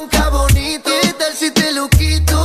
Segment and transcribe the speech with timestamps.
[0.00, 2.42] Nunca bonito, ¿qué tal si te lo quito?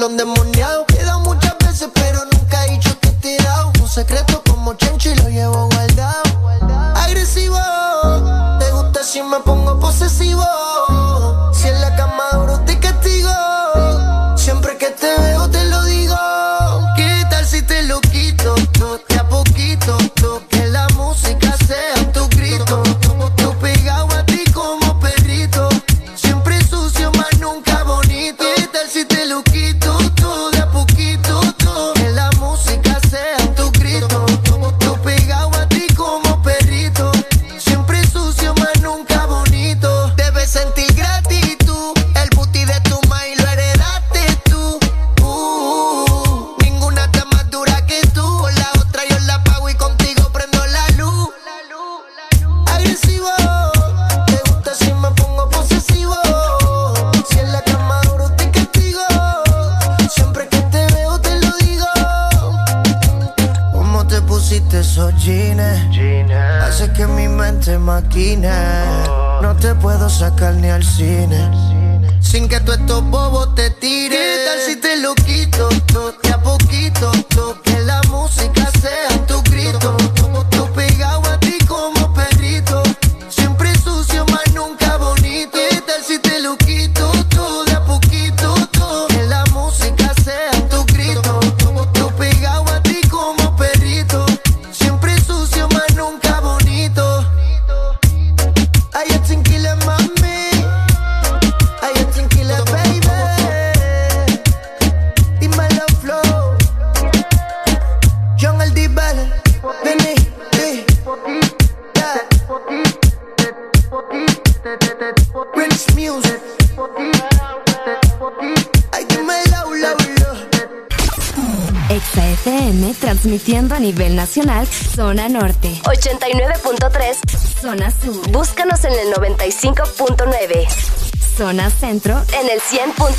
[0.00, 0.49] Centro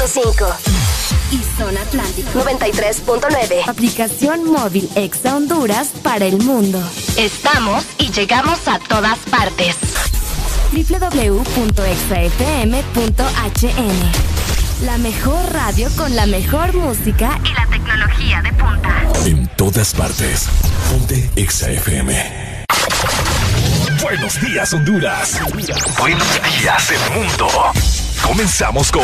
[0.02, 0.56] 100.5
[1.32, 3.70] y Zona Atlántico 93.9.
[3.70, 6.82] Aplicación móvil Exa Honduras para el mundo.
[7.18, 9.76] Estamos y llegamos a todas partes.
[10.72, 11.76] www.exafm.hn
[14.86, 19.04] La mejor radio con la mejor música y la tecnología de punta.
[19.26, 20.48] En todas partes.
[20.90, 22.66] Ponte XAFM.
[24.02, 25.40] Buenos días, Honduras.
[26.00, 26.28] Buenos
[26.60, 27.48] días, el mundo.
[28.24, 29.04] Comenzamos con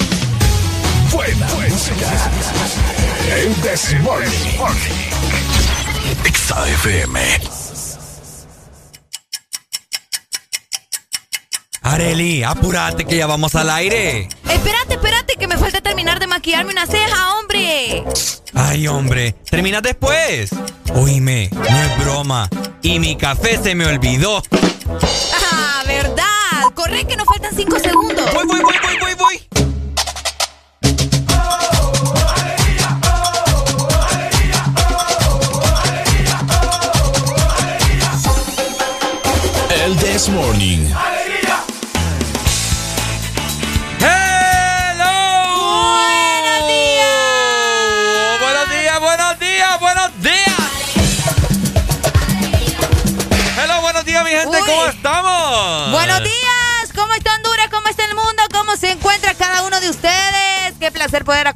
[1.21, 2.09] buena música.
[3.35, 3.53] El
[6.33, 7.19] XAFM.
[11.83, 14.29] Areli, apúrate que ya vamos al aire.
[14.49, 18.03] Espérate, espérate, que me falta terminar de maquillarme una ceja, hombre.
[18.53, 20.51] Ay, hombre, termina después.
[20.95, 22.49] Oíme, no es broma.
[22.81, 24.41] Y mi café se me olvidó.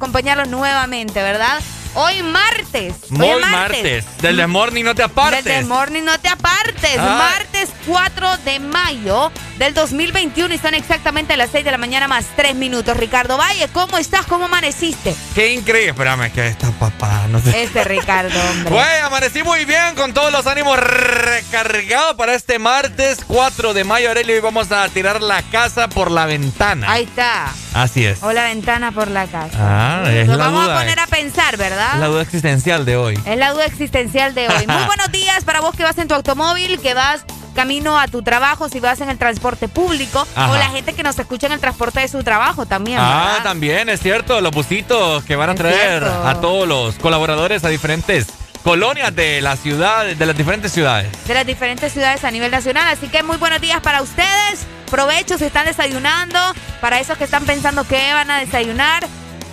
[0.06, 1.58] Acompañarlos nuevamente, ¿verdad?
[1.94, 3.10] Hoy martes.
[3.10, 4.04] Muy martes.
[4.22, 5.44] Del Morning no te apartes.
[5.44, 6.96] Del Morning no te apartes.
[6.96, 7.32] Ah.
[7.32, 12.08] Martes martes 4 de mayo del 2021 y son exactamente las 6 de la mañana
[12.08, 12.96] más 3 minutos.
[12.96, 14.26] Ricardo Valle, ¿cómo estás?
[14.26, 15.14] ¿Cómo amaneciste?
[15.34, 15.90] Qué increíble.
[15.90, 17.26] Espérame, que está papá.
[17.28, 17.62] No sé.
[17.62, 18.70] Este Ricardo, hombre.
[18.70, 24.08] Pues amanecí muy bien con todos los ánimos recargados para este martes 4 de mayo,
[24.08, 24.36] Aurelio.
[24.36, 26.90] Y vamos a tirar la casa por la ventana.
[26.90, 27.52] Ahí está.
[27.74, 28.22] Así es.
[28.22, 29.56] O la ventana por la casa.
[29.58, 31.94] Ah, es Nos vamos a poner a pensar, ¿verdad?
[31.94, 33.20] Es la duda existencial de hoy.
[33.26, 34.66] Es la duda existencial de hoy.
[34.66, 37.24] muy buenos días para vos que vas en tu automóvil, que vas
[37.56, 41.18] camino a tu trabajo, si vas en el transporte público, o la gente que nos
[41.18, 42.98] escucha en el transporte de su trabajo también.
[43.00, 47.68] Ah, también, es cierto, los busitos que van a traer a todos los colaboradores a
[47.68, 48.28] diferentes
[48.62, 51.08] colonias de la ciudad, de las diferentes ciudades.
[51.26, 52.88] De las diferentes ciudades a nivel nacional.
[52.88, 54.66] Así que muy buenos días para ustedes.
[54.90, 56.38] Provecho si están desayunando.
[56.80, 59.06] Para esos que están pensando que van a desayunar.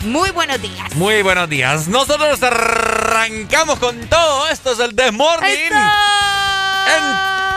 [0.03, 0.95] Muy buenos días.
[0.95, 1.87] Muy buenos días.
[1.87, 4.49] Nosotros arrancamos con todo.
[4.49, 5.51] Esto es el Desmorning.
[5.51, 7.32] En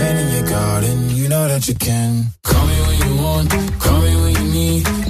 [0.00, 2.26] in your garden, you know that you can.
[2.42, 3.50] Call me when you want,
[3.80, 5.09] call me when you need.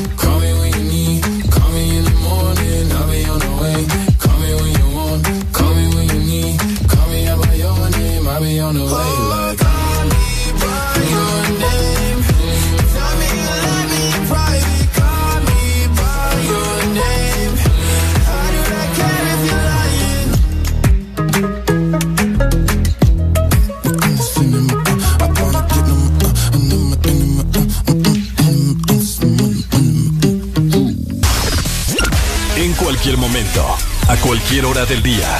[34.11, 35.39] A cualquier hora del día.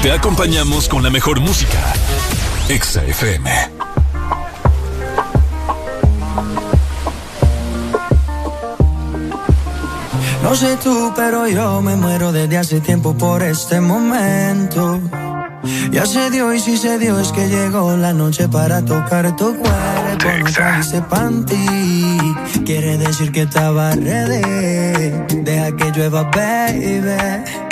[0.00, 1.80] Te acompañamos con la mejor música.
[2.68, 3.50] Exa FM.
[10.44, 15.00] No sé tú, pero yo me muero desde hace tiempo por este momento.
[15.90, 19.56] Ya se dio y si se dio es que llegó la noche para tocar tu
[19.56, 20.28] cuerpo.
[20.44, 22.18] No trajiste panty,
[22.64, 25.42] quiere decir que estaba ready.
[25.42, 27.71] Deja que llueva, baby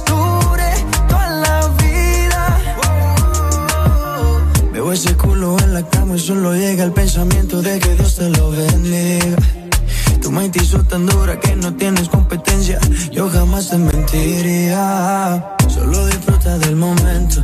[5.71, 9.37] la cama y solo llega el pensamiento de que Dios te lo bendiga.
[10.21, 12.79] Tu mente hizo tan dura que no tienes competencia.
[13.11, 15.55] Yo jamás te mentiría.
[15.69, 17.43] Solo disfruta del momento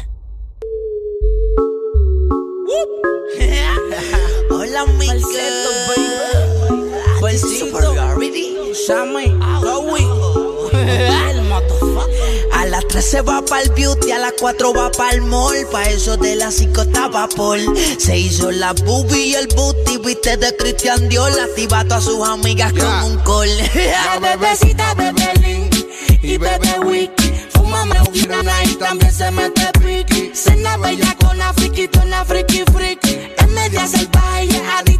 [13.01, 15.65] se va pa'l beauty, a las 4 va pa'l mall.
[15.71, 17.59] Pa' eso de las 5 está vapor.
[17.97, 21.31] Se hizo la boobie y el booty, viste de Cristian Dior.
[21.39, 23.49] Activa a sus amigas con un call.
[23.75, 25.75] La bebecita bebe link
[26.21, 27.33] y bebe wiki.
[27.53, 30.31] Fúmame un girana y también se mete piqui.
[30.33, 31.87] Cena bella con una friki,
[32.73, 33.19] friki.
[33.37, 34.90] Es media salvaje y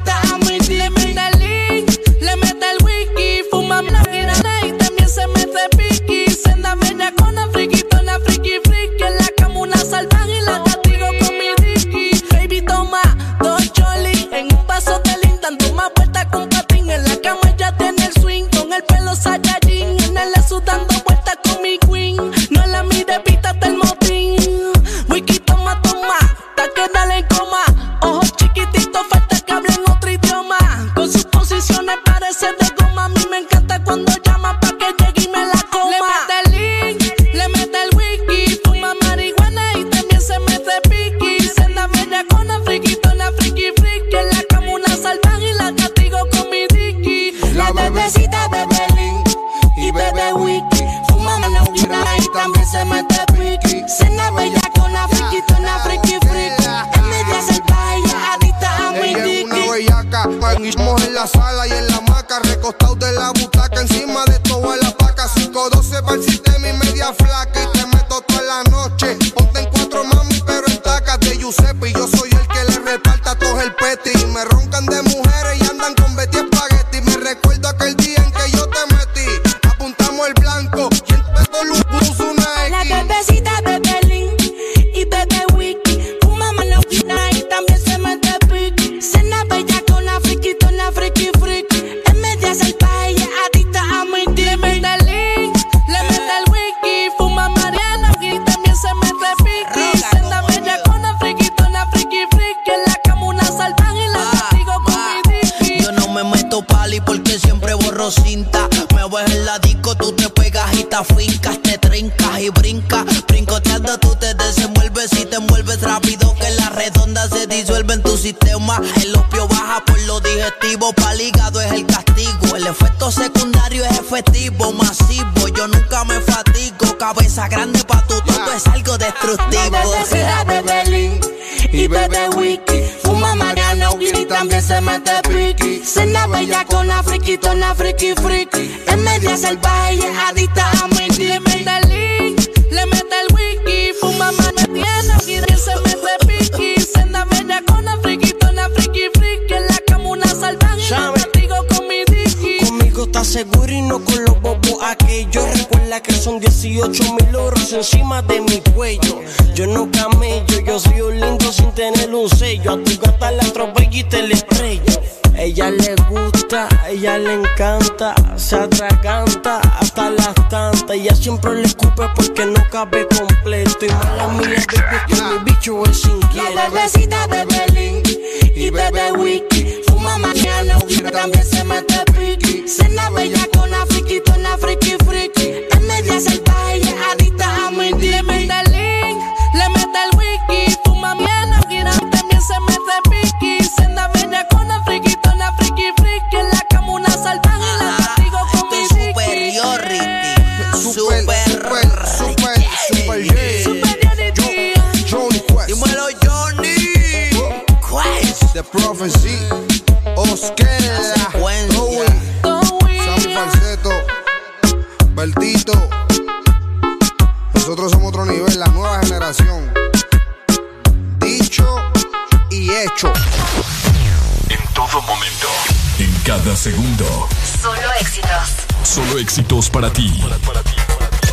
[229.31, 230.11] éxitos para ti.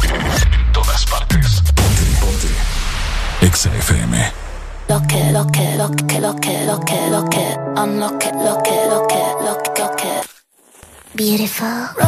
[0.07, 1.61] En todas partes.
[1.75, 2.49] Ponte, ponte.
[3.45, 4.33] Exa FM.
[4.89, 7.57] Lo que, lo que, lo que, lo que, lo que, lo que.
[7.75, 10.23] I'm lo que, lo que, lo que, lo que, lo que.
[11.15, 12.08] Beautiful.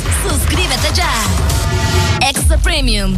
[0.27, 1.11] Suscríbete ya.
[2.27, 3.17] Extra Premium.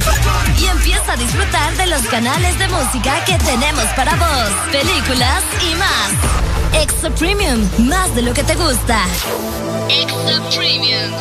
[0.60, 5.76] Y empieza a disfrutar de los canales de música que tenemos para vos, películas y
[5.76, 6.82] más.
[6.82, 9.00] Extra Premium, más de lo que te gusta.
[9.90, 11.12] Extra Premium.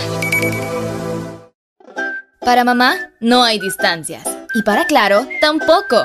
[2.40, 4.24] Para mamá, no hay distancias.
[4.54, 6.04] Y para Claro, tampoco.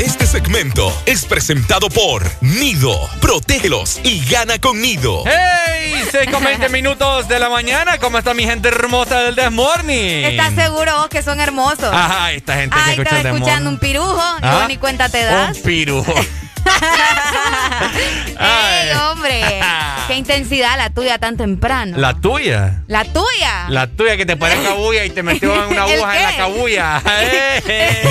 [0.00, 2.98] Este segmento es presentado por Nido.
[3.20, 5.24] Protégelos y gana con Nido.
[5.26, 5.92] ¡Hey!
[6.10, 7.98] 6 con 20 minutos de la mañana.
[7.98, 10.24] ¿Cómo está mi gente hermosa del This Morning?
[10.24, 11.92] ¿Estás seguro vos que son hermosos?
[11.92, 14.58] Ajá, esta gente Ay, que escucha estás el escuchando un pirujo y ¿Ah?
[14.60, 15.58] vos ni cuenta te das.
[15.58, 16.14] Un pirujo.
[18.40, 19.60] ¡Ey, hombre!
[20.06, 21.96] ¡Qué intensidad la tuya tan temprano!
[21.98, 22.82] La tuya.
[22.86, 23.66] ¡La tuya!
[23.68, 26.36] La tuya que te pone cabulla y te metió en una ¿El aguja en la
[26.36, 27.02] cabulla.
[27.66, 28.02] ¿Qué?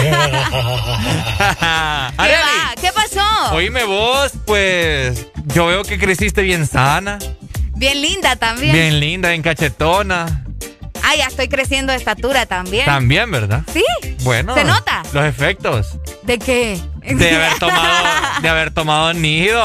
[2.82, 3.54] ¿Qué pasó?
[3.56, 7.20] oíme vos, pues yo veo que creciste bien sana,
[7.76, 8.74] Bien linda también.
[8.74, 10.44] bien linda, bien cachetona.
[11.12, 12.86] Ah, ya estoy creciendo de estatura también.
[12.86, 13.64] También, ¿verdad?
[13.74, 13.84] ¿Sí?
[14.22, 14.54] Bueno.
[14.54, 15.02] ¿Se nota?
[15.12, 16.80] Los efectos ¿De qué?
[17.02, 18.08] de haber tomado,
[18.44, 19.60] de haber tomado nido.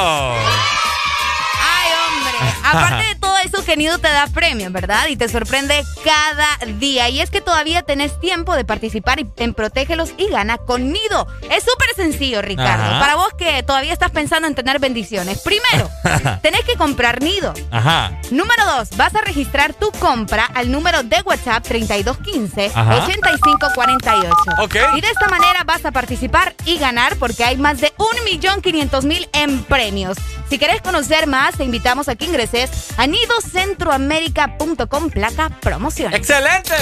[2.65, 5.07] Aparte de todo eso, que Nido te da premios, ¿verdad?
[5.09, 7.09] Y te sorprende cada día.
[7.09, 11.27] Y es que todavía tenés tiempo de participar en Protégelos y Gana con Nido.
[11.51, 12.85] Es súper sencillo, Ricardo.
[12.85, 13.01] Ajá.
[13.01, 15.41] Para vos que todavía estás pensando en tener bendiciones.
[15.41, 15.91] Primero,
[16.43, 17.55] tenés que comprar Nido.
[17.71, 18.19] Ajá.
[18.31, 23.05] Número dos, vas a registrar tu compra al número de WhatsApp 3215 Ajá.
[23.05, 24.35] 8548.
[24.63, 24.77] Ok.
[24.97, 29.63] Y de esta manera vas a participar y ganar porque hay más de 1.500.000 en
[29.65, 30.17] premios.
[30.49, 36.13] Si querés conocer más, te invitamos a que ingreses a nidocentroamerica.com placa promoción.
[36.13, 36.75] ¡Excelente!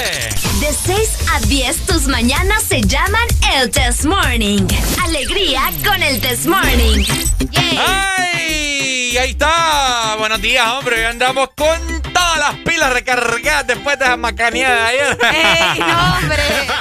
[0.59, 3.21] De 6 a 10, tus mañanas se llaman
[3.55, 4.67] el Test Morning.
[5.03, 7.05] Alegría con el Test Morning.
[7.55, 9.15] ¡Ay!
[9.17, 10.15] Ahí está.
[10.17, 10.95] Buenos días, hombre.
[10.97, 15.17] Hoy andamos con todas las pilas recargadas después de esa macaneada de ayer.
[15.33, 16.43] ¡Ey, no, hombre!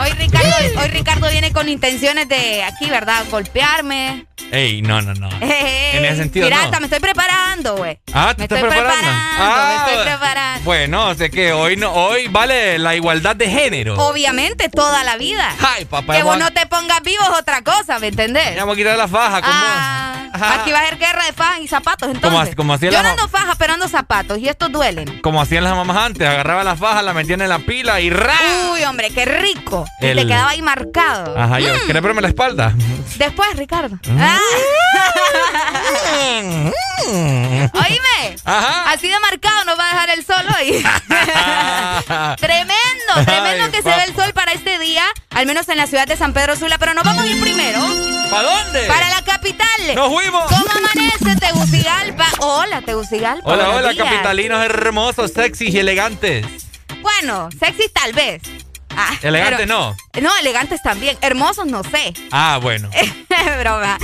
[0.00, 0.48] Hoy Ricardo,
[0.80, 3.22] hoy Ricardo viene con intenciones de aquí, ¿verdad?
[3.30, 4.24] Golpearme.
[4.50, 5.28] Ey, no, no, no.
[5.42, 6.80] Ey, En ese sentido, Pirata, no.
[6.80, 7.98] me estoy preparando, güey.
[8.12, 9.00] Ah, ¿te Me estás estoy preparando?
[9.00, 10.64] preparando, me estoy Ah, preparando.
[10.64, 13.94] Bueno, sé que hoy no, hoy vale la igualdad de género.
[13.96, 15.54] Obviamente, toda la vida.
[15.76, 16.16] Ay, papá.
[16.16, 18.56] Que vos no te pongas vivo es otra cosa, ¿me entendés?
[18.56, 19.40] Vamos a quitar la faja.
[19.40, 19.52] ¿cómo?
[20.32, 22.54] Ah, aquí va a haber guerra de fajas y zapatos, entonces.
[22.54, 25.20] como Yo no ando faja, pero ando zapatos y estos duelen.
[25.22, 28.34] Como hacían las mamás antes, agarraban la faja, la metían en la pila y ¡ra!
[28.72, 29.86] Uy, hombre, qué rico.
[30.00, 31.36] Y El- te quedaba ahí marcado.
[31.38, 31.86] Ajá, yo, Mm.
[31.86, 32.72] ¿querés verme la espalda?
[33.16, 33.96] Después, Ricardo.
[34.06, 34.18] Mm.
[34.20, 34.38] Ah.
[37.74, 38.36] Oíme.
[38.44, 38.90] Ajá.
[38.90, 40.82] Así de marcado nos va a dejar el sol hoy.
[42.36, 45.86] tremendo, tremendo Ay, que se ve el sol para este día, al menos en la
[45.86, 47.80] ciudad de San Pedro Sula, pero nos vamos a ir primero.
[48.30, 48.82] ¿Para dónde?
[48.86, 49.68] Para la capital.
[49.94, 50.44] ¡Nos fuimos!
[50.44, 52.26] ¿Cómo amanece Tegucigalpa?
[52.38, 53.50] Hola, Tegucigalpa.
[53.50, 54.04] Hola, hola, días.
[54.04, 56.46] capitalinos hermosos, sexys y elegantes.
[57.02, 58.42] Bueno, sexy tal vez.
[58.96, 59.96] Ah, Elegantes pero- no.
[60.20, 61.16] No, elegantes también.
[61.20, 62.12] Hermosos no sé.
[62.32, 62.90] Ah, bueno.
[63.60, 63.98] Broma.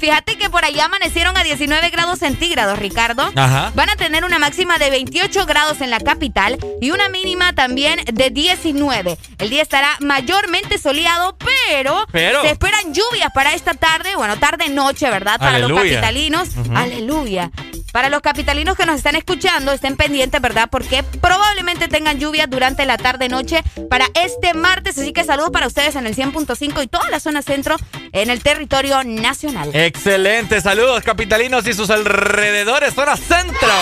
[0.00, 3.30] Fíjate que por allá amanecieron a 19 grados centígrados, Ricardo.
[3.36, 3.72] Ajá.
[3.74, 8.00] Van a tener una máxima de 28 grados en la capital y una mínima también
[8.12, 9.16] de 19.
[9.38, 11.36] El día estará mayormente soleado,
[11.68, 12.42] pero, Pero.
[12.42, 15.38] se esperan lluvias para esta tarde, bueno, tarde-noche, ¿verdad?
[15.38, 16.48] Para los capitalinos.
[16.74, 17.50] Aleluya.
[17.92, 20.68] Para los capitalinos que nos están escuchando, estén pendientes, ¿verdad?
[20.70, 24.98] Porque probablemente tengan lluvia durante la tarde-noche para este martes.
[24.98, 27.76] Así que saludos para ustedes en el 100.5 y toda la zona centro
[28.12, 29.70] en el territorio nacional.
[29.74, 33.72] Excelente, saludos capitalinos y sus alrededores, zona centro.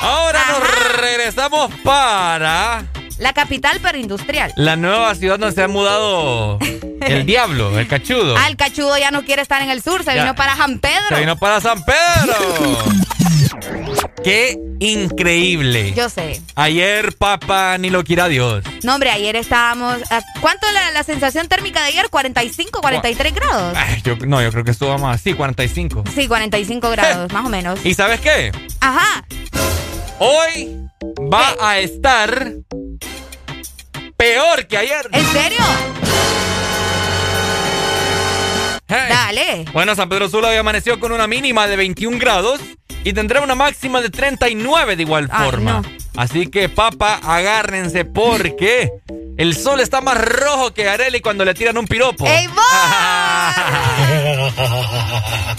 [0.00, 2.84] Ahora nos regresamos para
[3.18, 4.52] La capital pero industrial.
[4.56, 6.58] la nueva ciudad donde se ha mudado
[7.00, 8.36] el diablo, el cachudo.
[8.36, 10.22] Ah, el cachudo ya no quiere estar en el sur, se Ya.
[10.22, 11.02] vino para San Pedro.
[11.08, 12.78] Se vino para San Pedro.
[14.22, 15.92] ¡Qué increíble!
[15.94, 16.40] Yo sé.
[16.56, 18.64] Ayer, papá, ni lo quiera Dios.
[18.82, 19.98] No, hombre, ayer estábamos.
[20.10, 22.06] ¿a ¿Cuánto la, la sensación térmica de ayer?
[22.10, 23.76] ¿45, 43 grados?
[23.76, 25.20] Ay, yo, no, yo creo que estuvo más.
[25.20, 26.04] Sí, 45.
[26.14, 27.78] Sí, 45 grados, más o menos.
[27.84, 28.52] ¿Y sabes qué?
[28.80, 29.24] Ajá.
[30.18, 30.85] Hoy
[31.32, 32.52] va a estar
[34.16, 35.08] peor que ayer.
[35.12, 35.58] ¿En serio?
[38.88, 39.06] Hey.
[39.08, 39.64] Dale.
[39.72, 42.60] Bueno, San Pedro Sula hoy amaneció con una mínima de 21 grados
[43.04, 45.82] y tendrá una máxima de 39 de igual Ay, forma.
[45.82, 45.82] no.
[46.16, 48.90] Así que, papá, agárrense porque
[49.36, 52.26] el sol está más rojo que Areli cuando le tiran un piropo.
[52.26, 52.64] ¡Ey, vos!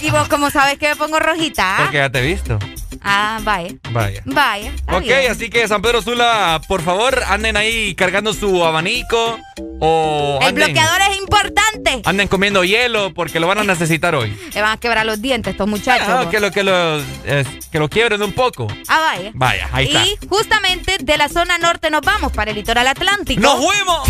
[0.00, 1.76] ¿Y vos cómo sabes que me pongo rojita?
[1.78, 2.58] Porque ya te he visto.
[3.02, 3.74] Ah, vaya.
[3.90, 4.22] Vaya.
[4.24, 4.72] Vaya.
[4.92, 5.30] Ok, bien.
[5.30, 9.38] así que San Pedro Sula, por favor, anden ahí cargando su abanico
[9.80, 12.02] o El anden, bloqueador es importante.
[12.04, 14.36] anden comiendo hielo porque lo van a necesitar hoy.
[14.54, 16.06] Le van a quebrar los dientes estos muchachos.
[16.08, 18.66] Ah, que lo que lo es- que lo quiebren un poco.
[18.88, 19.30] Ah, vaya.
[19.34, 20.04] Vaya, ahí está.
[20.06, 23.40] Y justamente de la zona norte nos vamos para el litoral atlántico.
[23.40, 24.08] ¡Nos fuimos!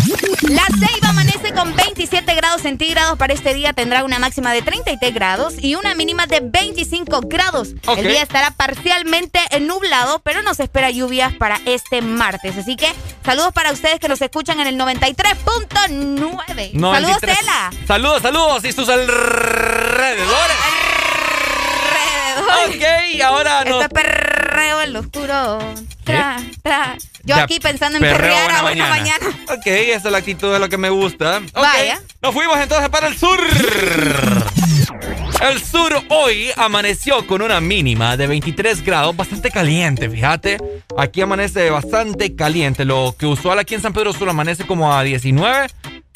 [0.49, 3.17] La Ceiba amanece con 27 grados centígrados.
[3.17, 7.69] Para este día tendrá una máxima de 33 grados y una mínima de 25 grados.
[7.97, 8.51] El día estará
[8.83, 12.57] parcialmente nublado, pero no se espera lluvias para este martes.
[12.57, 12.91] Así que
[13.25, 16.71] saludos para ustedes que nos escuchan en el 93.9.
[16.71, 17.39] Saludos, 93.
[17.39, 17.71] Tela.
[17.87, 20.57] Saludos, saludos y sus alrededores.
[22.67, 23.83] Ok, ahora Esto nos...
[23.83, 25.59] es perreo en lo oscuro.
[26.05, 26.95] Tra, tra.
[27.23, 29.19] Yo Ya, aquí pensando en perrear a buena mañana.
[29.19, 29.43] mañana.
[29.53, 31.41] Ok, esa es la actitud de lo que me gusta.
[31.53, 31.99] Vaya.
[32.21, 33.39] Nos fuimos entonces para el sur.
[35.41, 40.57] El sur hoy amaneció con una mínima de 23 grados, bastante caliente, fíjate.
[40.97, 42.83] Aquí amanece bastante caliente.
[42.83, 45.67] Lo que usual aquí en San Pedro Sur amanece como a 19.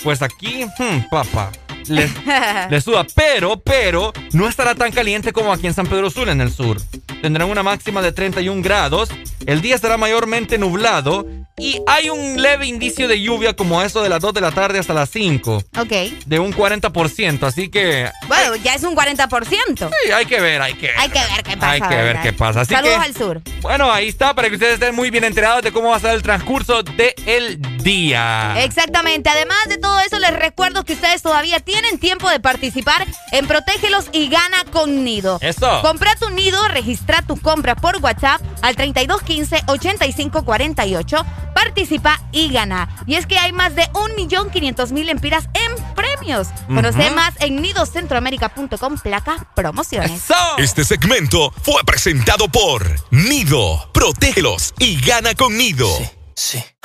[0.03, 1.53] Pues aquí, hmm, papá,
[1.88, 2.09] le,
[2.69, 3.05] le suda.
[3.15, 6.81] Pero, pero, no estará tan caliente como aquí en San Pedro Sur, en el sur.
[7.21, 9.09] Tendrán una máxima de 31 grados.
[9.45, 11.25] El día estará mayormente nublado.
[11.57, 14.79] Y hay un leve indicio de lluvia como eso de las 2 de la tarde
[14.79, 15.63] hasta las 5.
[15.79, 15.91] Ok.
[16.25, 17.43] De un 40%.
[17.43, 19.87] Así que Bueno, ya es un 40%.
[20.03, 20.95] sí, hay que ver, hay que ver.
[20.97, 21.71] Hay que ver qué pasa.
[21.71, 22.61] Hay que ver qué pasa.
[22.61, 23.41] Así Saludos que- al sur.
[23.61, 26.15] Bueno, ahí está, para que ustedes estén muy bien enterados de cómo va a ser
[26.15, 28.55] el transcurso del día.
[28.63, 29.29] Exactamente.
[29.29, 34.07] Además de todo eso, les recuerdo que ustedes todavía tienen tiempo de participar en Protégelos
[34.11, 35.37] y Gana con Nido.
[35.41, 35.81] Eso.
[35.83, 41.23] Compra tu nido, registra tu compra por WhatsApp al 3215-8548.
[41.53, 42.89] Participa y gana.
[43.05, 46.47] Y es que hay más de 1.500.000 empiras en premios.
[46.67, 47.15] Conoce Ujú.
[47.15, 50.23] más en nidocentroamerica.com placa promociones.
[50.57, 53.89] Este segmento fue presentado por Nido.
[53.93, 55.87] Protégelos y gana con Nido.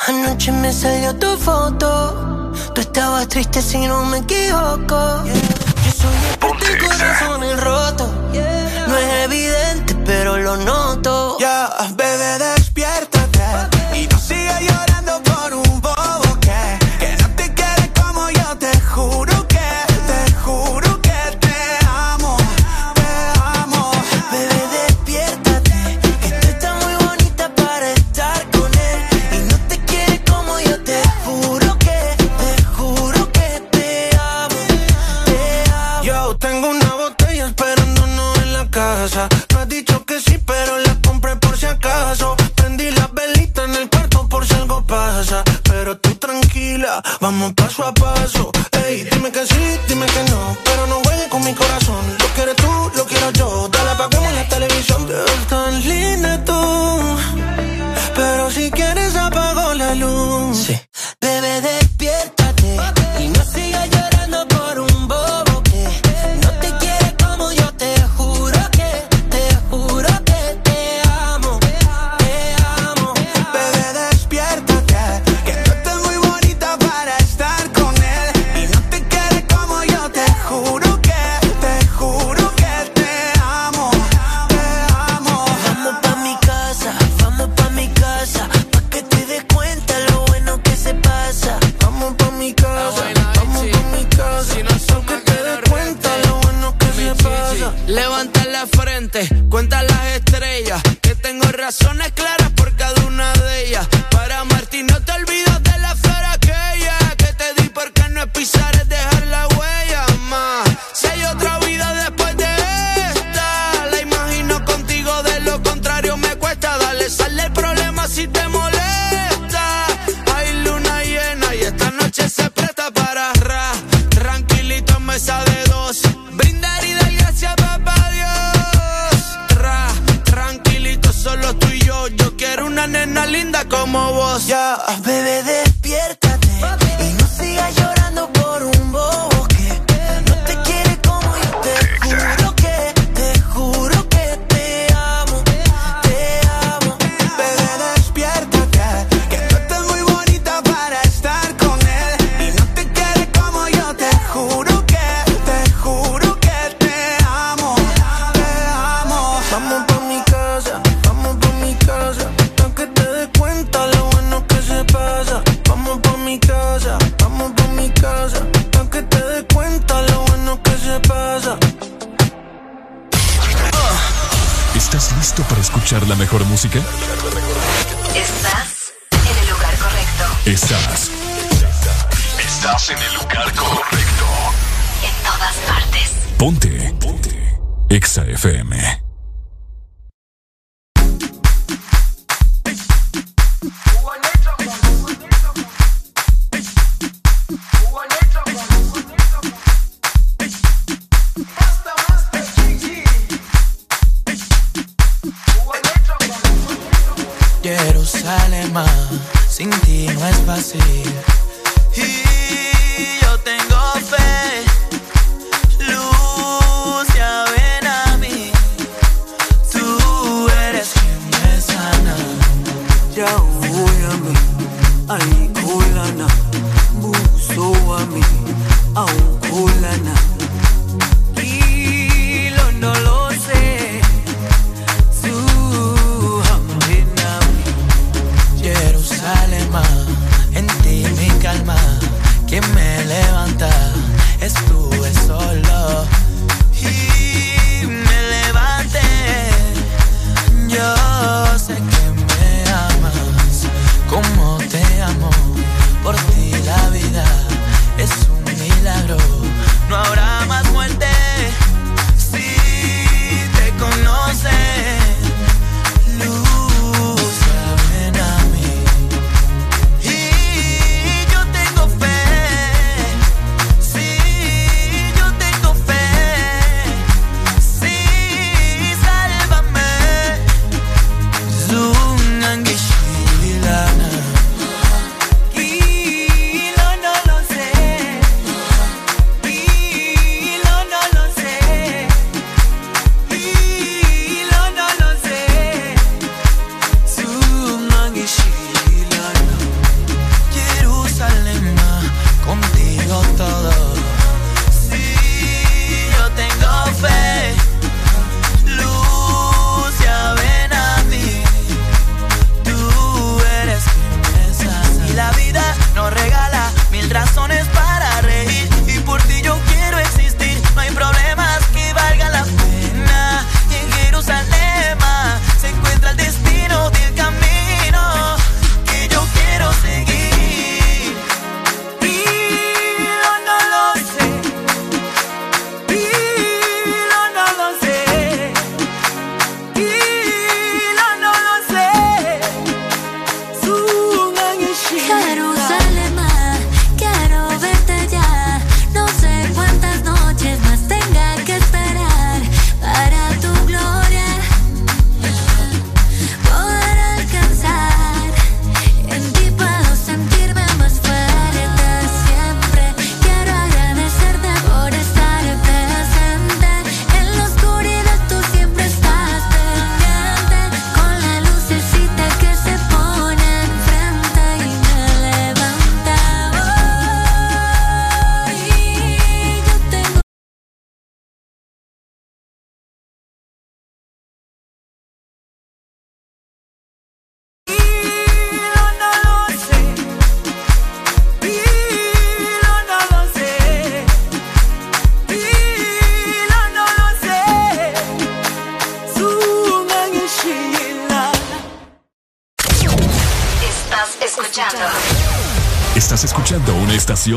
[0.06, 2.52] Anoche me salió tu foto.
[2.74, 5.24] Tú estabas triste si no me equivoco.
[5.24, 8.10] Yo soy experto en corazones rotos.
[8.88, 11.36] No es evidente, pero lo noto.
[11.40, 11.97] Ya, bebé,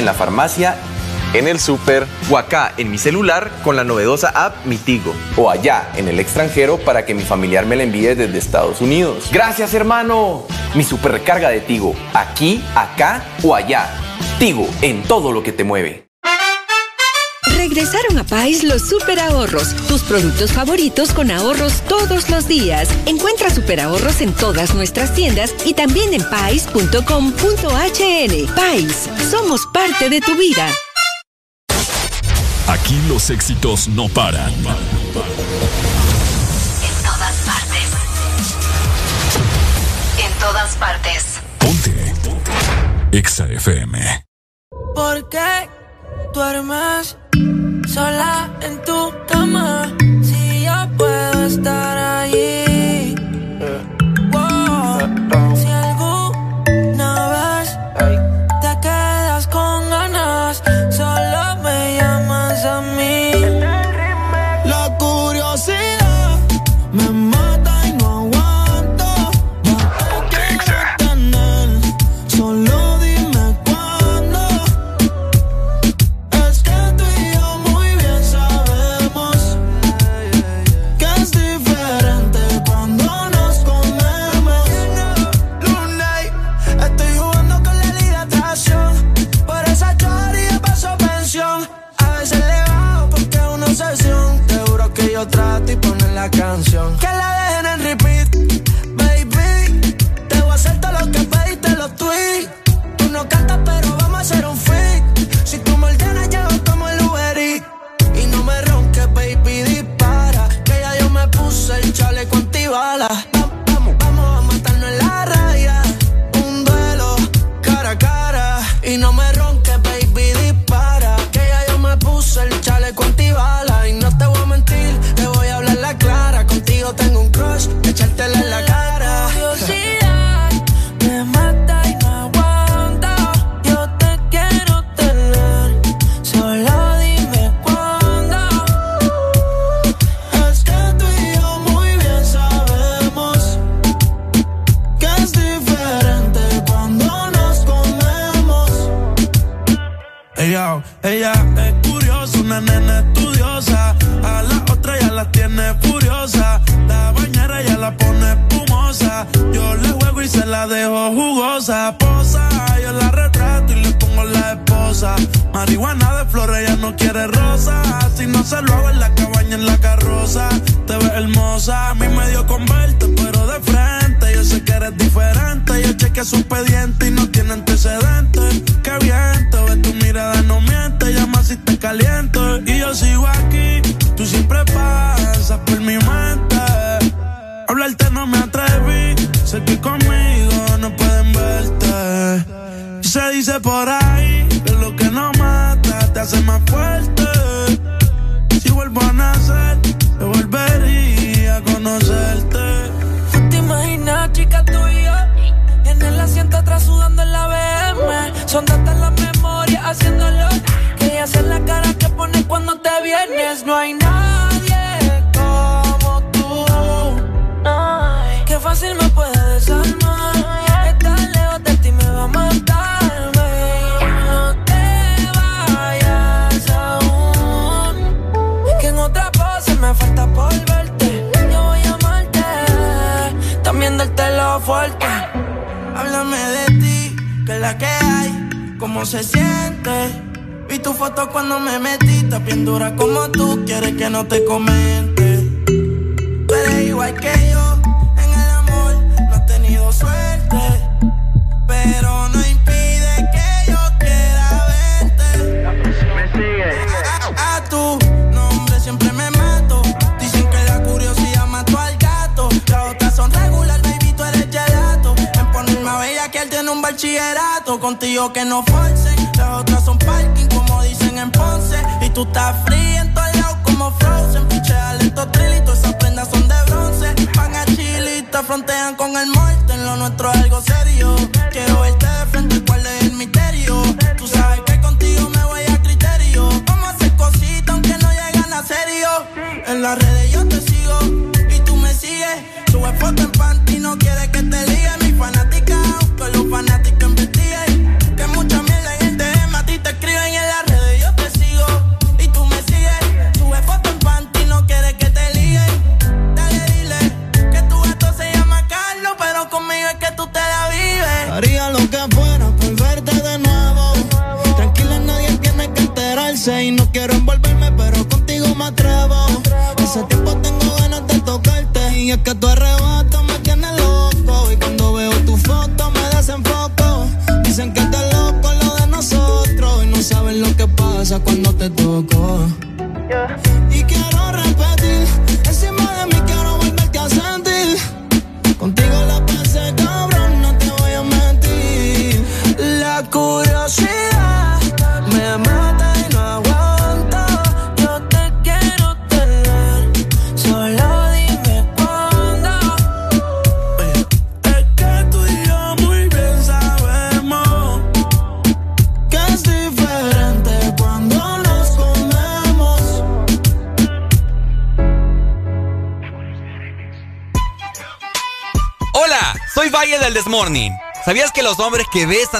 [0.00, 0.76] en la farmacia,
[1.32, 5.92] en el súper o acá en mi celular con la novedosa app Mitigo o allá
[5.94, 9.28] en el extranjero para que mi familiar me la envíe desde Estados Unidos.
[9.30, 10.46] Gracias hermano.
[10.74, 13.90] Mi superrecarga de Tigo, aquí, acá o allá.
[14.38, 16.10] Tigo en todo lo que te mueve.
[17.60, 22.88] Regresaron a Pais los super ahorros, tus productos favoritos con ahorros todos los días.
[23.04, 26.94] Encuentra super ahorros en todas nuestras tiendas y también en pais.com.hn.
[28.56, 30.66] Pais, somos parte de tu vida.
[32.68, 34.52] Aquí los éxitos no paran.
[34.52, 34.64] En
[37.04, 37.90] todas partes.
[40.18, 41.40] En todas partes.
[41.58, 42.14] Ponte.
[42.24, 42.52] Ponte.
[43.12, 44.24] Exa FM.
[44.94, 45.68] ¿Por qué
[46.32, 47.16] duermes?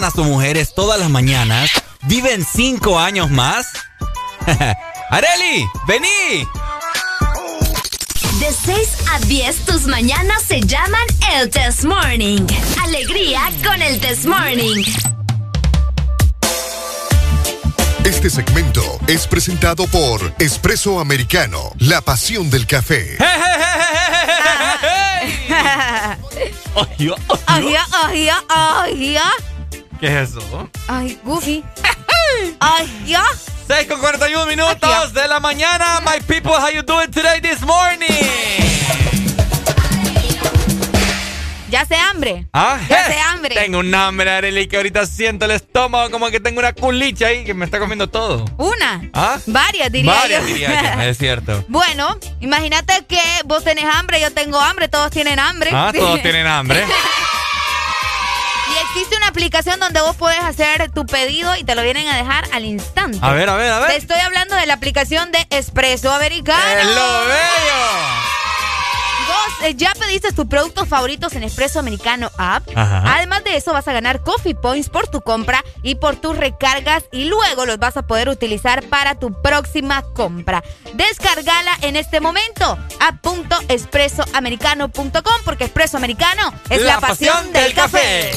[0.04, 1.70] A sus mujeres todas las mañanas
[2.02, 3.66] viven cinco años más?
[5.10, 5.66] ¡Areli!
[5.86, 6.46] ¡Vení!
[8.38, 12.46] De 6 a 10 tus mañanas se llaman el Test Morning.
[12.82, 14.84] Alegría con el Test Morning.
[18.04, 23.18] Este segmento es presentado por Espresso Americano, la pasión del café.
[27.46, 29.49] Ay, ay, ay.
[30.00, 30.68] ¿Qué es eso?
[30.88, 31.62] Ay, Goofy.
[32.60, 33.22] Ay, ya.
[33.68, 36.00] 6 con 41 minutos de la mañana.
[36.00, 38.06] My people, how you doing today this morning?
[41.70, 42.46] Ya se hambre.
[42.52, 42.80] ¿Ah?
[42.88, 43.54] Ya se hambre.
[43.54, 47.44] Tengo un hambre, Arely, que ahorita siento el estómago como que tengo una culicha ahí
[47.44, 48.44] que me está comiendo todo.
[48.56, 49.08] Una.
[49.14, 49.38] ¿Ah?
[49.46, 50.46] Varias, diría Varias, yo.
[50.48, 51.64] diría yo, es cierto.
[51.68, 55.70] Bueno, imagínate que vos tenés hambre, yo tengo hambre, todos tienen hambre.
[55.72, 56.84] Ah, todos tienen hambre.
[59.30, 63.16] Aplicación donde vos puedes hacer tu pedido y te lo vienen a dejar al instante.
[63.22, 63.90] A ver, a ver, a ver.
[63.90, 66.80] Te estoy hablando de la aplicación de Espresso Americano.
[66.80, 68.20] ¡Es lo bello!
[69.28, 72.68] Vos eh, ya pediste tus productos favoritos en Espresso Americano App.
[72.74, 73.04] Ajá.
[73.14, 77.04] Además de eso, vas a ganar Coffee Points por tu compra y por tus recargas
[77.12, 80.62] y luego los vas a poder utilizar para tu próxima compra.
[80.94, 83.20] Descargala en este momento a
[83.68, 88.30] .espressoamericano.com porque Espresso Americano es la, pasión, del café.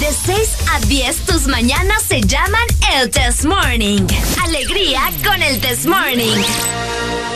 [0.00, 4.06] De 6 a 10 tus mañanas se llaman el Test Morning.
[4.42, 6.42] Alegría con el Test Morning.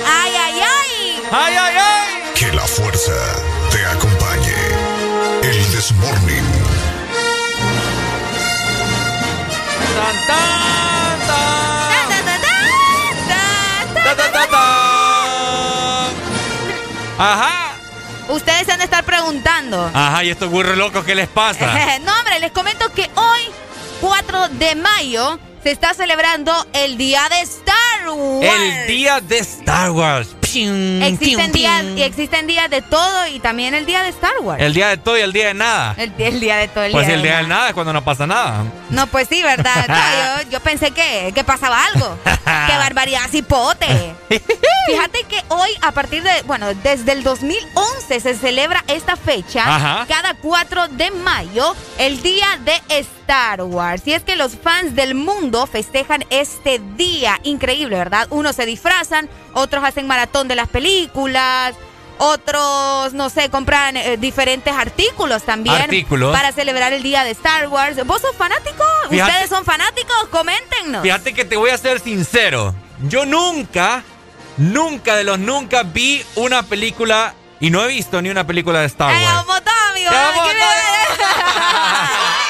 [0.06, 1.22] ¡Ay, ay, ay!
[1.30, 2.32] ¡Ay, ay, ay!
[2.34, 3.12] Que la fuerza
[3.70, 4.54] te acompañe.
[5.42, 6.44] El Desmorning.
[6.44, 6.47] ¡Tan,
[17.18, 17.74] Ajá.
[18.28, 19.90] Ustedes se han de estar preguntando.
[19.92, 21.98] Ajá, ¿y estos burros locos qué les pasa?
[22.04, 23.40] no, hombre, les comento que hoy,
[24.00, 28.48] 4 de mayo, se está celebrando el Día de Star Wars.
[28.48, 30.37] El día de Star Wars.
[30.52, 31.98] Pium, Existen pium, días, pium.
[31.98, 34.62] y existen días de todo y también el Día de Star Wars.
[34.62, 35.94] El día de todo y el día de nada.
[35.96, 37.54] El, el día de todo, el Pues día el de día de nada.
[37.56, 38.64] nada es cuando no pasa nada.
[38.90, 39.86] No, pues sí, ¿verdad?
[39.88, 42.18] No, yo, yo pensé que, que pasaba algo.
[42.24, 43.86] ¡Qué barbaridad, cipote!
[44.88, 50.06] Fíjate que hoy, a partir de, bueno, desde el 2011 se celebra esta fecha, Ajá.
[50.08, 53.17] cada 4 de mayo, el día de Star
[53.60, 54.02] Wars.
[54.06, 57.38] Y es que los fans del mundo festejan este día.
[57.42, 58.26] Increíble, ¿verdad?
[58.30, 61.74] Unos se disfrazan, otros hacen maratón de las películas.
[62.20, 66.32] Otros, no sé, compran eh, diferentes artículos también Artículos.
[66.34, 68.04] para celebrar el día de Star Wars.
[68.06, 68.82] ¿Vos sos fanático?
[69.08, 70.16] Fíjate- ¿Ustedes son fanáticos?
[70.30, 71.02] Coméntenos.
[71.02, 72.74] Fíjate que te voy a ser sincero.
[73.02, 74.02] Yo nunca,
[74.56, 78.86] nunca de los nunca vi una película y no he visto ni una película de
[78.86, 79.46] Star ¡Ay, Wars.
[79.46, 79.62] vamos,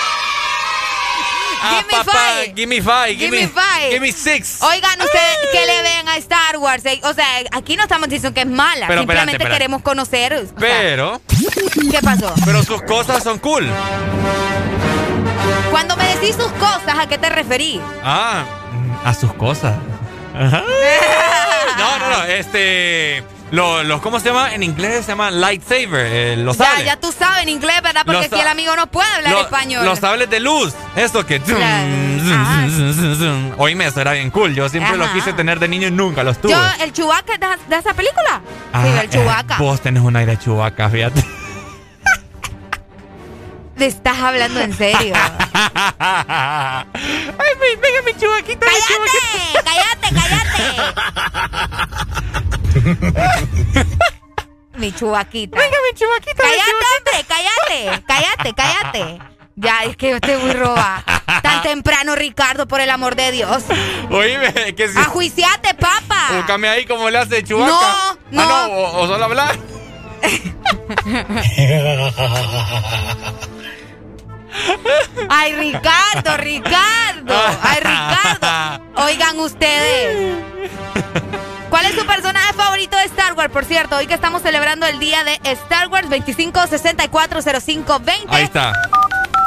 [1.60, 2.52] Ah, Give me papá, five.
[2.54, 3.16] Give me five.
[3.16, 3.90] Give me five.
[3.90, 4.62] Give me six.
[4.62, 6.84] Oigan, ustedes que le ven a Star Wars.
[6.86, 8.86] eh, O sea, aquí no estamos diciendo que es mala.
[8.86, 9.54] Pero Simplemente espérate, espérate.
[9.58, 10.32] queremos conocer.
[10.34, 11.20] o sea, Pero,
[11.90, 12.34] ¿Qué pasó?
[12.44, 13.68] pero sus cosas son cool.
[15.70, 17.80] Cuando me decís sus cosas, ¿a qué te referí?
[18.02, 19.76] Ah, mm, a sus cosas.
[20.34, 20.62] Ajá.
[21.78, 23.22] No, no, no, este...
[23.50, 24.54] Los, los, ¿cómo se llama?
[24.54, 26.84] En inglés se llama lightsaber, eh, los Ya, sables.
[26.86, 28.02] ya tú sabes en inglés, ¿verdad?
[28.04, 29.84] Porque Los si el amigo no puede hablar español.
[29.86, 30.74] Los sables de luz.
[30.96, 31.40] Eso que.
[33.56, 34.54] Oíme, eso era bien cool.
[34.54, 35.14] Yo siempre lo Ajá.
[35.14, 36.52] quise tener de niño y nunca los tuve.
[36.52, 38.40] Yo, el Chewbacca de, de esa película.
[38.72, 39.54] Ah, sí, el Chewbacca.
[39.54, 41.24] eh, vos tenés un aire de chubaca, fíjate.
[43.78, 45.14] Te estás hablando en serio.
[45.54, 46.84] Ay,
[47.80, 48.66] venga, mi chubaquita.
[48.66, 49.64] ¡Cállate!
[49.64, 50.08] ¡Cállate!
[52.74, 53.86] ¡Cállate!
[54.78, 55.58] mi chubaquita.
[55.58, 56.42] Venga, mi chubaquita.
[56.42, 57.24] ¡Cállate, hombre!
[57.28, 58.02] ¡Cállate!
[58.06, 59.18] ¡Cállate, cállate!
[59.54, 61.02] Ya, es que yo estoy muy roba.
[61.42, 63.64] Tan temprano, Ricardo, por el amor de Dios.
[64.10, 64.98] Oíme, que si.
[64.98, 66.28] ¡Ajuiciate, papa!
[66.32, 67.70] Búscame ahí como le hace chubaca.
[67.72, 68.48] No, Ah, no.
[68.48, 69.56] no, o, o solo hablar.
[75.28, 77.34] ¡Ay, Ricardo, Ricardo!
[77.62, 78.84] ¡Ay, Ricardo!
[79.04, 80.36] Oigan ustedes.
[81.70, 83.52] ¿Cuál es su personaje favorito de Star Wars?
[83.52, 88.26] Por cierto, hoy que estamos celebrando el día de Star Wars 25640520.
[88.28, 88.72] Ahí está.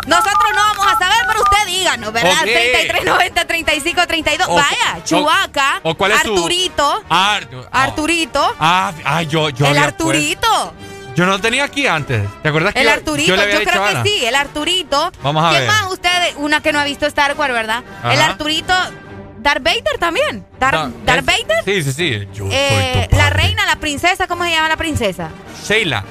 [0.07, 2.31] Nosotros no vamos a saber, pero usted díganos, ¿verdad?
[2.33, 2.41] Ok.
[2.43, 4.47] 3390 3532.
[4.49, 9.67] O- Vaya, o- Chubaca, o cuál es su- Arturito, Artu- Arturito, ah, ah, yo, yo.
[9.67, 10.73] el Arturito, puesto-
[11.15, 12.27] Yo no lo tenía aquí antes.
[12.41, 14.25] ¿Te acuerdas que el yo- Arturito, yo yo, le había creo dicho a que sí,
[14.25, 15.11] el Arturito.
[15.21, 15.69] Vamos a ¿Quién ver.
[15.69, 16.09] más usted?
[16.37, 17.83] Una que no ha visto Star Wars, ¿verdad?
[17.99, 18.13] Ajá.
[18.13, 18.73] El Arturito,
[19.39, 20.45] Darth Vader también.
[20.59, 21.63] Dar- No, Darth es- Vader.
[21.65, 22.27] Sí, sí, sí.
[22.33, 25.29] Yo Eh, soy tu la reina, la princesa, ¿cómo se llama la princesa?
[25.67, 26.03] Sheila.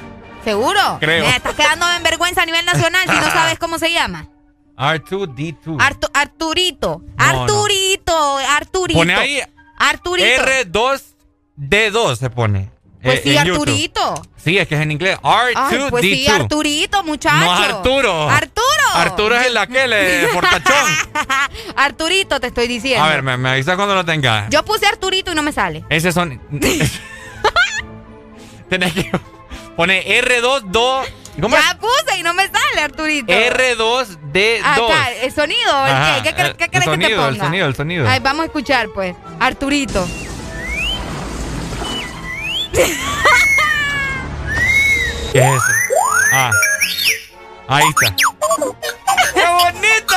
[0.43, 0.97] ¿Seguro?
[0.99, 1.23] Creo.
[1.25, 4.27] Me estás quedando en vergüenza a nivel nacional si no sabes cómo se llama.
[4.77, 5.77] R2D2.
[5.77, 7.01] Artu- Arturito.
[7.17, 8.37] No, Arturito.
[8.39, 8.99] Arturito.
[8.99, 9.39] Pone ahí
[9.77, 10.43] Arturito.
[11.57, 12.70] R2D2 se pone.
[13.03, 13.61] Pues eh, sí, en YouTube.
[13.61, 14.21] Arturito.
[14.43, 15.17] Sí, es que es en inglés.
[15.23, 15.53] R2D2.
[15.55, 17.37] Ay, pues sí, Arturito, muchacho.
[17.45, 18.29] No es Arturo.
[18.29, 18.61] Arturo.
[18.93, 20.91] Arturo es el aquel, eh, fortachón.
[21.75, 23.03] Arturito te estoy diciendo.
[23.03, 24.49] A ver, me, me avisas cuando lo tengas.
[24.49, 25.83] Yo puse Arturito y no me sale.
[25.89, 26.39] Ese son.
[28.69, 29.11] Tenés que.
[29.75, 31.03] Pone R22.
[31.41, 33.31] ¿Cómo ya puse y no me sale, Arturito.
[33.31, 33.51] es?
[33.53, 34.61] R2D2.
[34.63, 35.85] Acá, el sonido.
[35.87, 36.33] ¿el Ajá, qué?
[36.35, 37.45] ¿Qué, el- qué el crees que te sonido, el ponga?
[37.45, 38.07] sonido, el sonido.
[38.07, 39.15] Ay, vamos a escuchar, pues.
[39.39, 40.05] Arturito.
[42.73, 42.83] ¿Qué
[45.33, 45.71] es eso?
[46.33, 46.51] Ah.
[47.67, 48.15] Ahí está.
[49.33, 50.15] ¡Qué bonito!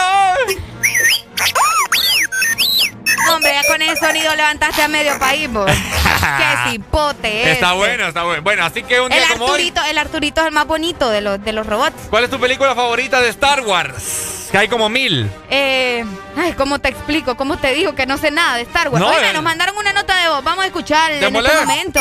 [3.35, 5.71] Hombre, ya con ese sonido levantaste a medio país, vos.
[5.71, 7.77] Qué cipote Está este.
[7.79, 8.43] bueno, está bueno.
[8.43, 9.51] Bueno, así que un El día como hoy.
[9.51, 11.95] Arturito, el Arturito es el más bonito de los, de los robots.
[12.11, 14.49] ¿Cuál es tu película favorita de Star Wars?
[14.51, 15.29] Que hay como mil.
[15.51, 16.05] Eh,
[16.37, 17.37] ay, ¿cómo te explico?
[17.37, 19.01] ¿Cómo te digo que no sé nada de Star Wars?
[19.01, 19.33] No, Oiga, eh.
[19.33, 20.45] nos mandaron una nota de voz.
[20.45, 21.31] Vamos a escuchar en este
[21.61, 22.01] momento.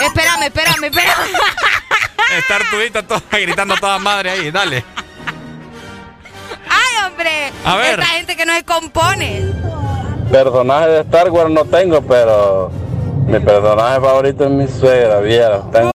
[0.00, 1.28] Espérame, espérame, espérame.
[2.38, 4.50] Está Arturito toda, gritando a toda madre ahí.
[4.50, 4.84] Dale.
[6.70, 7.52] Ay, hombre.
[7.64, 8.00] A ver.
[8.00, 9.42] Esta gente que no se compone.
[10.30, 12.70] Personaje de Star Wars no tengo, pero
[13.26, 15.62] mi personaje favorito es mi suegra, viera.
[15.72, 15.90] Tengo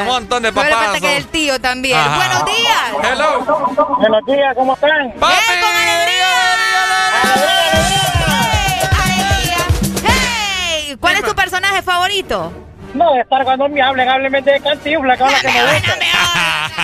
[0.00, 0.72] Un montón de papás.
[0.74, 1.96] falta que el tío también.
[1.96, 2.16] Ajá.
[2.16, 3.12] Buenos días.
[3.12, 3.96] Hello.
[3.98, 5.12] Buenos días, ¿cómo están?
[5.20, 5.34] ¡Papi!
[10.06, 12.52] Hey, ¿cuál es tu personaje favorito?
[12.94, 15.62] No, de Star Wars no me hablen, háblenme de Cantinflas, que es la que me
[15.78, 15.94] gusta.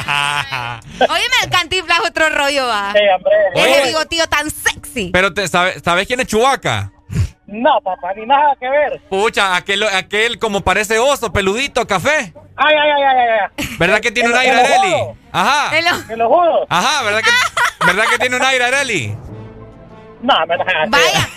[1.00, 2.92] Óyeme, el cantifla es otro rollo, va.
[2.92, 3.32] Sí, hombre.
[3.54, 5.10] Ese bigotío tan sexy.
[5.12, 6.92] Pero te, ¿sabes, ¿sabes quién es Chubaca?
[7.46, 9.00] No, papá, ni nada que ver.
[9.10, 12.32] Pucha, aquel, aquel como parece oso, peludito, café.
[12.56, 13.28] Ay, ay, ay, ay,
[13.58, 13.66] ay.
[13.78, 14.94] ¿Verdad que tiene un aire Areli?
[15.32, 15.70] Ajá.
[15.70, 16.66] Te lo- lo juro.
[16.68, 19.16] Ajá, ¿verdad que, ¿verdad que tiene un aire Areli?
[20.22, 20.56] No, me.
[20.88, 21.28] Vaya,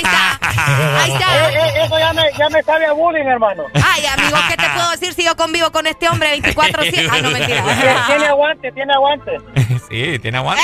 [0.00, 0.38] ahí está.
[1.02, 1.50] Ahí está.
[1.50, 3.64] eh, eso ya me, ya me sabe a bullying, hermano.
[3.74, 7.08] Ay, amigo, ¿qué te puedo decir si yo convivo con este hombre 24-7?
[7.10, 7.62] Ay, no, mentira.
[7.62, 9.38] Tiene- Tiene aguante, tiene aguante.
[9.90, 10.62] Sí, tiene aguante.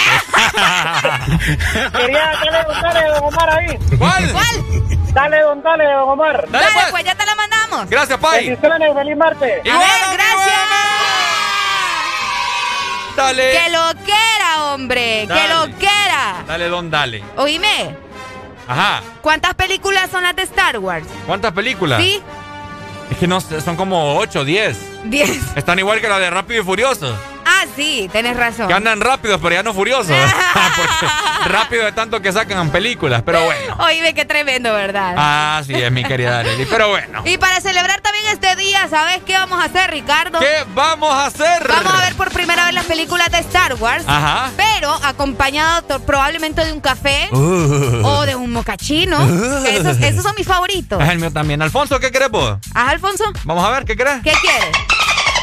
[1.98, 3.78] Quería darle don dale, don Omar ahí.
[3.98, 4.32] ¿Cuál?
[4.32, 5.12] ¿Cuál?
[5.12, 6.44] Dale, don dale, don Omar.
[6.48, 6.86] Dale, Dale, pues.
[6.92, 7.90] pues ya te la mandamos.
[7.90, 8.46] Gracias, Pai.
[8.46, 9.64] Bendiciones, feliz martes.
[9.64, 10.60] A Igual, ver, amigo, gracias.
[13.16, 13.50] Dale.
[13.50, 15.20] Que lo quiera, hombre.
[15.22, 15.54] Que Dale.
[15.54, 16.44] lo quiera.
[16.46, 17.24] Dale, don, dale.
[17.36, 17.96] Oíme,
[18.68, 19.02] Ajá.
[19.22, 21.06] ¿cuántas películas son las de Star Wars?
[21.26, 22.02] ¿Cuántas películas?
[22.02, 22.20] ¿Sí?
[23.10, 24.95] Es que no sé, son como 8 o 10.
[25.04, 25.38] Diez.
[25.56, 27.16] Están igual que la de Rápido y Furioso.
[27.48, 28.66] Ah, sí, tenés razón.
[28.66, 30.08] Que andan rápidos, pero ya no furiosos.
[31.46, 33.76] Rápido de tanto que sacan películas, pero bueno.
[33.86, 35.14] Oíme, qué tremendo, ¿verdad?
[35.16, 36.66] Ah, sí, es mi querida Arely.
[36.66, 37.22] Pero bueno.
[37.24, 40.40] Y para celebrar también este día, ¿sabes qué vamos a hacer, Ricardo?
[40.40, 41.68] ¿Qué vamos a hacer?
[41.68, 44.50] Vamos a ver por primera vez las películas de Star Wars, Ajá.
[44.56, 48.02] pero acompañado probablemente de un café Uh.
[48.04, 49.18] o de un mocachino.
[49.66, 51.00] esos, esos son mis favoritos.
[51.00, 51.62] Es el mío también.
[51.62, 52.58] Alfonso, ¿qué querés vos?
[52.74, 53.24] ¿Ah, Alfonso?
[53.44, 54.20] Vamos a ver, ¿qué querés?
[54.24, 54.76] ¿Qué quieres?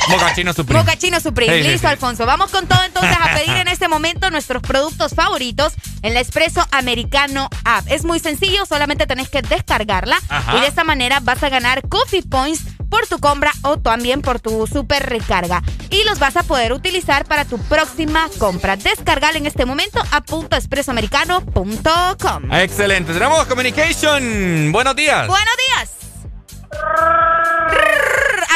[0.10, 0.80] Mocachino Supreme.
[0.80, 1.64] Mocachino Supreme.
[1.64, 2.26] Listo, Alfonso.
[2.26, 6.66] Vamos con todo entonces a pedir en este momento nuestros productos favoritos en la Espresso
[6.72, 7.86] Americano App.
[7.88, 10.20] Es muy sencillo, solamente tenés que descargarla
[10.56, 14.40] y de esa manera vas a ganar Coffee Points por tu compra o también por
[14.40, 15.64] tu super recarga.
[15.90, 18.76] Y los vas a poder utilizar para tu próxima compra.
[18.76, 20.22] Descargala en este momento a
[20.56, 22.54] .expresoamericano.com.
[22.54, 23.14] Excelente.
[23.14, 24.72] Tenemos communication.
[24.72, 25.28] Buenos días.
[25.28, 25.90] Buenos días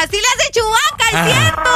[0.02, 1.70] así le hace Chubaca, el cierto.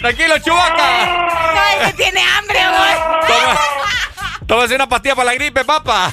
[0.00, 1.62] Tranquilo, Chubaca.
[1.62, 2.94] Ay, que tiene hambre, güey.
[3.26, 3.60] Toma,
[4.46, 6.10] tómase una pastilla para la gripe, papá.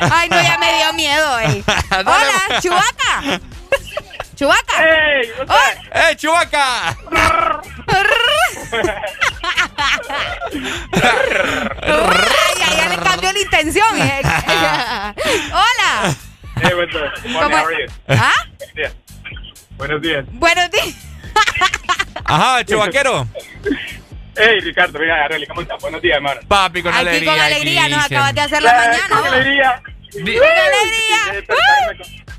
[0.00, 1.44] Ay, no, ya me dio miedo, eh.
[1.66, 2.04] güey.
[2.06, 3.40] Hola, Chubaca.
[4.36, 4.72] Chubaca.
[5.92, 6.96] ¡Ey, Chubaca!
[12.58, 14.00] ya, ya le cambió la intención.
[14.00, 14.22] Eh.
[15.52, 16.16] Hola.
[16.62, 17.30] Hey, what's up?
[17.30, 17.88] Morning, how are you?
[18.08, 18.46] ¿Ah?
[19.76, 20.24] Buenos días.
[20.32, 20.94] Buenos días.
[22.24, 23.26] Ajá, chivaquero.
[24.36, 25.80] Hey, Ricardo, mira, Arely, ¿cómo estás?
[25.80, 26.40] Buenos días, hermano.
[26.46, 27.32] Papi, con aquí alegría.
[27.32, 29.08] Con alegría, nos acabas de hacer la ah, mañana.
[29.08, 29.82] Con alegría.
[30.12, 31.44] Con alegría.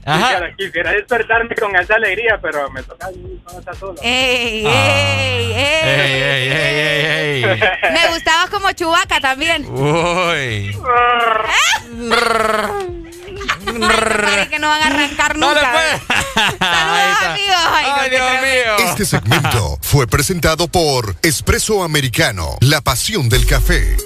[0.05, 0.55] Ajá.
[0.57, 3.99] Quisiera, despertarme con esa alegría, pero me toca vivir con esa sola.
[3.99, 4.05] Ah.
[4.05, 7.45] ¡Ey, ey, ey!
[7.93, 9.65] Me gustabas como chubaca también.
[9.69, 10.75] ¡Uy!
[13.79, 15.73] Parece que no van a arrancar nunca.
[16.59, 17.55] Saludos, amigos.
[17.71, 18.89] Ay, Dios mío.
[18.89, 23.97] Este segmento fue presentado por Espresso Americano, la pasión del café.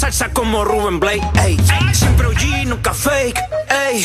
[0.00, 1.20] salsa como Ruben Blake.
[1.44, 1.58] Ey,
[1.92, 3.38] siempre OG, nunca fake.
[3.68, 4.02] Ey.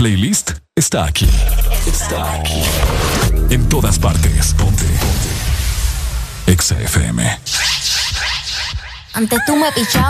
[0.00, 1.28] Playlist está aquí.
[1.86, 2.62] Está aquí.
[3.50, 4.54] En todas partes.
[4.54, 4.84] Ponte.
[4.84, 6.52] Ponte.
[6.52, 7.38] Exa FM.
[9.12, 10.09] Antes tú me pichabas,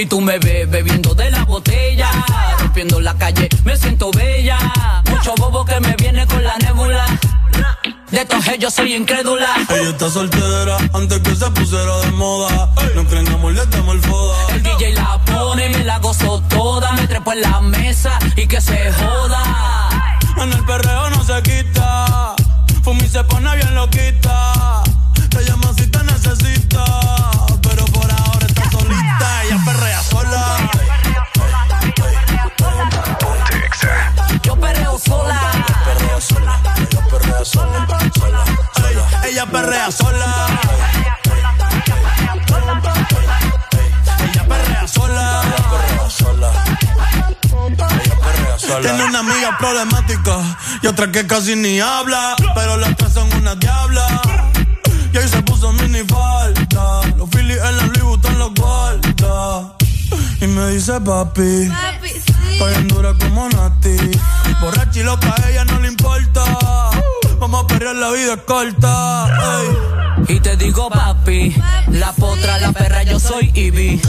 [0.00, 2.10] Y tú me ves bebiendo de la botella.
[2.58, 4.58] Rompiendo la calle, me siento bella.
[5.10, 7.04] Mucho bobo que me viene con la nébula.
[8.10, 9.48] De todos ellos soy incrédula.
[9.68, 12.72] Ella está soltera antes que se pusiera de moda.
[12.94, 14.36] No creen amor, le damos el foda.
[14.54, 16.92] El DJ la pone, me la gozo toda.
[16.92, 20.18] Me trepo en la mesa y que se joda.
[20.38, 22.36] En el perreo no se quita.
[22.82, 24.59] Fumi se pone bien loquita.
[49.58, 50.38] Problemática
[50.82, 54.22] y otra que casi ni habla, pero las tres son una diabla.
[55.12, 57.02] Y ahí se puso mini falta.
[57.16, 59.76] Los Phillies en la Louis Vuitton los guarda.
[60.40, 61.70] Y me dice papi,
[62.52, 63.96] estoy en dura como Nati.
[64.60, 66.44] Borracha y loca, a ella no le importa.
[67.38, 69.28] Vamos a perrear, la vida es corta.
[69.60, 70.36] ey.
[70.36, 71.54] Y te digo papi,
[71.88, 74.00] la potra, la perra, yo soy Ivy.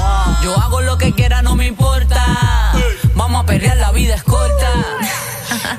[0.43, 2.73] Yo hago lo que quiera, no me importa.
[3.15, 4.50] Vamos a pelear, la vida es corta.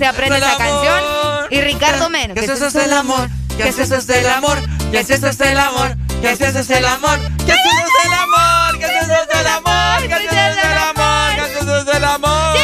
[0.00, 1.00] Se aprende esa canción.
[1.50, 2.34] Y Ricardo menos.
[2.34, 3.28] Que eso es el amor,
[3.58, 4.58] que eso es el amor,
[4.90, 8.78] que eso es el amor, que eso es el amor, que eso es el amor,
[8.78, 12.56] que eso es el amor, que eso es el amor, que eso es el amor.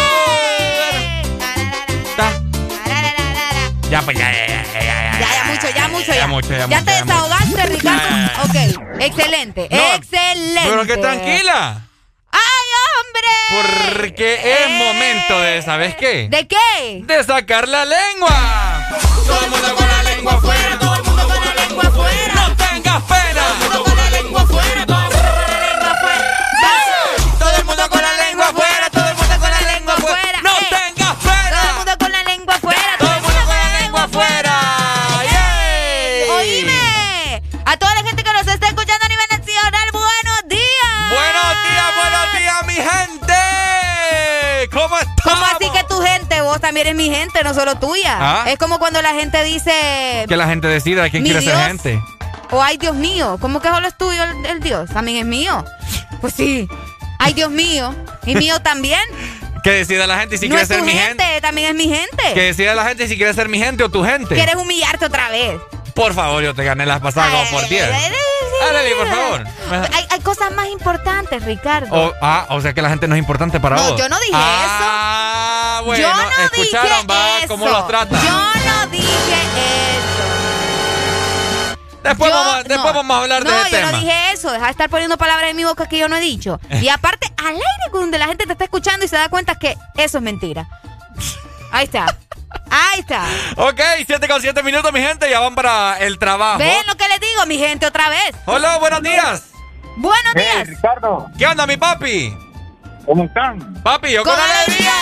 [3.91, 5.19] Ya, pues ya, ya, ya, ya, ya.
[5.21, 6.13] Ya, ya mucho, ya mucho.
[6.13, 8.03] Ya mucho, ya ¿Ya mucho, te ya desahogaste, Ricardo?
[8.03, 8.43] Ya, ya, ya.
[8.43, 10.61] Ok, excelente, No, excelente.
[10.65, 11.87] Pero que tranquila.
[13.49, 16.29] Porque es momento de, ¿sabes qué?
[16.29, 17.03] ¿De qué?
[17.03, 18.89] De sacar la lengua.
[19.27, 20.79] Todo el mundo con la lengua afuera,
[46.67, 48.17] también eres mi gente, no solo tuya.
[48.21, 48.45] Ah.
[48.51, 52.01] Es como cuando la gente dice, Que la gente decida quién quiere ser gente.
[52.51, 54.91] o ay Dios mío, ¿cómo que solo es tuyo el, el Dios?
[54.91, 55.65] También es mío.
[56.21, 56.69] Pues sí.
[57.19, 57.95] Ay Dios mío.
[58.25, 59.01] Y mío también.
[59.63, 61.41] Que decida la gente si no quiere es ser mi gente, gente.
[61.41, 62.35] también es mi gente.
[62.35, 64.35] Que decida la gente si quiere ser mi gente o tu gente.
[64.35, 65.61] ¿Quieres humillarte otra vez?
[65.95, 67.83] Por favor, yo te gané las pasadas como por 10.
[68.69, 69.45] Arely, por favor.
[69.93, 71.89] Hay, hay cosas más importantes, Ricardo.
[71.95, 74.01] O, ah, o sea que la gente no es importante para No, vos.
[74.01, 75.26] yo no dije Ah,
[75.87, 77.49] bueno, Yo no escucharon, dije va, eso.
[77.49, 78.21] cómo los trata.
[78.23, 80.27] Yo no dije eso.
[82.03, 82.95] Después, Yo- vamos, después no.
[82.95, 83.93] vamos a hablar no, de ese yo tema.
[83.93, 84.53] no dije eso.
[84.53, 86.61] Deja de estar poniendo palabras en mi boca que yo no he dicho.
[86.81, 89.77] Y aparte, al aire donde la gente te está escuchando y se da cuenta que
[89.97, 90.69] eso es mentira.
[91.73, 92.07] Ahí está.
[92.71, 93.25] Ahí está.
[93.57, 96.59] Ok, 7 con 7 minutos, mi gente, ya van para el trabajo.
[96.59, 98.33] ¿Ven lo que les digo, mi gente, otra vez?
[98.47, 99.43] Hola, buenos días.
[99.97, 100.67] Buenos días.
[100.69, 102.37] Ricardo, ¿Qué onda, mi papi?
[103.05, 103.83] ¿cómo están?
[103.83, 104.93] Papi, yo con, Con alegría.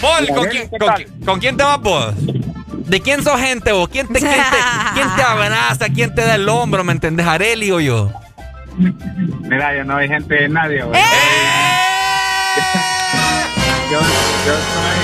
[0.00, 2.14] Paul, ¿con quién, ¿qué con, quién- con quién te vas vos?
[2.16, 3.88] ¿De quién sos gente vos?
[3.88, 4.56] ¿Quién te, quién te,
[4.94, 5.88] quién te abraza?
[5.88, 6.84] ¿Quién te da el hombro?
[6.84, 7.26] ¿Me entendés?
[7.26, 8.10] ¿Areli o yo?
[9.42, 11.00] Mira, yo no hay gente de nadie, güey.
[11.00, 11.04] ¡Eh!
[13.92, 14.96] Yo, yo soy,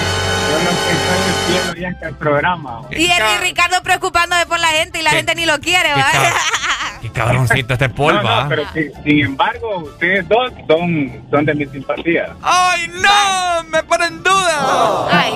[0.48, 2.78] yo lo que soy es fiel oyente al programa.
[2.88, 3.02] güey.
[3.02, 5.90] Y, el- y Ricardo preocupándose por la gente y la ¿Qué- gente ni lo quiere,
[5.90, 6.00] cab-
[7.02, 8.48] Qué cabroncito este Paul, No, no, va.
[8.48, 12.34] pero si- sin embargo, ustedes dos son, son de mi simpatía.
[12.42, 13.64] ¡Ay, no!
[13.70, 15.08] ¡Me pone en duda!
[15.10, 15.32] Ay,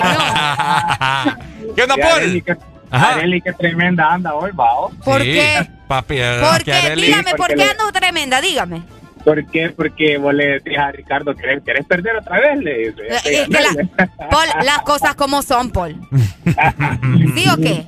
[1.67, 1.73] no.
[1.75, 2.43] ¿Qué onda, Paul?
[2.91, 4.67] Arely, qué tremenda anda hoy, va.
[5.03, 5.67] ¿Por Sí, qué?
[5.87, 6.73] Papi, eh, ¿Por qué?
[6.73, 8.39] Arely- Dígame, ¿por qué ando tremenda?
[8.41, 8.83] Dígame.
[9.23, 9.69] ¿Por qué?
[9.69, 12.57] Porque vos le decís a Ricardo, ¿querés, querés perder otra vez?
[12.59, 13.01] Le dice.
[13.03, 13.53] Eh, es que
[13.97, 15.95] la- Paul, las cosas como son, Paul.
[17.35, 17.85] ¿Sí o qué?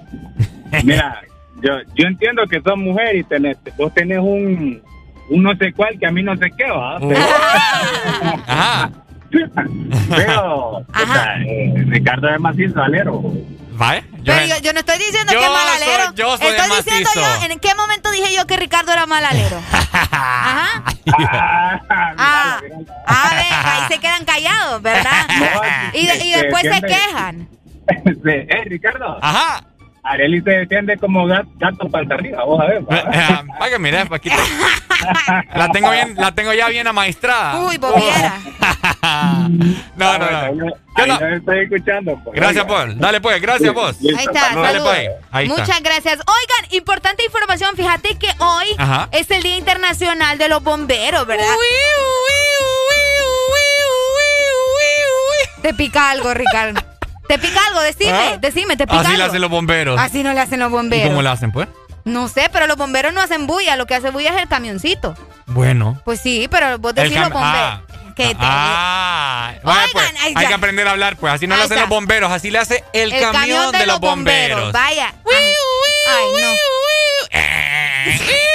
[0.84, 1.22] Mira,
[1.62, 4.82] yo, yo entiendo que sos mujer y tenés, vos tenés un,
[5.30, 7.00] un no sé cuál que a mí no sé qué, ¿va?
[7.00, 7.20] Pero,
[8.48, 8.92] Ajá.
[10.16, 13.22] pero o sea, eh, Ricardo es macizo alero.
[13.78, 14.06] ¿Vale?
[14.24, 16.14] Yo- Pero yo, yo no estoy diciendo Yo que es mal soy- alero.
[16.16, 19.58] yo soy estoy diciendo yo, ¿en qué momento dije yo que Ricardo era mal alero?
[19.92, 20.84] Ajá.
[22.18, 22.60] Ah,
[23.06, 25.28] a ver, ahí se quedan callados, ¿verdad?
[25.94, 27.50] Y, y después se quejan.
[28.26, 29.64] Eh, Ricardo, Ajá.
[30.06, 32.84] Arely se defiende como gato, gato panza arriba, vos a ver.
[32.92, 37.60] Eh, que mire, aquí te- la tengo bien, la tengo ya bien amaestrada.
[37.60, 38.34] Uy, vos viera.
[39.96, 40.52] No, no, no.
[40.54, 41.30] lo- ¿Qué ahí onda?
[41.30, 42.20] lo estoy escuchando.
[42.24, 42.36] pues.
[42.36, 42.66] Gracias.
[42.66, 42.98] Paul.
[42.98, 43.96] Dale pues, gracias vos.
[44.02, 44.56] Ahí está.
[44.56, 45.10] Dale, pues.
[45.32, 45.62] Ahí está.
[45.62, 46.20] Muchas gracias.
[46.20, 47.76] Oigan, importante información.
[47.76, 49.10] Fíjate que hoy Ajá.
[49.12, 51.46] es el Día Internacional de los Bomberos, ¿verdad?
[55.62, 56.82] Te pica algo, Ricardo.
[57.28, 57.82] ¿Te pica algo?
[57.82, 58.38] Decime, ¿Ah?
[58.40, 59.18] decime, ¿te pica Así algo?
[59.20, 60.00] le hacen los bomberos.
[60.00, 61.08] Así no le hacen los ¿Y bomberos.
[61.10, 61.68] cómo lo hacen, pues?
[62.04, 63.76] No sé, pero los bomberos no hacen bulla.
[63.76, 65.16] Lo que hace bulla es el camioncito.
[65.48, 66.00] Bueno.
[66.06, 67.44] Pues sí, pero vos decís los bomberos.
[67.44, 67.82] ah.
[68.16, 70.48] Que te- Ah, vaya, Oigan, pues, hay ya.
[70.48, 73.10] que aprender a hablar, pues así no lo hacen los bomberos, así le hace el,
[73.20, 74.72] camión, de, los bomberos.
[74.72, 75.14] Vaya.
[75.26, 76.56] Ay, no.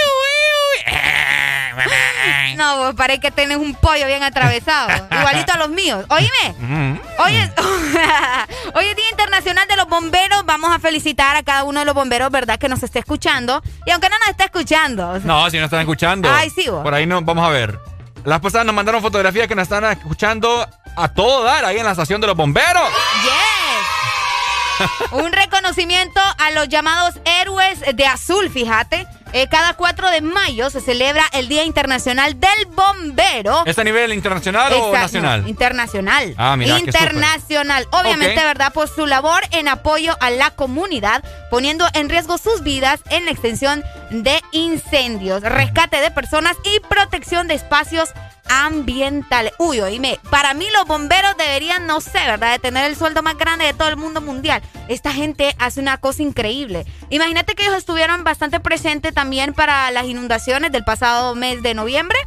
[2.61, 4.91] No, vos parece que tenés un pollo bien atravesado.
[5.11, 6.05] Igualito a los míos.
[6.11, 6.55] Oíme.
[6.59, 7.01] Mm.
[7.19, 7.51] Hoy es,
[8.75, 10.45] hoy es Día Internacional de los Bomberos.
[10.45, 12.59] Vamos a felicitar a cada uno de los bomberos, ¿verdad?
[12.59, 13.63] Que nos esté escuchando.
[13.87, 15.09] Y aunque no nos esté escuchando.
[15.09, 16.31] o sea, No, si no están escuchando.
[16.31, 16.83] Ay, sí, vos.
[16.83, 17.79] Por ahí no, vamos a ver.
[18.25, 21.93] Las pasadas nos mandaron fotografías que nos están escuchando a todo dar ahí en la
[21.93, 22.91] estación de los bomberos.
[23.23, 24.91] Yes.
[25.13, 29.07] Un reconocimiento a los llamados héroes de azul, fíjate.
[29.33, 33.65] Eh, cada 4 de mayo se celebra el Día Internacional del Bombero.
[33.65, 35.43] ¿Es a nivel internacional o Exacto, nacional?
[35.43, 36.35] no, internacional.
[36.37, 37.87] Ah, mira, qué Internacional.
[37.93, 38.43] Obviamente.
[38.45, 38.73] ¿verdad?
[38.73, 43.31] Por su labor en apoyo a la comunidad, poniendo en riesgo sus vidas en la
[43.31, 48.11] extensión de incendios, rescate de personas y protección de espacios
[48.51, 49.53] ambientales.
[49.59, 52.53] Uy, oíme, para mí los bomberos deberían, no sé, ¿verdad?
[52.53, 54.61] De tener el sueldo más grande de todo el mundo mundial.
[54.89, 56.85] Esta gente hace una cosa increíble.
[57.11, 62.19] Imagínate que ellos estuvieron bastante presentes también para las inundaciones del pasado mes de noviembre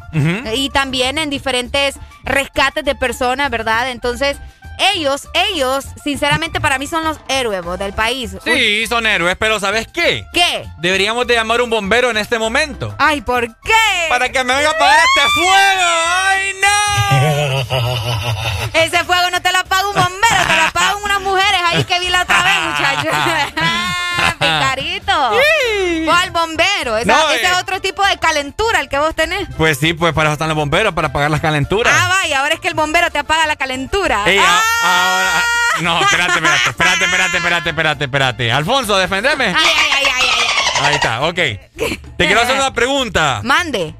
[0.54, 3.90] y también en diferentes rescates de personas, ¿verdad?
[3.90, 4.38] Entonces,
[4.78, 8.36] ellos, ellos, sinceramente para mí son los héroes vos, del país.
[8.44, 10.26] Sí, son héroes, pero ¿sabes qué?
[10.32, 10.66] ¿Qué?
[10.78, 12.94] Deberíamos de llamar un bombero en este momento.
[12.98, 14.06] Ay, ¿por qué?
[14.08, 15.82] Para que me venga a apagar este fuego.
[16.06, 16.74] ¡Ay, no!
[18.74, 22.00] Ese fuego no te lo apaga un bombero, te lo apagan unas mujeres ahí que
[22.00, 23.14] vi la otra vez, muchachos.
[24.74, 25.30] Picarito.
[26.04, 26.96] ¿Cuál bombero?
[26.96, 27.48] Esa- No, ese eh.
[27.52, 29.48] es otro tipo de calentura el que vos tenés.
[29.56, 31.94] Pues sí, pues para eso están los bomberos, para apagar las calenturas.
[31.96, 34.22] Ah, vaya, ahora es que el bombero te apaga la calentura.
[34.26, 35.44] Ey, Ah, ahora.
[35.80, 38.52] No, espérate, espérate, espérate, espérate, espérate, espérate, espérate.
[38.52, 39.46] Alfonso, defendeme.
[39.46, 40.86] ay, ay, ay, ay, ay.
[40.86, 41.34] Ahí está, ok.
[41.34, 43.40] Te quiero hacer una pregunta.
[43.44, 43.94] Mande.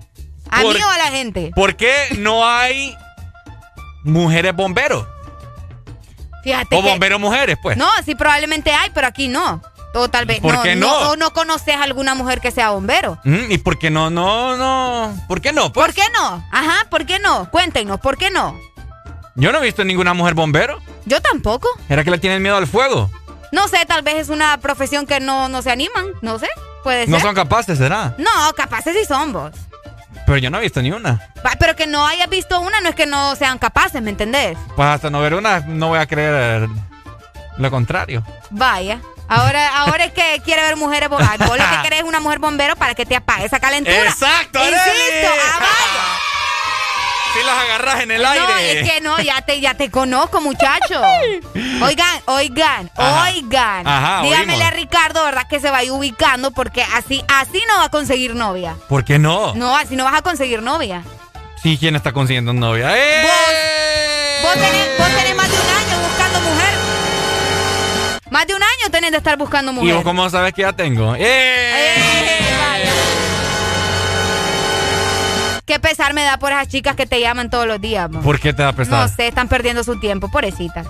[0.50, 1.50] ¿A mí o a la gente?
[1.54, 2.96] ¿Por qué no hay
[4.04, 5.06] mujeres bomberos?
[6.44, 7.76] Fíjate O que- bomberos mujeres, pues.
[7.76, 9.62] No, sí probablemente hay, pero aquí no.
[9.94, 10.92] O tal vez ¿Por no, qué no?
[11.10, 13.18] O no conoces alguna mujer que sea bombero.
[13.24, 14.10] Mm, ¿Y por qué no?
[14.10, 15.14] No, no.
[15.28, 15.72] ¿Por qué no?
[15.72, 15.86] Pues?
[15.86, 16.44] ¿Por qué no?
[16.50, 17.48] Ajá, ¿por qué no?
[17.50, 18.58] Cuéntenos, ¿por qué no?
[19.36, 20.78] Yo no he visto ninguna mujer bombero.
[21.06, 21.68] Yo tampoco.
[21.88, 23.10] ¿Era que le tienen miedo al fuego?
[23.52, 26.06] No sé, tal vez es una profesión que no, no se animan.
[26.22, 26.48] No sé,
[26.82, 27.26] puede No ser.
[27.26, 28.14] son capaces, ¿será?
[28.18, 29.52] No, capaces sí son vos.
[30.26, 31.20] Pero yo no he visto ni una.
[31.58, 34.56] Pero que no hayas visto una no es que no sean capaces, ¿me entendés?
[34.74, 36.68] Pues hasta no ver una, no voy a creer
[37.58, 38.24] lo contrario.
[38.50, 39.00] Vaya.
[39.28, 41.38] Ahora, ahora es que quiere ver mujeres bomberos.
[41.48, 43.96] Vos lo que querés es una mujer bombero para que te apague esa calentura.
[43.96, 44.58] Exacto.
[44.62, 45.32] Insisto.
[47.36, 48.80] Si las agarras en el No, aire.
[48.82, 51.02] es que no, ya te, ya te conozco, muchacho.
[51.82, 53.24] Oigan, oigan, Ajá.
[53.24, 53.88] oigan.
[53.88, 54.66] Ajá, Dígamele oímos.
[54.68, 55.44] a Ricardo, ¿verdad?
[55.48, 58.76] Que se vaya ubicando porque así, así no va a conseguir novia.
[58.88, 59.52] ¿Por qué no?
[59.56, 61.02] No, así no vas a conseguir novia.
[61.60, 62.92] Sí, ¿quién está consiguiendo novia?
[62.96, 63.26] ¡Eh!
[64.44, 65.93] Vos tenés, vos tenés más de un año.
[68.34, 69.94] Más de un año tenés de estar buscando ¿Y mujer.
[69.94, 71.14] vos cómo sabes que ya tengo?
[71.14, 71.20] ¡Eh!
[71.20, 72.90] Eh, vaya.
[75.64, 78.10] Qué pesar me da por esas chicas que te llaman todos los días.
[78.10, 78.22] mo.
[78.22, 79.08] ¿Por qué te da pesar?
[79.08, 80.82] No sé, están perdiendo su tiempo, pobrecita.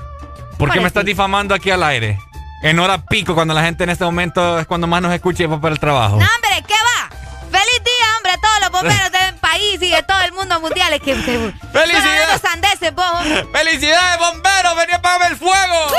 [0.56, 2.18] ¿Por qué me estás difamando aquí al aire?
[2.62, 5.46] En hora pico, cuando la gente en este momento es cuando más nos escucha y
[5.46, 6.16] va para el trabajo.
[6.16, 7.10] No, hombre, ¿qué va?
[7.50, 8.32] ¡Feliz día, hombre!
[8.32, 10.94] A todos los bomberos del país y de todo el mundo mundial.
[10.94, 12.40] Es que, ¡Felicidades!
[12.40, 13.04] Sandeces, vos.
[13.52, 14.76] ¡Felicidades, bomberos!
[14.78, 15.92] ¡Vení a apagarme el fuego!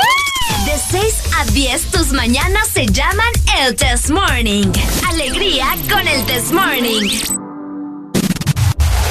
[0.66, 3.30] De 6 a 10, tus mañanas se llaman
[3.60, 4.72] el Test Morning.
[5.08, 7.08] Alegría con el Test Morning.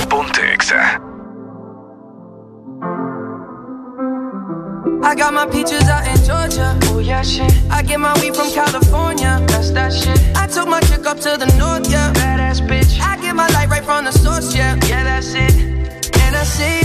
[0.10, 0.99] Ponte Exa.
[5.02, 6.77] I got my peaches out in Georgia.
[6.90, 7.53] Oh yeah, shit.
[7.72, 9.41] I get my weed from California.
[9.48, 10.19] That's that shit.
[10.36, 12.11] I took my chick up to the north, yeah.
[12.14, 12.99] Badass bitch.
[12.99, 14.76] I get my light right from the source, yeah.
[14.88, 15.56] Yeah, that's it.
[15.56, 16.85] And I see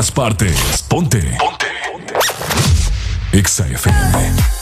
[0.00, 0.82] Todas partes.
[0.88, 1.20] Ponte.
[1.38, 2.14] Ponte.
[3.32, 4.59] Exa FM.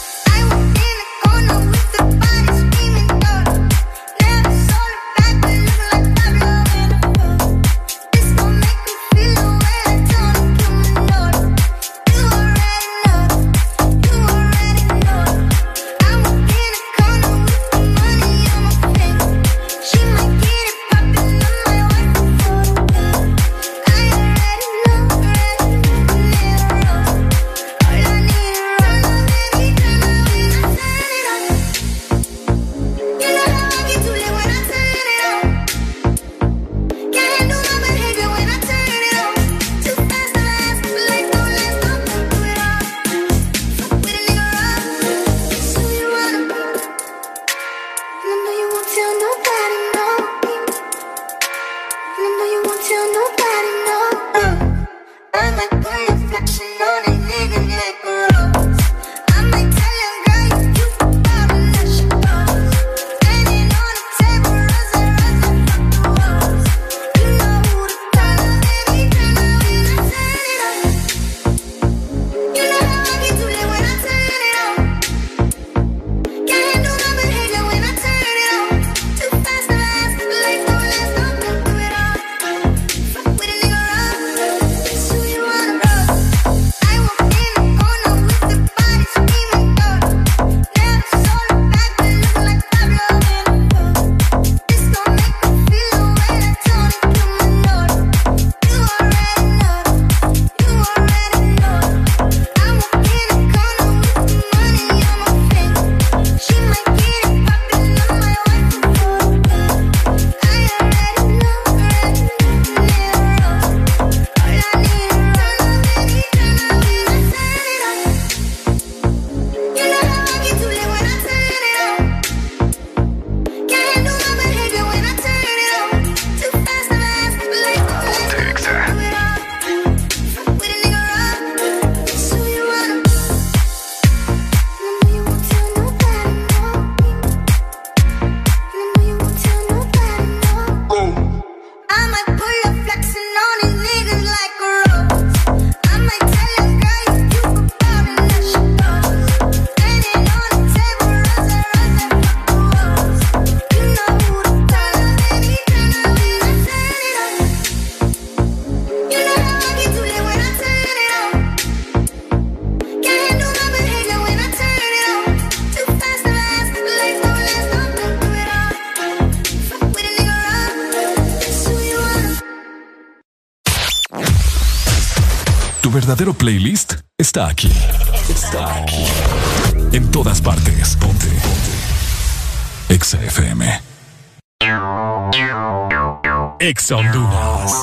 [186.69, 187.73] Exa Honduras.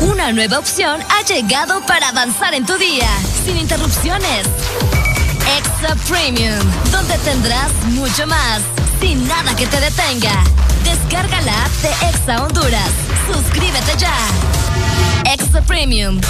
[0.00, 3.08] Una nueva opción ha llegado para avanzar en tu día,
[3.44, 4.48] sin interrupciones.
[5.56, 6.58] Extra Premium,
[6.90, 8.62] donde tendrás mucho más,
[9.00, 10.42] sin nada que te detenga.
[10.82, 12.90] Descarga la app de Exa Honduras.
[13.32, 14.16] Suscríbete ya.
[15.32, 16.20] Extra Premium.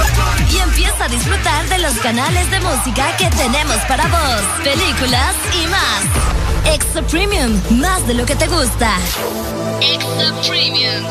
[0.52, 5.66] Y empieza a disfrutar de los canales de música que tenemos para vos, películas y
[5.68, 6.31] más.
[6.66, 8.96] Extra Premium, más de lo que te gusta.
[9.80, 11.04] Extra Premium.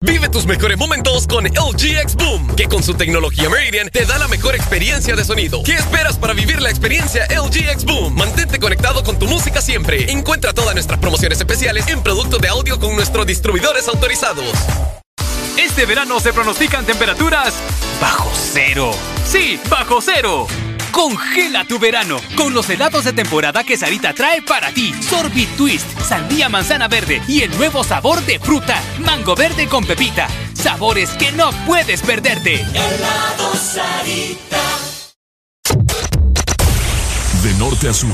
[0.00, 4.18] Vive tus mejores momentos con LG X Boom, que con su tecnología Meridian te da
[4.18, 5.62] la mejor experiencia de sonido.
[5.64, 8.14] ¿Qué esperas para vivir la experiencia LG X Boom?
[8.14, 10.10] Mantente conectado con tu música siempre.
[10.10, 14.52] Encuentra todas nuestras promociones especiales en productos de audio con nuestros distribuidores autorizados.
[15.56, 17.54] Este verano se pronostican temperaturas
[18.00, 18.92] bajo cero.
[19.24, 20.46] Sí, bajo cero.
[20.92, 24.94] Congela tu verano con los helados de temporada que Sarita trae para ti.
[25.00, 30.28] Sorbit Twist, sandía manzana verde y el nuevo sabor de fruta, mango verde con pepita.
[30.54, 32.62] Sabores que no puedes perderte.
[32.62, 34.58] Helado Sarita.
[37.58, 38.08] norte a sur.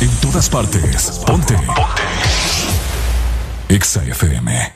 [0.00, 1.20] En todas partes.
[1.24, 1.54] Ponte.
[1.54, 1.56] Ponte.
[3.68, 4.75] Exa FM.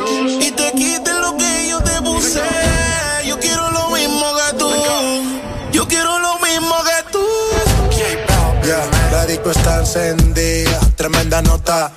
[9.41, 11.91] disco está encendida, tremenda nota.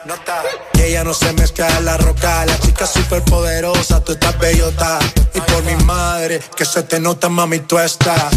[0.75, 2.45] Y ella no se mezcla en la roca.
[2.47, 4.99] La chica súper poderosa, tú estás bellota.
[5.35, 8.33] Y por mi madre, que se te nota, mami, tú estás.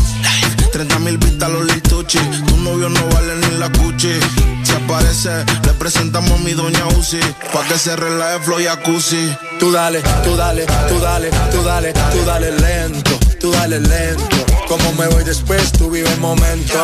[0.72, 2.20] 30 mil vistas los lituchi.
[2.20, 4.20] Tu novio no vale ni la cuchi.
[4.64, 7.20] Si aparece, le presentamos a mi doña Uzi.
[7.54, 9.36] Pa' que se relaje flow jacuzzi.
[9.60, 14.38] Tú dale, tú dale, tú dale, tú dale, tú dale lento, tú dale lento.
[14.68, 16.84] Como me voy después, tú vive el momento.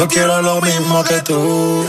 [0.00, 1.86] Yo quiero lo mismo que tú.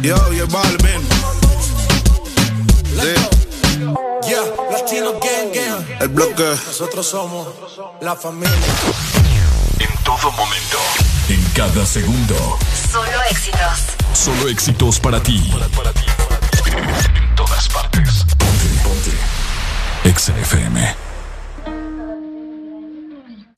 [0.00, 1.02] Yo, yo Balvin.
[3.02, 3.12] Sí,
[4.26, 4.40] Yeah,
[4.72, 6.00] Latino Gang Gang.
[6.00, 6.56] el bloque.
[6.68, 7.48] Nosotros somos
[8.00, 8.50] la familia.
[9.78, 10.78] En todo momento.
[11.28, 12.58] En cada segundo.
[12.90, 13.78] Solo éxitos.
[14.14, 15.52] Solo éxitos para ti.
[15.52, 18.24] En todas partes.
[18.38, 20.08] Ponte, ponte.
[20.08, 21.09] Exa FM.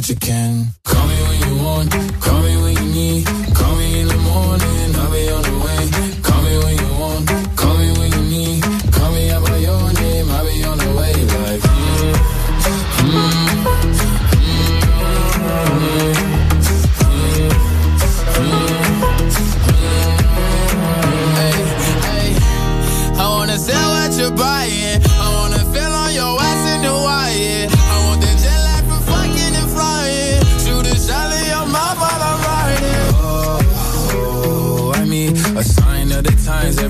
[0.00, 0.66] that you can.
[0.84, 2.19] Call me when you want,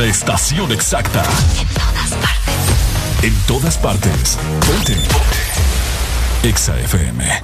[0.00, 1.22] La estación exacta.
[1.60, 3.22] En todas partes.
[3.22, 4.38] En todas partes.
[4.66, 4.96] Ponte.
[6.42, 7.42] Exa FM.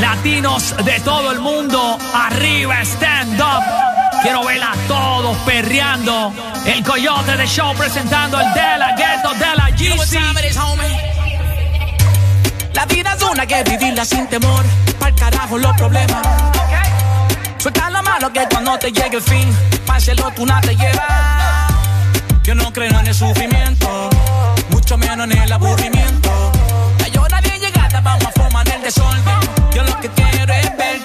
[0.00, 3.64] Latinos de todo el mundo, arriba stand up.
[4.22, 6.32] Quiero ver a todos perreando.
[6.64, 10.20] El coyote de show presentando el de la ghetto de la GC.
[12.74, 14.64] La vida es una que vivirla sin temor.
[15.00, 16.57] Pa'l carajo los problemas.
[17.58, 19.52] Suelta la mano que cuando te llegue el fin,
[19.84, 21.72] páselo tú no te llevas.
[22.44, 24.08] Yo no creo en el sufrimiento,
[24.70, 26.52] mucho menos en el aburrimiento.
[27.00, 29.40] La llora bien llegada, vamos a formar el desorden.
[29.74, 31.04] Yo lo que quiero es ver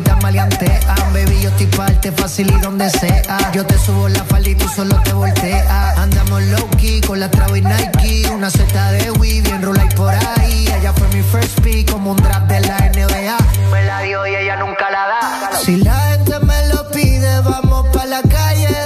[0.00, 0.80] tan maleantean.
[1.12, 3.52] Baby, yo estoy parte fácil y donde sea.
[3.52, 5.98] Yo te subo la falda y tú solo te volteas.
[5.98, 8.28] Andamos low key con la Travo y Nike.
[8.30, 10.66] Una seta de Wii, bien rula y por ahí.
[10.78, 13.36] Ella fue mi first pick, como un draft de la NBA.
[13.70, 15.50] Me la dio y ella nunca la da.
[15.62, 18.76] Si la gente me lo pide, vamos pa' la calle.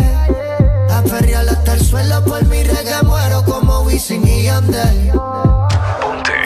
[0.93, 3.03] A perrear hasta el suelo por mi reggae.
[3.05, 5.13] Muero como Wisin y Yandel.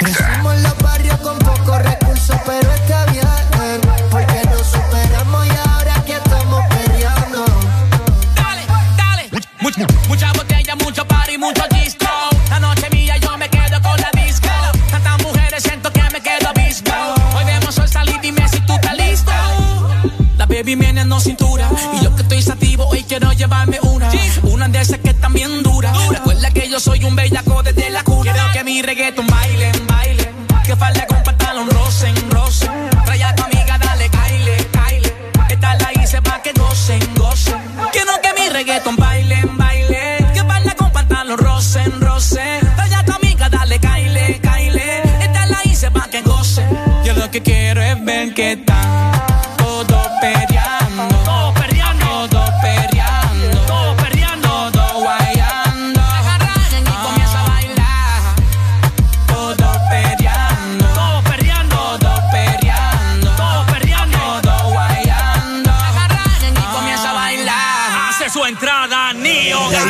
[0.00, 2.69] Crecimos en los barrios con pocos recursos, pero
[10.08, 12.06] mucha botella, mucho party, mucho disco.
[12.48, 14.48] La noche mía, yo me quedo con la disco.
[14.90, 16.92] Tantas mujeres, siento que me quedo visco.
[17.36, 19.32] Hoy vemos sol salir, dime si tú estás listo.
[20.36, 21.68] La baby viene en cintura.
[21.94, 24.10] Y yo que estoy sativo, hoy quiero llevarme una.
[24.42, 25.92] Una de esas que están bien dura.
[26.10, 28.32] Recuerda que yo soy un bellaco desde la cuna.
[28.32, 30.30] Quiero que mi reggaeton baile, baile.
[30.64, 31.09] Que falta
[47.94, 49.29] ver que están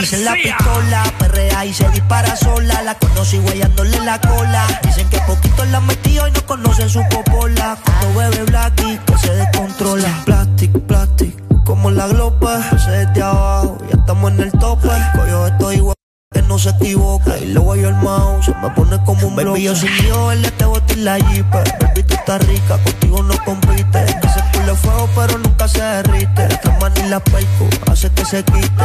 [0.00, 2.82] dicen la pistola, perrea y se dispara sola.
[2.82, 4.66] La conocí guayándole la cola.
[4.82, 7.78] Dicen que poquito la metió y no conocen su popola.
[7.84, 10.22] Cuando bebe Blacky, que se descontrola.
[10.24, 12.62] Plastic, plastic, como la glopa.
[12.78, 14.88] Se desde abajo, ya estamos en el tope.
[15.14, 15.94] Coyo, estoy igual.
[16.32, 19.64] Que no se equivoca y luego yo el mouse se me pone como un Baby,
[19.64, 24.04] yo sin Dios, él te bote la jeep Baby, tú estás rica, contigo no compite
[24.04, 28.84] Ese culo es fuego, pero nunca se derrite Esta manila perco hace que se quite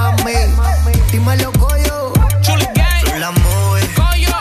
[0.00, 0.92] mami.
[1.10, 2.12] Dímelo, Goyo.
[2.42, 3.20] Chuli Gang.
[3.20, 4.36] La Moe, Goyo.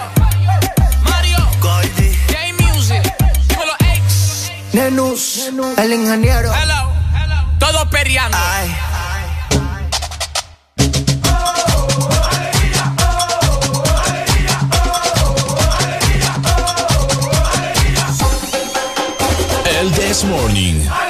[1.03, 1.39] Mario.
[1.59, 2.15] Goldie.
[2.31, 3.03] J Music.
[3.47, 4.51] Dímelo, X.
[4.73, 5.51] Nenus.
[5.77, 6.51] El ingeniero.
[6.53, 6.91] Hello.
[7.59, 8.37] Todos perreando.
[19.79, 21.08] El This Morning.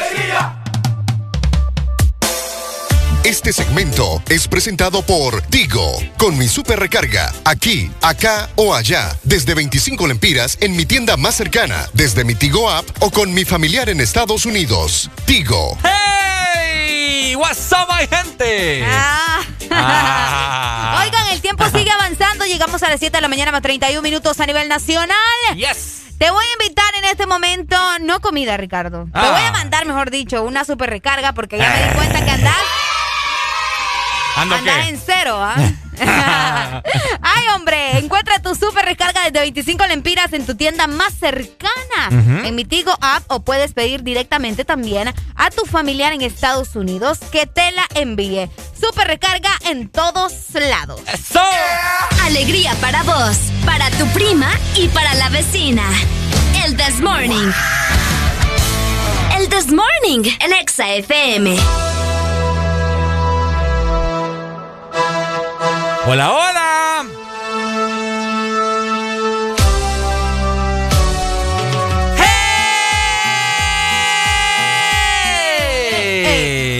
[3.30, 9.54] Este segmento es presentado por Tigo, con mi super recarga, aquí, acá o allá, desde
[9.54, 13.88] 25 lempiras en mi tienda más cercana, desde mi Tigo app o con mi familiar
[13.88, 15.12] en Estados Unidos.
[15.26, 15.78] Tigo.
[15.84, 17.36] ¡Hey!
[17.36, 18.84] ¡What's up, my gente!
[18.90, 19.42] Ah.
[21.06, 22.46] Oigan, el tiempo sigue avanzando.
[22.46, 25.16] Llegamos a las 7 de la mañana más 31 minutos a nivel nacional.
[25.56, 25.98] Yes.
[26.18, 29.06] Te voy a invitar en este momento, no comida, Ricardo.
[29.06, 29.30] Te Ah.
[29.32, 32.58] voy a mandar, mejor dicho, una super recarga porque ya me di cuenta que andás,
[34.40, 34.90] ¿Ando andás qué?
[34.90, 35.56] en cero, ¿ah?
[37.22, 42.08] Ay, hombre, encuentra tu super recarga desde 25 lempiras en tu tienda más cercana.
[42.08, 42.46] Ujú.
[42.46, 47.20] En mi Tigo app o puedes pedir directamente también a tu familiar en Estados Unidos
[47.32, 48.50] que te la envíe.
[48.80, 51.02] Super recarga en todos lados.
[52.24, 55.84] Alegría para vos, para tu prima y para la vecina.
[56.66, 57.52] El This Morning.
[59.38, 61.58] El This Morning, el Exa FM.
[66.12, 67.06] Hola, hola.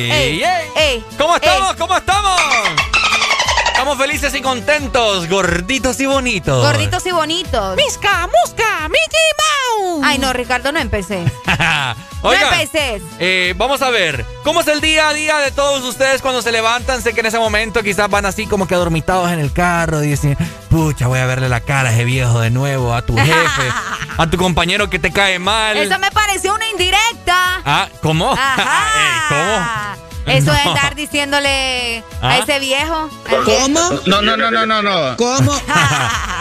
[0.08, 0.42] ¡Hey!
[0.76, 1.06] ¡Ey!
[1.16, 1.76] ¿Cómo estamos?
[1.76, 2.19] ¿Cómo estamos?
[4.00, 6.66] Felices y contentos, gorditos y bonitos.
[6.66, 7.76] Gorditos y bonitos.
[7.76, 10.02] Misca, musca, Mickey Mouse.
[10.06, 10.80] Ay, no, Ricardo, no.
[10.80, 11.30] Oigan,
[12.22, 13.04] No empeces.
[13.20, 16.54] eh, vamos a ver, ¿cómo es el día a día de todos ustedes cuando se
[16.54, 17.02] levantan?
[17.02, 20.08] Sé que en ese momento quizás van así como que adormitados en el carro y
[20.12, 20.38] dicen,
[20.70, 23.70] pucha, voy a verle la cara a ese viejo de nuevo, a tu jefe,
[24.18, 25.76] a tu compañero que te cae mal.
[25.76, 27.62] Eso me pareció una indirecta.
[27.66, 28.32] Ah, ¿cómo?
[28.32, 29.26] Ajá.
[29.98, 30.09] ¿Cómo?
[30.30, 32.30] Eso de andar diciéndole ¿Ah?
[32.32, 33.10] a ese viejo.
[33.46, 34.00] ¿Cómo?
[34.06, 35.18] No, no, no, no, no, no.
[35.18, 35.54] ¿Cómo?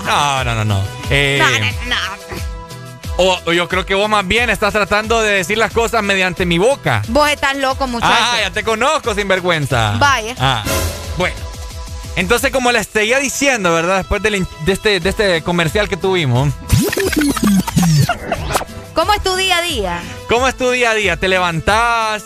[0.04, 0.82] No, no, no, no.
[1.10, 3.40] Eh, No, no, no.
[3.46, 6.56] o, yo creo que vos más bien estás tratando de decir las cosas mediante mi
[6.58, 7.02] boca.
[7.08, 8.12] Vos estás loco, muchacho.
[8.16, 9.96] Ah, ya te conozco, sinvergüenza.
[9.98, 10.34] Vaya.
[10.38, 10.62] Ah,
[11.18, 11.36] bueno.
[12.16, 13.98] Entonces, como les seguía diciendo, ¿verdad?
[13.98, 16.52] Después del de, este, de este comercial que tuvimos,
[18.94, 20.00] ¿Cómo es tu día a día?
[20.28, 21.16] ¿cómo es tu día a día?
[21.16, 22.24] ¿Te levantás?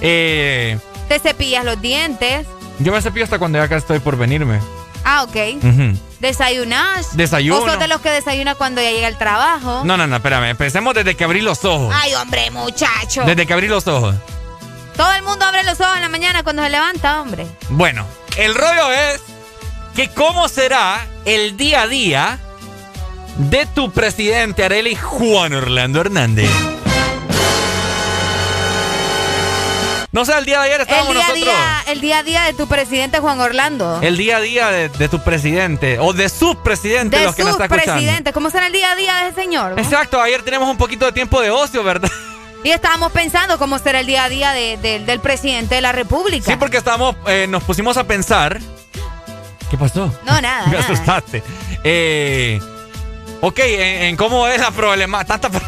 [0.00, 0.78] Eh,
[1.08, 2.46] ¿Te cepillas los dientes?
[2.80, 4.60] yo me cepillo hasta cuando ya acá estoy por venirme.
[5.04, 5.36] Ah, ok.
[5.62, 5.98] Ujú.
[6.18, 7.16] ¿Desayunas?
[7.16, 7.62] Desayuno.
[7.62, 9.82] ¿O sos de los que desayuna cuando ya llega el trabajo?
[9.84, 10.48] No, no, no, espérame.
[10.48, 11.94] Empecemos desde que abrí los ojos.
[11.96, 13.22] Ay, hombre, muchacho.
[13.24, 14.16] Desde que abrí los ojos.
[14.96, 17.46] Todo el mundo abre los ojos en la mañana cuando se levanta, hombre.
[17.68, 18.06] Bueno,
[18.38, 19.20] el rollo es
[19.94, 22.38] que cómo será el día a día
[23.36, 26.50] de tu presidente Arely Juan Orlando Hernández.
[30.14, 31.44] No sé, el día de ayer El estábamos día, a nosotros.
[31.54, 33.98] día, el día a día de tu presidente Juan Orlando.
[34.00, 37.42] El día a día de, de tu presidente o de su presidente, de los que
[37.42, 37.94] sus están escuchando.
[38.00, 38.32] presidentes.
[38.32, 39.74] ¿Cómo será el día a día de ese señor?
[39.76, 42.08] Exacto, ayer tenemos un poquito de tiempo de ocio, ¿verdad?
[42.62, 45.90] Y estábamos pensando cómo será el día a día de- de- del presidente de la
[45.90, 46.48] República.
[46.48, 48.60] Sí, porque estábamos, eh, nos pusimos a pensar.
[49.68, 50.06] ¿Qué pasó?
[50.24, 50.66] No, nada.
[50.68, 50.84] Me nada.
[50.92, 51.42] asustaste.
[51.82, 52.60] Eh,
[53.40, 55.38] ok, en, en cómo es la problemática.
[55.40, 55.60] Tanta,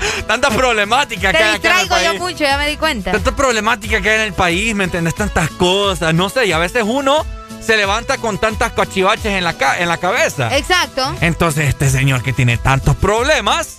[0.00, 2.20] pro- tanta problemática que hay acá en el distraigo yo país.
[2.20, 3.12] mucho, ya me di cuenta.
[3.12, 5.14] Tanta problemática que hay en el país, ¿me entendés?
[5.14, 6.14] Tantas cosas.
[6.14, 7.24] No sé, y a veces uno
[7.60, 10.56] se levanta con tantas cachivaches en la, ca- en la cabeza.
[10.56, 11.14] Exacto.
[11.20, 13.78] Entonces, este señor que tiene tantos problemas.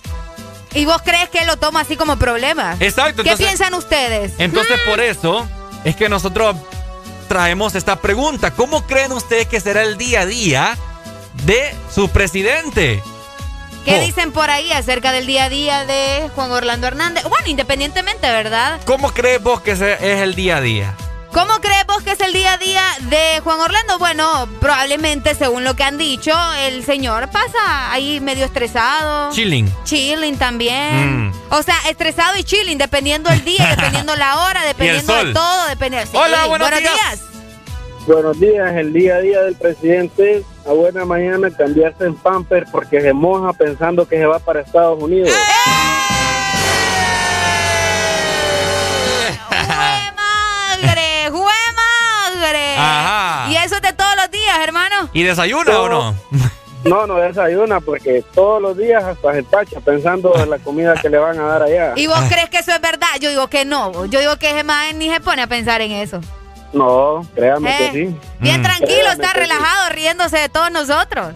[0.73, 2.77] ¿Y vos crees que él lo toma así como problema?
[2.79, 4.33] Exacto, ¿Qué entonces- piensan ustedes?
[4.37, 5.47] Entonces, por eso
[5.83, 6.55] es que nosotros
[7.27, 8.51] traemos esta pregunta.
[8.51, 10.77] ¿Cómo creen ustedes que será el día a día
[11.45, 13.01] de su presidente?
[13.85, 14.01] ¿Qué Oh.
[14.01, 17.23] dicen por ahí acerca del día a día de Juan Orlando Hernández?
[17.23, 18.79] Bueno, independientemente, ¿verdad?
[18.85, 20.95] ¿Cómo crees vos que es el día a día?
[21.33, 23.97] ¿Cómo crees vos que es el día a día de Juan Orlando?
[23.97, 29.31] Bueno, probablemente, según lo que han dicho, el señor pasa ahí medio estresado.
[29.33, 29.73] Chilling.
[29.85, 31.29] Chilling también.
[31.29, 31.33] Mm.
[31.51, 36.11] O sea, estresado y chilling, dependiendo el día, dependiendo la hora, dependiendo de todo, dependiendo.
[36.11, 36.81] Sí, Hola, buenos días.
[36.81, 37.19] días.
[38.05, 40.43] Buenos días, el día a día del presidente.
[40.65, 45.01] A buena mañana cambiarse en pamper porque se moja pensando que se va para Estados
[45.01, 45.31] Unidos.
[50.15, 51.29] ¡Magre!
[51.31, 52.75] ¡Jue magre!
[52.77, 53.51] Ajá.
[53.51, 55.09] Y eso es de todos los días, hermano.
[55.13, 56.15] ¿Y desayuna o no?
[56.83, 61.09] No, no desayuna porque todos los días hasta se tacha pensando en la comida que
[61.09, 61.93] le van a dar allá.
[61.95, 63.07] ¿Y vos crees que eso es verdad?
[63.19, 64.05] Yo digo que no.
[64.05, 66.21] Yo digo que ese man ni se pone a pensar en eso.
[66.73, 68.15] No, créame Eh, que sí.
[68.39, 68.63] Bien Mm.
[68.63, 69.39] tranquilo, Créame está sí.
[69.39, 71.33] relajado, riéndose de todos nosotros.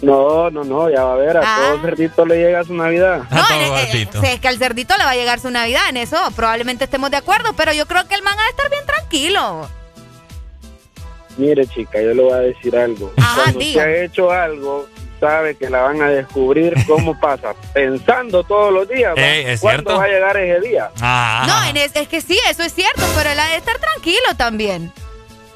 [0.00, 1.58] No, no, no, ya va a ver, a Ah.
[1.72, 3.22] todo cerdito le llega su Navidad.
[3.30, 5.96] No, en- eh, sí, es que al cerdito le va a llegar su Navidad, en
[5.96, 8.86] eso probablemente estemos de acuerdo, pero yo creo que el man ha de estar bien
[8.86, 9.68] tranquilo.
[11.36, 13.12] Mire, chica, yo le voy a decir algo.
[13.34, 13.82] Cuando diga.
[13.84, 14.88] se ha hecho algo,
[15.18, 17.54] sabe que la van a descubrir cómo pasa.
[17.72, 19.14] Pensando todos los días.
[19.16, 19.98] Ey, ¿es ¿cuándo cierto?
[20.00, 20.90] va a llegar ese día?
[21.00, 23.78] Ah, No, en es, es que sí, eso es cierto, pero él ha de estar
[23.78, 24.92] tranquilo también.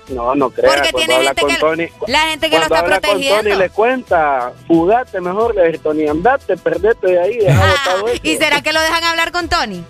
[0.09, 0.71] No, no creo.
[0.71, 3.43] Porque tiene gente que, la gente que lo está habla con protegiendo.
[3.51, 7.75] Tony le cuenta, fugate mejor, le dice Tony, andate, perdete de ahí, deja.
[8.23, 9.85] ¿Y será que lo dejan hablar con Tony?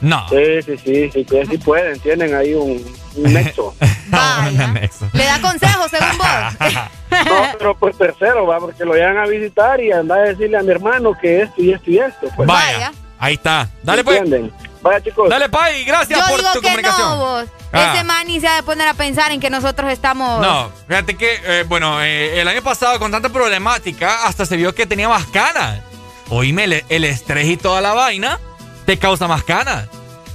[0.00, 0.28] No.
[0.28, 2.84] Sí, sí, sí, sí, que sí pueden, tienen ahí un,
[3.16, 3.74] un nexo.
[5.12, 6.80] Le da consejos según vos.
[7.08, 10.62] No, pero pues tercero, va, porque lo llegan a visitar y anda a decirle a
[10.62, 12.28] mi hermano que esto y esto y esto.
[12.36, 12.46] Pues.
[12.46, 12.92] Vaya.
[13.18, 13.70] Ahí está.
[13.82, 14.18] Dale pues.
[14.18, 14.52] ¿Entienden?
[14.82, 15.30] Vaya chicos.
[15.30, 17.08] Dale Pai, gracias Yo por digo tu que comunicación.
[17.08, 17.44] no, vos.
[17.72, 17.92] Ah.
[17.94, 20.40] Ese man ni se ha de poner a pensar en que nosotros estamos...
[20.42, 24.74] No, fíjate que, eh, bueno, eh, el año pasado con tanta problemática hasta se vio
[24.74, 25.80] que tenía más canas.
[26.28, 28.38] Oíme, el, el estrés y toda la vaina
[28.86, 29.86] te causa más canas.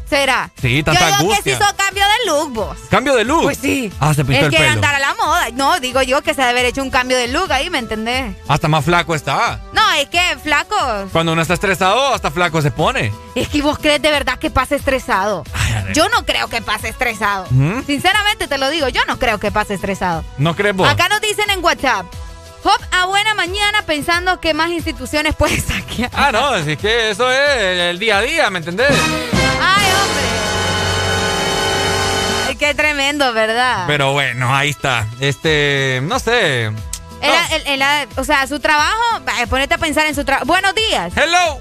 [0.10, 0.52] ¿Será?
[0.62, 2.78] Sí, Yo tanta digo que se hizo cambio de look, vos.
[2.90, 3.44] Cambio de look.
[3.44, 3.90] Pues sí.
[3.98, 4.70] Ah, se pintó el que pelo.
[4.70, 5.48] andar a la moda.
[5.54, 7.78] No, digo yo que se ha de haber hecho un cambio de look ahí, ¿me
[7.78, 8.36] entendés?
[8.50, 9.62] Hasta más flaco está.
[9.72, 10.76] No, es que, flaco,
[11.14, 13.14] Cuando uno está estresado, hasta flaco se pone.
[13.36, 15.46] es que vos crees de verdad que pase estresado.
[15.94, 17.46] Yo no creo que pase estresado.
[17.50, 17.86] ¿Mm?
[17.86, 20.26] Sinceramente te lo digo, yo no creo que pase estresado.
[20.38, 20.90] ¿No crees vos?
[20.90, 22.06] Acá nos dicen en WhatsApp.
[22.64, 26.12] Hop a buena mañana pensando que más instituciones puedes saquear.
[26.14, 28.92] Ah, no, es que eso es el día a día, ¿me entendés?
[29.62, 30.24] Ay, hombre.
[32.50, 33.86] Ay, Qué tremendo, ¿verdad?
[33.88, 35.08] Pero bueno, ahí está.
[35.20, 36.72] Este, no sé.
[37.22, 40.46] Era- el- o sea, su trabajo, vaya, ponete a pensar en su trabajo.
[40.46, 41.14] Buenos días.
[41.16, 41.60] Hello.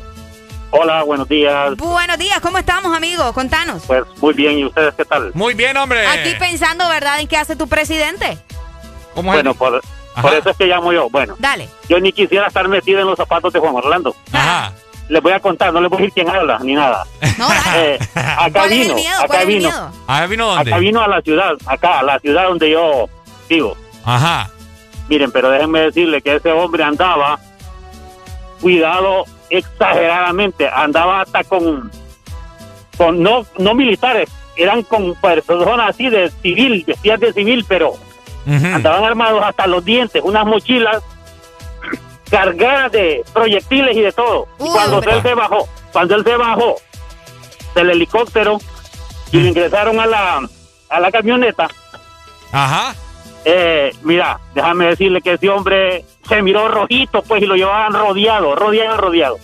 [0.72, 1.77] Hola, buenos días.
[1.77, 3.32] Buenos días, ¿cómo estamos, amigos?
[3.32, 3.82] Contanos.
[3.86, 5.32] Pues muy bien, ¿y ustedes qué tal?
[5.35, 6.06] Muy bien, hombre.
[6.06, 8.39] Aquí pensando, ¿verdad?, en qué hace tu presidente.
[9.14, 9.82] ¿Cómo Bueno, por,
[10.20, 11.09] por eso es que llamo yo.
[11.11, 11.69] Bueno, Dale.
[11.89, 14.15] yo ni quisiera estar metido en los zapatos de Juan Orlando.
[14.32, 14.73] Ajá.
[15.09, 17.05] Les voy a contar, no les voy a decir quién habla, ni nada.
[17.77, 19.16] Eh, acá ¿Cuál es el vino, miedo?
[19.16, 19.93] acá ¿Cuál es el vino.
[20.07, 20.70] ¿Ah, vino dónde?
[20.70, 23.09] Acá vino a la ciudad, acá, a la ciudad donde yo
[23.49, 23.77] vivo.
[24.05, 24.51] Ajá.
[25.09, 27.39] Miren, pero déjenme decirle que ese hombre andaba,
[28.61, 31.91] cuidado exageradamente, andaba hasta con,
[32.97, 37.95] con no, no militares, eran con personas así de civil, vestidas de civil, pero
[38.46, 41.02] andaban armados hasta los dientes, unas mochilas
[42.30, 44.48] cargadas de proyectiles y de todo.
[44.58, 45.16] Y cuando hombre.
[45.16, 46.76] él se bajó, cuando él se bajó
[47.74, 48.58] del helicóptero
[49.32, 50.40] y le ingresaron a la,
[50.88, 51.68] a la camioneta,
[52.52, 52.94] Ajá.
[53.44, 58.54] eh, mira, déjame decirle que ese hombre se miró rojito, pues, y lo llevaban rodeado,
[58.54, 59.38] rodeado, rodeado.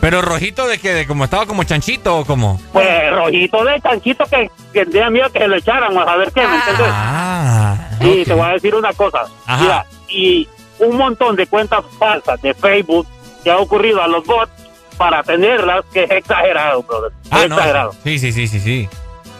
[0.00, 2.60] Pero rojito de que de como estaba como chanchito o como.
[2.72, 6.46] Pues rojito de chanchito que, que tenía miedo que se lo echaran, a ver qué,
[6.46, 6.86] ¿me entiendes?
[6.88, 7.76] Ah.
[8.00, 9.24] Y te voy a decir una cosa.
[9.46, 9.62] Ajá.
[9.62, 10.48] Mira, y
[10.78, 13.06] un montón de cuentas falsas de Facebook
[13.44, 14.50] que ha ocurrido a los bots
[14.96, 17.12] para tenerlas, que es exagerado, brother.
[17.30, 17.56] Ah, es no.
[17.56, 17.94] exagerado.
[18.04, 18.88] Sí, sí, sí, sí, sí.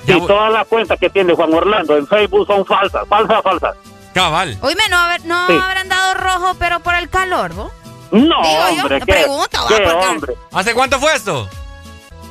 [0.06, 3.76] Y todas las cuentas que tiene Juan Orlando en Facebook son falsas, falsas, falsas.
[4.14, 4.58] Cabal.
[4.62, 5.52] Oíme, no, haber- no Sí.
[5.62, 7.70] habrán dado rojo, pero por el calor, ¿no?
[8.10, 10.34] No, Digo yo, hombre, te qué, pregunto, qué hombre.
[10.52, 11.48] ¿Hace cuánto fue eso?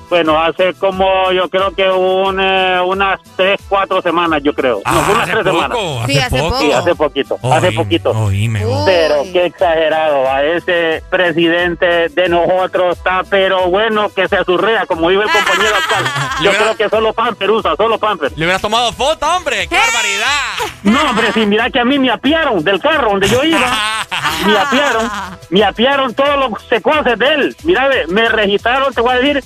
[0.09, 4.81] Bueno, hace como yo creo que un, eh, unas tres, cuatro semanas, yo creo.
[4.85, 5.77] no, unas Ah, hace tres poco, semanas.
[6.03, 6.59] hace Sí, hace poco.
[6.59, 8.09] Sí, hace poquito, hace poquito.
[8.11, 8.65] oíme.
[8.85, 15.09] Pero qué exagerado, a ese presidente de nosotros está, pero bueno, que se azurrea, como
[15.09, 16.03] dijo el compañero actual.
[16.43, 18.31] Yo creo que solo Pamper usa, solo Pamper.
[18.35, 19.67] Le hubieras tomado foto, hombre.
[19.67, 20.73] ¡Qué barbaridad!
[20.83, 23.59] No, hombre, si mira que a mí me apiaron del carro donde yo iba.
[24.45, 25.09] Me apiaron,
[25.49, 27.55] me apiaron todos los secuaces de él.
[27.63, 29.43] Mira, me registraron, te voy a decir,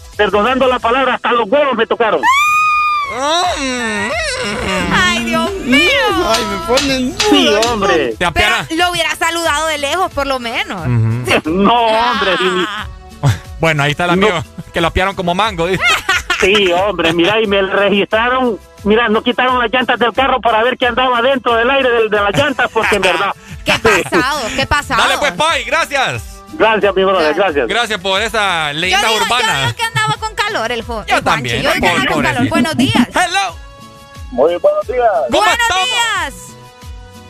[0.60, 2.22] la palabra, hasta los huevos me tocaron.
[4.92, 5.90] Ay, Dios mío.
[6.26, 7.16] Ay, me ponen.
[7.30, 8.16] Sí, hombre.
[8.18, 10.88] Te Pero lo hubiera saludado de lejos, por lo menos.
[11.46, 12.66] No, hombre, si-
[13.60, 14.44] Bueno, ahí está el amigo
[14.74, 15.68] que lo apiaron como mango.
[15.68, 15.84] dice.
[16.42, 18.60] Sí, hombre, mira, y me registraron.
[18.84, 22.10] Mira, no quitaron las llantas del carro para ver qué andaba dentro del aire del-
[22.10, 23.32] de, las llantas, porque en verdad.
[23.64, 24.42] ¿Qué pasado?
[24.54, 25.02] ¿Qué pasado?
[25.04, 26.33] Dale pues, Pai, gracias.
[26.54, 27.68] Gracias, mi brother, gracias.
[27.68, 29.62] Gracias por esa Yo leyenda digo, yo urbana.
[29.62, 32.50] digo que andaba con calor el, Yo el también, Yo digo que andaba con calor.
[32.50, 33.08] Buenos días.
[33.10, 33.56] Hello.
[34.32, 35.12] Muy buenos días.
[35.30, 36.34] Buenos días.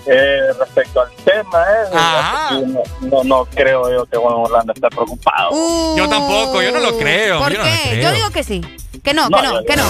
[0.06, 2.66] Eh, respecto al tema, eh,
[3.02, 5.52] no, no, no creo yo que Juan Orlando esté preocupado.
[5.96, 7.40] Yo tampoco, yo no lo creo.
[7.40, 7.90] ¿Por yo no qué?
[7.92, 8.04] creo.
[8.04, 8.60] Yo digo que sí.
[9.02, 9.84] Que no, que no, yo que no.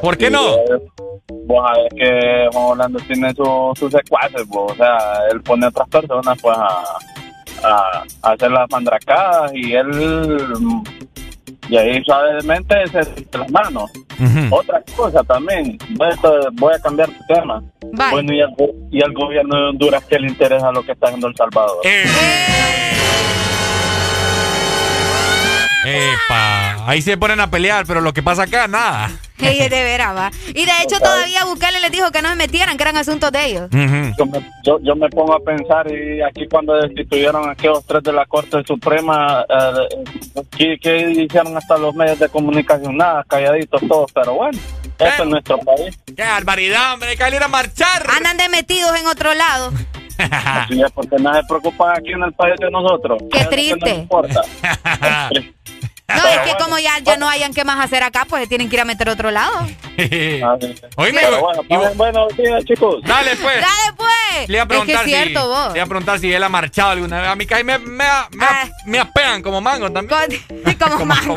[0.00, 0.54] ¿Por qué no?
[0.54, 0.80] eh,
[1.46, 4.98] Vos sabés que Juan Orlando tiene su- sus secuaces, vos, o sea,
[5.30, 6.82] él pone a otras personas pues a,
[7.64, 10.82] a, a hacer las mandracadas y él mm,
[11.68, 13.90] y ahí suavemente se las manos.
[14.20, 14.54] Ujú.
[14.54, 17.62] Otra cosa también, voy a, cambiar de tema.
[17.92, 18.10] Bye.
[18.10, 21.06] Bueno, y al, go- y al gobierno de Honduras, ¿qué le interesa lo que está
[21.06, 21.78] haciendo El Salvador?
[25.86, 29.10] Epa, ahí se ponen a pelear, pero lo que pasa acá, nada.
[29.38, 30.30] Ey, de veras, va.
[30.48, 33.46] Y de hecho todavía Bukele les dijo que no se metieran, que eran asuntos de
[33.46, 33.68] ellos.
[33.70, 38.02] yo, me, yo, yo me pongo a pensar y aquí cuando destituyeron a aquellos tres
[38.02, 42.96] de la Corte Suprema, eh, ¿qué, qué hicieron hasta los medios de comunicación?
[42.96, 44.58] Nada, calladitos todos, pero bueno,
[44.98, 45.98] eso es nuestro país.
[46.06, 47.10] ¡Qué barbaridad, hombre!
[47.10, 48.06] Hay que salir a marchar.
[48.16, 49.72] Andan de metidos en otro lado.
[50.18, 53.20] Así es, porque no se preocupan aquí en el país de nosotros.
[53.32, 53.90] Qué triste.
[53.90, 54.40] nos importa.
[56.06, 58.68] No, es que como ya, ya no hayan qué más hacer acá, pues se tienen
[58.68, 59.54] que ir a meter a otro lado.
[60.96, 63.02] Oíme, Pero bueno, buenos días, chicos.
[63.04, 63.60] Dale, pues.
[63.60, 64.23] Dale, pues.
[64.48, 65.74] Le iba a es que preguntar es cierto, si, vos.
[65.74, 67.28] Le a preguntar si él ha marchado alguna vez.
[67.30, 68.46] A mí me, me, me,
[68.86, 70.42] me apean como mango también.
[70.78, 71.36] como mango.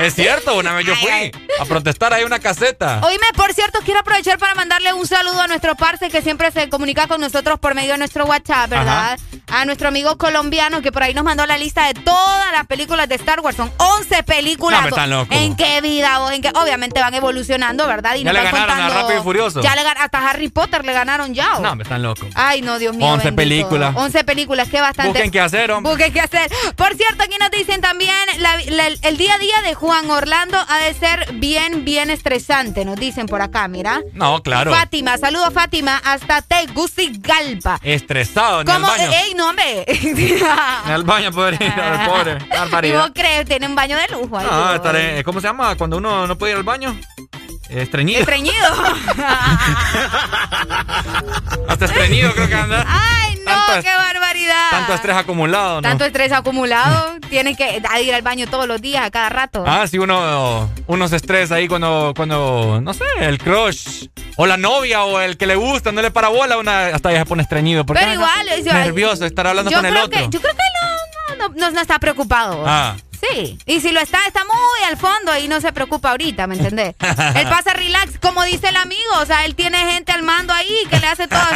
[0.00, 3.00] Es cierto, una vez yo fui a protestar ahí una caseta.
[3.02, 6.68] Oíme, por cierto, quiero aprovechar para mandarle un saludo a nuestro parce que siempre se
[6.68, 9.18] comunica con nosotros por medio de nuestro WhatsApp, ¿verdad?
[9.50, 13.08] A nuestro amigo colombiano que por ahí nos mandó la lista de todas las películas
[13.08, 13.56] de Star Wars.
[13.56, 14.78] Son 11 películas.
[14.78, 15.36] No, me están locos.
[15.36, 16.32] ¿En qué vida vos?
[16.32, 18.14] En qué, obviamente van evolucionando, ¿verdad?
[18.16, 19.60] Y Ya nos le ganaron a contando- Rápido y Furioso.
[19.62, 21.58] Ya le hasta Harry Potter le ganaron ya.
[21.58, 21.67] ¿o?
[21.68, 22.26] No, me están locos.
[22.34, 23.06] Ay, no, Dios mío.
[23.06, 23.36] 11 bendito.
[23.36, 23.94] películas.
[23.96, 25.12] 11 películas, que bastante.
[25.12, 25.90] Busquen qué hacer, hombre.
[25.92, 26.50] Busquen qué hacer.
[26.76, 30.56] Por cierto, aquí nos dicen también, la- la- el día a día de Juan Orlando
[30.68, 34.00] ha de ser bien, bien estresante, nos dicen por acá, mira.
[34.14, 34.72] No, claro.
[34.72, 37.78] Fátima, saludos Fátima, hasta Tegucigalpa.
[37.82, 38.88] Estresado, ni al ¿Cómo?
[38.92, 39.10] baño.
[39.12, 39.84] Ey, no, hombre.
[40.86, 42.88] Ni al baño poder ir, al pobre.
[42.88, 43.44] ¿Y vos crees?
[43.46, 44.46] Tiene un baño de lujo ahí.
[44.50, 45.76] No, estaré, ¿cómo se llama?
[45.76, 46.98] Cuando uno no puede ir al baño.
[47.68, 48.20] Estreñido.
[48.20, 48.54] Estreñido.
[51.68, 52.84] Hasta estreñido creo que anda.
[52.88, 54.70] Ay, no, Tanto- qué barbaridad.
[54.70, 55.82] Tanto estrés acumulado, ¿no?
[55.82, 57.16] Tanto estrés acumulado.
[57.28, 59.64] Tienen que ir al baño todos los días, a cada rato.
[59.66, 64.56] Ah, sí, uno, uno se estresa ahí cuando, cuando, no sé, el crush o la
[64.56, 67.42] novia o el que le gusta no le para bola, una hasta ya se pone
[67.42, 67.84] estreñido.
[67.84, 70.10] Porque Pero igual, yo- nervioso estar hablando con el otro.
[70.18, 72.64] Que, yo creo que no, no, no, no está preocupado.
[72.66, 72.96] Ah.
[73.20, 76.54] Sí, y si lo está, está muy al fondo y no se preocupa ahorita, ¿me
[76.56, 76.94] entendés?
[77.34, 80.74] él pasa relax, como dice el amigo, o sea, él tiene gente al mando ahí
[80.88, 81.48] que le hace todas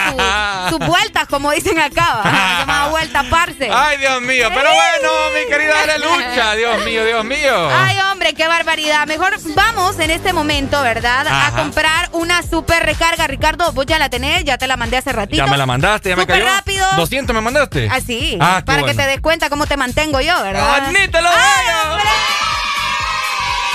[0.71, 3.71] sus, sus vueltas, como dicen acá, se llama vuelta, parce.
[3.73, 7.69] Ay, Dios mío, pero bueno, mi querida Alelucha, Dios mío, Dios mío.
[7.71, 9.07] Ay, hombre, qué barbaridad.
[9.07, 11.27] Mejor vamos en este momento, ¿verdad?
[11.29, 13.27] A comprar una super recarga.
[13.27, 15.37] Ricardo, vos ya la tenés, ya te la mandé hace ratito.
[15.45, 16.47] ya me la mandaste, ya me Súper cayó.
[16.55, 16.87] rápido.
[16.97, 17.89] 200 me mandaste.
[17.91, 18.97] Así, Ah, qué para bueno.
[18.97, 20.89] que te des cuenta cómo te mantengo yo, ¿verdad?
[20.93, 21.09] ¡Ni
[21.53, 22.62] te lo ¡Ay, hombre!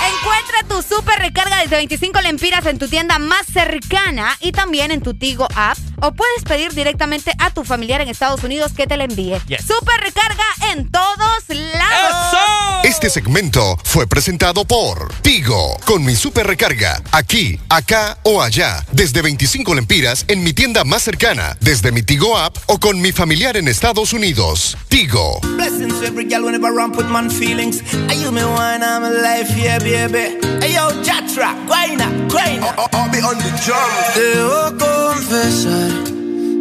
[0.06, 5.00] Encuentra tu super recarga desde 25 lempiras en tu tienda más cercana y también en
[5.02, 5.76] tu Tigo app.
[6.00, 9.40] O puedes pedir directamente a tu familiar en Estados Unidos que te la envíe.
[9.48, 9.66] Yes.
[9.66, 12.38] Super recarga en todos lados.
[12.84, 19.22] Este segmento fue presentado por Tigo, con mi super recarga, aquí, acá o allá, desde
[19.22, 23.56] 25 lempiras en mi tienda más cercana, desde mi Tigo app o con mi familiar
[23.56, 24.76] en Estados Unidos.
[24.88, 25.40] Tigo.
[25.56, 27.82] Blessings to every gal whenever I ramp with man feelings.
[28.28, 30.38] Me wine, I'm alive, yeah, baby.
[30.60, 32.68] Hey yo, Jatra, guayna, guayna.
[32.92, 33.90] I'll be on the drum.
[34.16, 35.92] Debo confesar,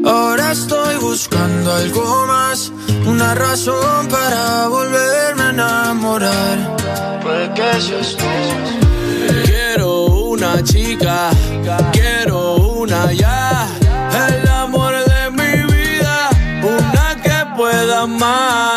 [0.06, 2.72] ahora estoy buscando algo más,
[3.06, 6.58] una razón para volverme a enamorar.
[7.22, 8.26] Puede que seas tú.
[9.46, 11.30] Quiero una chica,
[11.92, 13.68] quiero una ya.
[14.28, 16.30] El amor de mi vida,
[16.64, 18.77] una que pueda amar.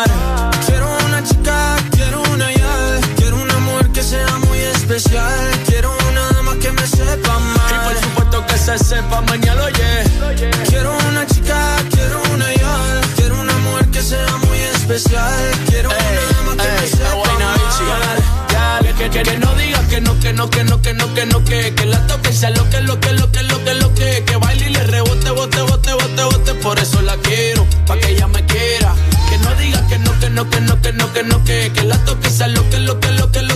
[4.95, 7.71] Especial, quiero una dama que me sepa amar.
[7.71, 10.03] Y por supuesto que se sepa mañana, oye.
[10.67, 16.21] Quiero una chica, quiero una ya, quiero una mujer que sea muy especial, quiero una
[16.33, 17.61] dama que me sepa amar.
[18.97, 21.43] Que, que, que no digas que no, que no, que no, que no, que no,
[21.43, 24.23] que, que la toque sea lo que, lo que, lo que, lo que, lo que,
[24.25, 28.09] que baile y le rebote, bote, bote, bote, bote, por eso la quiero, pa' que
[28.09, 28.93] ella me quiera.
[29.29, 31.83] Que no digas que no, que no, que no, que no, que no, que, que
[31.83, 33.50] la toque sea lo que, lo que, lo que, lo que, lo que,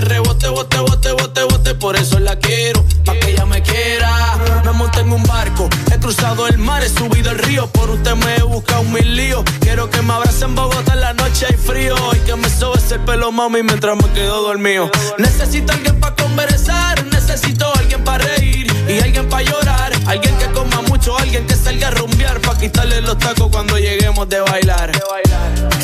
[0.00, 4.38] rebote, bote, bote, bote, bote, por eso la quiero, pa' que ella me quiera.
[4.64, 8.14] Me monté en un barco, he cruzado el mar, he subido el río, por usted
[8.14, 9.44] me he buscado mil líos.
[9.60, 12.90] Quiero que me abrace en Bogotá en la noche hay frío y que me sobes
[12.92, 14.90] el pelo, mami, mientras me quedo dormido.
[15.18, 19.92] Necesito alguien para conversar, necesito alguien para reír y alguien para llorar.
[20.06, 24.28] Alguien que coma mucho, alguien que salga a rumbear para quitarle los tacos cuando lleguemos
[24.28, 24.92] de bailar.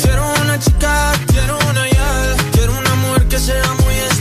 [0.01, 1.13] Quiero una chica,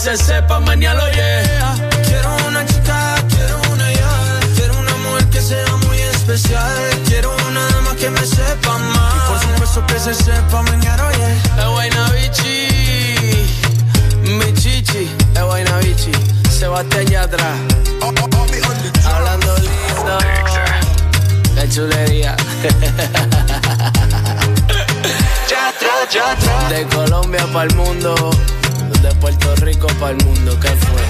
[0.00, 1.74] se sepa, mañana yeah.
[2.06, 4.40] Quiero una chica, quiero una ya.
[4.56, 6.72] Quiero una mujer que sea muy especial.
[7.06, 9.14] Quiero una dama que me sepa más.
[9.14, 11.34] Y por supuesto que se sepa mañana, oye.
[11.58, 12.68] Es Guaynabichi,
[14.22, 16.12] mi chichi, es Guaynabichi.
[16.50, 17.54] Sebastián Yatra.
[19.04, 20.18] Hablando lindo.
[21.54, 22.36] Qué chulería.
[26.70, 28.14] De Colombia para el mundo,
[29.02, 31.02] de Puerto Rico para el mundo, ¿qué fue?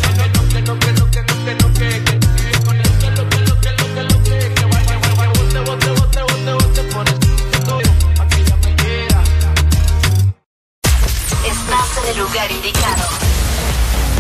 [11.45, 13.09] Estás en el lugar indicado.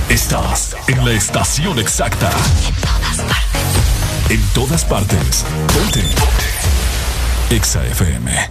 [0.08, 2.30] Estás en la estación exacta.
[2.66, 4.30] En todas partes.
[4.30, 5.44] En todas partes.
[5.72, 6.04] Ponte.
[7.50, 8.50] Exa FM.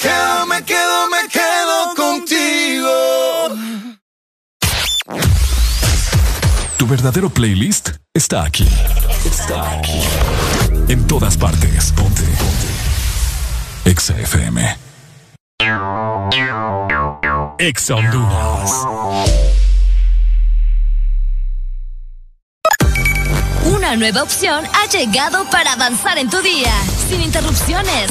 [0.00, 2.90] quedo, me quedo, me quedo contigo.
[6.76, 8.68] Tu verdadero playlist está aquí.
[9.24, 10.00] Está aquí.
[10.88, 11.92] En todas partes.
[11.92, 12.22] Ponte.
[12.22, 12.68] Ponte.
[13.84, 14.76] Exa FM.
[17.58, 18.86] Exa Honduras.
[23.66, 26.72] Una nueva opción ha llegado para avanzar en tu día,
[27.08, 28.10] sin interrupciones.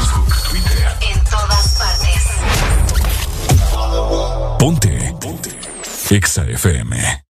[4.61, 4.89] Ponte.
[5.19, 5.49] Ponte.
[6.11, 7.30] Exa FM.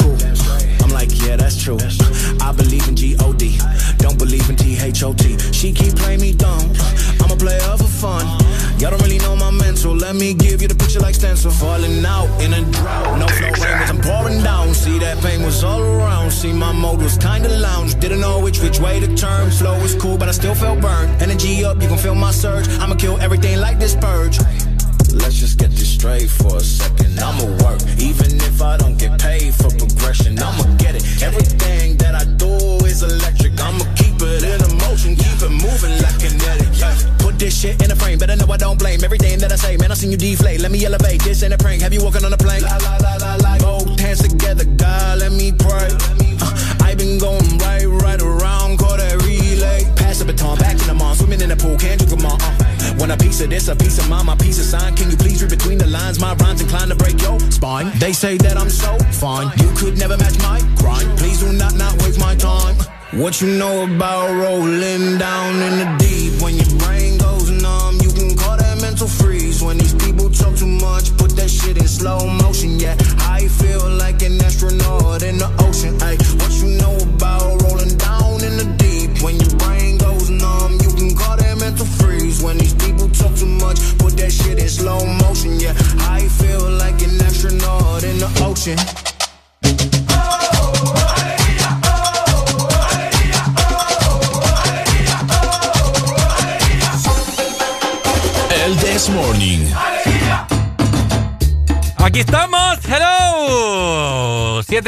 [63.41, 64.20] you know about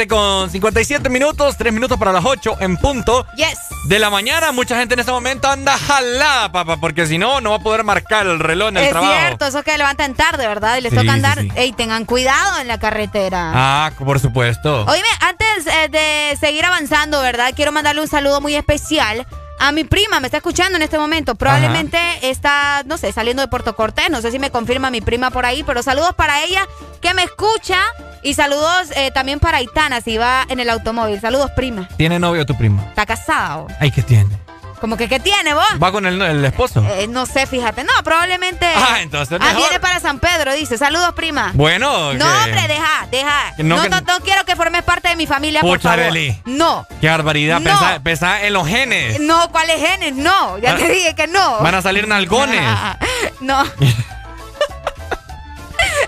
[0.04, 3.58] 7 con 57 minutos, 3 minutos para las 8 en punto Yes.
[3.88, 4.52] de la mañana.
[4.52, 7.84] Mucha gente en este momento anda jalada, papá, porque si no, no va a poder
[7.84, 9.12] marcar el reloj en el Es trabajo.
[9.18, 10.76] cierto, esos que levantan tarde, ¿verdad?
[10.76, 11.40] Y les Sí, toca andar.
[11.40, 11.48] sí.
[11.56, 13.52] Ey, tengan cuidado en la carretera.
[13.54, 14.84] Ah, por supuesto.
[14.86, 17.52] Oíme, antes eh, de seguir avanzando, ¿verdad?
[17.56, 19.26] Quiero mandarle un saludo muy especial
[19.58, 20.20] a mi prima.
[20.20, 21.34] Me está escuchando en este momento.
[21.34, 24.10] Probablemente está, no sé, saliendo de Puerto Cortés.
[24.10, 26.66] No sé si me confirma mi prima por ahí, pero saludos para ella
[27.00, 27.78] que me escucha.
[28.24, 31.20] Y saludos eh, también para Aitana, si va en el automóvil.
[31.20, 31.88] Saludos, prima.
[31.96, 32.82] ¿Tiene novio tu primo?
[32.88, 33.66] ¿Está casado?
[33.78, 34.36] Ay, ¿qué tiene?
[34.80, 35.64] Como que, ¿qué tiene vos?
[35.82, 36.84] ¿Va con el, el esposo?
[36.98, 37.84] Eh, no sé, fíjate.
[37.84, 38.66] No, probablemente.
[38.66, 40.76] Ah, entonces Ah, viene para San Pedro, dice.
[40.76, 41.52] Saludos, prima.
[41.54, 43.52] Bueno, No, que- hombre, deja, deja.
[43.58, 46.04] No, no, no, que- no, quiero que formes parte de mi familia, por Pucha, favor.
[46.06, 46.38] Arely.
[46.46, 46.86] No.
[47.00, 47.60] Qué barbaridad.
[47.60, 47.70] No.
[47.70, 49.20] Pensá, pensá en los genes.
[49.20, 50.14] No, ¿cuáles genes?
[50.16, 51.60] No, ya Ah, te dije que no.
[51.60, 52.60] Van a salir nalgones.
[53.40, 53.62] no,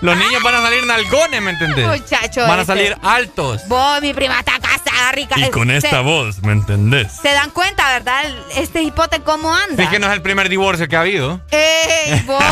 [0.01, 1.87] Los niños van a salir nalgones, ¿me entendés?
[1.87, 2.65] Muchacho Van a este.
[2.73, 3.67] salir altos.
[3.67, 5.35] vos, mi prima está casada, rica.
[5.39, 7.11] Y con Se- esta voz, ¿me entendés?
[7.21, 8.23] Se dan cuenta, ¿verdad?
[8.55, 9.83] Este hipote cómo anda.
[9.83, 11.41] Sí que no es el primer divorcio que ha habido.
[11.51, 12.43] ¡Ey, vos!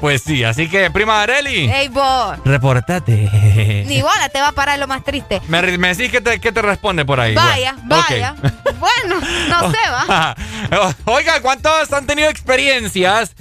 [0.00, 2.36] pues sí, así que, prima Areli, ¡Ey, vos!
[2.44, 3.84] repórtate.
[3.86, 5.40] Ni bola, te va a parar lo más triste.
[5.48, 7.34] Me, me decís que te, que te responde por ahí.
[7.34, 8.34] Vaya, Bueno, vaya.
[8.80, 10.34] Bueno, no sé, va.
[11.04, 13.32] Oiga, ¿cuántos han tenido experiencias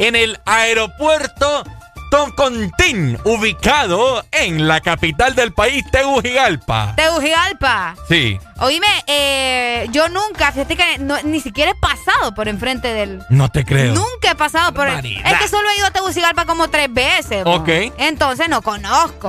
[0.00, 1.62] en el aeropuerto
[2.10, 6.94] Toncontín, ubicado en la capital del país, Tegucigalpa?
[6.96, 7.94] Tegucigalpa.
[8.08, 8.38] Sí.
[8.60, 13.22] Oíme, eh, yo nunca, fíjate que no- ni siquiera he pasado por enfrente del...
[13.30, 13.94] No te creo.
[13.94, 14.86] Nunca he pasado por...
[14.86, 15.32] Barbaridad.
[15.32, 17.44] Es que solo he ido a Tegucigalpa como tres veces.
[17.44, 17.54] mo.
[17.54, 17.68] Ok.
[17.98, 19.28] Entonces no conozco.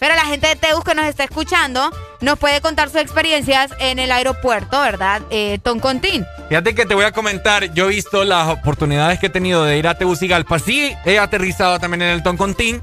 [0.00, 1.90] Pero la gente de Tegus que nos está escuchando
[2.22, 5.20] nos puede contar sus experiencias en el aeropuerto, ¿verdad?
[5.30, 6.24] Eh, Toncontín.
[6.48, 9.76] Fíjate que te voy a comentar, yo he visto las oportunidades que he tenido de
[9.78, 10.58] ir a Tegucigalpa.
[10.58, 12.82] Sí, he aterrizado también en el Toncontín,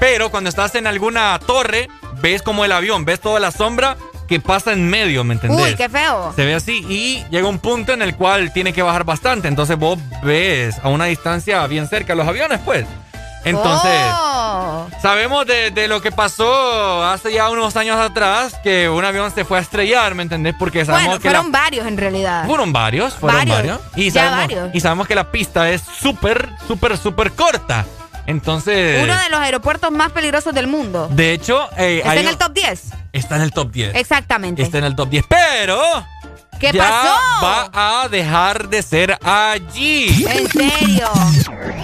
[0.00, 1.88] pero cuando estás en alguna torre,
[2.22, 3.96] ves como el avión, ves toda la sombra
[4.28, 5.60] que pasa en medio, ¿me entendés?
[5.70, 6.32] Uy, qué feo.
[6.34, 9.48] Se ve así y llega un punto en el cual tiene que bajar bastante.
[9.48, 12.86] Entonces vos ves a una distancia bien cerca los aviones, pues.
[13.44, 14.88] Entonces, Oh.
[15.00, 19.44] sabemos de, de lo que pasó hace ya unos años atrás, que un avión se
[19.44, 20.54] fue a estrellar, ¿me entendés?
[20.58, 22.44] Porque sabemos Bueno, que la- fueron varios en realidad.
[22.46, 23.80] fueron varios, fueron Varios, varios.
[23.94, 24.70] Y ya sabemos, varios.
[24.74, 27.84] y sabemos que la pista es súper, súper, súper corta.
[28.26, 31.06] Entonces, Uno de los aeropuertos más peligrosos del mundo.
[31.12, 32.82] de hecho, eh, ¿Está hay en el top 10?
[33.16, 33.94] Está en el top 10.
[33.94, 34.62] Exactamente.
[34.62, 35.24] Está en el top 10.
[35.28, 35.80] Pero
[36.60, 37.44] ¿Qué ya pasó?
[37.44, 40.24] va a dejar de ser allí.
[40.28, 41.08] ¿En serio?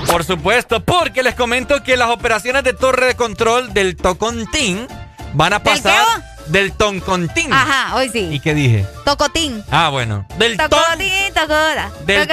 [0.07, 4.87] Por supuesto, porque les comento que las operaciones de torre de control del Tocontín
[5.35, 6.05] van a ¿Del qué, pasar.
[6.05, 6.25] vos?
[6.47, 7.53] del Toncontín.
[7.53, 8.29] Ajá, hoy sí.
[8.33, 8.85] ¿Y qué dije?
[9.05, 9.63] Tocotín.
[9.71, 10.27] Ah, bueno.
[10.39, 11.91] Del ton, Tocotín, tocora.
[12.05, 12.29] Del-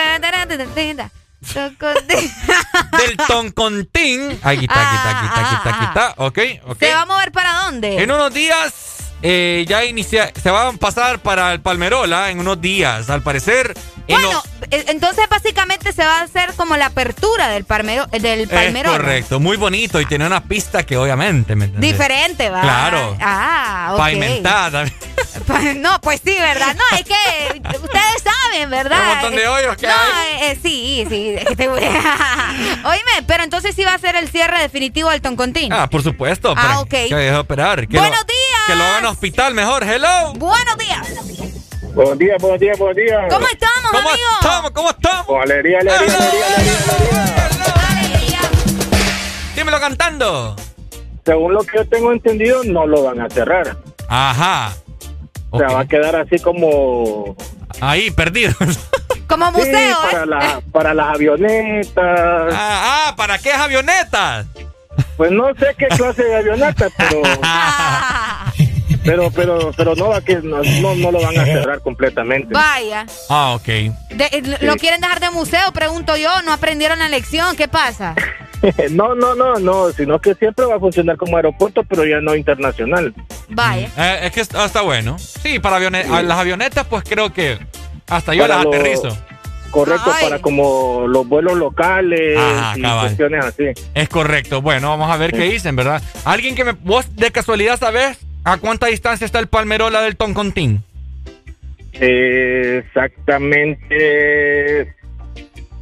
[2.98, 4.40] Del Toncontín.
[4.44, 6.14] Aquí está, aquí está, aquí está, aquí está, aquí está.
[6.18, 6.40] Ok,
[6.72, 6.80] ok.
[6.80, 8.02] ¿Se va a mover para dónde?
[8.02, 12.62] En unos días eh, ya inicia, se va a pasar para el Palmerola en unos
[12.62, 13.74] días, al parecer.
[14.10, 18.20] En Bueno, eh, entonces básicamente se va a hacer como la apertura del, palmero, eh,
[18.20, 18.92] del es palmerón.
[18.98, 21.68] correcto, muy bonito y tiene una pista que obviamente, ¿me?
[21.68, 22.62] Diferente, va.
[22.62, 23.18] Claro.
[23.22, 23.98] Ah, ok.
[23.98, 24.86] Pavimentada.
[25.48, 26.76] Pa- No, pues sí, ¿verdad?
[26.76, 29.00] No, es que ustedes saben, ¿verdad?
[29.02, 30.50] Un montón de hoyos que no, hay.
[30.52, 31.36] eh, sí, sí.
[31.38, 32.54] a-
[32.90, 35.72] Oíme, pero entonces sí va a ser el cierre definitivo del Toncontín.
[35.72, 36.54] Ah, por supuesto.
[36.58, 36.90] Ah, ok.
[36.90, 37.88] Que deje de operar.
[37.88, 38.40] Que Buenos lo- días.
[38.68, 39.84] Que lo hagan hospital mejor.
[39.84, 40.34] Hello.
[40.34, 41.08] Buenos días.
[41.94, 43.22] Buenos días, buenos días, buenos días.
[43.30, 44.28] ¿Cómo estamos, ¿Cómo amigo?
[44.42, 44.72] estamos?
[44.72, 45.26] ¿Cómo estamos?
[45.26, 46.48] Con alegría, alegría, alegría,
[47.90, 48.40] alegría,
[49.56, 50.56] Dímelo cantando.
[51.26, 53.78] Según lo que yo tengo entendido, no lo van a cerrar.
[54.08, 54.74] Ajá.
[55.52, 57.36] O sea, va a quedar así como...
[57.82, 58.54] Ahí, perdido.
[59.28, 60.26] Como Sí, museo, para, ¿eh?
[60.26, 62.52] la- para las avionetas.
[62.52, 64.48] Ah, ah, ¿para qué es avionetas?
[65.18, 67.22] Pues no sé qué clase de avionetas, pero...
[69.10, 72.54] Pero, pero, pero no, va que no, no, no lo van a cerrar completamente.
[72.54, 73.06] Vaya.
[73.30, 73.66] Ah, ok.
[73.66, 73.94] De-
[74.32, 75.72] eh, ¿Lo quieren dejar de museo?
[75.74, 76.30] Pregunto yo.
[76.46, 77.56] ¿No aprendieron la lección?
[77.56, 78.16] ¿Qué pasa?
[78.92, 82.36] No, no, no, no, sino que siempre va a funcionar como aeropuerto, pero ya no
[82.36, 83.14] internacional.
[83.48, 83.88] Vaya.
[83.98, 85.18] Eh, es que está, está bueno.
[85.18, 87.58] Sí, para avione- a las avionetas, pues creo que
[88.10, 89.18] hasta yo Para las lo- aterrizo.
[89.72, 90.24] Correcto, Ay.
[90.26, 93.06] para como los vuelos locales Ajá, y cabal.
[93.06, 93.64] cuestiones así.
[93.94, 94.62] Es correcto.
[94.62, 96.02] Bueno, vamos a ver qué dicen, ¿verdad?
[96.26, 96.72] Alguien que me.
[96.74, 98.18] ¿Vos de casualidad sabés
[98.54, 100.84] a cuánta distancia está el Palmerola del Toncontín?
[101.94, 104.94] Eh, exactamente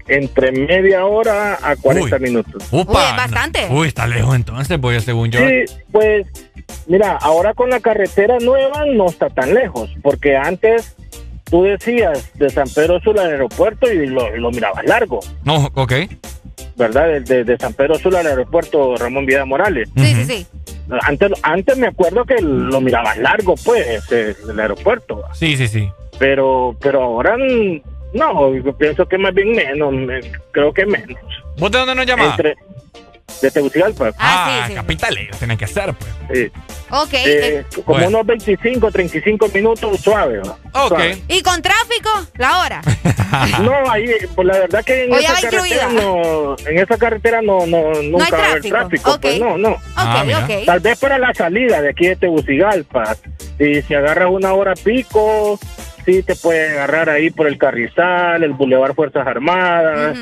[0.08, 2.64] entre media hora a 40 minutos.
[2.72, 3.12] Upa.
[3.12, 3.68] Uy, bastante.
[3.70, 5.40] Uy, está lejos entonces, pues según yo.
[5.40, 6.28] Sí, pues
[6.88, 10.96] mira, ahora con la carretera nueva no está tan lejos, porque antes
[11.50, 15.94] tú decías de San Pedro Sula al aeropuerto y lo, lo mirabas largo, No, ok.
[16.76, 17.08] ¿Verdad?
[17.08, 19.90] De, de- de San Pedro Sula al aeropuerto Ramón Vida Morales.
[19.96, 20.48] Sí, sí, sí.
[21.02, 25.24] Antes, antes me acuerdo que lo mirabas largo, pues, el, el aeropuerto.
[25.34, 25.90] Sí, sí, sí.
[26.20, 27.82] Pero, pero ahora mm,
[28.14, 30.22] no, yo pienso que más bien menos, me-
[30.52, 31.18] creo que menos.
[31.58, 32.32] ¿Vos de dónde nos llamás?
[32.40, 32.56] Entre,
[33.42, 34.12] de Tegucigalpa.
[34.18, 34.76] Ah, sí, sí.
[34.76, 36.12] capital, ellos tienen que ser, pues.
[36.34, 36.52] Sí.
[36.90, 37.14] Ok.
[37.14, 37.20] Eh,
[37.60, 38.08] eh, como Bueno.
[38.08, 40.40] unos 25, 35 minutos suave.
[40.40, 40.58] ¿va?
[40.74, 40.88] Ok.
[40.90, 41.22] Suave.
[41.28, 42.10] ¿Y con tráfico?
[42.38, 42.82] La hora.
[43.62, 47.92] No, ahí, pues la verdad que en esa carretera no, en esa carretera no, no,
[48.02, 49.20] nunca hay va a haber tráfico.
[49.20, 49.76] pues no, no.
[49.98, 50.46] Ah, Ok, mira.
[50.46, 50.66] ok.
[50.66, 53.18] Tal vez para la salida de aquí de Tegucigalpa,
[53.58, 55.60] si, si agarras una hora pico,
[56.08, 60.18] sí te puede agarrar ahí por el Carrizal, el Boulevard Fuerzas Armadas,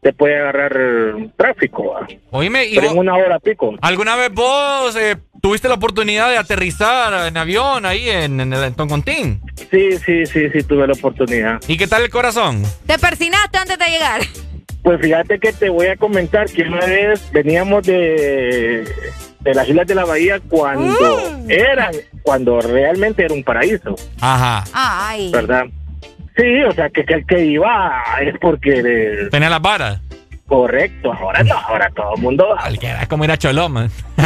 [0.00, 2.08] te puede agarrar eh, tráfico, ¿va?
[2.30, 3.74] Oíme, ¿y pero vos- en una hora pico.
[3.82, 8.74] ¿alguna vez vos eh, tuviste la oportunidad de aterrizar en avión ahí en, en el
[8.74, 9.40] Toncontín?
[9.70, 11.60] Sí, sí, sí, sí, tuve la oportunidad.
[11.68, 12.62] ¿Y qué tal el corazón?
[12.86, 14.22] ¿Te persinaste antes de llegar?
[14.82, 18.88] Pues fíjate que te voy a comentar que una vez veníamos de,
[19.40, 21.50] de las Islas de la Bahía cuando Mm.
[21.50, 21.92] eran,
[22.22, 24.64] cuando realmente era un paraíso, Ajá.
[24.72, 25.30] Ay.
[25.32, 25.64] ¿verdad?
[26.36, 30.00] Sí, o sea, que, que el que iba es porque de- Tenía las varas.
[30.50, 32.60] Correcto, ahora no, ahora todo el mundo va.
[32.62, 33.88] Cualquiera, es como ir a Choloma.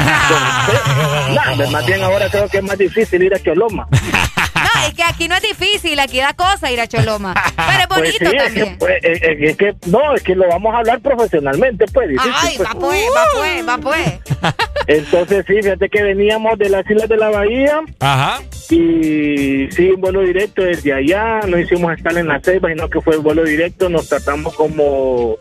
[1.58, 3.86] No, más bien ahora creo que es más difícil ir a Choloma.
[3.90, 7.34] No, es que aquí no es difícil, aquí da cosa ir a Choloma.
[7.56, 8.78] Pero es Pues bonito sí, es que, también.
[8.78, 12.08] pues, es- es- es que- no, es que lo vamos a hablar profesionalmente, pues.
[12.08, 12.68] difícil, Ay, pues.
[12.68, 14.54] va pues, va pues, va pues.
[14.86, 18.40] Entonces sí, fíjate que veníamos de las Islas de la Bahía Ajá.
[18.70, 23.00] y sí, un vuelo directo desde allá, no hicimos estar en la ceiba, sino que
[23.00, 25.36] fue el vuelo directo, nos tratamos como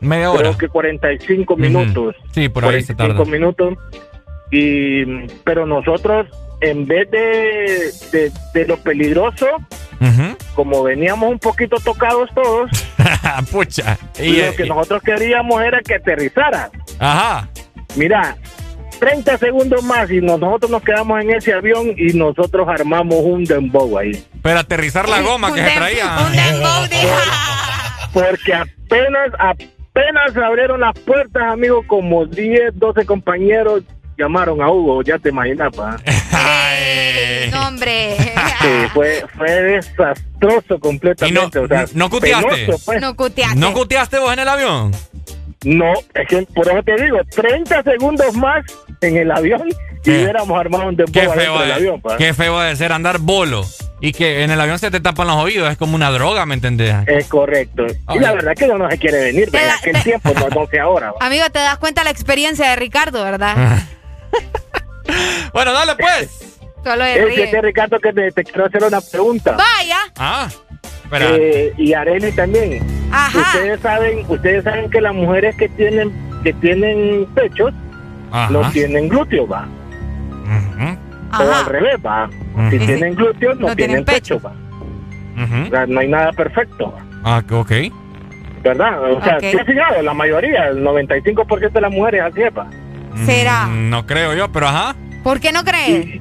[0.00, 0.40] Media hora.
[0.40, 2.16] creo que 45 minutos.
[2.32, 3.24] Sí, por ahí se 45 tarda.
[3.30, 3.74] minutos.
[4.50, 5.04] Y,
[5.44, 6.26] pero nosotros,
[6.60, 9.46] en vez de, de, de lo peligroso,
[10.54, 12.70] como veníamos un poquito tocados todos,
[13.50, 13.96] Pucha.
[14.20, 16.70] Y, lo eh, que nosotros queríamos era que aterrizara.
[16.98, 17.48] Ajá.
[17.96, 18.36] Mira,
[19.00, 23.44] 30 segundos más y nos- nosotros nos quedamos en ese avión y nosotros armamos un
[23.44, 24.24] dembow ahí.
[24.42, 26.16] Pero aterrizar la goma que se traía.
[26.26, 27.16] Un dembow, dijo.
[28.12, 33.82] Porque apenas, apenas abrieron las puertas, amigos, como 10, 12 compañeros
[34.18, 35.96] llamaron a Hugo, ya te imaginas, pa.
[36.32, 37.50] Ay.
[37.50, 38.16] No, hombre.
[38.60, 41.40] Sí, fue, fue desastroso completamente.
[41.40, 42.48] ¿Y no- o sea, no cuteaste?
[42.48, 43.00] penoso, pues.
[43.00, 43.58] No cuteaste.
[43.58, 44.92] ¿No cuteaste vos en el avión?
[45.64, 48.64] No, es que por eso te digo, 30 segundos más
[49.00, 50.22] en el avión y ¿Qué?
[50.22, 52.16] hubiéramos armado un feo, adentro del de, avión, pa.
[52.16, 53.64] qué feo de ser andar bolo.
[54.00, 55.70] Y que en el avión se te tapan los oídos.
[55.70, 56.92] Es como una droga, ¿me entendés?
[57.06, 57.86] Es correcto.
[58.12, 60.66] Y la verdad que no se quiere venir, Te en da- aquel te- tiempo, no,
[60.66, 61.12] sé ahora.
[61.12, 61.24] va.
[61.24, 63.78] Amigo, te das cuenta la experiencia de Ricardo, ¿verdad?
[65.52, 66.30] Bueno, dale pues.
[66.82, 69.52] Solo de Eh, fíjate, Ricardo, que te, te quiero hacer una pregunta.
[69.52, 69.98] Vaya.
[70.16, 70.48] Ah,
[71.20, 72.82] Eh, y Areli también.
[73.10, 73.38] Ajá.
[73.38, 76.10] Ustedes saben, ustedes saben que las mujeres que tienen
[76.42, 77.72] que tienen pechos
[78.32, 78.50] Ajá.
[78.50, 79.66] no tienen glúteos, va.
[81.38, 82.28] O al revés, va.
[82.70, 84.52] Si tienen glúteos no, No tienen, tienen pecho, va.
[85.66, 86.94] O sea, no hay nada perfecto,
[87.24, 87.70] Ah, ok.
[88.62, 89.02] ¿verdad?
[89.12, 89.40] O sea, Ok.
[89.40, 90.02] ¿qué has fijado?
[90.02, 92.66] La mayoría, el 95% de las mujeres así es, va.
[93.24, 93.66] ¿Será?
[93.66, 94.94] Mm, No creo yo, pero ajá.
[95.22, 96.20] ¿Por qué no crees?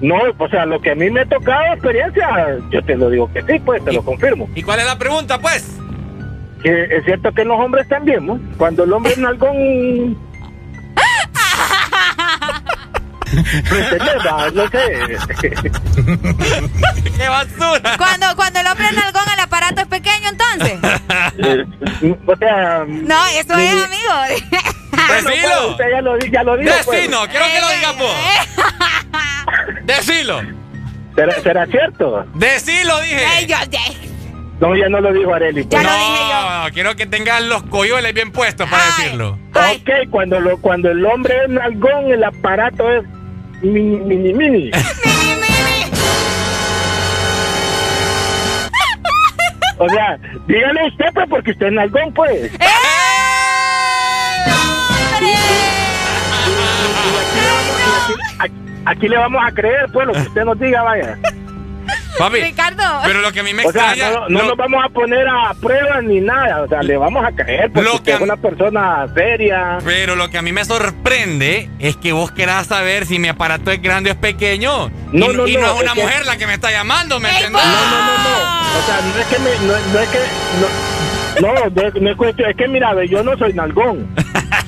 [0.00, 3.30] No, o sea, lo que a mí me ha tocado experiencia, yo te lo digo
[3.32, 4.48] que sí, pues, te lo confirmo.
[4.54, 5.76] ¿Y cuál es la pregunta, pues?
[6.62, 8.40] Que es cierto que los hombres también, ¿no?
[8.56, 10.18] Cuando el hombre en algún...
[13.32, 14.50] ¿Entendés, va?
[14.50, 15.06] No sé.
[17.16, 17.96] ¡Qué basura!
[17.96, 20.78] Cuando, cuando el hombre en algón, el aparato es pequeño, entonces.
[22.02, 22.84] Eh, o sea...
[22.86, 23.96] No, eso es, ni-
[25.12, 25.68] Bueno, pues, Decilo.
[25.70, 27.00] usted ya lo, di- ya lo dijo, pues.
[27.00, 28.14] Decilo, quiero que lo digas vos.
[29.84, 30.40] Decilo.
[31.14, 32.24] ¿Será, será cierto?
[32.34, 33.46] Decilo, dije.
[33.46, 33.56] Yo-
[34.60, 35.64] No, ya no lo dijo Areli.
[35.64, 35.82] pues.
[35.82, 39.38] no, quiero que tengas los coyoles bien puestos para decirlo.
[39.54, 43.02] Ok, cuando, lo, cuando el hombre es nalgón, el aparato es
[43.62, 44.70] mini, mini, mini.
[49.78, 52.52] O sea, dígale usted, pues, porque usted es nalgón, pues.
[52.54, 52.58] ¡Eh!
[58.38, 58.54] Aquí,
[58.86, 61.18] aquí le vamos a creer, pues, lo que usted nos diga, vaya.
[62.18, 62.82] Papi, Ricardo.
[63.04, 64.14] pero lo que a mí me O sea, extraña...
[64.14, 66.62] no, no lo- nos vamos a poner a prueba ni nada.
[66.62, 69.78] O sea, le vamos a creer porque Lo usted que es una persona seria.
[69.84, 73.70] Pero lo que a mí me sorprende es que vos querás saber si mi aparato
[73.70, 74.90] es grande o es pequeño.
[75.12, 76.70] No, y, no, y no, no es una es que- mujer la que me está
[76.70, 77.62] llamando, ¿me Ey, entiendes?
[77.64, 78.78] No, no, no, no.
[78.78, 80.18] O sea, no es que me, no, no es que,
[81.40, 84.06] no, no, no es, no es cuestión, es que mira, ve, yo no soy nalgón.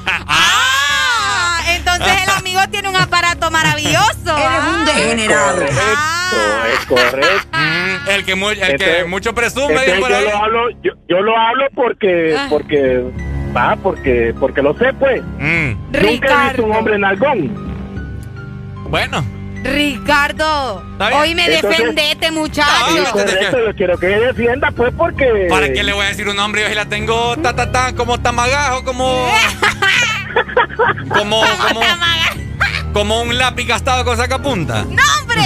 [2.02, 4.36] Ah, entonces el amigo tiene un aparato maravilloso.
[4.36, 4.84] Eres un
[5.28, 5.76] Correcto,
[6.72, 7.48] es correcto.
[7.58, 10.24] Mm, el que, mu- el que Entonces- mucho presume, Entonces, por yo ahí.
[10.24, 12.46] lo hablo, yo, yo lo hablo porque, Ah.
[12.50, 13.02] porque,
[13.56, 15.22] va, porque, porque lo sé, pues.
[15.38, 16.64] Mm, Nunca he visto Ricardo.
[16.64, 17.72] un hombre nalgón.
[18.88, 19.24] Bueno,
[19.64, 20.82] Ricardo,
[21.14, 22.70] hoy me Entonces- defendete, Ah, muchacho.
[22.96, 25.46] Entonces, correcto, yo quiero que defienda, pues, porque.
[25.48, 26.62] ¿para qué le voy a decir un nombre?
[26.62, 29.28] Yo si la tengo ta, ta, ta, como tamagajo, como...
[31.08, 31.80] como, como,
[32.92, 34.84] como un lápiz gastado con sacapunta.
[34.84, 35.42] ¡No, hombre!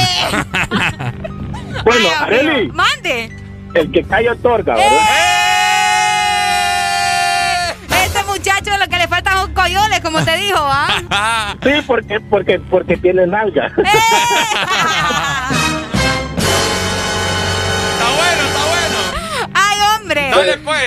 [1.84, 3.30] Bueno, Areli, Mande.
[3.74, 4.98] el que calla otorga, ¿verdad?
[8.04, 11.54] Este muchacho lo que le faltan son coyoles, como te dijo, ¿ah?
[11.62, 13.66] Sí, porque, porque, porque tiene nalga.
[13.66, 13.84] Está
[20.06, 20.30] hombre!
[20.30, 20.80] Dale pues.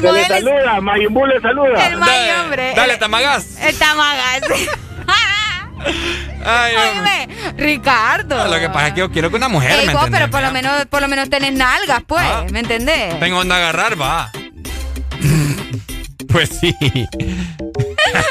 [0.00, 1.86] Se le saluda, Mayimbu le saluda.
[1.86, 2.72] El May, hombre.
[2.74, 3.58] Dale, El- tamagas.
[3.60, 4.40] El tamagas.
[6.46, 7.10] Ay, hombre.
[7.28, 8.46] Oíme, Ricardo.
[8.46, 10.40] Lo que pasa es que yo quiero que una mujer Ey, me vos, pero por
[10.42, 12.44] lo menos, por lo menos tenés nalgas, pues, Ah.
[12.50, 13.18] ¿me entendés?
[13.20, 14.30] Tengo onda a agarrar, va.
[16.28, 16.74] Pues sí.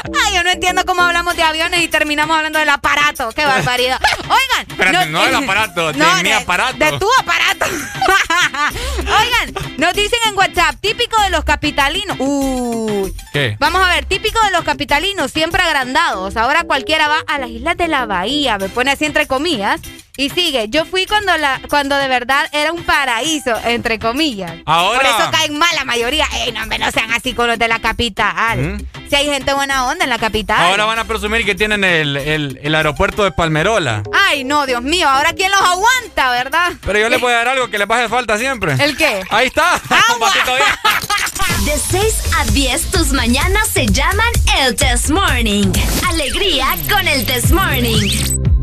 [0.04, 3.30] Ay, yo no entiendo cómo hablamos de aviones y terminamos hablando del aparato.
[3.32, 3.98] ¡Qué barbaridad!
[4.22, 4.66] Oigan.
[4.68, 6.76] Espérate, no del aparato, de mi aparato.
[6.76, 7.66] De tu aparato.
[8.98, 12.16] Oigan, nos dicen en WhatsApp, típico de los capitalinos.
[12.20, 13.14] Uy.
[13.32, 13.56] ¿Qué?
[13.58, 16.36] Vamos a ver, típico de los capitalinos, siempre agrandados.
[16.36, 19.80] Ahora cualquiera va a las islas de la bahía, me pone así entre comillas.
[20.16, 24.52] Y sigue, yo fui cuando la, cuando de verdad era un paraíso, entre comillas.
[24.64, 26.24] Ahora- Por eso caen mal la mayoría.
[26.34, 28.58] Ey, no, hombre, no sean así con los de la capital.
[28.58, 28.86] ¿Mm?
[29.10, 30.60] Si hay gente buena onda en la capital.
[30.70, 34.04] Ahora van a presumir que tienen el, el, el aeropuerto de Palmerola.
[34.28, 36.72] Ay, no, Dios mío, ahora quién los aguanta, ¿verdad?
[36.86, 38.74] Pero yo les voy a dar algo que les hace falta siempre.
[38.78, 39.20] ¿El qué?
[39.30, 39.80] Ahí está.
[39.90, 41.64] Bien.
[41.64, 44.28] De 6 a 10, tus mañanas se llaman
[44.60, 45.72] el Test Morning.
[46.08, 48.53] Alegría con el Test Morning.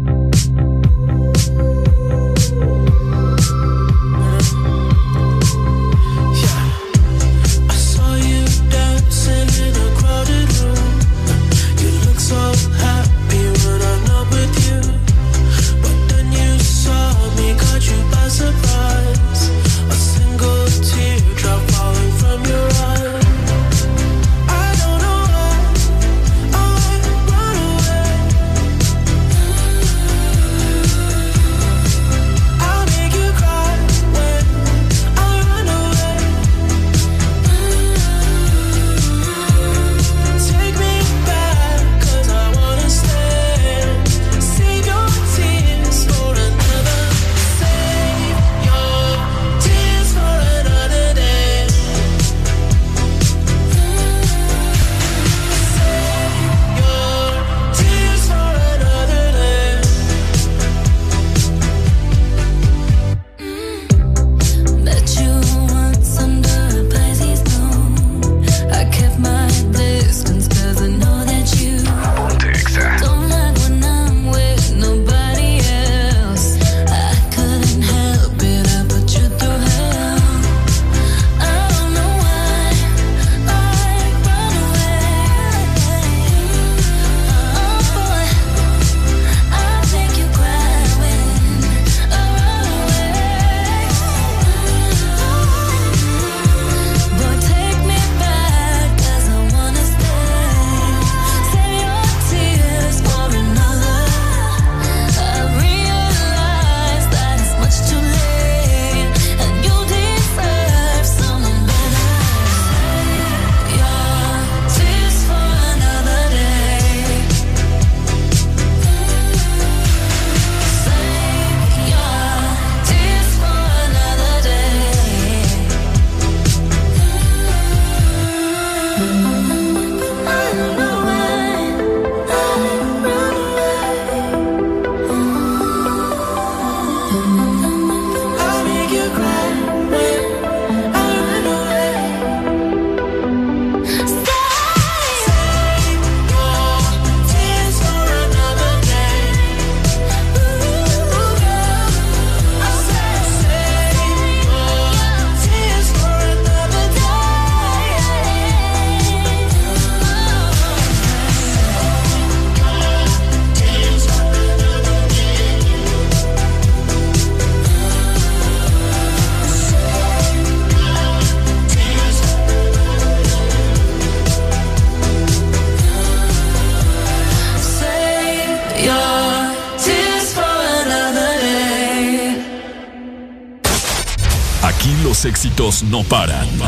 [185.42, 186.48] Éxitos no paran.
[186.48, 186.60] En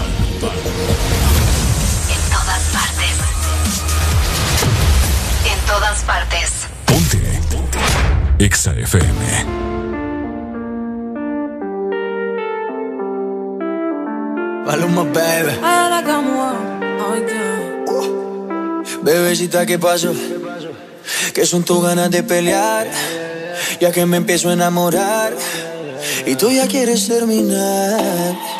[2.32, 3.16] todas partes.
[5.46, 6.50] En todas partes.
[6.88, 7.40] Ponte.
[8.40, 9.46] Exa FM.
[14.66, 15.54] Paloma, baby.
[19.04, 20.12] Bebecita, ¿qué pasó?
[21.32, 22.88] Que son tus ganas de pelear,
[23.80, 25.32] ya que me empiezo a enamorar
[26.26, 28.53] y tú ya quieres terminar.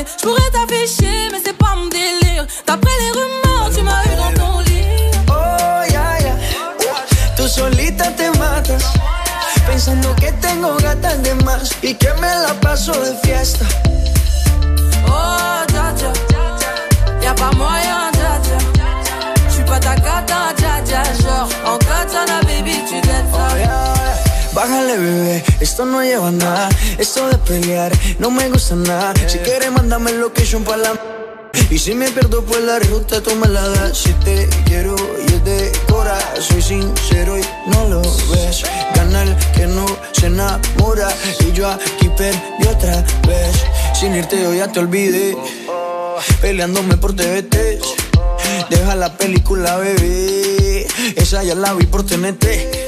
[0.00, 0.06] Jamais.
[0.16, 2.46] Je pourrais t'afficher mais c'est pas mon délire.
[2.66, 5.10] D'après les rumeurs tu m'as eu dans ton lit.
[5.28, 6.34] Oh, ya, ya.
[7.36, 8.84] Tú solita te matas,
[9.66, 13.66] pensando que tengo gatas de más y que me la paso de fiesta.
[15.06, 16.12] Oh dja dja
[17.22, 18.58] Y'a pas moyen dja dja
[19.48, 23.19] J'suis pas ta cata dja dja Genre en katana baby tu ça
[24.52, 26.68] Bájale, bebé, esto no lleva nada.
[26.98, 29.14] Esto de pelear no me gusta nada.
[29.28, 31.00] Si quieres, mándame location para la.
[31.70, 33.98] Y si me pierdo por la ruta, tú me la das.
[33.98, 38.64] Si te quiero y es de cora, soy sincero y no lo ves.
[38.94, 41.08] Gana el que no se enamora.
[41.40, 43.54] Y yo aquí perdí otra vez.
[43.94, 45.36] Sin irte, yo ya te olvidé.
[46.40, 47.80] Peleándome por TVT.
[48.68, 50.86] Deja la película, bebé.
[51.14, 52.79] Esa ya la vi por TNT.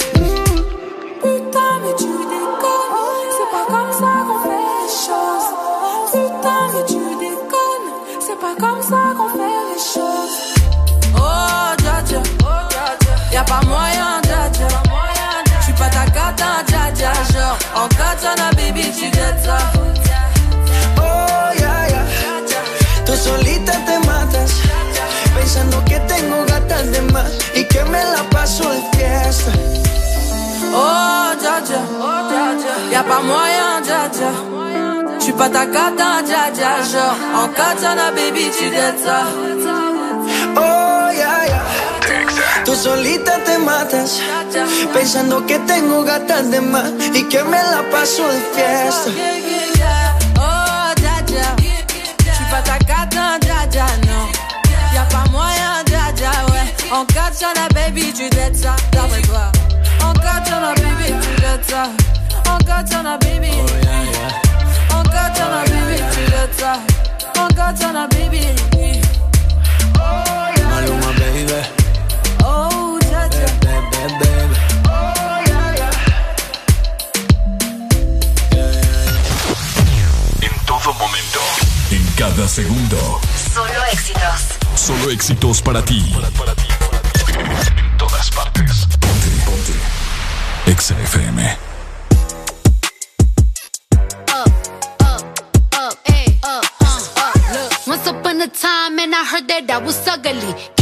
[13.52, 14.68] Pas moyen dja dja
[15.60, 17.58] J'suis pas ta cata dja dja Genre.
[17.80, 19.58] En katana baby tu dettes ça.
[20.98, 22.02] Oh, ya, ya.
[23.06, 24.52] Tú solita te matas,
[25.36, 29.52] pensando que tengo gatas de más y que me la paso de fiesta.
[30.74, 31.80] Oh dja dja.
[32.92, 34.30] Y'a pas moyen dja dja
[35.20, 37.16] J'suis pas ta cata dja dja Genre.
[37.40, 39.81] En katana baby tu dettes ça.
[42.74, 44.20] Solita te matas,
[44.92, 49.10] pensando que tengo gatas de más y que me la paso de fiesta.
[50.38, 51.54] Oh dja dja
[52.24, 54.26] J'suis pas ta cata dja dja non
[54.94, 59.52] Y'a pas moyen dja dja ouais En katana baby tu dettes ça D'après toi
[60.02, 61.84] En katana baby tu dettes ça
[62.50, 63.52] En katana baby
[64.90, 66.72] En katana baby tu dettes ça
[67.38, 68.42] En katana baby
[69.98, 70.41] Maluma,
[74.08, 74.56] Baby.
[80.40, 81.38] En todo momento.
[81.92, 83.20] En cada segundo.
[83.54, 84.58] Solo éxitos.
[84.74, 86.04] Solo éxitos para ti.
[87.76, 88.86] En todas partes.
[88.98, 89.72] Ponte, ponte.
[90.66, 91.56] Exa FM.
[94.34, 95.96] up,
[96.42, 96.60] uh,
[97.18, 97.36] up.
[97.52, 100.81] Look, once upon a time, and I heard that I was ugly.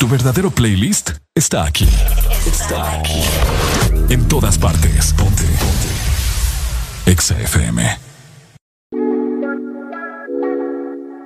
[0.00, 1.86] Tu verdadero playlist está aquí.
[2.46, 3.20] Está aquí.
[4.08, 5.12] En todas partes.
[5.12, 5.44] Ponte.
[5.44, 5.88] Ponte.
[7.04, 7.98] Exa FM.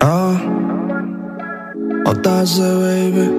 [0.01, 0.41] Ah,
[2.05, 3.31] Otase, baby.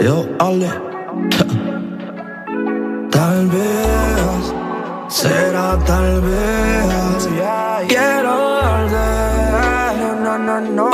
[0.00, 0.66] Yo, Ale.
[3.12, 4.52] tal vez,
[5.08, 7.28] será tal vez.
[7.86, 9.42] Quiero volver
[10.22, 10.91] no, no, no.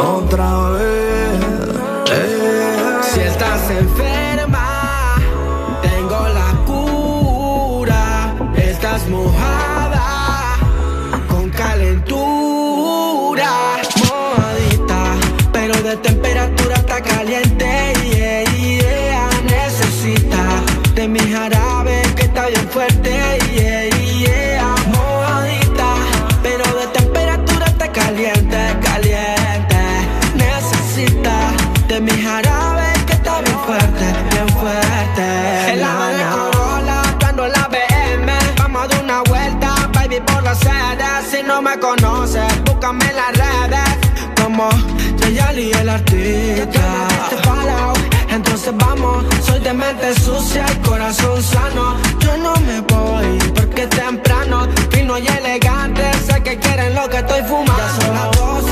[46.72, 47.92] Te follow,
[48.30, 49.24] entonces vamos.
[49.44, 51.96] Soy de mente sucia y corazón sano.
[52.20, 54.68] Yo no me voy porque es temprano.
[54.90, 57.74] Fino y elegante, sé que quieren lo que estoy fumando.
[57.76, 58.70] Ya son las 12,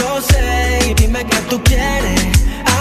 [0.00, 2.20] 12 y dime qué tú quieres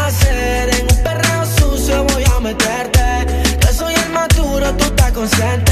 [0.05, 0.69] hacer.
[0.75, 3.57] En un perreo sucio voy a meterte.
[3.59, 5.66] Que soy el más duro, tú estás consciente.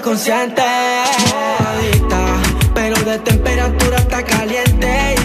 [0.00, 0.62] Consciente.
[1.32, 2.26] Mojadita,
[2.74, 5.15] pero de temperatura está caliente.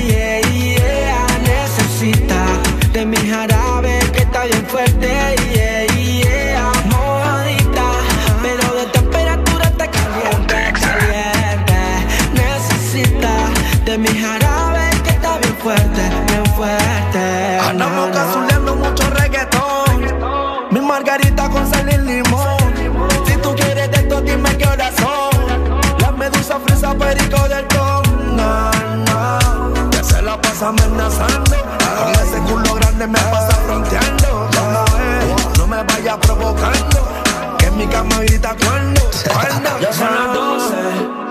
[38.65, 39.01] Cuando,
[39.33, 39.79] cuando.
[39.79, 40.75] Ya son las 12,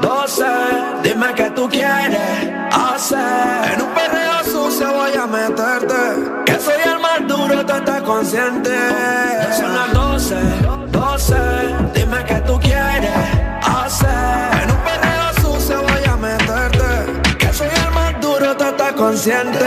[0.02, 0.44] 12.
[1.02, 3.72] Dime qué tú quieres hacer.
[3.72, 5.94] En un perreo sucio voy a meterte.
[6.46, 8.70] Que soy el más duro, tú estás consciente.
[8.70, 10.36] Ya son las 12,
[10.90, 11.34] 12.
[11.94, 13.10] Dime qué tú quieres
[13.62, 14.62] hacer.
[14.62, 17.36] En un perreo sucio voy a meterte.
[17.38, 19.66] Que soy el más duro, tú estás consciente.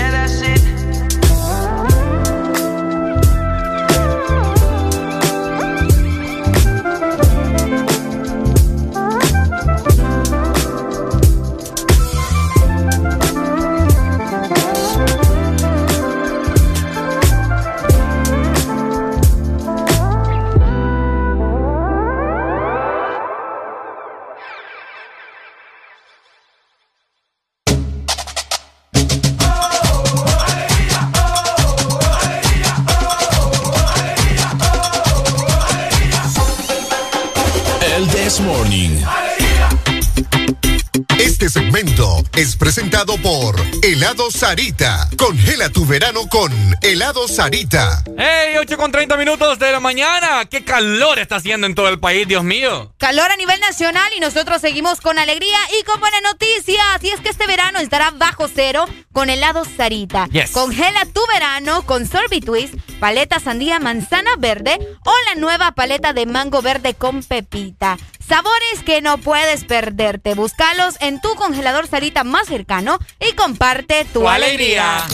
[43.05, 45.09] Por Helado Sarita.
[45.21, 46.51] Congela tu verano con
[46.81, 48.03] Helado Sarita.
[48.17, 48.55] ¡Hey!
[48.59, 50.45] 8 con 30 minutos de la mañana.
[50.49, 52.91] ¡Qué calor está haciendo en todo el país, Dios mío!
[52.97, 57.03] Calor a nivel nacional y nosotros seguimos con alegría y con buenas noticias.
[57.03, 60.27] Y es que este verano estará bajo cero con helado Sarita.
[60.31, 60.49] Yes.
[60.49, 66.25] Congela tu verano con Sorbit Twist, paleta sandía manzana verde o la nueva paleta de
[66.25, 67.99] mango verde con pepita.
[68.27, 70.35] Sabores que no puedes perderte.
[70.35, 75.05] Búscalos en tu congelador Sarita más cercano y comparte tu, Tu alegría.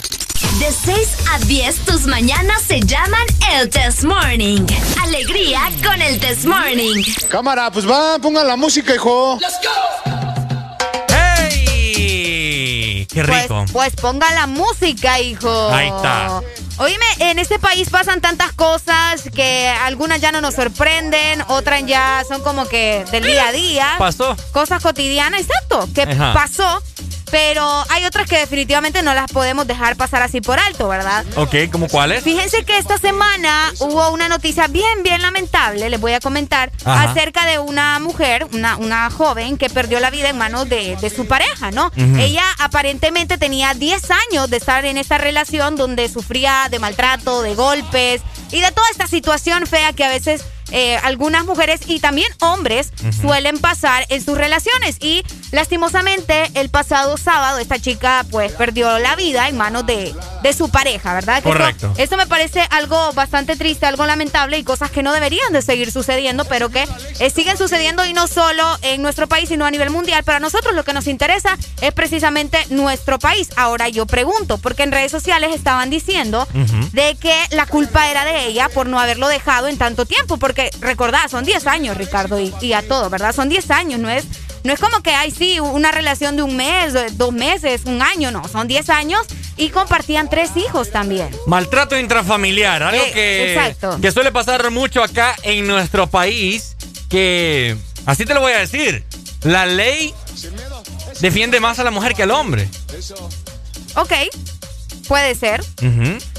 [0.60, 3.22] De 6 a 10, tus mañanas se llaman
[3.54, 4.66] el Test Morning.
[5.04, 7.04] Alegría con el Test Morning.
[7.30, 9.38] Cámara, pues va, pongan la música, hijo.
[11.10, 13.06] ¡Hey!
[13.10, 13.66] ¡Qué Pues, rico!
[13.72, 15.70] pues ponga la música, hijo.
[15.72, 16.42] Ahí está.
[16.80, 22.24] Oíme, en este país pasan tantas cosas que algunas ya no nos sorprenden, otras ya
[22.28, 23.96] son como que del día a día.
[24.00, 24.36] Pasó.
[24.52, 26.34] Cosas cotidianas, exacto, que Ajá.
[26.34, 26.84] pasó,
[27.32, 31.26] pero hay otras que definitivamente no las podemos dejar pasar así por alto, ¿verdad?
[31.36, 32.24] Ok, ¿cómo cuáles?
[32.24, 37.12] Fíjense que esta semana hubo una noticia bien, bien lamentable, les voy a comentar, Ajá.
[37.12, 41.10] acerca de una mujer, una, una joven que perdió la vida en manos de, de
[41.10, 41.92] su pareja, ¿no?
[41.96, 47.56] Ella aparentemente tenía 10 años de estar en esta relación donde sufría de maltrato, de
[47.56, 52.28] golpes y de toda esta situación fea que a veces eh, algunas mujeres y también
[52.42, 54.98] hombres suelen pasar en sus relaciones.
[55.02, 60.54] Y lastimosamente el pasado sábado esta chica pues perdió la vida en manos de, de
[60.54, 61.44] su pareja, ¿verdad?
[61.44, 61.94] Que esto- Correcto.
[61.98, 65.92] esto me parece algo bastante triste, algo lamentable y cosas que no deberían de seguir
[65.92, 66.88] sucediendo, pero que
[67.20, 70.24] eh, siguen sucediendo y no solo en nuestro país, sino a nivel mundial.
[70.24, 73.50] Pero a nosotros lo que nos interesa es precisamente nuestro país.
[73.58, 76.48] Ahora yo pregunto, porque en redes sociales estaban diciendo
[76.94, 80.57] de que la culpa era de ella por no haberlo dejado en tanto tiempo, porque
[80.82, 83.34] recordad, son 10 años, Ricardo, y, y a todo, ¿verdad?
[83.36, 84.26] Son 10 años, no es...
[84.64, 88.32] No es como que hay sí una relación de un mes, dos meses, un año,
[88.32, 89.22] no, son 10 años
[89.56, 91.30] y compartían tres hijos también.
[91.46, 93.98] Maltrato intrafamiliar, algo Eh, que, exacto.
[94.02, 96.76] que suele pasar mucho acá en nuestro país,
[97.10, 99.06] que así te lo voy a decir,
[99.44, 100.14] la ley
[101.22, 102.68] defiende más a la mujer que al hombre.
[103.96, 104.12] Ok,
[105.08, 105.64] puede ser.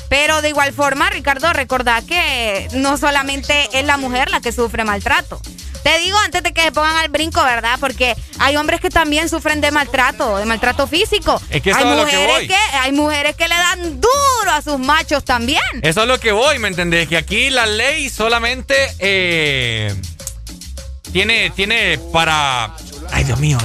[0.09, 4.85] Pero de igual forma, Ricardo, recordá que no solamente es la mujer la que sufre
[4.85, 5.41] maltrato.
[5.83, 7.79] Te digo antes de que se pongan al brinco, ¿verdad?
[7.79, 11.41] Porque hay hombres que también sufren de maltrato, de maltrato físico.
[11.51, 12.49] Es que eso hay es a lo que mujeres voy.
[12.49, 15.63] que hay mujeres que le dan duro a sus machos también.
[15.83, 17.09] Eso es lo que voy, ¿me entendés?
[17.09, 19.95] Que aquí la ley solamente eh,
[21.13, 22.75] tiene, tiene para...
[23.11, 23.59] Ay, Dios mío,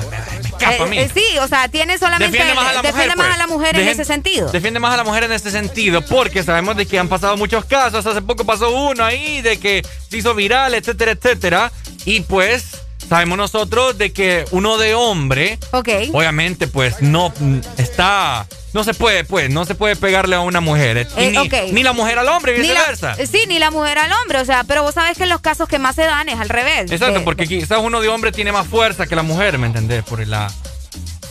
[0.58, 0.98] escapa a mí.
[0.98, 2.32] Eh, sí, o sea, tiene solamente.
[2.32, 3.36] Defiende más a la defiende mujer, más pues.
[3.36, 4.52] a la mujer en ese sentido.
[4.52, 7.66] Defiende más a la mujer en este sentido porque sabemos de que han pasado muchos
[7.66, 8.06] casos.
[8.06, 11.72] Hace poco pasó uno ahí de que se hizo viral, etcétera, etcétera.
[12.06, 12.66] Y pues
[13.08, 15.90] sabemos nosotros de que uno de hombre, Ok.
[16.14, 18.48] obviamente, pues no mm, está.
[18.74, 20.98] No se puede, pues, no se puede pegarle a una mujer.
[20.98, 23.16] eh, Eh, ni, la mujer al hombre, y Ni la- viceversa.
[23.26, 25.78] sí, ni la mujer al hombre, o sea, pero vos sabés que los casos que
[25.80, 26.92] más se dan es al revés.
[26.92, 30.04] Exacto, De- porque quizás uno de hombre tiene más fuerza que la mujer, ¿me entendés?
[30.04, 30.52] Por la.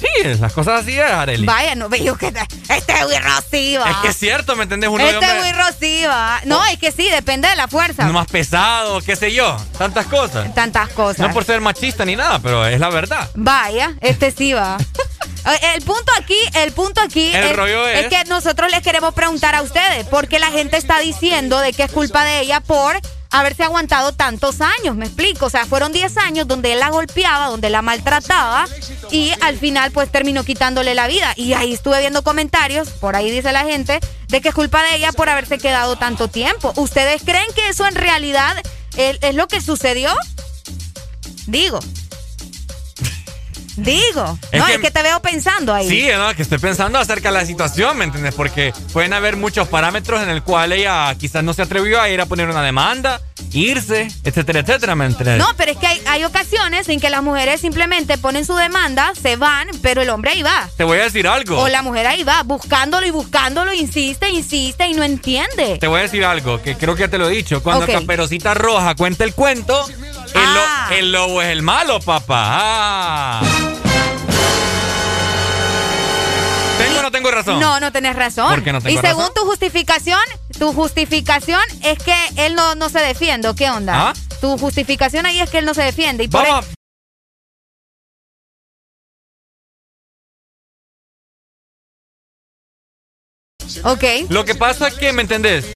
[0.00, 1.46] Sí, las cosas así es, Arely.
[1.46, 3.88] Vaya, no veo que te- este es muy rosiva.
[3.90, 4.90] Es que es cierto, ¿me entendés?
[4.90, 6.40] Uno de Este es muy rosiva.
[6.44, 8.04] No, es que sí, depende de la fuerza.
[8.06, 9.56] más pesado, qué sé yo.
[9.78, 10.52] Tantas cosas.
[10.54, 11.20] Tantas cosas.
[11.20, 13.30] No por ser machista ni nada, pero es la verdad.
[13.34, 14.76] Vaya, este sí va.
[15.44, 19.54] Eh, El punto aquí, el punto aquí El rollo es- que nosotros les queremos preguntar
[19.54, 23.00] a ustedes, porque la gente está diciendo de que es culpa de ella por
[23.34, 27.46] haberse aguantado tantos años, me explico, o sea, fueron 10 años donde él la golpeaba,
[27.46, 28.66] donde la maltrataba
[29.10, 33.30] y al final pues terminó quitándole la vida y ahí estuve viendo comentarios, por ahí
[33.30, 36.74] dice la gente, de que es culpa de ella por haberse quedado tanto tiempo.
[36.76, 38.54] ¿Ustedes creen que eso en realidad
[38.98, 40.14] es, es lo que sucedió?
[41.46, 41.80] Digo.
[43.76, 44.38] Digo.
[44.50, 45.88] Es no, que- es que te veo pensando ahí.
[45.88, 48.34] Sí, no, que estoy pensando acerca de la situación, ¿me entiendes?
[48.34, 52.20] Porque pueden haber muchos parámetros en el cual ella quizás no se atrevió a ir
[52.20, 53.20] a poner una demanda,
[53.52, 55.38] irse, etcétera, etcétera, ¿me entiendes?
[55.38, 59.12] No, pero es que hay, hay ocasiones en que las mujeres simplemente ponen su demanda,
[59.20, 60.68] se van, pero el hombre ahí va.
[60.76, 61.58] Te voy a decir algo.
[61.60, 65.78] O la mujer ahí va, buscándolo y buscándolo, insiste, insiste y no entiende.
[65.78, 67.62] Te voy a decir algo, que creo que ya te lo he dicho.
[67.62, 67.92] Cuando Ok.
[67.92, 72.48] Caperucita Roja cuenta el cuento, el, lo- el lobo es el malo, papá.
[72.60, 73.42] Ah.
[77.12, 77.60] ¿Tengo o no tengo razón?
[77.60, 78.48] No, no tenés razón.
[78.48, 80.20] ¿Por qué no tengo y según tu justificación,
[80.58, 83.48] tu justificación es que él no, no se defiende.
[83.48, 84.10] ¿o ¿Qué onda?
[84.10, 84.12] ¿Ah?
[84.40, 86.24] Tu justificación ahí es que él no se defiende.
[86.24, 86.72] Y por Vamos e-
[93.84, 94.04] Ok.
[94.28, 95.72] Lo que pasa es que, ¿me entendés?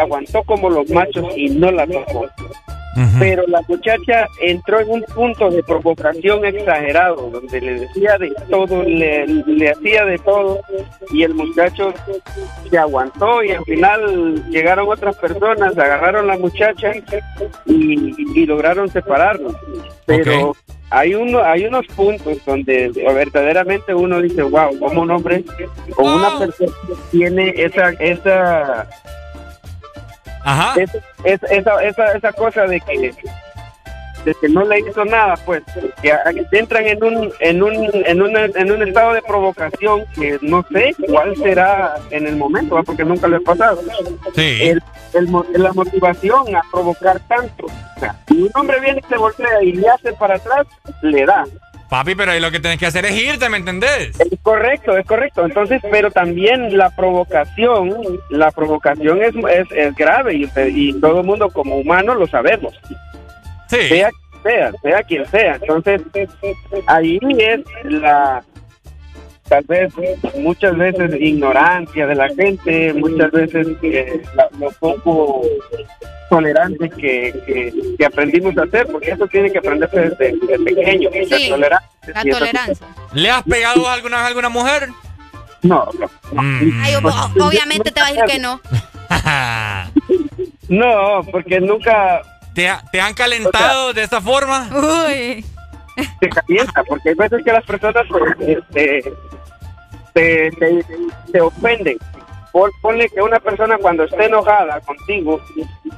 [0.00, 2.26] Aguantó como los machos y no la tocó.
[3.18, 8.82] Pero la muchacha entró en un punto de provocación exagerado, donde le decía de todo,
[8.82, 10.60] le, le hacía de todo,
[11.12, 11.94] y el muchacho
[12.68, 16.92] se aguantó y al final llegaron otras personas, agarraron a la muchacha
[17.64, 19.54] y, y lograron separarnos.
[20.04, 20.54] Pero
[20.90, 25.44] hay uno, hay unos puntos donde verdaderamente uno dice, wow, como un hombre
[25.96, 26.72] o una persona
[27.12, 28.88] tiene esa, esa
[30.44, 30.74] Ajá.
[30.80, 30.94] es-
[31.24, 33.14] es- esa, esa, esa cosa de que
[34.24, 35.62] de que no le hizo nada pues
[36.02, 36.12] que
[36.58, 37.72] entran en un en un
[38.06, 42.74] en un en un estado de provocación que no sé cuál será en el momento
[42.74, 42.82] ¿va?
[42.82, 43.80] porque nunca lo he pasado
[44.34, 44.58] Sí.
[44.68, 44.82] el,
[45.14, 49.62] el la motivación a provocar tanto o sea, si un hombre viene y se voltea
[49.62, 50.66] y le hace para atrás
[51.00, 51.46] le da
[51.90, 54.18] Papi, pero ahí lo que tienes que hacer es irte, ¿me entendés?
[54.20, 55.44] Es correcto, es correcto.
[55.44, 57.92] Entonces, pero también la provocación,
[58.30, 62.78] la provocación es, es, es grave y, y todo el mundo como humano lo sabemos.
[63.68, 63.88] Sí.
[63.88, 64.10] Sea
[64.42, 65.54] sea, sea quien sea.
[65.56, 66.02] Entonces,
[66.86, 68.42] ahí es la,
[69.50, 69.92] tal vez,
[70.36, 74.22] muchas veces ignorancia de la gente, muchas veces eh,
[74.58, 75.42] lo poco
[76.30, 81.10] tolerante que, que, que aprendimos a hacer, porque eso tiene que aprenderse desde, desde pequeño.
[81.28, 82.86] Sí, la tolerancia.
[83.12, 83.20] La.
[83.20, 84.88] ¿Le has pegado alguna vez a alguna mujer?
[85.62, 86.40] No, no.
[86.40, 86.82] Mm.
[86.84, 88.60] Ay, obviamente te va a decir que no.
[90.68, 92.22] No, porque nunca,
[92.54, 94.68] ¿Te, ha- te han calentado de esa forma?
[94.72, 95.44] Uy.
[96.20, 99.12] Se calienta, porque hay veces que las personas pues, este,
[100.12, 100.84] te, te,
[101.32, 101.98] te ofenden.
[102.52, 105.40] Pon- Ponle que una persona cuando esté enojada contigo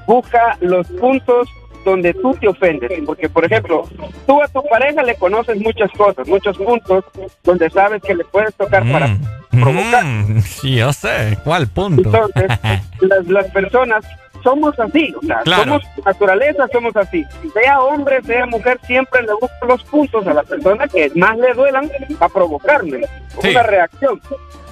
[0.06, 1.48] busca los puntos
[1.84, 2.92] donde tú te ofendes.
[3.06, 3.88] Porque, por ejemplo,
[4.26, 7.04] tú a tu pareja le conoces muchas cosas, muchos puntos
[7.42, 9.16] donde sabes que le puedes tocar para
[9.50, 10.04] provocar.
[10.04, 11.38] Mm, sí, yo sé.
[11.42, 12.02] ¿Cuál punto?
[12.04, 12.50] Entonces,
[13.00, 14.04] las, las personas
[14.42, 15.62] somos así, o sea, Claro.
[15.64, 17.24] somos naturaleza, somos así.
[17.54, 21.52] Sea hombre, sea mujer, siempre le busco los puntos a la persona que más le
[21.54, 21.90] duelan
[22.20, 23.08] a provocarle
[23.40, 23.48] Sí.
[23.50, 24.20] una reacción.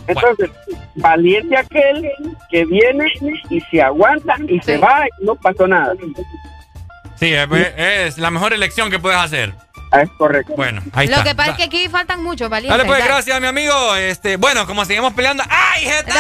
[0.07, 0.51] Entonces,
[0.97, 2.11] valiente aquel
[2.51, 3.13] que viene
[3.49, 5.95] y se aguanta y se va y no pasó nada.
[7.17, 9.53] Sí, es, es la mejor elección que puedes hacer.
[9.93, 10.55] Ah, Es correcto.
[10.57, 11.25] Bueno, ahí Lo está.
[11.29, 12.77] que pasa es que aquí faltan muchos valientes.
[12.79, 13.11] Dale, pues, Dale.
[13.13, 13.97] gracias, mi amigo.
[13.97, 15.43] Este, bueno, como seguimos peleando.
[15.49, 16.15] ¡Ay, jeta!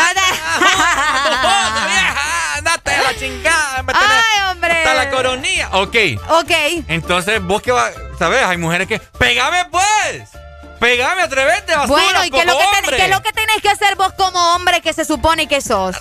[2.74, 3.82] ¡Andate a la chingada!
[3.82, 4.72] me ¡Ay, hombre!
[4.72, 5.68] Hasta la coronilla.
[5.72, 5.96] Ok.
[6.28, 6.50] Ok.
[6.88, 8.42] Entonces, vos que vas, ¿sabes?
[8.44, 8.98] Hay mujeres que.
[8.98, 10.30] ¡Pégame, pues!
[10.78, 12.02] ¡Pégame, atrevete, basura!
[12.02, 12.64] Bueno, ¿y qué es, lo que
[12.96, 15.94] qué es lo que tenés que hacer vos como hombre que se supone que sos?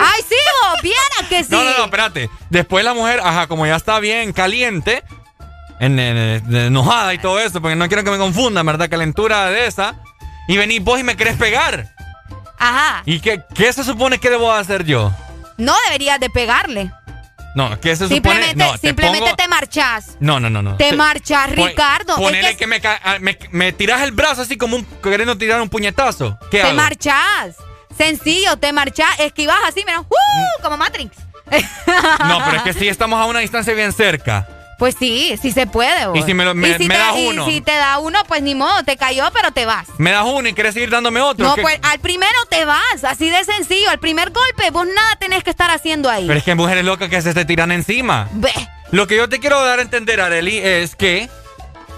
[0.00, 1.50] Ay, sí, vos, viera que sí.
[1.50, 2.28] No, no, no, espérate.
[2.50, 5.04] Después la mujer, ajá, como ya está bien caliente,
[5.78, 8.88] en, en- en- enojada y todo eso, porque no quiero que me confundan, ¿verdad?
[8.90, 9.94] Calentura de esa.
[10.48, 11.86] Y venís vos y me querés pegar.
[12.58, 13.02] Ajá.
[13.04, 15.12] ¿Y qué, qué se supone que debo hacer yo?
[15.58, 16.90] No deberías de pegarle.
[17.54, 18.14] No, ¿qué se supone?
[18.44, 20.16] Simplemente, te simplemente pongo- te marchás.
[20.20, 20.76] No, no, no, no.
[20.76, 22.12] Te marchas, pon- Ricardo.
[22.14, 25.38] Es Ponele que que, me, ah, me, me tiras el brazo así como un, queriendo
[25.38, 26.38] tirar un puñetazo.
[26.50, 26.74] ¿Qué te hago?
[26.74, 27.56] marchás.
[27.96, 30.62] Sencillo, te marchás, esquivas así, mira, ¡uh!
[30.62, 31.16] como Matrix.
[32.28, 34.46] No, pero es que sí estamos a una distancia bien cerca.
[34.78, 36.06] Pues sí, sí se puede.
[36.06, 36.18] vos.
[36.18, 37.46] Y si me lo- me- Y si me te- das y uno.
[37.46, 39.86] si te da uno, pues ni modo, te cayó, pero te vas.
[39.96, 41.46] Me das uno y quieres seguir dándome otro.
[41.46, 43.88] No, ¿Qué- pues al primero te vas, así de sencillo.
[43.88, 46.26] Al primer golpe, vos nada tenés que estar haciendo ahí.
[46.26, 48.28] Pero es que hay mujeres locas que se te tiran encima.
[48.32, 48.52] Ve.
[48.90, 51.28] Lo que yo te quiero dar a entender, Areli, es que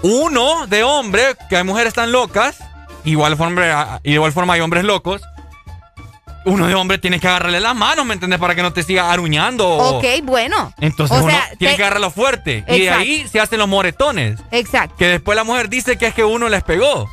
[0.01, 2.57] uno de hombre, que hay mujeres tan locas,
[3.03, 5.21] igual forma, igual forma hay hombres locos.
[6.45, 8.39] Uno de hombre tiene que agarrarle las manos, ¿me entiendes?
[8.39, 9.67] Para que no te siga aruñando.
[9.67, 10.73] o- Ok, bueno.
[10.79, 12.63] Entonces O uno sea, tiene te- que agarrarlo fuerte.
[12.67, 14.39] Y de ahí se hacen los moretones.
[14.51, 14.95] Exacto.
[14.97, 17.07] Que después la mujer dice que es que uno les pegó.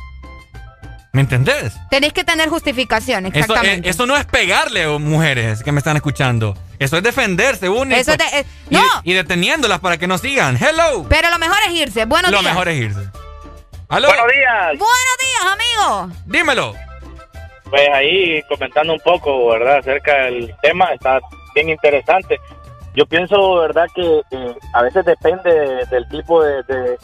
[1.13, 1.73] ¿Me entendés?
[1.89, 3.89] Tenés que tener justificación, Eso, eh, exactamente.
[3.89, 6.55] eso no es pegarle, oh, mujeres que me están escuchando.
[6.77, 7.95] Eso es defenderse uno.
[7.95, 8.83] y Eso pues- te- eh, y- no.
[9.03, 10.57] Y, deteniéndolas para que no sigan.
[10.61, 11.05] Hello.
[11.09, 12.05] Pero lo mejor es irse.
[12.05, 12.51] Buenos Lo días.
[12.53, 13.09] mejor es irse.
[13.89, 14.07] ¿Aló?
[14.09, 14.67] Buenos días.
[14.77, 16.15] Buenos días, amigo.
[16.27, 16.75] Dímelo.
[17.69, 19.77] Pues ahí comentando un poco, ¿verdad?
[19.77, 21.19] Acerca del tema, está
[21.53, 22.39] bien interesante.
[22.95, 23.87] Yo pienso, ¿verdad?
[23.93, 26.97] Que eh, a veces depende de- del tipo de, de-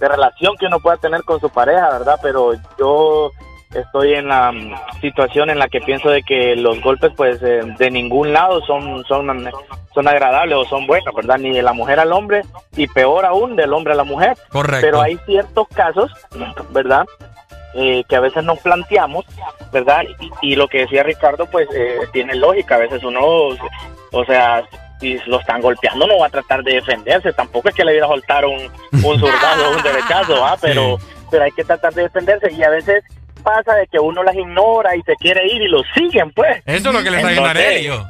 [0.00, 2.18] de relación que uno pueda tener con su pareja, ¿verdad?
[2.22, 3.30] Pero yo
[3.74, 7.60] estoy en la mm, situación en la que pienso de que los golpes, pues, eh,
[7.78, 9.50] de ningún lado son, son,
[9.94, 11.38] son agradables o son buenos, ¿verdad?
[11.38, 12.42] Ni de la mujer al hombre
[12.76, 14.36] y peor aún del hombre a la mujer.
[14.50, 14.86] Correcto.
[14.86, 16.12] Pero hay ciertos casos,
[16.70, 17.04] ¿verdad?
[17.74, 19.26] Eh, que a veces nos planteamos,
[19.70, 20.02] ¿verdad?
[20.42, 22.76] Y, y lo que decía Ricardo, pues eh, tiene lógica.
[22.76, 24.64] A veces uno, o sea,
[25.00, 27.32] si lo están golpeando, no va a tratar de defenderse.
[27.32, 28.58] Tampoco es que le viera a soltar un,
[28.92, 30.56] un zurdazo o un derechazo, ¿ah?
[30.60, 30.98] Pero,
[31.30, 32.50] pero hay que tratar de defenderse.
[32.52, 33.04] Y a veces
[33.42, 36.62] pasa de que uno las ignora y se quiere ir y lo siguen, pues.
[36.66, 38.04] Eso es lo que le está Areli, yo.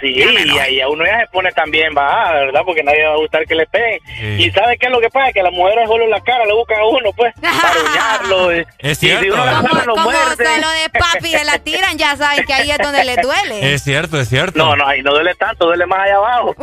[0.00, 2.62] Sí, y ahí a uno ya se pone también va, ¿verdad?
[2.64, 4.00] Porque nadie le va a gustar que le peguen.
[4.40, 5.32] Y ¿sabe qué es lo que pasa?
[5.32, 8.92] Que las mujeres solo en la cara le buscan a uno, pues, para y- Es
[8.92, 9.34] y si cierto.
[9.34, 12.70] uno la Como- mano lo solo de papi se la tiran, ya saben que ahí
[12.70, 13.74] es donde les duele.
[13.74, 14.58] Es cierto, es cierto.
[14.58, 16.54] No, no, ahí no duele tanto, duele más allá abajo.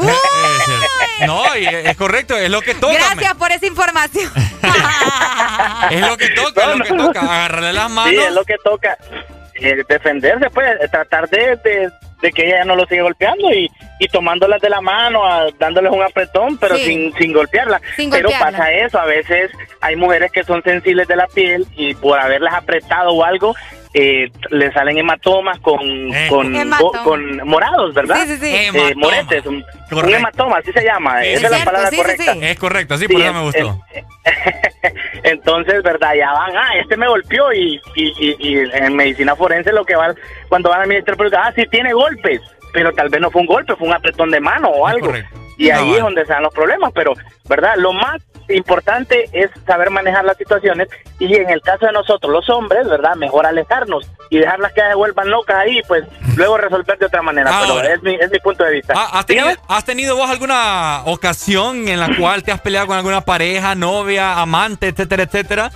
[1.28, 2.94] No, y es correcto, es lo que toca.
[2.94, 4.32] Gracias por esa información.
[5.92, 7.20] Es lo que toca, es lo que toca.
[7.22, 8.12] Agarrarle las manos.
[8.12, 8.98] Sí, es lo que toca.
[9.56, 11.90] Eh, defenderse, pues, tratar de, de,
[12.22, 13.70] de que ella no lo siga golpeando y,
[14.00, 16.84] y tomándolas de la mano, a- dándoles un apretón, pero Sí.
[16.86, 17.82] sin, sin golpearla.
[17.96, 18.58] Sin pero golpearla.
[18.58, 19.52] pasa eso, a veces
[19.82, 23.56] hay mujeres que son sensibles de la piel y por haberlas apretado o algo,
[23.94, 25.80] eh, le salen hematomas con,
[26.30, 27.04] con, Hematoma.
[27.04, 28.16] con morados, ¿verdad?
[28.26, 28.56] Sí, sí, sí.
[28.56, 29.64] Eh, moretes, un,
[30.10, 32.34] hematoma, así se llama, Sí, esa es la cierto, palabra sí, sí, correcta.
[32.34, 32.40] sí.
[32.42, 33.80] Es correcto, sí, Sí, por eso me es- gustó.
[35.24, 36.14] Entonces, ¿verdad?
[36.16, 39.96] Ya van, ah, este me golpeó y, y, y- y en medicina forense lo que
[39.96, 40.14] va,
[40.50, 42.42] cuando van al ministerio público, ah, sí tiene golpes,
[42.74, 45.08] pero tal vez no fue un golpe, fue un apretón de mano o Es algo.
[45.08, 45.38] correcto.
[45.58, 45.98] Y No, ahí vale.
[45.98, 47.14] es donde se dan los problemas, pero,
[47.48, 47.74] ¿verdad?
[47.78, 48.22] Lo más
[48.56, 50.88] importante es saber manejar las situaciones
[51.20, 53.16] y en el caso de nosotros, los hombres, ¿verdad?
[53.16, 56.04] Mejor alejarnos y dejarlas que se vuelvan locas ahí, pues
[56.36, 58.94] luego resolver de otra manera, pero es mi, es mi punto de vista.
[58.96, 62.98] Ah, ¿has, tenido, ¿Has tenido vos alguna ocasión en la cual te has peleado con
[62.98, 65.72] alguna pareja, novia, amante, etcétera, etcétera?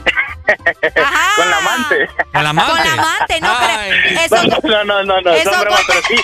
[0.45, 2.09] Con la amante.
[2.33, 2.71] ¿Con la amante?
[2.71, 3.91] Con la amante, no, Ay.
[4.29, 6.15] pero eso, No, no, no, no, Eso son bromas, pero sí.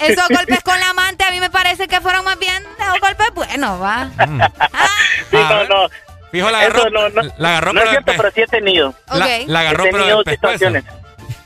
[0.00, 3.26] Esos golpes con la amante a mí me parece que fueron más bien los golpes
[3.34, 4.04] buenos, va.
[4.26, 4.40] Mm.
[4.40, 4.50] Ah.
[4.60, 4.88] ah
[5.32, 5.88] no, no.
[6.30, 6.90] Fijo, la agarró.
[6.90, 8.94] No, la agarró no es cierto, pero sí he tenido.
[9.08, 9.46] Okay.
[9.46, 10.36] La, la, agarró, he tenido pues.
[10.36, 10.84] situaciones.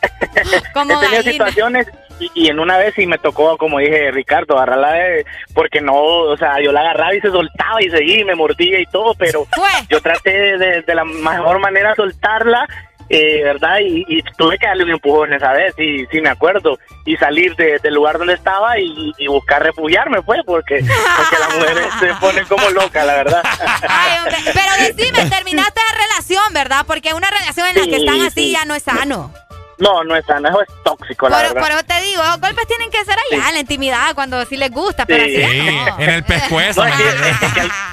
[0.73, 1.87] Como he tenido situaciones
[2.35, 6.37] y, en una vez sí me tocó, como dije Ricardo, agarrarla de, porque no, o
[6.37, 9.47] sea, yo la agarraba y se soltaba y seguía y me mordía y todo, pero
[9.89, 12.69] yo traté de, de, la mejor manera soltarla
[13.13, 13.79] eh, ¿verdad?
[13.81, 17.57] Y, y, tuve que darle un empujón esa vez, y sí me acuerdo, y salir
[17.57, 22.45] de, del lugar donde estaba y, buscar refugiarme, pues, porque, porque las mujeres se ponen
[22.47, 23.43] como locas, la verdad.
[23.89, 26.85] Ay, hombre, pero decime, terminaste la relación, ¿verdad?
[26.87, 29.33] Porque una relación en la que están así ya no es sano.
[29.81, 31.77] No, no es sano, es tóxico, la por, verdad.
[31.77, 35.07] Por te digo, golpes tienen que ser allá, en la intimidad, cuando sí les gusta,
[35.07, 36.83] pero así en el pescuezo.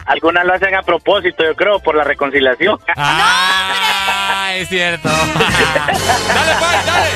[0.05, 2.79] Algunas lo hacen a propósito, yo creo, por la reconciliación.
[4.39, 5.09] Ah, es cierto.
[5.09, 7.09] dale, Pai, dale.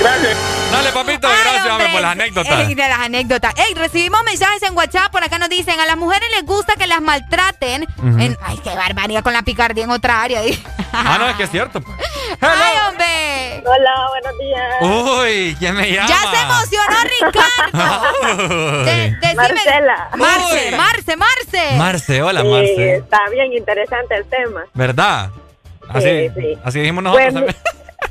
[0.00, 0.36] Gracias.
[0.70, 1.28] Dale, papito.
[1.28, 2.68] Gracias, por las anécdotas.
[2.68, 3.54] Ey, de las anécdotas.
[3.56, 6.86] Ey, recibimos mensajes en WhatsApp, por acá nos dicen, a las mujeres les gusta que
[6.86, 7.86] las maltraten.
[8.42, 10.42] ay, qué barbaridad con la picardía en otra área
[11.04, 11.80] ah, no, es que es cierto.
[11.80, 11.96] Pues.
[12.88, 13.62] Hombre!
[13.64, 14.82] Hola, buenos días.
[14.82, 16.08] Uy, ¿quién me llama?
[16.08, 18.84] Ya se emocionó Ricardo.
[19.36, 20.08] Marcela.
[20.16, 21.76] Marce, Marce, Marce.
[21.76, 22.96] Marce, hola, Marce.
[22.96, 24.64] Está bien interesante el tema.
[24.74, 25.30] ¿Verdad?
[25.88, 26.58] Así, sí, sí.
[26.64, 27.56] así dijimos pues nosotros.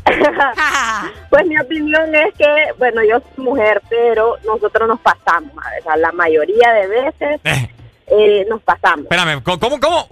[0.04, 0.18] Pues,
[1.30, 5.52] pues mi opinión es que, bueno, yo soy mujer, pero nosotros nos pasamos,
[5.98, 7.70] la mayoría de veces eh.
[8.08, 9.06] Eh, nos pasamos.
[9.06, 10.08] Espérame, ¿cómo, cómo?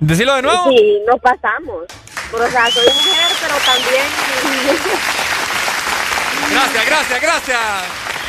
[0.00, 0.70] Decirlo de nuevo.
[0.70, 1.84] Sí, nos pasamos.
[2.32, 4.04] O sea, soy mujer, pero también.
[6.50, 7.58] gracias, gracias, gracias.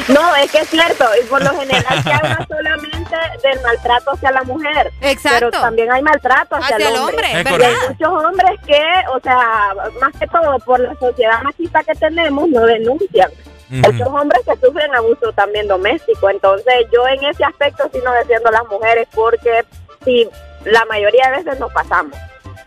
[0.07, 4.31] No, es que es cierto, y por lo general se habla solamente del maltrato hacia
[4.31, 4.91] la mujer.
[5.01, 5.47] Exacto.
[5.51, 7.31] Pero también hay maltrato hacia, hacia el hombre.
[7.31, 7.47] El.
[7.47, 8.83] Hay muchos hombres que,
[9.13, 13.31] o sea, más que todo por la sociedad machista que tenemos, no denuncian.
[13.69, 14.21] Uh -huh.
[14.21, 16.29] Hombres que sufren abuso también doméstico.
[16.29, 19.63] Entonces, yo en ese aspecto sí no defiendo a las mujeres porque
[20.03, 20.27] si
[20.65, 22.17] la mayoría de veces nos pasamos.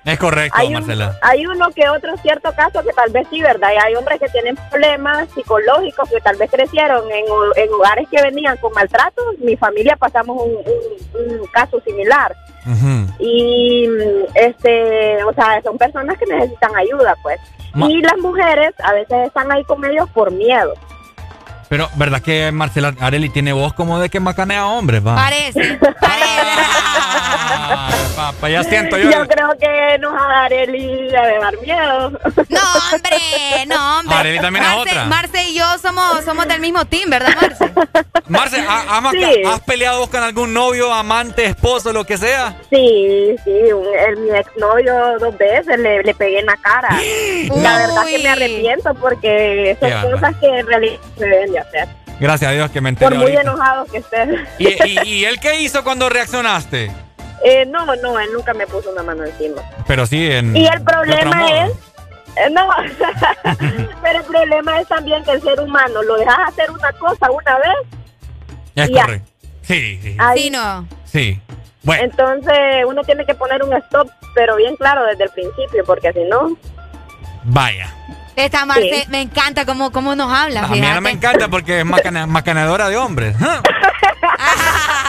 [0.04, 1.18] Es correcto, Marcela.
[1.22, 3.70] Hay uno que otro cierto caso que tal vez sí, ¿verdad?
[3.74, 7.24] Y hay hombres que tienen problemas psicológicos que tal vez crecieron en,
[7.56, 9.38] en hogares que venían con maltratos.
[9.38, 12.36] Mi familia pasamos un, caso similar.
[13.18, 17.40] Y, mm, este, o sea, son personas que necesitan ayuda, pues.
[17.74, 20.74] Y las mujeres a veces están ahí con ellos por miedo.
[21.68, 25.14] Pero, ¿verdad que Marcela Areli tiene voz como de que macanea hombres, va?
[25.14, 26.34] Parece, parece.
[28.16, 29.10] Papá, ya siento yo.
[29.10, 32.10] Yo creo que nos a Areli de dar miedo.
[32.10, 32.60] No,
[32.92, 34.16] hombre, no, hombre.
[34.16, 35.04] Areli también Marce, es otra.
[35.06, 37.72] Marce y yo somos, somos del mismo team, ¿verdad, Marce?
[38.28, 38.64] Marce,
[39.46, 42.56] ¿has peleado vos con algún novio, amante, esposo, lo que sea?
[42.70, 43.50] Sí, sí.
[44.08, 46.88] El, mi exnovio dos veces le, le pegué en la cara.
[47.56, 50.98] La verdad que me arrepiento porque son cosas que en realidad.
[52.20, 53.10] Gracias a Dios que me enteré.
[53.10, 53.40] Por muy ahorita.
[53.42, 54.28] enojado que estés.
[54.58, 56.90] ¿Y, y, y él qué hizo cuando reaccionaste?
[57.46, 59.60] Eh, no, no, él nunca me puso una mano encima.
[59.86, 60.56] Pero sí, en.
[60.56, 61.72] Y el problema es.
[62.36, 62.68] Eh, no,
[64.02, 67.58] pero el problema es también que el ser humano lo dejas hacer una cosa una
[67.58, 67.76] vez.
[68.76, 69.22] Es
[69.60, 70.16] Sí, sí.
[70.18, 70.88] Ahí no.
[71.04, 71.38] Sí.
[71.82, 72.02] Bueno.
[72.02, 76.24] Entonces uno tiene que poner un stop, pero bien claro desde el principio, porque si
[76.24, 76.56] no.
[77.44, 77.92] Vaya.
[78.36, 80.64] Esta Marce, me encanta cómo, cómo nos habla.
[80.64, 83.36] A mí me encanta porque es macana, macanadora de hombres.
[83.40, 83.44] ¿eh?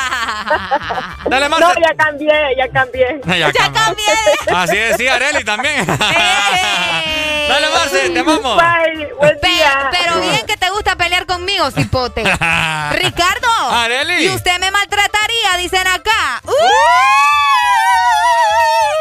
[1.30, 1.65] Dale, Marce.
[1.65, 3.22] No, ya cambié, ya cambié.
[3.25, 4.06] Ya, ya cambié.
[4.53, 5.82] Así es, sí, Areli también.
[5.90, 7.48] ¡Eh!
[7.49, 8.57] Dale, Marce, te amamos.
[8.57, 9.90] Bye, buen día.
[9.91, 12.24] Pero, bien que te gusta pelear conmigo, cipote.
[12.91, 13.72] Ricardo.
[13.72, 14.25] Areli.
[14.25, 16.41] Y usted me maltrataría, dicen acá.
[16.45, 16.51] ¡Uh!
[16.51, 17.35] Uh.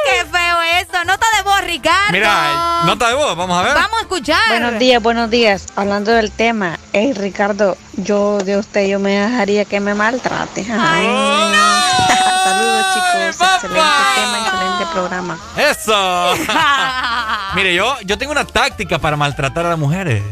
[0.05, 1.05] ¡Qué feo eso!
[1.05, 2.13] Nota de voz, Ricardo.
[2.13, 3.75] Mira, nota de voz, vamos a ver.
[3.75, 4.49] Vamos a escuchar.
[4.49, 5.67] Buenos días, buenos días.
[5.77, 10.67] Hablando del tema, hey, Ricardo, yo de usted, yo me dejaría que me maltrate.
[10.71, 11.34] Ay.
[11.35, 12.45] ¡No!
[12.45, 13.49] Saludos, chicos.
[13.55, 15.39] Excelente tema, excelente programa.
[15.57, 16.35] ¡Eso!
[17.55, 20.23] Mire, yo, yo tengo una táctica para maltratar a las mujeres.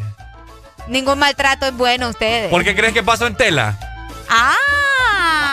[0.88, 2.50] Ningún maltrato es bueno, ustedes.
[2.50, 3.78] ¿Por qué crees que paso en tela?
[4.28, 4.54] ¡Ah!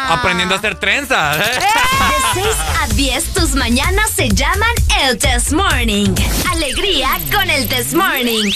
[0.09, 1.37] Aprendiendo a hacer trenzas.
[1.37, 1.41] ¿eh?
[2.35, 4.71] De 6 a 10, tus mañanas se llaman
[5.01, 6.15] el Test Morning.
[6.51, 8.51] Alegría con el Test Morning.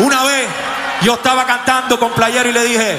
[0.00, 0.48] Una vez
[1.02, 2.98] yo estaba cantando con Player y le dije.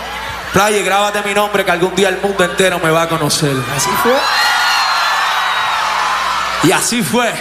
[0.53, 3.55] Playa, grábate mi nombre que algún día el mundo entero me va a conocer.
[3.75, 4.13] Así fue.
[6.63, 7.33] Y así fue.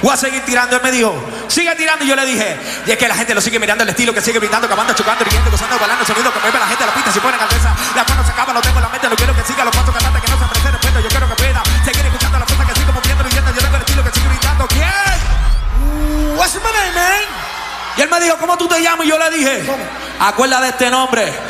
[0.00, 0.76] Voy a seguir tirando.
[0.76, 1.12] Él me dijo,
[1.48, 2.04] sigue tirando.
[2.04, 4.20] Y yo le dije, y es que la gente lo sigue mirando, el estilo que
[4.20, 7.12] sigue brindando, acabando, chocando, riendo, gozando, bailando, sonido que mueve la gente a la pista.
[7.12, 9.08] Si ponen alteza, la mano se acaba, lo tengo en la mente.
[9.08, 11.00] No quiero que siga los pasos cantantes que no se presenten respeto.
[11.00, 13.50] Yo quiero que pueda seguir escuchando las cosas que sigo moviendo, viviendo.
[13.50, 14.68] Yo tengo el estilo que sigue brindando.
[14.68, 16.36] ¿Quién?
[16.36, 17.50] What's my name, man?
[17.96, 19.04] Y él me dijo, ¿cómo tú te llamas?
[19.04, 19.68] Y yo le dije,
[20.20, 21.49] acuérdate de este nombre.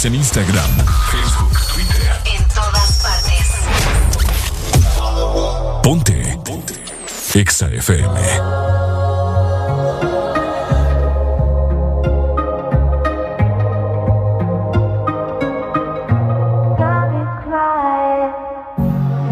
[0.00, 0.70] Síguenos en Instagram,
[1.10, 2.12] Facebook, Twitter.
[2.34, 3.48] En todas partes.
[5.82, 6.38] Ponte.
[6.44, 6.74] Ponte.
[7.34, 8.20] Exa FM.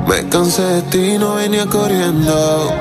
[0.07, 2.75] Me cansé de ti, no venía corriendo.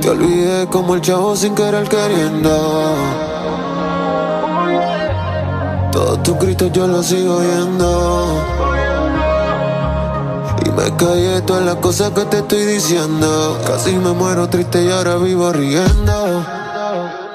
[0.00, 3.31] Te olvidé como el chavo sin querer queriendo.
[6.24, 8.44] Tus gritos yo los sigo oyendo.
[10.64, 13.58] Y me callé todas las cosas que te estoy diciendo.
[13.66, 16.46] Casi me muero triste y ahora vivo riendo.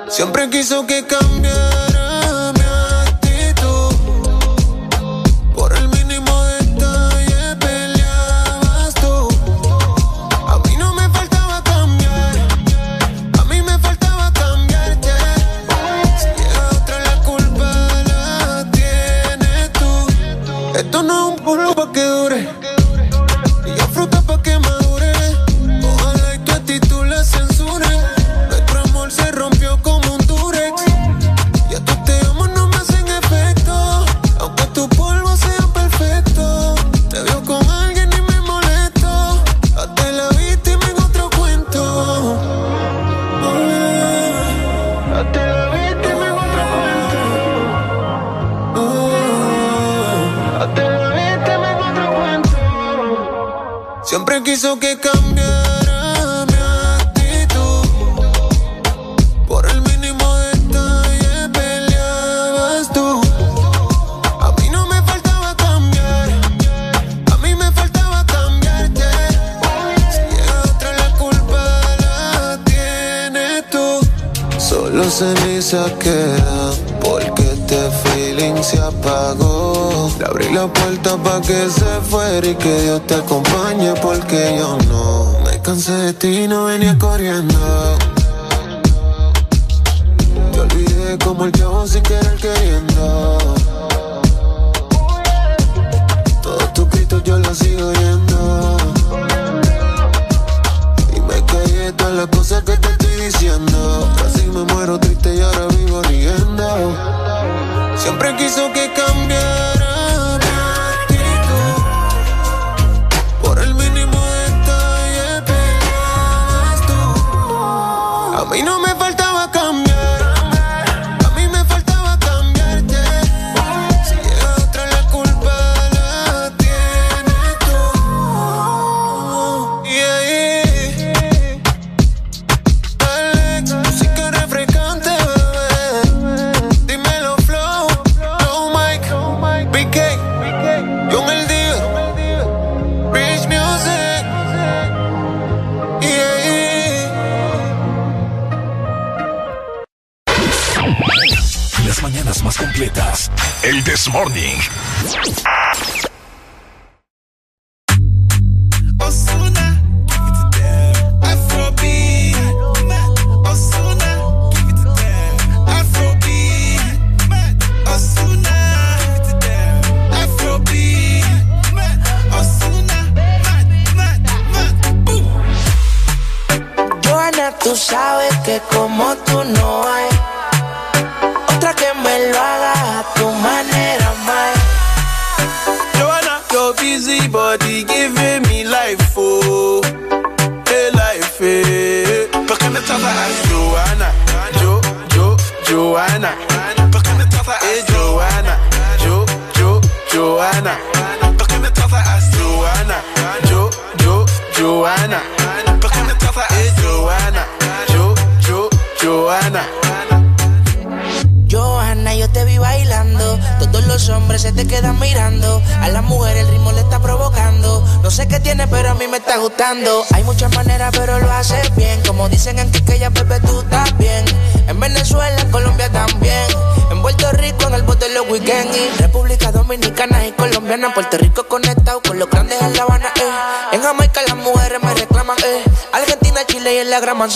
[0.07, 1.66] Siempre quiso que cambiara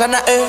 [0.02, 0.41] y en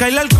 [0.00, 0.39] Micaela Alcón.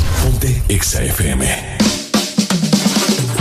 [0.23, 1.77] Ponte Exa FM.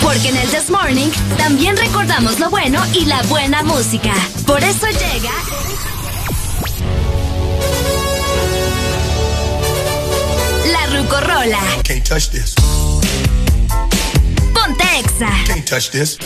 [0.02, 4.14] Porque en el This Morning también recordamos lo bueno y la buena música.
[4.46, 5.30] Por eso llega.
[10.72, 11.60] La Rucorola.
[11.84, 12.54] Can't touch this.
[14.54, 15.30] Ponte Exa.
[15.46, 16.18] Can't touch this.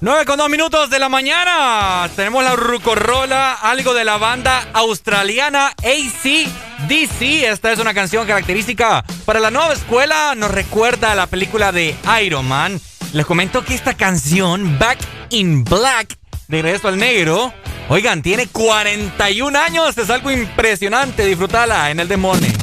[0.00, 2.08] 9 con 2 minutos de la mañana.
[2.14, 9.04] Tenemos la rucorola, algo de la banda australiana AC DC, esta es una canción característica
[9.24, 12.80] para la nueva escuela, nos recuerda a la película de Iron Man.
[13.12, 14.98] Les comento que esta canción, Back
[15.30, 16.16] in Black,
[16.46, 17.52] de Regreso al Negro,
[17.88, 22.55] oigan, tiene 41 años, es algo impresionante, disfrútala en el demonio.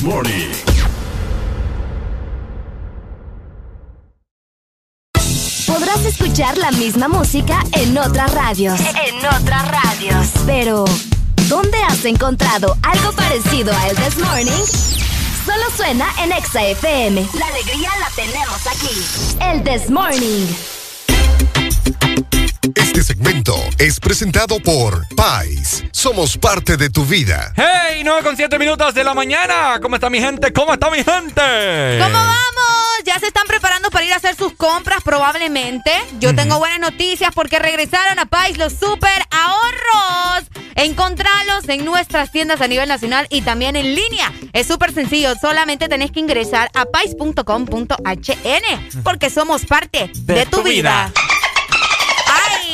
[0.00, 0.50] This Morning.
[5.66, 8.80] Podrás escuchar la misma música en otras radios.
[8.80, 10.28] En otras radios.
[10.46, 10.84] Pero,
[11.48, 14.64] ¿dónde has encontrado algo parecido a El This Morning?
[15.44, 17.28] Solo suena en Exa FM.
[17.38, 19.38] La alegría la tenemos aquí.
[19.40, 20.46] El This Morning.
[23.80, 25.82] Es presentado por Pais.
[25.90, 27.54] Somos parte de tu vida.
[27.56, 28.02] ¡Hey!
[28.04, 29.78] 9 con 7 minutos de la mañana.
[29.80, 30.52] ¿Cómo está mi gente?
[30.52, 31.98] ¿Cómo está mi gente?
[31.98, 33.04] ¿Cómo vamos?
[33.06, 35.92] Ya se están preparando para ir a hacer sus compras probablemente.
[36.20, 40.50] Yo tengo buenas noticias porque regresaron a Pais los super ahorros.
[40.74, 44.30] Encontralos en nuestras tiendas a nivel nacional y también en línea.
[44.52, 47.42] Es súper sencillo, solamente tenés que ingresar a pais.com.hn
[49.02, 51.10] porque somos parte de, tu, vida.
[51.14, 51.29] ¡Ay!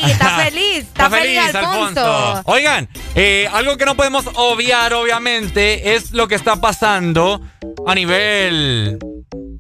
[0.07, 2.43] Está feliz, está, feliz, Alfonso.
[2.45, 7.41] Oigan, eh, algo que no podemos obviar, obviamente, es lo que está pasando
[7.87, 8.99] a nivel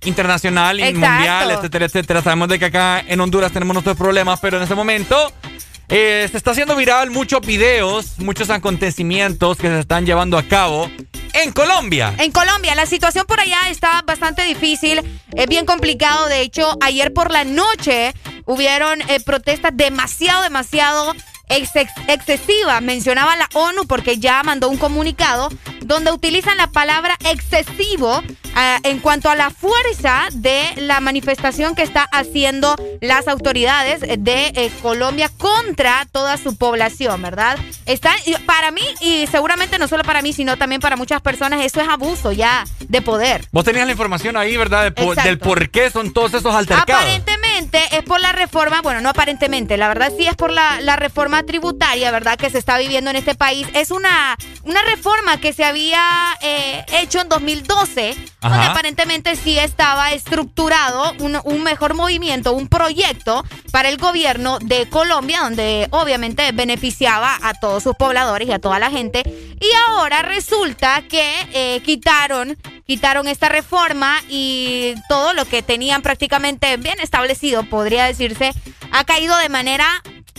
[0.05, 1.09] internacional y Exacto.
[1.09, 2.23] mundial, etcétera, etcétera.
[2.23, 5.33] Sabemos de que acá en Honduras tenemos nuestros problemas, pero en este momento
[5.89, 10.91] eh, se está haciendo viral muchos videos, muchos acontecimientos que se están llevando a cabo
[11.33, 12.15] en Colombia.
[12.19, 15.03] En Colombia, la situación por allá está bastante difícil,
[15.35, 16.27] es bien complicado.
[16.27, 18.15] De hecho, ayer por la noche
[18.47, 21.15] hubieron eh, protestas demasiado, demasiado
[21.49, 21.71] ex-
[22.09, 22.81] excesivas.
[22.83, 25.51] Mencionaba la ONU porque ya mandó un comunicado
[25.83, 28.23] donde utilizan la palabra excesivo
[28.57, 34.47] ah, en cuanto a la fuerza de la manifestación que está haciendo las autoridades de
[34.49, 37.57] eh, Colombia contra toda su población, ¿verdad?
[37.87, 38.15] Está,
[38.47, 41.89] para mí, y seguramente no solo para mí, sino también para muchas personas, eso es
[41.89, 43.47] abuso ya de poder.
[43.53, 44.83] Vos tenías la información ahí, ¿verdad?
[44.85, 45.23] De po- Exacto.
[45.29, 47.01] del por qué son todos esos altercados.
[47.01, 50.97] Aparentemente es por la reforma, bueno, no aparentemente, la verdad sí es por la, la
[50.97, 52.39] reforma tributaria, ¿verdad?
[52.39, 53.67] Que se está viviendo en este país.
[53.75, 56.03] Es una, una reforma que se había
[56.41, 63.45] eh, hecho en 2012, donde aparentemente sí estaba estructurado un, un mejor movimiento, un proyecto
[63.73, 68.79] para el gobierno de Colombia, donde obviamente beneficiaba a todos sus pobladores y a toda
[68.79, 69.23] la gente.
[69.61, 76.77] Y ahora resulta que eh, quitaron, quitaron esta reforma y todo lo que tenían prácticamente
[76.77, 78.53] bien establecido, podría decirse,
[78.93, 79.87] ha caído de manera,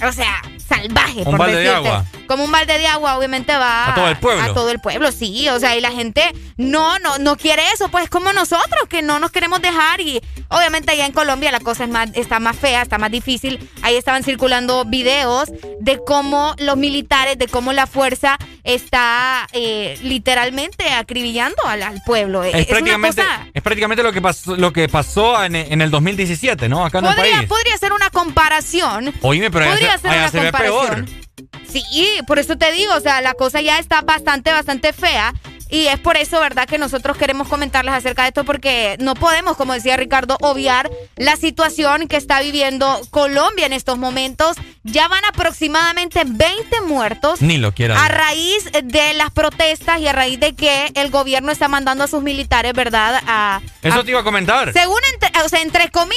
[0.04, 2.06] o sea, salvaje, Un por balde de agua.
[2.28, 4.44] Como un balde de agua, obviamente va A todo el pueblo.
[4.44, 5.48] A todo el pueblo, sí.
[5.50, 6.24] O sea, y la gente
[6.58, 10.02] no, no, no quiere eso, pues como nosotros, que no nos queremos dejar.
[10.02, 13.70] Y obviamente allá en Colombia la cosa es más, está más fea, está más difícil.
[13.82, 15.50] Ahí estaban circulando videos
[15.80, 22.44] de cómo los militares, de cómo la fuerza está eh, literalmente acribillando al, al pueblo.
[22.44, 26.68] Es, prácticamente, cosa- es prácticamente lo que pasó, lo que pasó en, en el 2017,
[26.70, 26.86] ¿no?
[26.86, 27.48] Acá en el Podría, país.
[27.50, 29.14] podría ser una comparación.
[29.22, 31.06] Oíme, pero podría se- ser allá una se ve comparación.
[31.06, 31.27] peor.
[31.68, 31.84] Sí,
[32.26, 35.34] por eso te digo, o sea, la cosa ya está bastante, bastante fea.
[35.70, 39.58] Y es por eso, ¿verdad?, que nosotros queremos comentarles acerca de esto, porque no podemos,
[39.58, 44.58] como decía Ricardo, obviar la situación que está viviendo Colombia en estos momentos.
[44.84, 47.42] Ya van aproximadamente 20 muertos.
[47.42, 48.04] Ni lo quiera.
[48.04, 52.08] A raíz de las protestas y a raíz de que el gobierno está mandando a
[52.08, 53.22] sus militares, ¿verdad?
[53.28, 54.72] A, Eso a- te iba a comentar.
[54.74, 56.16] según, entre, o sea, entre comillas,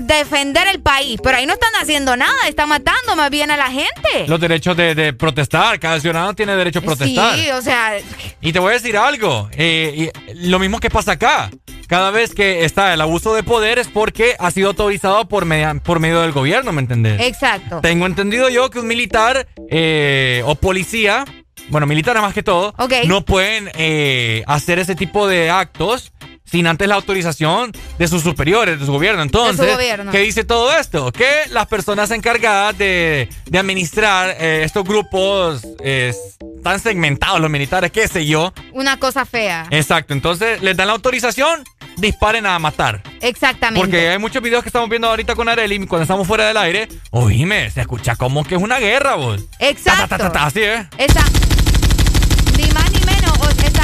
[0.00, 1.18] defender el país.
[1.22, 4.26] Pero ahí no están haciendo nada, están matando más bien a la gente.
[4.26, 5.78] Los derechos de, de protestar.
[5.80, 7.36] Cada ciudadano tiene derecho a protestar.
[7.36, 7.92] Sí, o sea,
[8.40, 9.48] Y te voy a decir algo.
[9.52, 11.50] eh, y lo mismo que pasa acá.
[11.88, 15.74] Cada vez que está el abuso de poder es porque ha sido autorizado por, media-
[15.82, 17.20] por medio del gobierno, ¿me entendés?
[17.20, 17.80] exacto.
[17.80, 21.24] Tengo entendido yo que un militar eh, o policía,
[21.68, 22.74] bueno, militares más que todo,
[23.08, 26.12] no pueden eh, hacer ese tipo de actos
[26.50, 29.22] sin antes la autorización de sus superiores, de su gobierno.
[29.22, 30.10] Entonces, gobierno.
[30.10, 31.12] ¿qué dice todo esto?
[31.12, 36.12] Que las personas encargadas de, de administrar eh, estos grupos eh,
[36.64, 38.52] tan segmentados, los militares, qué sé yo.
[38.72, 39.66] Una cosa fea.
[39.70, 41.62] Exacto, entonces les dan la autorización,
[41.96, 43.02] disparen a matar.
[43.20, 43.80] Exactamente.
[43.80, 46.88] Porque hay muchos videos que estamos viendo ahorita con Arely cuando estamos fuera del aire.
[47.10, 49.40] Oíme, se escucha como que es una guerra, vos.
[49.58, 50.08] Exacto.
[50.08, 50.86] Ta, ta, ta, ta, así es.
[50.98, 51.24] Esa-
[52.56, 52.99] Ni más ni menos.
[52.99, 52.99] O-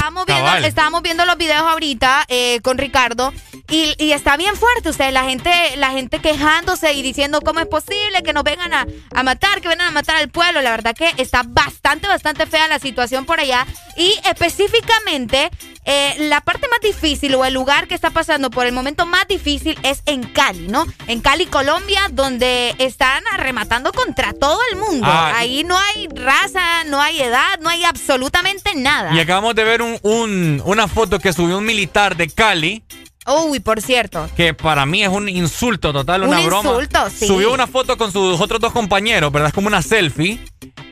[0.06, 0.64] Estábamos viendo, Cabal.
[0.64, 3.32] estábamos viendo los videos ahorita eh, con Ricardo
[3.68, 4.88] y, y está bien fuerte.
[4.88, 8.86] Ustedes, la gente, la gente quejándose y diciendo cómo es posible que nos vengan a,
[9.12, 10.62] a matar, que vengan a matar al pueblo.
[10.62, 13.66] La verdad que está bastante, bastante fea la situación por allá.
[13.96, 15.50] Y específicamente,
[15.86, 19.26] eh, la parte más difícil o el lugar que está pasando por el momento más
[19.28, 20.84] difícil es en Cali, ¿no?
[21.06, 25.06] En Cali, Colombia, donde están arrematando contra todo el mundo.
[25.08, 29.14] Ah, Ahí no hay raza, no hay edad, no hay absolutamente nada.
[29.14, 32.82] Y acabamos de ver un, un- una foto que subió un militar de Cali,
[33.26, 34.28] Uy, por cierto.
[34.36, 36.70] que para mí es un insulto total, Un una broma.
[36.70, 37.26] insulto, sí.
[37.26, 39.48] Subió una foto con sus otros dos compañeros, ¿verdad?
[39.48, 40.40] Es como una selfie.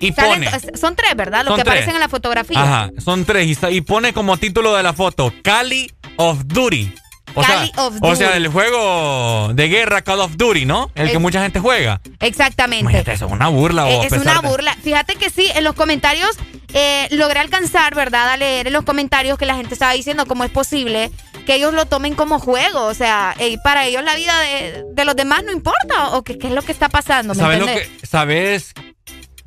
[0.01, 0.77] Y Salen- pone.
[0.77, 1.45] son tres, ¿verdad?
[1.45, 1.73] Los que tres.
[1.73, 2.61] aparecen en la fotografía.
[2.63, 3.57] Ajá, son tres.
[3.71, 6.93] Y, pone como título de la foto: Cali of Duty.
[7.37, 8.37] O sea, of o sea, Duty.
[8.39, 10.91] el juego de guerra Call of Duty, ¿no?
[10.95, 12.01] El que mucha gente juega.
[12.21, 12.83] Exactamente.
[12.83, 13.87] Imagínate, eso es una burla.
[13.87, 14.77] o Eh, es una de- burla.
[14.83, 16.31] Fíjate que sí, en los comentarios
[16.75, 18.29] eh, logré alcanzar, ¿verdad?
[18.31, 21.11] A leer en los comentarios que la gente estaba diciendo cómo es posible
[21.47, 22.85] que ellos lo tomen como juego.
[22.85, 26.11] O sea, eh, para ellos la vida de, de los demás no importa.
[26.13, 27.35] ¿O qué, qué es lo que está pasando?
[27.35, 28.73] ¿me ¿Sabes lo que, ¿Sabes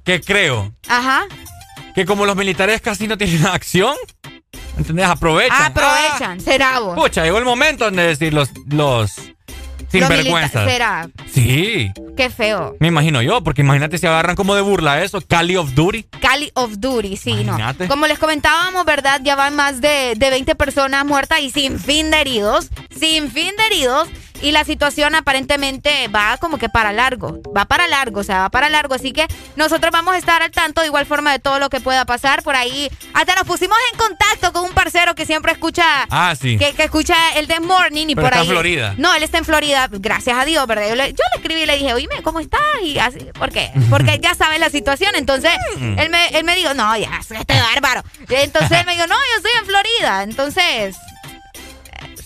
[0.03, 0.73] qué creo?
[0.87, 1.25] Ajá.
[1.95, 3.95] Que como los militares casi no tienen acción,
[4.77, 5.07] ¿entendés?
[5.07, 5.63] Aprovechan.
[5.63, 6.39] Aprovechan.
[6.39, 6.93] será vos.
[6.97, 9.15] Ah, pucha, llegó el momento de decir los, los
[9.91, 10.53] Los sinvergüenzas.
[10.65, 11.09] milita- Será.
[11.31, 12.75] Sí, Qué feo.
[12.79, 16.03] me imagino yo, porque imagínate si agarran como de burla eso, Cali of Duty.
[16.21, 17.83] Cali of Duty, sí, Imagínate.
[17.85, 17.89] no.
[17.89, 19.21] Como les comentábamos, ¿verdad?
[19.23, 22.69] Ya van más de, de 20 personas muertas y sin fin de heridos.
[22.97, 24.07] Sin fin de heridos.
[24.41, 27.39] Y la situación aparentemente va como que para largo.
[27.55, 28.93] Va para largo, o sea, va para largo.
[28.95, 29.25] Así que
[29.55, 32.43] nosotros vamos a estar al tanto de igual forma de todo lo que pueda pasar.
[32.43, 35.83] Por ahí hasta nos pusimos en contacto con un parcero que siempre escucha.
[36.09, 36.57] Ah, sí.
[36.57, 38.47] Que, que escucha el The Morning y Pero por está ahí.
[38.47, 38.93] en Florida.
[38.97, 40.89] No, él está en Florida, gracias a Dios, ¿verdad?
[40.89, 42.59] Yo le, yo le escribí y le dije, oíme, ¿cómo estás?
[42.83, 43.71] Y así, ¿por qué?
[43.89, 45.11] Porque ya sabes la situación.
[45.15, 45.99] Entonces, Mm.
[45.99, 48.03] él me, él me dijo, no, ya, este bárbaro.
[48.29, 50.23] Entonces él me dijo, no, yo estoy en Florida.
[50.23, 50.95] Entonces,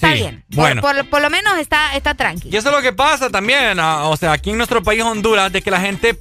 [0.08, 0.44] está Sí, bien.
[0.50, 0.82] Bueno.
[0.82, 2.54] por, por lo menos está, está tranquilo.
[2.54, 5.52] Y eso es lo que pasa también, ah, o sea, aquí en nuestro país Honduras,
[5.52, 6.18] de que la gente,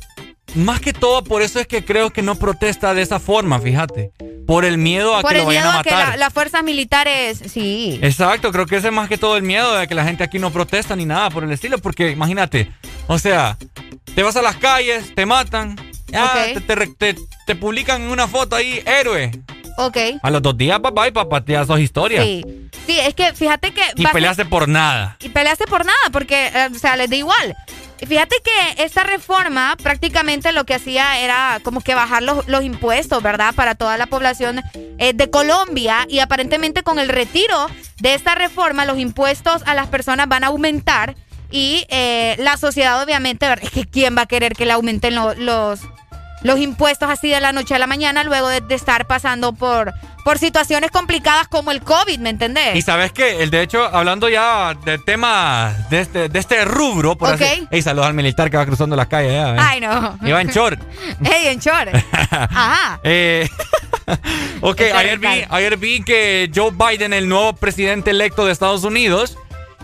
[0.54, 4.12] más que todo, por eso es que creo que no protesta de esa forma, fíjate.
[4.46, 6.08] Por el miedo a Por que el lo vayan miedo a que matar.
[6.10, 7.98] la- las fuerzas militares, sí.
[8.02, 10.38] Exacto, creo que ese es más que todo el miedo de que la gente aquí
[10.40, 12.70] no protesta ni nada por el estilo, porque imagínate,
[13.06, 13.56] o sea,
[14.14, 18.82] te vas a las calles, te matan, te, te te- te publican una foto ahí,
[18.84, 19.30] héroe.
[19.76, 19.96] Ok.
[20.22, 22.24] A los dos días, papá, y papá, te das dos historias.
[22.24, 22.44] Sí.
[22.90, 23.82] Sí, es que fíjate que...
[23.96, 25.16] Y peleaste por nada.
[25.20, 27.56] y peleaste por nada, porque, eh, o sea, les da igual.
[28.04, 33.22] Fíjate que esta reforma prácticamente lo que hacía era como que bajar los, los impuestos,
[33.22, 33.54] ¿verdad?
[33.54, 34.62] Para toda la población
[34.98, 37.66] eh, de Colombia y aparentemente con el retiro
[37.98, 41.14] de esta reforma los impuestos a las personas van a aumentar
[41.50, 43.64] y eh, la sociedad obviamente, ¿verdad?
[43.66, 45.80] Es que ¿quién va a querer que le aumenten lo- los,
[46.42, 49.92] los impuestos así de la noche a la mañana luego de, de estar pasando por,
[50.24, 52.76] por situaciones complicadas como el COVID, ¿me entendés?
[52.76, 57.16] Y sabes que, el de hecho, hablando ya de temas de este, de este rubro,
[57.16, 57.40] por Ok.
[57.42, 59.32] así Ey, saludos al militar que va cruzando la calle.
[59.32, 59.58] Ya, ¿eh?
[59.58, 60.18] Ay, no.
[60.22, 60.80] Iba en short.
[61.24, 61.94] Ey, en short.
[62.30, 63.00] Ajá.
[63.02, 63.48] Eh,
[64.60, 69.36] ok, ayer vi, ayer vi que Joe Biden, el nuevo presidente electo de Estados Unidos,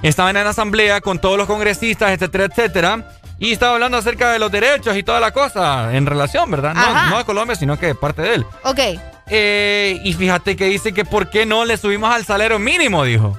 [0.02, 3.10] estaba en la asamblea con todos los congresistas, etcétera, etcétera.
[3.38, 6.74] Y estaba hablando acerca de los derechos y toda la cosa en relación, ¿verdad?
[6.74, 8.46] No, no de Colombia, sino que de parte de él.
[8.64, 8.80] Ok.
[9.28, 13.38] Eh, y fíjate que dice que por qué no le subimos al salario mínimo, dijo.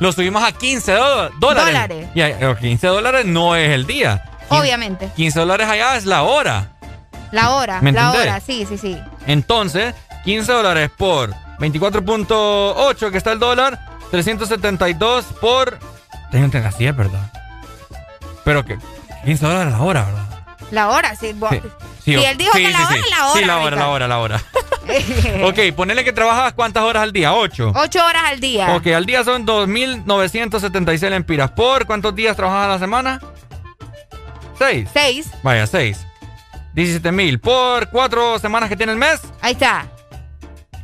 [0.00, 1.72] Lo subimos a 15 do- dólares.
[1.74, 2.08] Dólares.
[2.14, 4.24] Y a- a 15 dólares no es el día.
[4.48, 5.08] Obviamente.
[5.14, 6.72] 15 dólares allá es la hora.
[7.30, 7.80] La hora.
[7.80, 8.98] ¿Me la hora, sí, sí, sí.
[9.26, 9.94] Entonces,
[10.24, 13.78] 15 dólares por 24.8 que está el dólar,
[14.10, 15.78] 372 por...
[16.30, 17.30] Tengo que así es, ¿verdad?
[18.44, 18.76] Pero que
[19.24, 20.24] 15 dólares la hora, ¿verdad?
[20.70, 21.32] La hora, sí.
[21.34, 21.60] bo- Sí,
[22.04, 23.10] Si él dijo sí, que la sí, hora, sí.
[23.10, 23.38] la hora.
[23.40, 24.42] Sí, la hora, la hora, la hora.
[25.44, 27.72] ok, ponele que trabajas cuántas horas al día, 8.
[27.76, 28.74] Ocho horas al día.
[28.74, 31.50] Ok, al día son 2.976 lempiras.
[31.52, 33.20] ¿Por cuántos días trabajas a la semana?
[34.58, 34.88] 6.
[34.92, 35.30] Seis.
[35.42, 36.04] Vaya, 6.
[36.74, 37.38] 17.000.
[37.40, 39.20] ¿Por cuatro semanas que tiene el mes?
[39.40, 39.86] Ahí está.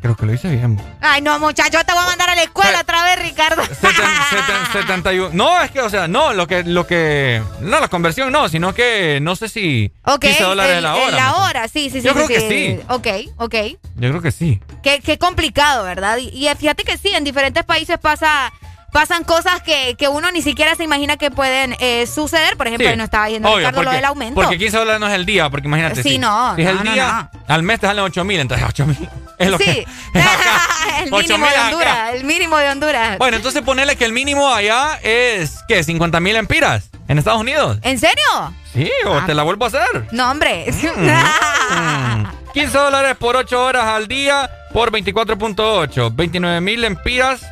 [0.01, 0.81] Creo que lo hice bien.
[1.01, 3.62] Ay, no, muchacho, te voy a mandar a la escuela otra vez, Ricardo.
[3.62, 5.31] Seten- seten- 71.
[5.33, 7.43] No, es que, o sea, no, lo que, lo que.
[7.60, 9.93] No, la conversión no, sino que no sé si.
[10.05, 10.20] Ok.
[10.20, 11.10] 15 dólares el- la hora.
[11.17, 12.07] La ¿me hora, sí, sí, sí.
[12.07, 12.81] Yo creo sí, que sí.
[12.89, 13.07] Ok,
[13.39, 13.55] ok.
[13.97, 14.60] Yo creo que sí.
[14.83, 16.18] Qué, qué complicado, ¿verdad?
[16.18, 18.52] Y, y fíjate que sí, en diferentes países pasa,
[18.92, 22.57] pasan cosas que, que uno ni siquiera se imagina que pueden eh, suceder.
[22.57, 22.97] Por ejemplo, Sí.
[22.97, 24.41] nos estaba diciendo Obvio, Ricardo lo porque- del aumento.
[24.41, 26.02] Porque 15 dólares no es el día, porque imagínate.
[26.02, 28.41] Sí, si- no, Si es no, el no, día, al mes te salen 8 mil,
[28.41, 29.08] entonces 8 mil.
[29.39, 29.65] Es lo sí.
[29.65, 29.86] que.
[31.05, 31.67] el Ocho mínimo mil de acá.
[31.68, 33.18] Honduras, el mínimo de Honduras.
[33.18, 35.84] Bueno, entonces ponele que el mínimo allá es, ¿qué?
[35.84, 37.78] 50 mil empiras en Estados Unidos.
[37.83, 38.52] ¿En serio?
[38.75, 39.23] Sí, o Ah.
[39.26, 40.08] te la vuelvo a hacer.
[40.10, 40.67] No, hombre.
[40.73, 42.25] Mm.
[42.52, 46.10] 15 dólares por 8 horas al día por 24.8.
[46.17, 47.42] 29 mil empiras.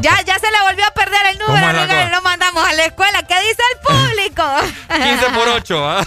[0.00, 2.16] Ya, ya se le volvió a perder el número, ¿Cómo es la Ricardo, cosa?
[2.16, 3.22] Lo mandamos a la escuela.
[3.22, 4.44] ¿Qué dice el público?
[4.94, 6.06] 15 por 8, ¿ah?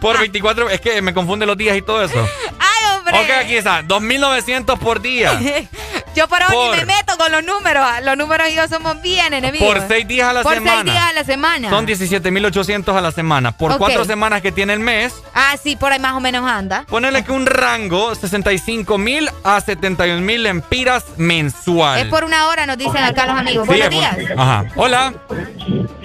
[0.00, 0.70] Por 24.
[0.70, 2.28] Es que me confunde los días y todo eso.
[2.58, 3.18] Ay, hombre.
[3.18, 3.82] Ok, aquí está.
[3.82, 5.32] 2.900 por día.
[6.16, 7.86] Yo por ahora Por- ni me meto con los números.
[8.02, 9.68] Los números y yo somos bien enemigos.
[9.68, 10.80] Por 6 días a la Por semana.
[10.82, 11.68] seis días a la semana.
[11.70, 13.52] Son 17.800 a la semana.
[13.52, 13.76] Por.
[13.76, 16.84] 4 semanas que tiene el mes, Ah, sí, por ahí más o menos anda.
[16.88, 22.00] ponele que un rango 65.000 a 71.000 empiras mensual.
[22.00, 23.64] Es por una hora, nos dicen acá los amigos.
[23.64, 24.30] Sí, Buenos por- días.
[24.38, 24.64] Ajá.
[24.76, 25.12] Hola.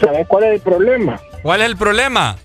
[0.04, 1.20] ¿Sabes cuál es el problema?
[1.42, 2.36] ¿Cuál es el problema?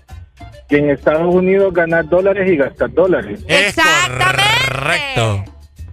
[0.69, 3.39] que en Estados Unidos ganas dólares y gastas dólares.
[4.67, 5.45] Correcto.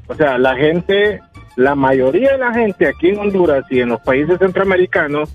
[0.08, 1.20] O sea, la gente,
[1.56, 5.30] la mayoría de la gente aquí en Honduras y en los países centroamericanos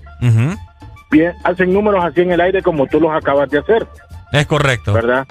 [1.10, 3.86] bien, hacen números así en el aire como tú los acabas de hacer,
[4.32, 4.92] Es correcto.
[4.92, 5.26] ¿verdad?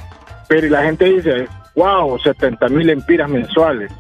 [0.48, 3.92] Pero y la gente dice, wow, 70 mil empiras mensuales.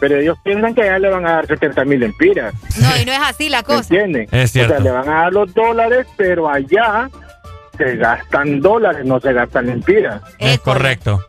[0.00, 2.54] Pero ellos piensan que allá le van a dar 70 mil empiras.
[2.80, 3.80] No, y no es así la ¿Me cosa.
[3.94, 4.26] entienden?
[4.32, 4.72] Es cierto.
[4.72, 7.08] O sea, le van a dar los dólares, pero allá
[7.76, 10.22] se gastan dólares, no se gastan empiras.
[10.38, 11.20] Es correcto.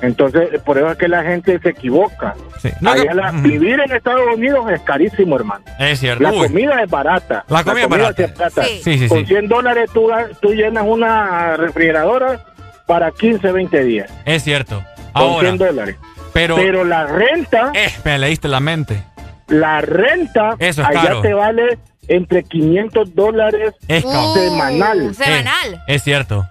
[0.00, 2.34] Entonces, por eso es que la gente se equivoca.
[2.60, 2.70] Sí.
[2.80, 5.64] No, Allá que- la- vivir en Estados Unidos es carísimo, hermano.
[5.78, 6.22] Es cierto.
[6.22, 6.46] La Uy.
[6.46, 7.44] comida es barata.
[7.48, 8.14] La comida es barata.
[8.16, 8.62] sí es barata.
[8.64, 8.80] Sí.
[8.84, 9.26] Sí, sí, Con sí.
[9.26, 10.08] 100 dólares tú,
[10.40, 12.44] tú llenas una refrigeradora
[12.86, 14.10] para 15, 20 días.
[14.24, 14.82] Es cierto.
[15.12, 15.96] Con Ahora, 100 dólares.
[16.32, 19.02] pero, Pero la renta, eh, me leíste la mente.
[19.48, 21.22] la renta, Eso es allá caro.
[21.22, 24.34] te vale entre 500 dólares Es caro.
[24.34, 25.14] semanal.
[25.14, 25.82] Semanal.
[25.88, 26.46] Es cierto.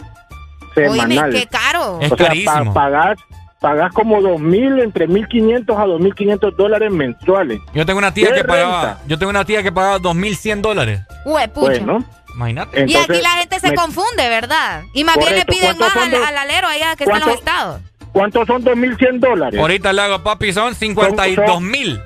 [0.75, 1.25] semanal.
[1.25, 1.99] Oíme, qué caro.
[2.01, 2.73] Es o sea, carísimo.
[2.73, 3.17] pa- pagás,
[3.59, 7.59] pagás como 2.000, entre 1.500 a 2.500 dólares mensuales.
[7.73, 11.01] Yo tengo una tía ¿Qué que pagaba, yo tengo una tía que pagaba 2100 dólares.
[11.25, 11.67] Hue, pucha.
[11.83, 12.03] Bueno,
[12.35, 12.85] Imagínate.
[12.87, 14.83] y aquí la gente se me- confunde, ¿verdad?
[14.93, 17.39] Y más bien le piden ¿Cuántos más al, alero allá que está en los cuántos-
[17.39, 17.81] estados.
[18.11, 19.59] ¿cuántos son 2.100 dólares?
[19.59, 21.99] Ahorita le hago papi, son 52 mil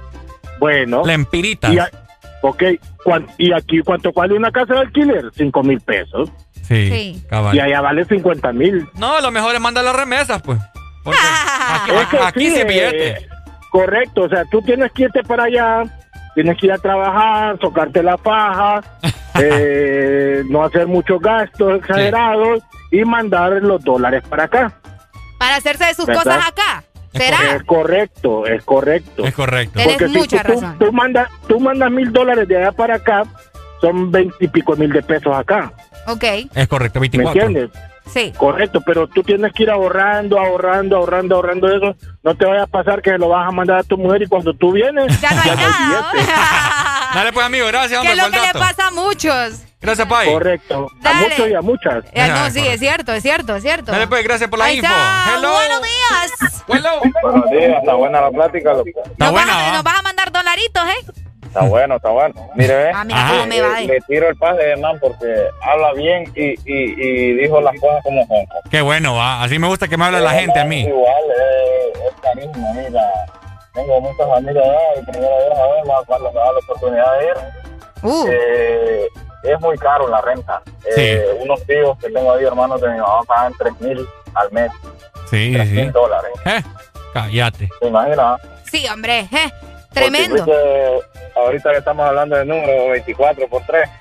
[0.60, 1.74] Bueno, lempiritas.
[1.74, 1.90] y, a-
[2.42, 2.64] ok,
[3.04, 5.26] ¿cuán- ¿y aquí cuánto vale una casa de alquiler?
[5.36, 6.30] 5 mil pesos.
[6.64, 7.24] Sí, Sí.
[7.54, 8.88] Y allá vale 50 mil.
[8.96, 10.58] No, lo mejor es mandar las remesas, pues.
[11.04, 11.20] Porque
[11.70, 13.08] aquí, Es que aquí sí sí, es billete.
[13.10, 13.30] eh,
[13.70, 15.84] correcto, o sea, tú tienes que irte para allá,
[16.36, 18.82] tienes que ir a trabajar, tocarte la paja,
[19.40, 24.74] eh, no hacer muchos gastos exagerados y mandar los dólares para acá.
[25.38, 26.24] Para hacerse de sus ¿Verdad?
[26.24, 26.84] cosas acá.
[27.14, 27.56] Es ¿Será?
[27.56, 29.26] Es correcto, es correcto.
[29.26, 29.80] Es correcto.
[29.84, 30.80] Porque si mucha tú, razón.
[30.80, 33.24] Tú, mandas, tú mandas mil dólares de allá para acá,
[33.82, 35.74] son veintipico mil de pesos acá.
[36.08, 36.24] Ok,
[36.56, 37.42] Es correcto, ¿Me 24.
[37.42, 37.80] entiendes?
[38.06, 38.34] Sí.
[38.38, 41.96] Correcto, pero tú tienes que ir ahorrando, ahorrando, ahorrando, ahorrando eso.
[42.24, 44.54] No te vaya a pasar que lo vas a mandar a tu mujer y cuando
[44.54, 46.12] tú vienes, Ya no hay nada.
[46.14, 46.32] billete.
[47.14, 48.60] Dale pues, amigo, gracias, que es lo que el le dato.
[48.60, 49.64] pasa a muchos.
[49.82, 50.32] Gracias, Pai.
[50.32, 50.88] Correcto.
[51.00, 51.28] A Dale.
[51.30, 52.04] muchos y a muchas.
[52.14, 53.92] Eh, no, sí, es cierto, es cierto, es cierto.
[53.92, 54.88] Dale pues, gracias por la Ahí info.
[54.88, 55.36] está.
[55.38, 55.52] Hello.
[55.54, 56.64] Buenos días.
[56.68, 57.02] Hello.
[57.24, 58.90] Buenos días, está buena la plática, loco.
[58.90, 59.74] Está nos, buena, vas, a- ¿va?
[59.74, 61.20] nos vas a mandar dolaritos, ¿eh?
[61.52, 62.34] Está bueno, está bueno.
[62.56, 62.92] Mire, ve.
[62.96, 63.80] Ah, mira cómo me va.
[63.80, 63.88] le, eh.
[63.88, 68.02] le tiro el pase de man porque habla bien y, y, y dijo las cosas
[68.04, 68.46] como son.
[68.70, 69.44] Qué bueno, va.
[69.44, 70.82] Así me gusta que me hable la gente a mí.
[70.84, 73.02] Igual, eh, es carisma, mira.
[73.74, 77.26] Tengo muchas familias allá y primera vez a verla cuando me da la oportunidad de
[77.26, 77.34] ir.
[78.04, 79.08] Uh, Eh,
[79.44, 80.62] es muy caro la renta.
[80.96, 84.72] Eh, Unos tíos que tengo ahí, hermanos de mi mamá, pagan 3 mil al mes.
[85.30, 85.76] Sí, 3 sí.
[85.76, 86.32] mil dólares.
[86.46, 86.62] Eh,
[87.14, 87.70] cállate.
[87.82, 88.40] ¿Te imaginas?
[88.64, 89.20] sí, hombre.
[89.32, 89.52] eh,
[89.94, 90.44] Tremendo.
[90.45, 91.02] fuiste-
[91.36, 93.90] ahorita que estamos hablando del número 24 por 3.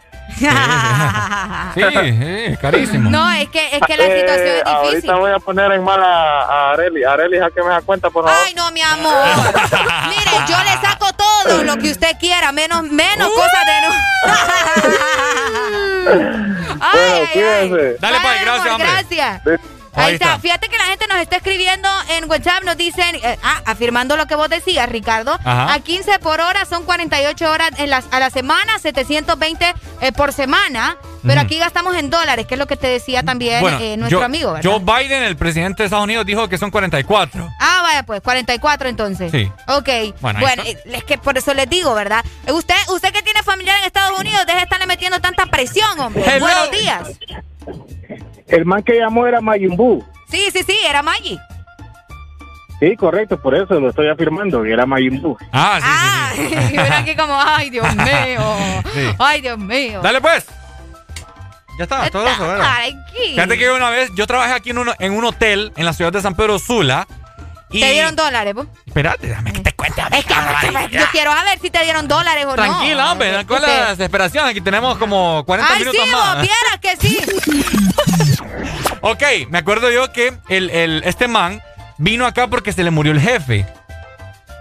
[1.75, 3.11] Sí, sí, carísimo.
[3.11, 4.65] no, es que, es que la situación es difícil.
[4.65, 7.05] Eh, Ahorita voy a poner en mala a Areli.
[7.05, 8.39] Areli, ¿a que me da cuenta, por favor?
[8.47, 9.13] Ay, no, mi amor.
[10.09, 13.95] Mire, yo le saco todo lo que usted quiera, menos, menos cosas de no.
[16.81, 17.97] ay, bueno, ay, ay.
[18.01, 18.89] Dale, Pai, gracias, amor, hombre.
[18.89, 19.43] Gracias.
[19.95, 20.39] Ahí, está.
[20.39, 24.27] Fíjate que la gente nos está escribiendo en WhatsApp, nos dicen, eh, ah, afirmando lo
[24.27, 25.39] que vos decías, Ricardo.
[25.45, 25.75] Ajá.
[25.75, 30.33] A 15 por hora son 48 horas en las, a la semana, 720 eh, por
[30.33, 30.97] semana.
[31.23, 34.25] Pero aquí gastamos en dólares, que es lo que te decía también Bueno, eh, nuestro
[34.25, 34.71] amigo, ¿verdad?
[34.71, 37.47] Joe Biden, el presidente de Estados Unidos, dijo que son 44.
[37.61, 39.31] Ah, vaya, pues, 44 entonces.
[39.31, 39.53] Sí.
[39.69, 39.89] Ok.
[40.21, 42.25] Bueno, Bueno, es que por eso les digo, ¿verdad?
[42.49, 46.25] Usted, usted que tiene familiar en Estados Unidos, deje de estarle metiendo tanta presión, hombre.
[46.27, 46.47] Hello.
[46.47, 47.09] Buenos días.
[48.51, 50.05] El man que llamó era Mayumbu.
[50.29, 51.39] Sí, sí, sí, era Maggie.
[52.81, 55.37] Sí, correcto, por eso lo estoy afirmando, que era Mayumbu.
[55.53, 56.55] Ah, sí, Ah, sí, sí.
[56.75, 58.57] y ven aquí como, ay, Dios mío.
[58.95, 59.01] Sí.
[59.19, 60.01] Ay, Dios mío.
[60.03, 60.47] Dale pues.
[61.79, 62.67] Ya está, todo eso, ¿verdad?
[62.83, 63.35] Aquí.
[63.35, 66.13] Fíjate que una vez yo trabajé aquí en un, en un hotel en la ciudad
[66.13, 67.07] de San Pedro Sula.
[67.71, 67.81] Y...
[67.81, 68.67] Te dieron dólares, po?
[68.87, 70.03] Espérate, déjame que te cuente.
[70.17, 70.35] Es que
[70.99, 72.55] yo quiero saber si te dieron dólares o no.
[72.55, 74.47] Tranquila, hombre, ¿cuál es la desesperación?
[74.47, 76.35] Aquí tenemos como 40 Ay, minutos sí, más.
[76.37, 77.19] vos vieras que sí.
[79.03, 81.63] Ok, me acuerdo yo que el, el- este man
[81.99, 83.67] vino acá porque se le murió el jefe.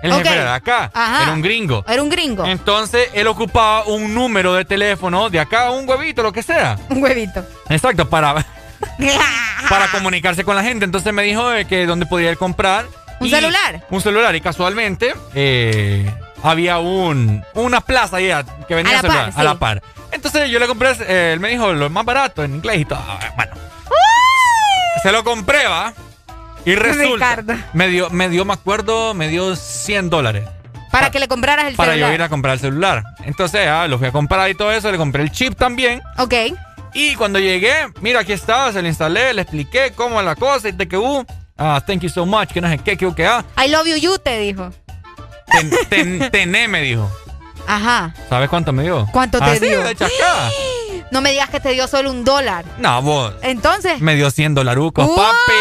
[0.01, 1.23] El jefe era de acá, Ajá.
[1.23, 1.83] era un gringo.
[1.85, 2.45] Era un gringo.
[2.45, 6.77] Entonces él ocupaba un número de teléfono de acá, un huevito, lo que sea.
[6.89, 7.45] Un huevito.
[7.67, 8.33] Exacto, para,
[9.69, 10.85] para comunicarse con la gente.
[10.85, 12.85] Entonces me dijo de que dónde podía ir comprar.
[13.19, 13.85] ¿Un Y- celular?
[13.89, 14.35] Un celular.
[14.35, 16.11] Y casualmente eh,
[16.43, 19.83] había un, una plaza ahí a- que vendía A la celular par, a la par.
[20.11, 23.03] Entonces yo le compré, eh, él me dijo lo más barato en inglés y todo.
[23.35, 23.51] Bueno,
[25.03, 25.93] se lo compré, va.
[26.65, 27.53] Y resulta, Ricardo.
[27.73, 30.45] me dio, me dio, me acuerdo, me dio 100 dólares
[30.91, 32.09] Para que le compraras el para celular.
[32.11, 33.03] yo ir a comprar el celular.
[33.23, 36.01] Entonces, ah, lo fui a comprar y todo eso, le compré el chip también.
[36.17, 36.33] Ok.
[36.93, 40.67] Y cuando llegué, mira, aquí estaba, se lo instalé, le expliqué cómo es la cosa
[40.69, 41.23] y de que, uh,
[41.59, 43.43] ah, thank you so much, que no sé qué, que, que, ah.
[43.63, 44.71] I love you, you, te dijo.
[45.51, 47.09] Ten, ten- tené, me dijo.
[47.67, 48.13] Ajá.
[48.29, 49.07] ¿Sabes cuánto me dio?
[49.11, 49.83] ¿Cuánto te Así, dio?
[49.83, 50.49] de chascada.
[51.11, 52.65] No me digas que te dio solo un dólar.
[52.77, 53.33] No, vos.
[53.41, 53.99] Entonces.
[53.99, 55.15] Me dio 100 dolarucos, ¡Uh!
[55.15, 55.53] papi.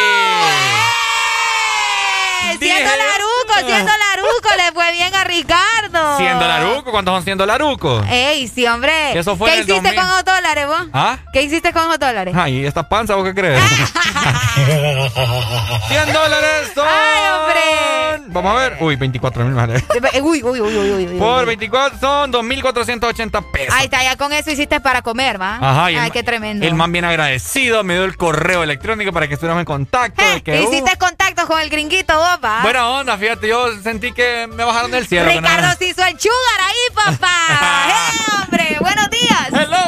[2.50, 2.56] ¡Eh!
[2.58, 3.92] ¡Siendo laruco, siendo
[4.28, 4.48] laruco!
[4.56, 6.16] ¡Le fue bien a Ricardo!
[6.18, 8.04] 100 dolarucos, ¿cuántos son 100 dolarucos?
[8.08, 9.18] ¡Ey, sí, hombre!
[9.18, 9.94] Eso fue ¿Qué hiciste 2000.
[9.96, 10.86] con los dólares, vos?
[10.92, 11.18] ¿Ah?
[11.32, 12.34] ¿Qué hiciste con los dólares?
[12.36, 13.62] Ay, esta panza, ¿vos qué crees?
[15.88, 16.86] 100 dólares son.
[16.88, 17.97] ¡Ay, hombre!
[18.28, 18.76] Vamos a ver.
[18.80, 19.58] Uy, 24 mil.
[20.12, 21.18] Eh, Uy, uy, uy, uy, uy, uy.
[21.18, 23.74] Por 24 son 2.480 pesos.
[23.74, 25.56] Ahí está, ya con eso hiciste para comer, ¿va?
[25.56, 26.66] Ajá, el Ay, qué tremendo.
[26.66, 30.22] El man bien agradecido, me dio el correo electrónico para que estuviéramos en contacto.
[30.36, 32.62] que, ¿Qué uh, hiciste contacto con el gringuito, vos, va?
[32.62, 35.28] Buena onda, fíjate, yo sentí que me bajaron del cielo.
[35.30, 37.28] Ricardo se hizo el sugar ahí, papá.
[37.88, 38.76] ¡Eh, hombre!
[38.80, 39.28] ¡Buenos días!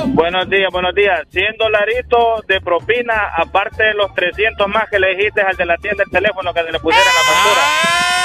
[0.06, 1.20] Buenos días, buenos días.
[1.30, 5.76] 100 dolaritos de propina, aparte de los 300 más que le dijiste al de la
[5.76, 8.19] tienda el teléfono que le pusiera la factura.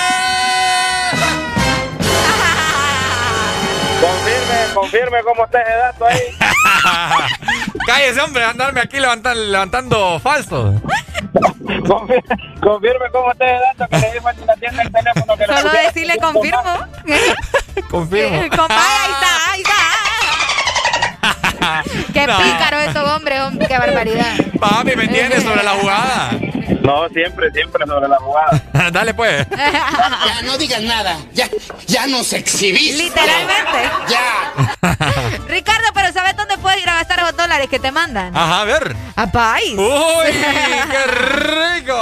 [4.02, 6.20] Confirme, confirme cómo está ese dato ahí.
[7.88, 10.76] Cállese, hombre, andarme aquí levantan- levantando falsos.
[11.88, 12.24] Confirme,
[12.62, 15.48] confirme cómo está ese dato que le dijo al de la tienda el teléfono que
[15.48, 16.88] le Solo decirle 300 confirmo.
[17.90, 18.42] Confirmo.
[18.58, 19.74] Compa, ahí está, ahí está.
[22.14, 22.38] Qué No.
[22.38, 24.36] pícaro eso, hombre, hombre, qué barbaridad.
[24.60, 26.32] Papi, ¿me entiendes sobre la jugada?
[26.82, 28.62] No, siempre, siempre sobre la jugada.
[28.92, 29.46] Dale, pues.
[29.50, 31.18] Ya no digas nada.
[31.34, 31.48] Ya,
[31.88, 33.04] ya nos exhibiste.
[33.04, 33.90] Literalmente.
[34.10, 34.76] Ya.
[35.48, 38.36] Ricardo, pero ¿sabes dónde puedes ir a gastar los dólares que te mandan?
[38.36, 38.96] Ajá, a ver.
[39.16, 39.74] A Pais.
[39.78, 40.32] ¡Uy,
[40.92, 41.98] qué rico!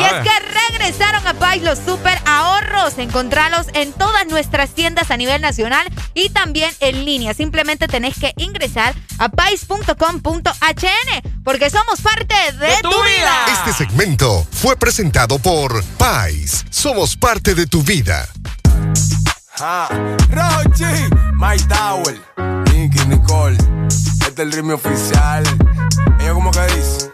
[0.00, 2.98] Y es que regresaron a Pais los super ahorros.
[2.98, 7.34] Encontralos en todas nuestras tiendas a nivel nacional y también en línea.
[7.34, 8.83] Simplemente tenés que ingresar
[9.18, 13.46] a pais.com.hn porque somos parte de, tu, vida.
[13.48, 16.64] Este segmento fue presentado por Pais.
[16.70, 18.28] Somos parte de tu vida.
[19.60, 19.88] Ah,
[20.30, 20.84] Rochi,
[21.34, 22.20] My Tower,
[22.72, 23.56] Nicky Nicole,
[23.88, 25.44] este es el ritmo oficial.
[26.18, 27.13] Ella como que dice.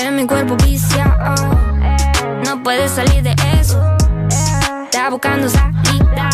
[0.00, 1.34] En mi cuerpo viciado.
[2.44, 3.82] No puedes salir de eso.
[4.84, 6.30] Está buscando salida.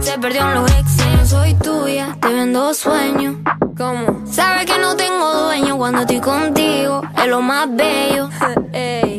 [0.00, 1.06] Se perdió en los exes.
[1.06, 3.36] No soy tuya, te vendo sueños.
[3.76, 4.22] ¿Cómo?
[4.26, 7.02] Sabes que no tengo dueño cuando estoy contigo.
[7.16, 8.30] Es lo más bello.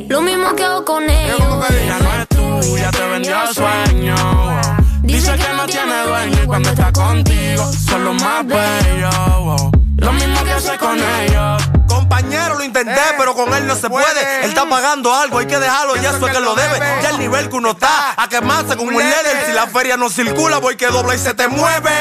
[0.09, 1.69] Lo mismo que hago con ellos.
[1.69, 2.27] Ella no es
[2.65, 4.15] tuya, te vendió sueño.
[5.03, 9.15] Dice que no tiene dueño y cuando está contigo son los más bellos.
[9.39, 9.71] wow.
[9.97, 11.74] Lo mismo que hace con ellos.
[11.87, 14.43] Compañero, lo intenté, pero con él no se puede.
[14.43, 16.79] Él está pagando algo, hay que dejarlo, y eso es que lo debe.
[17.01, 19.45] Ya el nivel que uno está, a quemarse con un líder.
[19.45, 21.91] Si la feria no circula, voy que dobla y se te mueve.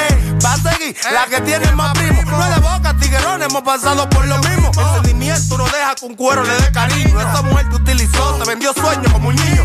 [0.45, 2.23] Va a seguir la que tiene más primo.
[2.23, 4.71] No es de boca, tiguerón, hemos pasado por lo mismo.
[4.77, 7.21] El sentimiento no deja un cuero le dé cariño.
[7.21, 9.65] Esa mujer te utilizó, te vendió sueños como un niño.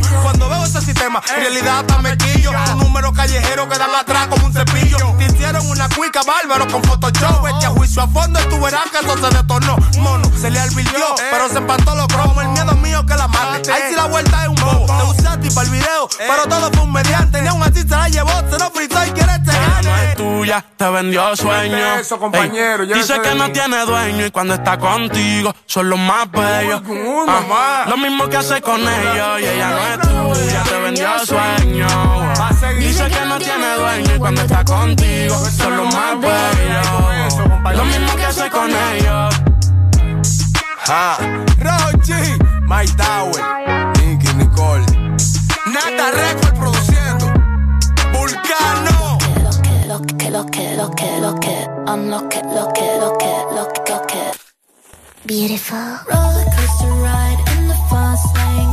[1.00, 2.52] Sistema, en realidad hasta me quillo.
[2.74, 4.98] Un número callejero que dan atrás como un cepillo.
[5.18, 7.42] Te hicieron una cuica bárbaro con Photoshop.
[7.42, 9.78] Vete a juicio a fondo y tú verás que eso se detonó.
[10.00, 12.44] Mono, se le alvirtió, pero se empató los cromos.
[12.44, 13.72] El miedo mío que la mate.
[13.72, 14.86] Ahí sí la vuelta es un bobo.
[14.88, 17.42] Te usaste para el video, pero todo fue un mediante.
[17.44, 20.66] Ni aún así se la llevó, se lo frizó y quiere este no es tuya,
[20.76, 21.96] te vendió sueño.
[22.00, 26.82] Eso, compañero, dice que no tiene dueño y cuando está contigo son los más bellos.
[27.28, 31.88] Ah, lo mismo que hace con ellos y ella no es tuya, vendió sueño.
[32.80, 37.76] Dice que no tiene dueño y cuando está contigo son los más bellos.
[37.76, 39.36] Lo mismo que hace con ellos.
[40.88, 41.18] Ah,
[41.60, 42.14] Rochi,
[42.64, 43.44] Mike Tower,
[44.00, 44.86] Nicky Nicole,
[45.68, 47.26] Nata Record produciendo,
[48.12, 49.20] Vulcano.
[49.44, 53.32] Lo que, lo que, lo que, lo que, I'm lo que, lo que, lo que,
[53.56, 54.32] lo que, lo que.
[55.26, 55.78] Beautiful.
[56.08, 58.69] Roller coaster ride in the fast lane.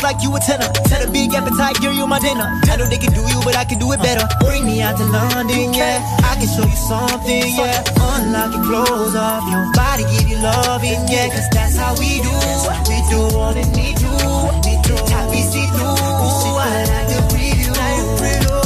[0.00, 0.70] Notes like you a tenor.
[0.88, 2.48] Set a big appetite, girl, you my dinner.
[2.70, 4.26] I know they can do you, but I can do it better.
[4.40, 6.04] Bring me out to London, yeah.
[6.24, 7.84] I can show you something, yeah.
[8.00, 11.28] Unlock your clothes off, your body give you loving, yeah.
[11.28, 12.34] Cause that's how we do.
[12.88, 14.10] We do all that we do.
[14.64, 16.08] We do top see through.
[16.60, 17.72] I like the preview.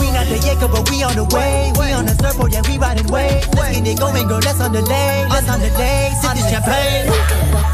[0.01, 1.73] We not the Jacob, but we on the way.
[1.79, 3.47] We on the surfboard, yeah, we riding waves.
[3.55, 4.41] Let's get it going, girl.
[4.41, 5.29] Let's on the lane.
[5.29, 6.13] Let's on the lane.
[6.21, 7.74] Sip this champagne.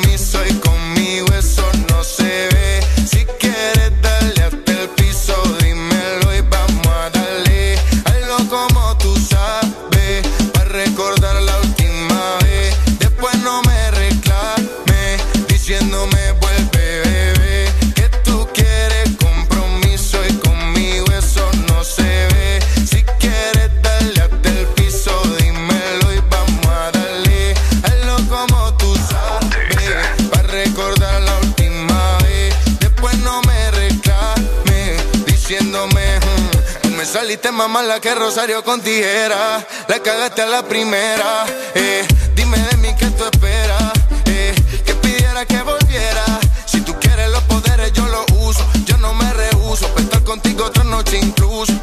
[37.81, 39.65] mala que Rosario con tijera.
[39.87, 41.45] La cagaste a la primera.
[41.73, 43.91] Eh, dime de mí qué tú esperas.
[44.25, 44.53] Eh,
[44.85, 46.23] que pidiera que volviera.
[46.65, 48.63] Si tú quieres los poderes, yo los uso.
[48.85, 49.87] Yo no me rehuso.
[49.87, 51.73] Para estar contigo otra noche incluso.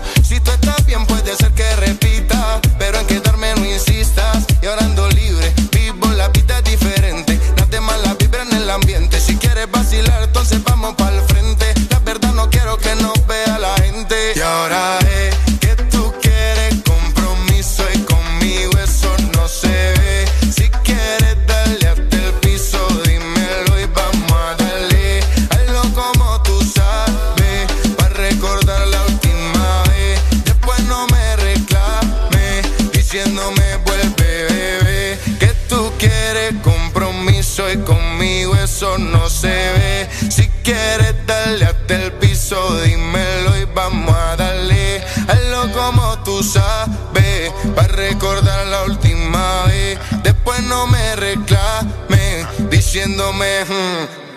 [53.32, 53.64] Diciéndome.
[53.64, 54.27] "Hmm".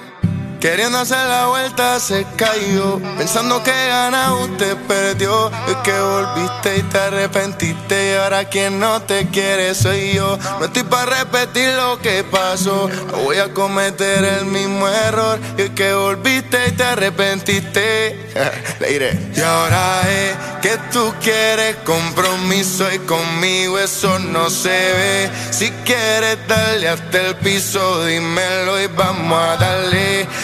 [0.61, 5.49] Queriendo hacer la vuelta se cayó Pensando que gana usted perdió.
[5.67, 10.37] Es que volviste y te arrepentiste Y ahora quien no te quiere soy yo.
[10.59, 15.39] No estoy para repetir lo que pasó No voy a cometer el mismo error.
[15.57, 18.29] Es que volviste y te arrepentiste.
[18.79, 19.19] Le diré.
[19.35, 25.31] Y ahora es que tú quieres compromiso Y conmigo eso no se ve.
[25.49, 30.27] Si quieres darle hasta el piso Dímelo y vamos a darle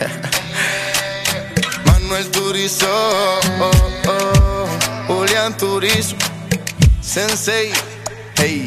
[1.86, 3.70] Manuel Turizo, oh,
[4.08, 4.66] oh,
[5.06, 6.16] Julián Turizo,
[7.00, 7.72] Sensei,
[8.36, 8.66] hey.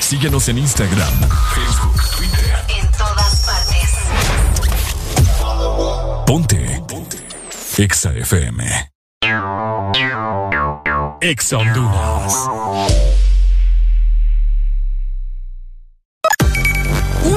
[0.00, 1.20] Síguenos en Instagram,
[1.54, 2.64] Facebook, Twitter.
[2.68, 3.90] En todas partes.
[6.26, 6.82] Ponte.
[6.86, 7.18] Ponte.
[7.78, 8.90] Exa FM.
[11.20, 12.95] Exa Honduras.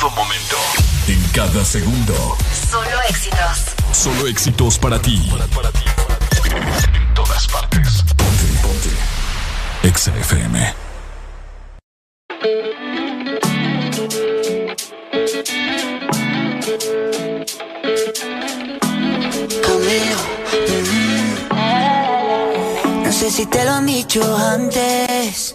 [0.00, 0.56] Todo momento.
[1.08, 2.14] En cada segundo.
[2.70, 3.66] Solo éxitos.
[3.92, 5.30] Solo éxitos para ti.
[6.94, 8.02] En todas partes.
[8.16, 8.46] Ponte.
[8.62, 8.88] Ponte.
[9.82, 10.74] Exa FM.
[21.52, 23.04] Mm.
[23.04, 25.54] No sé si te lo han dicho antes,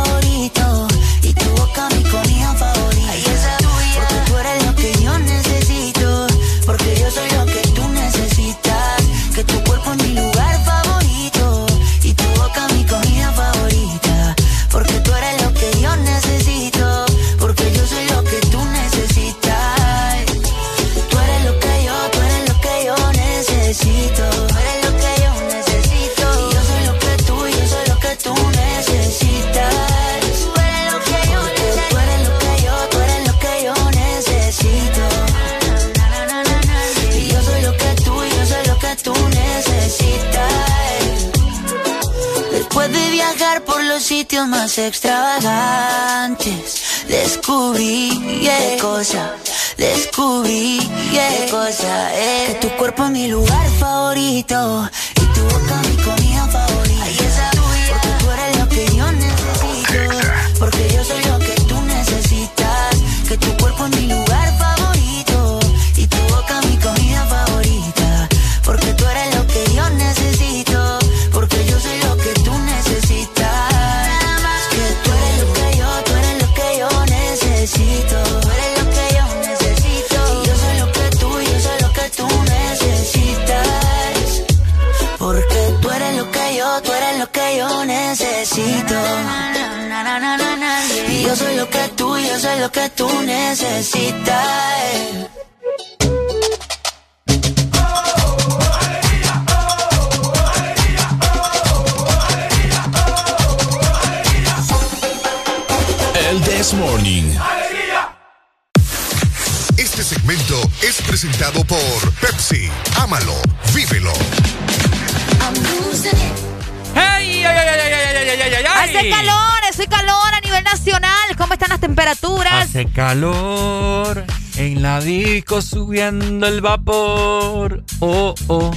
[122.81, 124.25] Hace calor
[124.57, 127.83] en la disco subiendo el vapor.
[127.99, 128.71] Oh, oh.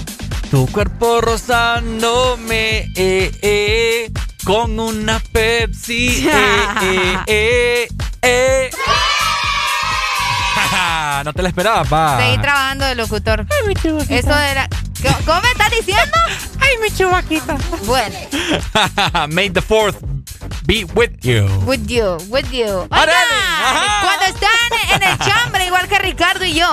[0.51, 4.13] Tu cuerpo rozándome eh, eh,
[4.45, 6.29] con una Pepsi.
[6.31, 7.89] Eh, eh,
[8.23, 8.71] eh, eh.
[11.25, 12.19] no te la esperaba, pa.
[12.21, 13.47] Seguí trabajando de locutor.
[14.11, 14.69] Eso era.
[15.03, 16.19] ¿Cómo- ¿Cómo me estás diciendo?
[16.61, 17.57] Ay, mi chubaquita.
[17.87, 18.17] Bueno,
[19.31, 19.97] May the fourth
[20.67, 21.47] be with you.
[21.67, 22.87] with you, with you.
[22.91, 23.09] Oigan.
[24.03, 26.69] Cuando están en el chambre, igual que Ricardo y yo,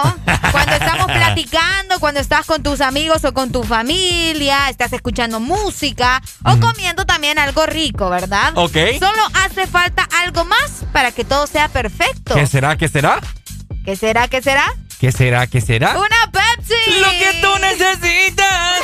[0.52, 6.22] cuando estamos platicando, cuando estás con tus amigos o con tu familia, estás escuchando música
[6.44, 8.54] o comiendo también algo rico, ¿verdad?
[8.56, 8.78] Ok.
[9.00, 12.36] Solo hace falta algo más para que todo sea perfecto.
[12.36, 12.78] ¿Qué será?
[12.78, 13.20] ¿Qué será?
[13.86, 14.28] ¿Qué será?
[14.28, 14.74] ¿Qué será?
[15.00, 15.48] ¿Qué será?
[15.48, 15.98] ¿Qué será?
[15.98, 17.00] ¡Una Pepsi!
[17.00, 18.82] Lo que tú necesitas.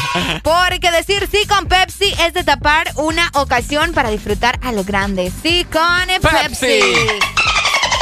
[0.42, 5.32] Porque decir sí con Pepsi es de tapar una ocasión para disfrutar a lo grande.
[5.42, 6.66] Sí con Pepsi.
[6.66, 6.82] Pepsi.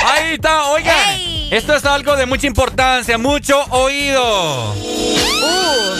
[0.04, 1.20] Ahí está, oigan.
[1.50, 4.72] Esto es algo de mucha importancia, mucho oído.
[4.74, 5.90] Uh.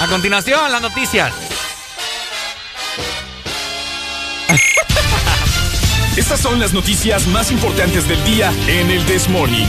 [0.00, 1.47] A continuación, las noticias.
[6.18, 9.68] Estas son las noticias más importantes del día en el This Morning.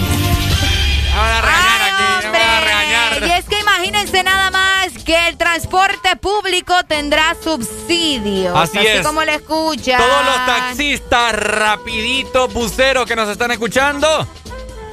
[1.15, 3.27] Van a regañar aquí, me Hombre, van a regañar.
[3.27, 8.57] Y es que imagínense nada más que el transporte público tendrá subsidios.
[8.57, 9.05] Así es.
[9.05, 9.99] como le escuchan.
[9.99, 14.27] Todos los taxistas, rapiditos, buceros que nos están escuchando.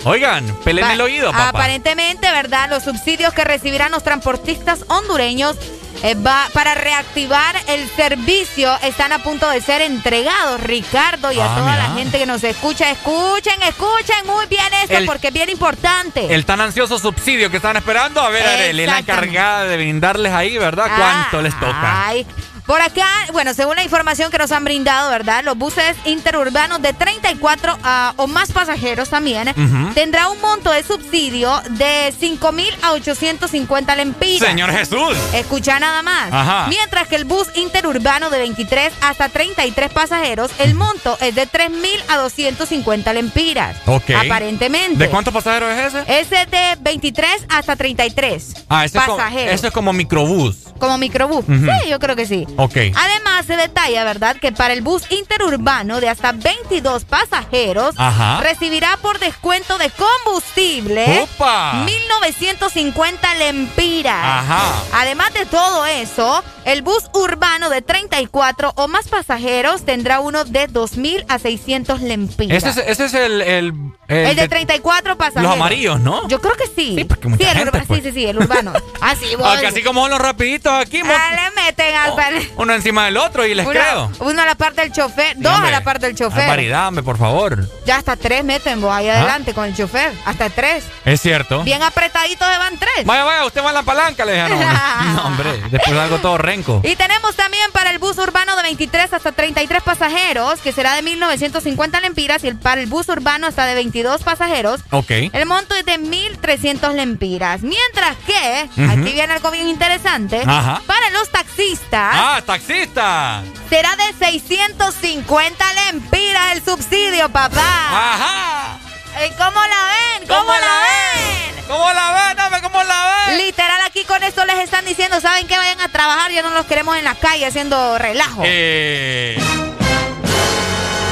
[0.07, 1.49] Oigan, pelen Pa- el oído, papá.
[1.49, 2.71] Aparentemente, ¿verdad?
[2.71, 5.57] Los subsidios que recibirán los transportistas hondureños
[6.03, 11.47] eh, va, para reactivar el servicio están a punto de ser entregados, Ricardo, y a
[11.53, 11.89] Ah, toda mira.
[11.89, 12.91] la gente que nos escucha.
[12.91, 16.33] Escuchen, escuchen muy bien esto El- porque es bien importante.
[16.35, 18.21] El tan ansioso subsidio que están esperando.
[18.21, 20.91] A ver, Arely, la encargada de brindarles ahí, ¿verdad?
[20.97, 22.07] ¿Cuánto les toca?
[22.07, 22.27] Ay,
[22.67, 25.45] por acá, bueno, según la información que nos han brindado, ¿verdad?
[25.45, 29.95] Los buses interurbanos de 34 ah, o más pasajeros también Ujú.
[29.95, 34.49] tendrá un monto de subsidio de 5 mil a 850 lempiras.
[34.49, 35.17] Señor Jesús.
[35.33, 36.33] Escucha nada más.
[36.33, 36.67] Ajá.
[36.69, 41.71] Mientras que el bus interurbano de 23 hasta 33 pasajeros, el monto es de 3
[41.71, 43.77] mil a 250 lempiras.
[43.87, 44.11] Ok.
[44.11, 44.97] Aparentemente.
[44.99, 46.21] ¿De cuántos pasajeros es ese?
[46.21, 49.55] Ese es de 23 hasta 33 Ah, ese es, como, pasajeros.
[49.55, 50.57] eso es como microbús.
[50.79, 51.45] Como microbús.
[51.47, 52.47] Sí, yo creo que sí.
[52.57, 52.77] Ok.
[52.95, 58.41] Además, se detalla, ¿verdad?, que para el bus interurbano de hasta 22 pasajeros Ajá.
[58.41, 61.75] recibirá por descuento de combustible ¡Opa!
[61.85, 64.15] 1950 lempiras.
[64.23, 64.83] Ajá.
[64.93, 70.67] Además de todo eso, el bus urbano de 34 o más pasajeros tendrá uno de
[70.67, 72.63] 2000 a 600 lempiras.
[72.65, 73.73] Ese es, ese es el, el,
[74.09, 75.45] el, de 34 pasajeros.
[75.45, 76.27] Los amarillos, ¿no?
[76.29, 76.95] Yo creo que sí.
[76.97, 78.01] Sí, porque mucha sí, el gente, pues.
[78.03, 78.73] sí, sí, sí, el urbano.
[79.01, 79.27] Así.
[79.43, 83.17] Aunque así como los rapiditos aquí, mo- Ah, le meten al pal- uno encima del
[83.17, 84.11] otro y les creo.
[84.21, 85.69] uno a la parte del chofer, Sí, dos hombre.
[85.69, 86.75] a la parte del chofer.
[86.75, 87.69] Hombre, por favor.
[87.85, 89.19] Ya hasta tres meten vos ahí ¿Ah?
[89.19, 90.13] adelante con el chofer.
[90.25, 90.85] Hasta tres.
[91.05, 91.63] Es cierto.
[91.65, 93.05] Bien apretaditos se van tres.
[93.05, 94.47] Vaya, vaya, usted va en la palanca, le dije.
[95.15, 95.61] No, hombre.
[95.71, 96.81] Después algo todo renco.
[96.85, 101.03] Y tenemos también para el bus urbano de 23 hasta 33 pasajeros, que será de
[101.03, 104.81] 1950 lempiras, y el, para el bus urbano hasta de 22 pasajeros.
[104.91, 105.11] Ok.
[105.33, 107.63] El monto es de 1.300 lempiras.
[107.63, 110.83] Mientras que, aquí viene algo bien interesante, Ajá.
[110.87, 113.43] para los taxistas ¡Ah, taxista!
[113.69, 117.61] será de 650 lempiras el subsidio, papá.
[117.61, 118.79] ¡Ajá!
[119.27, 120.29] ¿Y ¿Cómo la ven?
[120.29, 121.65] ¿Cómo, la ven?
[121.67, 122.37] ¿Cómo la ven?
[122.37, 123.39] Dame, ¿cómo la ven?
[123.39, 126.67] Literal, aquí con esto les están diciendo, ¿saben que Vayan a trabajar, ya no los
[126.67, 128.43] queremos en la calle haciendo relajo.
[128.45, 129.39] Eh,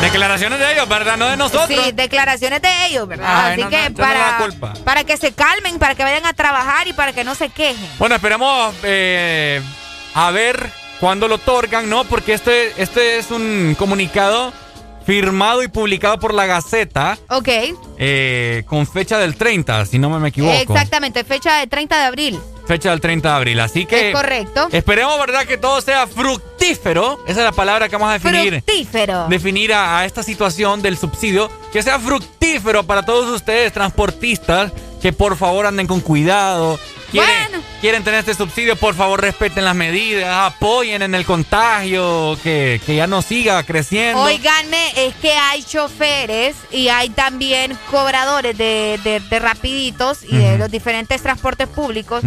[0.02, 1.16] declaraciones de ellos, ¿verdad?
[1.16, 1.66] No de nosotros.
[1.68, 3.46] Sí, declaraciones de ellos, ¿verdad?
[3.46, 4.74] Ay, Así no, que no, para, culpa.
[4.84, 7.88] para que se calmen, para que vayan a trabajar y para que no se quejen.
[7.98, 9.62] Bueno, esperemos eh,
[10.14, 12.04] a ver cuándo lo otorgan, ¿no?
[12.04, 14.52] Porque este, este es un comunicado
[15.06, 17.48] firmado y publicado por la Gaceta Ok,
[17.98, 20.54] eh, con fecha del 30, si no me equivoco.
[20.54, 22.40] exactamente, fecha de 30 de abril.
[22.66, 23.60] Fecha del 30 de abril.
[23.60, 24.08] Así que.
[24.08, 24.68] Es correcto.
[24.72, 25.44] Esperemos, ¿verdad?
[25.44, 27.18] Que todo sea fructífero.
[27.26, 28.62] Esa es la palabra que vamos a definir.
[28.62, 29.26] Fructífero.
[29.28, 31.50] Definir a, a esta situación del subsidio.
[31.74, 34.72] Que sea fructífero para todos ustedes, transportistas.
[35.02, 36.78] Que por favor anden con cuidado.
[37.22, 37.64] Quieren, Bueno.
[37.80, 42.96] quieren tener este subsidio, por favor respeten las medidas, apoyen en el contagio, que, que
[42.96, 44.20] ya no siga creciendo.
[44.22, 50.58] Óiganme, es que hay choferes y hay también cobradores de, de- de rapiditos y de
[50.58, 52.22] los diferentes transportes públicos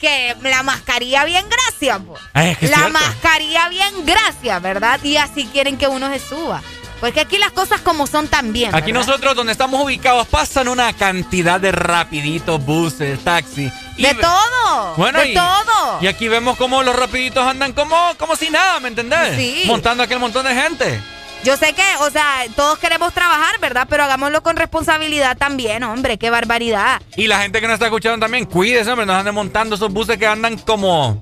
[0.00, 2.00] que la mascarilla bien gracias.
[2.34, 2.92] Ah, es que es la cierto.
[2.94, 4.98] mascarilla bien gracias, ¿verdad?
[5.04, 6.60] Y así quieren que uno se suba.
[7.02, 8.72] Porque aquí las cosas como son también.
[8.72, 9.08] Aquí ¿verdad?
[9.08, 13.72] nosotros donde estamos ubicados pasan una cantidad de rapiditos, buses, taxis.
[13.98, 14.94] De todo.
[14.96, 15.98] Bueno, de y, todo.
[16.00, 19.34] Y aquí vemos cómo los rapiditos andan como, como si nada, ¿me entendés?
[19.36, 19.64] Sí.
[19.66, 21.00] Montando aquel montón de gente.
[21.42, 23.88] Yo sé que, o sea, todos queremos trabajar, ¿verdad?
[23.90, 26.18] Pero hagámoslo con responsabilidad también, hombre.
[26.18, 27.02] Qué barbaridad.
[27.16, 30.18] Y la gente que nos está escuchando también, cuídese, hombre, nos anden montando esos buses
[30.18, 31.20] que andan como,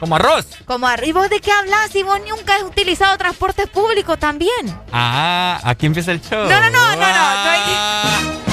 [0.00, 0.46] como arroz.
[0.64, 1.90] Como arriba, ¿de qué hablas?
[1.92, 4.50] Si vos nunca has utilizado transporte público también.
[4.92, 6.48] Ah, aquí empieza el show.
[6.48, 8.50] No, no, no, no, no.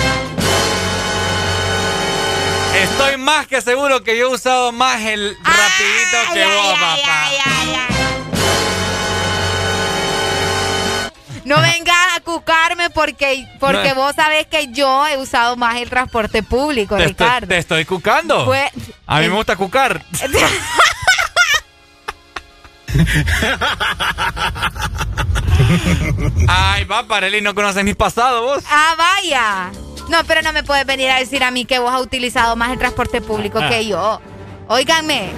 [2.76, 7.32] Estoy más que seguro que yo he usado más el rapidito que vos, papá.
[11.46, 16.44] No vengas a cucarme porque, porque vos sabés que yo he usado más el transporte
[16.44, 17.48] público, Te estoy, Ricardo.
[17.48, 18.54] te estoy cucando.
[19.08, 20.04] A mí me gusta cucar.
[26.48, 28.64] Ay, papá, Arely, no conoces mi pasado vos.
[28.70, 29.72] Ah, vaya.
[30.10, 32.72] No, pero no me puedes venir a decir a mí que vos has utilizado más
[32.72, 33.70] el transporte público Ah.
[33.70, 34.22] que yo.
[34.68, 35.30] Óiganme.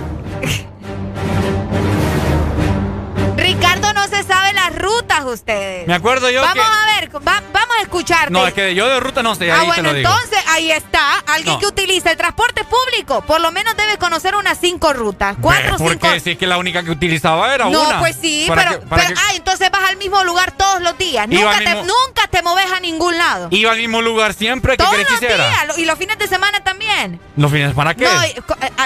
[3.37, 5.87] Ricardo no se sabe las rutas ustedes.
[5.87, 6.71] Me acuerdo yo vamos que...
[6.71, 8.31] a ver, va- vamos a escucharte.
[8.31, 10.09] No, es que yo de ruta no sé, ahí ah, te bueno, lo digo.
[10.09, 11.19] entonces ahí está.
[11.27, 11.59] Alguien No.
[11.59, 13.21] que utiliza el transporte público.
[13.21, 15.35] Por lo menos debe conocer unas cinco rutas.
[15.41, 15.89] Cuatro o cinco.
[16.01, 17.99] Porque si es que la única que utilizaba era No, una.
[17.99, 21.27] pues sí, ¿Para pero, pero qué- ah, entonces vas al mismo lugar todos los días.
[21.29, 23.47] Iba Nunca te, nunca te moves a ningún lado.
[23.51, 25.77] Iba al mismo lugar siempre que todos que los días.
[25.77, 27.19] Y los fines de semana también.
[27.37, 28.03] ¿Los fines para qué?
[28.05, 28.35] No, eh,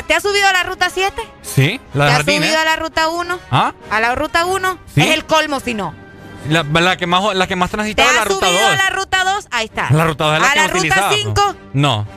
[0.08, 1.22] ¿Te has subido a la ruta 7?
[1.42, 3.40] Sí, la ¿Te de has subido a la ruta 1?
[3.52, 3.74] ¿Ah?
[3.90, 5.02] A la ruta 1 Sí.
[5.02, 5.94] es el colmo si no.
[6.50, 8.74] La, la que más, la que más ¿Te transitaba la ruta subido 2.
[8.74, 9.48] a la ruta 2?
[9.52, 9.90] Ahí está.
[9.92, 11.22] La ruta 2 es la a que la ruta utilizaba, pues.
[11.22, 12.08] 5, No,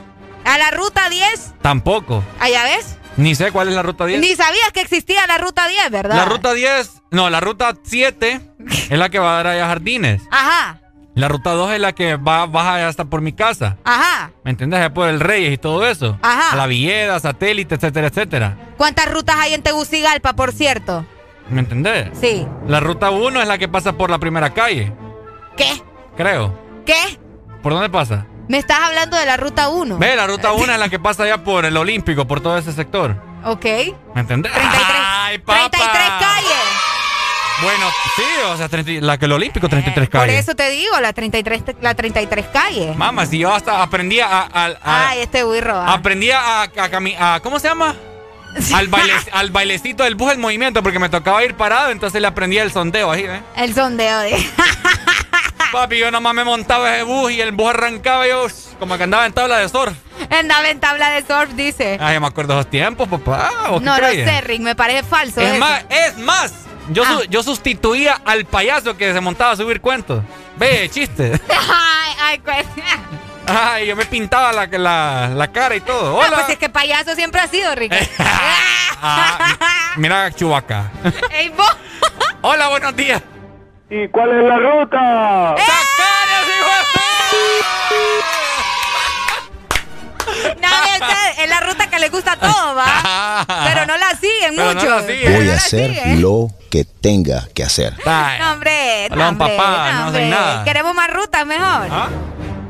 [0.45, 2.23] a la ruta 10, tampoco.
[2.39, 2.97] allá ves.
[3.17, 4.19] Ni sé cuál es la ruta 10.
[4.21, 6.15] Ni sabías que existía la ruta 10, ¿verdad?
[6.15, 8.41] La ruta 10, no, la ruta 7
[8.89, 10.21] es la que va a dar allá a jardines.
[10.29, 10.79] Ajá,
[11.15, 13.77] La ruta 2 es la que va baja hasta por mi casa.
[13.83, 14.31] ajá.
[14.43, 14.79] ¿Me entendés?
[14.79, 16.19] Allá Por el Reyes y todo eso.
[16.21, 16.55] Ajá.
[16.55, 18.55] La Villeda, satélite, etcétera, etcétera.
[18.77, 21.03] ¿Cuántas rutas hay en Tegucigalpa, por cierto?
[21.49, 22.09] ¿Me entendés?
[22.21, 22.45] Sí.
[22.67, 24.93] La ruta 1 es la que pasa por la primera calle,
[25.57, 25.81] ¿Qué?
[26.15, 26.53] creo.
[26.87, 27.19] ¿Qué?
[27.61, 28.25] ¿Por dónde pasa?
[28.47, 29.97] Me estás hablando de la ruta 1.
[29.99, 32.71] Ve, la ruta 1 es la que pasa allá por el Olímpico, por todo ese
[32.71, 33.21] sector.
[33.43, 33.65] Ok.
[34.15, 34.51] ¿Me entendés?
[34.53, 35.69] 33, Ay, papá.
[35.69, 36.57] 33 calles.
[37.61, 40.39] Bueno, sí, o sea, 30 la que el olímpico, 33 Eh, Por calles.
[40.39, 42.95] eso te digo, la 33, la 33 calles.
[42.95, 44.27] Mamá, si yo hasta aprendí a...
[44.27, 44.45] a-
[44.83, 45.75] a- Ay, este burro.
[45.75, 45.93] ah.
[45.93, 47.95] aprendí a, a, cami- a- ¿Cómo se llama?
[48.75, 52.27] Al, baile, al bailecito del bus el movimiento, porque me tocaba ir parado, entonces le
[52.27, 53.41] aprendí el sondeo ahí, ¿eh?
[53.55, 54.37] El sondeo de...
[55.71, 58.47] Papi, yo nomás me montaba ese bus y el bus arrancaba y yo
[58.79, 59.93] como que andaba en tabla de surf.
[60.29, 61.97] Andaba en tabla de surf, dice.
[62.01, 63.51] Ay, yo me acuerdo de esos tiempos, papá.
[63.69, 64.29] ¿o qué No creías?
[64.29, 65.41] sé, Rick, me parece falso.
[65.41, 65.59] Es eso.
[65.59, 66.53] más, es más.
[66.89, 67.23] Yo, su- Ah.
[67.29, 70.23] yo sustituía al payaso que se montaba a subir cuentos.
[70.57, 71.33] Ve, chiste.
[71.49, 72.65] Ay, ay, pues.
[73.45, 76.11] Ay, yo me pintaba la, la, la cara y todo.
[76.11, 76.31] No, Hola.
[76.37, 77.93] pues es que payaso siempre ha sido, Rick.
[78.99, 80.89] Ah, mira, Chubaca.
[82.41, 83.21] Hola, buenos días.
[83.89, 85.55] ¿Y cuál es la ruta?
[91.37, 93.45] Es la ruta que le gusta a todos, ¿va?
[93.65, 94.89] Pero no la siguen Pero no mucho.
[94.89, 95.21] la siguen.
[95.23, 97.93] Pero Voy no a hacer lo que tenga que hacer.
[98.05, 100.19] No, hombre, no, hombre, papá, no hombre.
[100.21, 100.63] hacen nada.
[100.63, 101.87] Queremos más rutas mejor.
[101.91, 102.07] ¿Ah?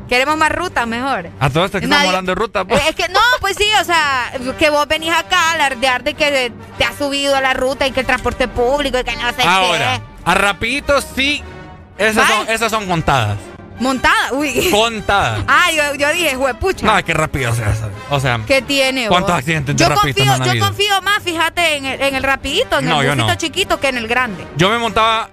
[0.08, 1.28] Queremos más rutas mejor.
[1.40, 2.82] A todo esto que estamos hablando de ruta, pues.
[2.88, 6.52] Es que no, pues sí, o sea, que vos venís acá a alardear de que
[6.78, 9.42] te has subido a la ruta y que el transporte público y que no sé
[9.46, 11.42] Ahora, a rapidito sí,
[11.96, 13.36] esas son, esas son contadas.
[13.38, 13.58] qué.
[13.80, 14.70] Montada, uy.
[14.72, 15.44] Contadas.
[15.48, 16.84] Ah, yo, yo dije, juepucha.
[16.84, 17.84] No, qué rápido se hace.
[18.10, 19.06] O sea, ¿Qué tiene?
[19.08, 19.38] ¿Cuántos vos?
[19.38, 20.66] accidentes de yo confío, no han Yo habido?
[20.66, 23.34] confío más, fíjate, en el, en el rapidito, en No, el busito no.
[23.36, 24.44] chiquito que en el grande.
[24.56, 25.30] yo me montaba.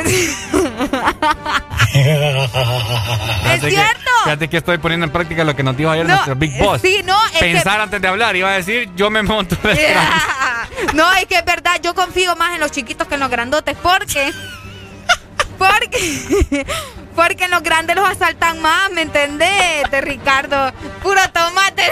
[1.94, 4.10] ¿Es Fíjate que- cierto?
[4.24, 6.80] fíjate que estoy poniendo en práctica lo que nos dijo ayer No, nuestro Big Boss.
[6.82, 9.56] sí, no, es que- Pensar antes de hablar, iba a decir, yo me monto.
[10.92, 13.76] No, es que es verdad, yo confío más en los chiquitos que en los grandotes,
[13.82, 14.32] porque.
[15.58, 16.66] Porque.
[17.14, 20.72] Porque en los grandes los asaltan más, ¿me entendés, Te, Ricardo?
[21.00, 21.84] Puro tomate.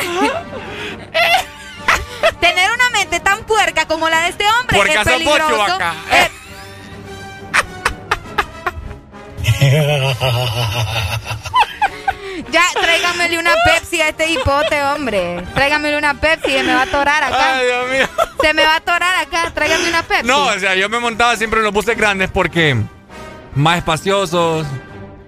[2.40, 5.62] Tener una mente tan puerca como la de este hombre Porque es peligroso.
[5.74, 5.94] acá.
[6.10, 6.28] Eh,
[12.50, 15.42] ya, tráigamele una Pepsi a este hipote, hombre.
[15.54, 17.56] Tráigamele una Pepsi, se me va a atorar acá.
[17.58, 18.08] Ay, Dios mío.
[18.40, 20.26] Se me va a atorar acá, tráigame una Pepsi.
[20.26, 22.76] No, o sea, yo me montaba siempre en los buses grandes porque
[23.54, 24.66] más espaciosos.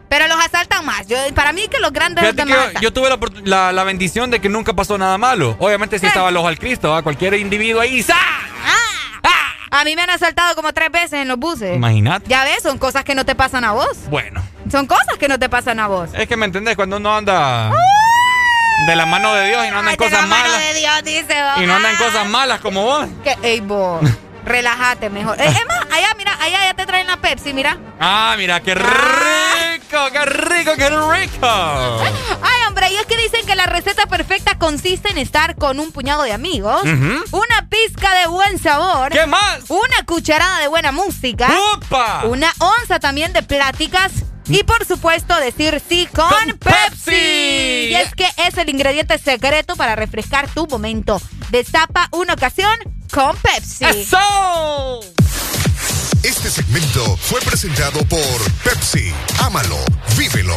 [0.08, 1.06] Pero los asaltan más.
[1.08, 4.30] Yo, para mí que los grandes los que más yo, tuve la, la- la bendición
[4.30, 5.56] de que nunca pasó nada malo.
[5.58, 7.02] Obviamente sí estaba el ojo al Cristo, ¿va?
[7.02, 8.02] cualquier individuo ahí.
[8.02, 8.14] ¡za!
[9.76, 11.74] A mí me han asaltado como tres veces en los buses.
[11.74, 12.28] Imagínate.
[12.28, 13.88] Ya ves, son cosas que no te pasan a vos.
[14.08, 16.10] Bueno, Son cosas que no te pasan a vos.
[16.14, 17.70] es que me entendés cuando uno anda
[18.86, 20.60] de la mano de Dios y no anda en Ay, de la cosas mano malas.
[20.60, 21.62] de Dios, dice vos.
[21.62, 23.06] Y no anda en Ah, cosas malas como vos.
[23.24, 24.00] que- ey, vos.
[24.44, 25.40] Relájate mejor.
[25.40, 27.78] Eh, es más, allá, mira, allá ya te traen la Pepsi, mira.
[27.98, 31.46] Ah, mira, qué rico, qué rico, qué rico.
[32.42, 35.92] Ay, hombre, y es que dicen que la receta perfecta consiste en estar con un
[35.92, 39.12] puñado de amigos, una pizca de buen sabor.
[39.12, 39.60] ¿Qué más?
[39.68, 41.48] Una cucharada de buena música.
[41.76, 42.24] ¡Upa!
[42.24, 44.10] Una onza también de pláticas.
[44.46, 47.10] Y por supuesto decir sí con, ¡Con Pepsi.
[47.10, 47.88] Pepsi!
[47.90, 51.20] Y es que es el ingrediente secreto para refrescar tu momento.
[51.50, 52.74] Destapa una ocasión
[53.10, 53.84] con Pepsi.
[53.84, 55.00] ¡Eso!
[56.22, 59.14] Este segmento fue presentado por Pepsi.
[59.38, 59.78] Ámalo,
[60.18, 60.56] vívelo.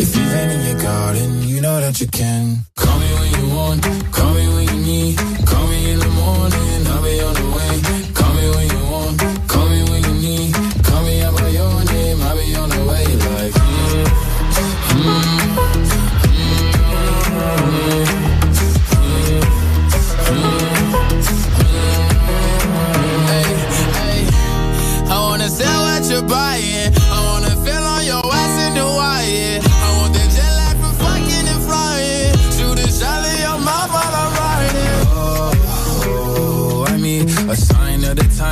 [0.33, 2.63] If in your garden, you know that you can.
[2.77, 5.17] Call me when you want, call me when you need.
[5.45, 6.20] Call me in the morning,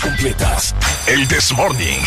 [0.00, 0.74] completas.
[1.06, 2.00] El This Morning.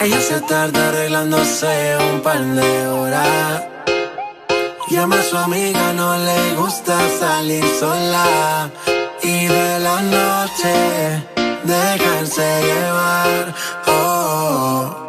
[0.00, 3.64] Ella se tarda arreglándose un par de horas.
[4.88, 8.70] Llama a su amiga, no le gusta salir sola.
[9.22, 11.22] Y de la noche
[11.64, 13.54] dejarse llevar.
[13.86, 13.90] oh.
[13.92, 14.99] oh, oh.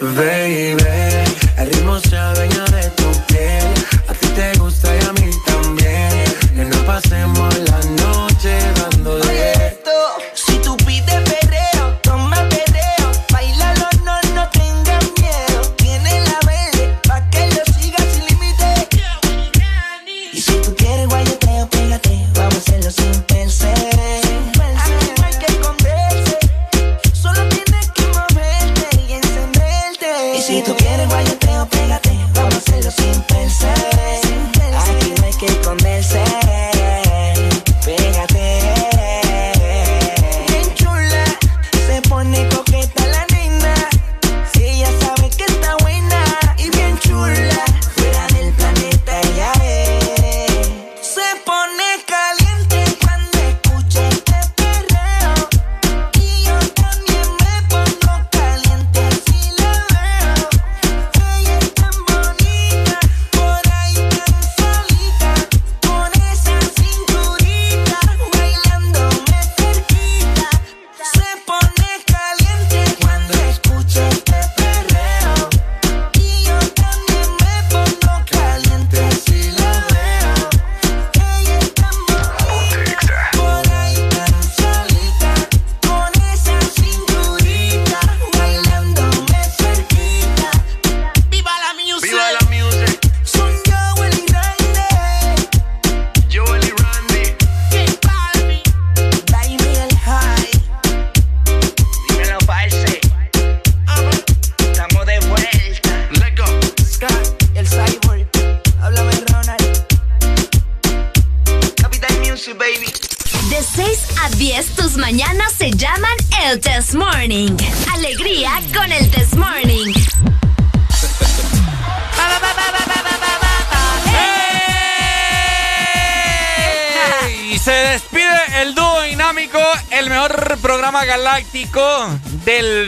[0.00, 1.24] baby.
[1.56, 3.66] El ritmo se adueña de tu piel.
[4.08, 6.24] A ti te gusta y a mí también.
[6.54, 7.75] Que no pasemos la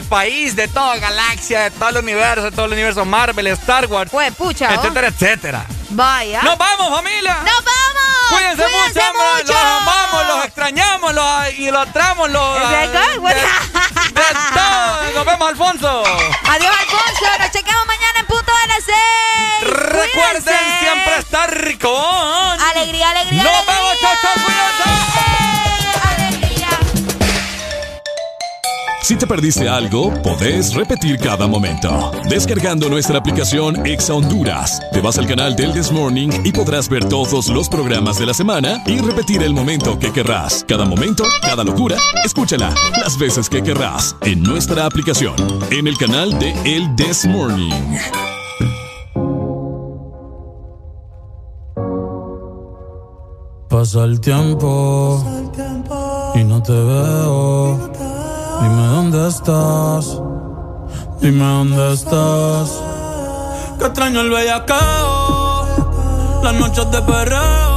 [0.08, 4.10] país, de toda galaxia, de todo el universo, de todo el universo Marvel, Star Wars,
[4.10, 4.74] Pues, pucha.
[4.74, 5.66] etcétera, etcétera.
[5.90, 6.42] Vaya.
[6.42, 7.34] ¡Nos vamos, familia!
[7.44, 8.08] ¡Nos vamos!
[8.30, 8.62] Cuídense,
[9.14, 9.52] mucho.
[9.52, 11.88] Los amamos, los extrañamos los, y los
[12.30, 12.62] los.
[12.62, 12.88] ¿Es de
[14.14, 15.12] de todo.
[15.14, 16.02] Nos vemos, Alfonso.
[16.50, 17.38] Adiós, Alfonso.
[17.38, 19.70] Nos chequeamos mañana en punto de las seis.
[19.72, 20.78] Recuerden Cuídense.
[20.80, 22.60] siempre estar con.
[22.60, 23.42] Alegría, alegría.
[23.44, 23.74] Nos alegría.
[23.74, 24.97] vemos, chao, chao, cuídense.
[29.08, 32.12] Si te perdiste algo, podés repetir cada momento.
[32.28, 34.82] Descargando nuestra aplicación Exa Honduras.
[34.92, 38.34] Te vas al canal del This Morning y podrás ver todos los programas de la
[38.34, 40.62] semana y repetir el momento que querrás.
[40.68, 45.36] Cada momento, cada locura, escúchala las veces que querrás en nuestra aplicación.
[45.70, 47.96] En el canal de El This Morning.
[53.70, 55.24] Pasa el tiempo
[56.34, 57.87] y no te veo.
[58.60, 60.20] Dime dónde estás.
[61.20, 62.80] Dime dónde estás.
[63.78, 65.66] Que extraño el bellacao.
[66.42, 67.67] Las noches de perreo.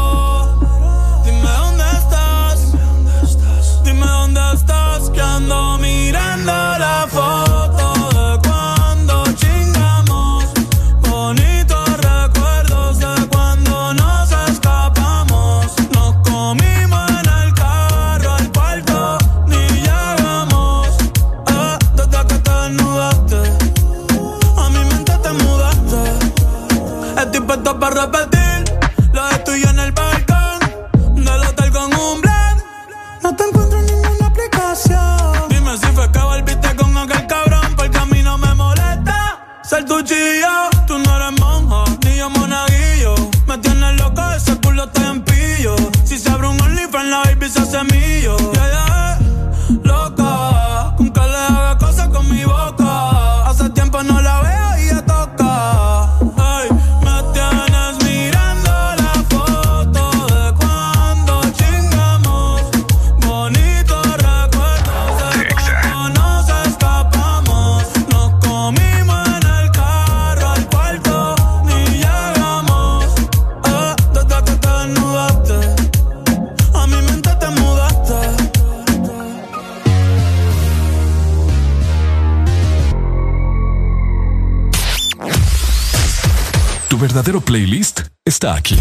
[88.42, 88.81] Playlist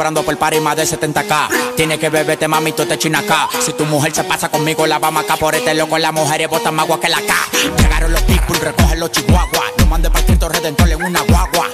[0.00, 1.74] cobrando por par y más de 70k.
[1.76, 3.50] Tiene que beberte, mami, tú te chinas acá.
[3.60, 5.98] Si tu mujer se pasa conmigo, la vamos acá por este loco.
[5.98, 7.34] Las mujeres botan más agua que la K.
[7.76, 9.72] Llegaron los people, recogen los chihuahuas.
[9.76, 11.68] No mande para Cristo Redentor en una guagua.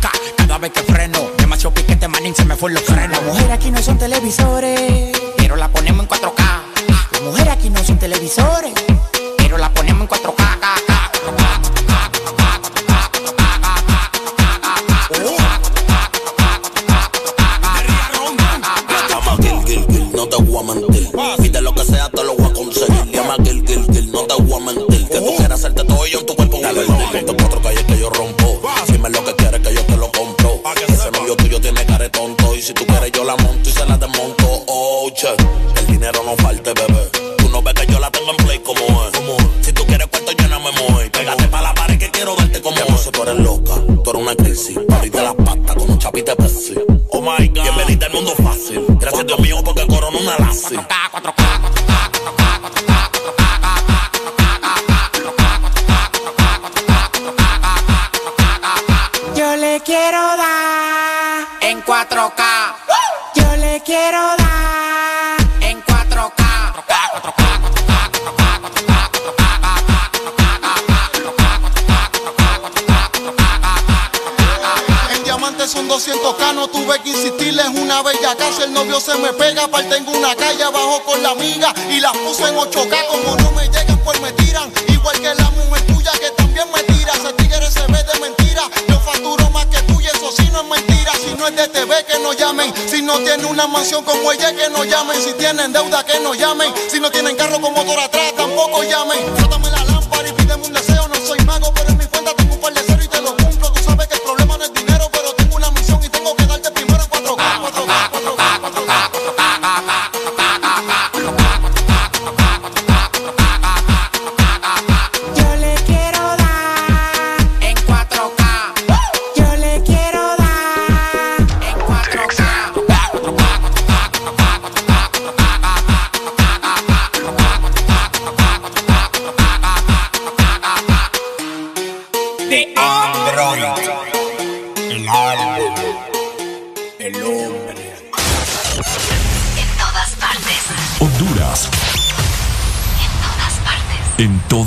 [0.00, 1.18] K, cada vez que freno.
[1.36, 3.10] Demasiado piquete, manín, se me fue los frenos.
[3.10, 5.09] Las mujeres aquí no son televisores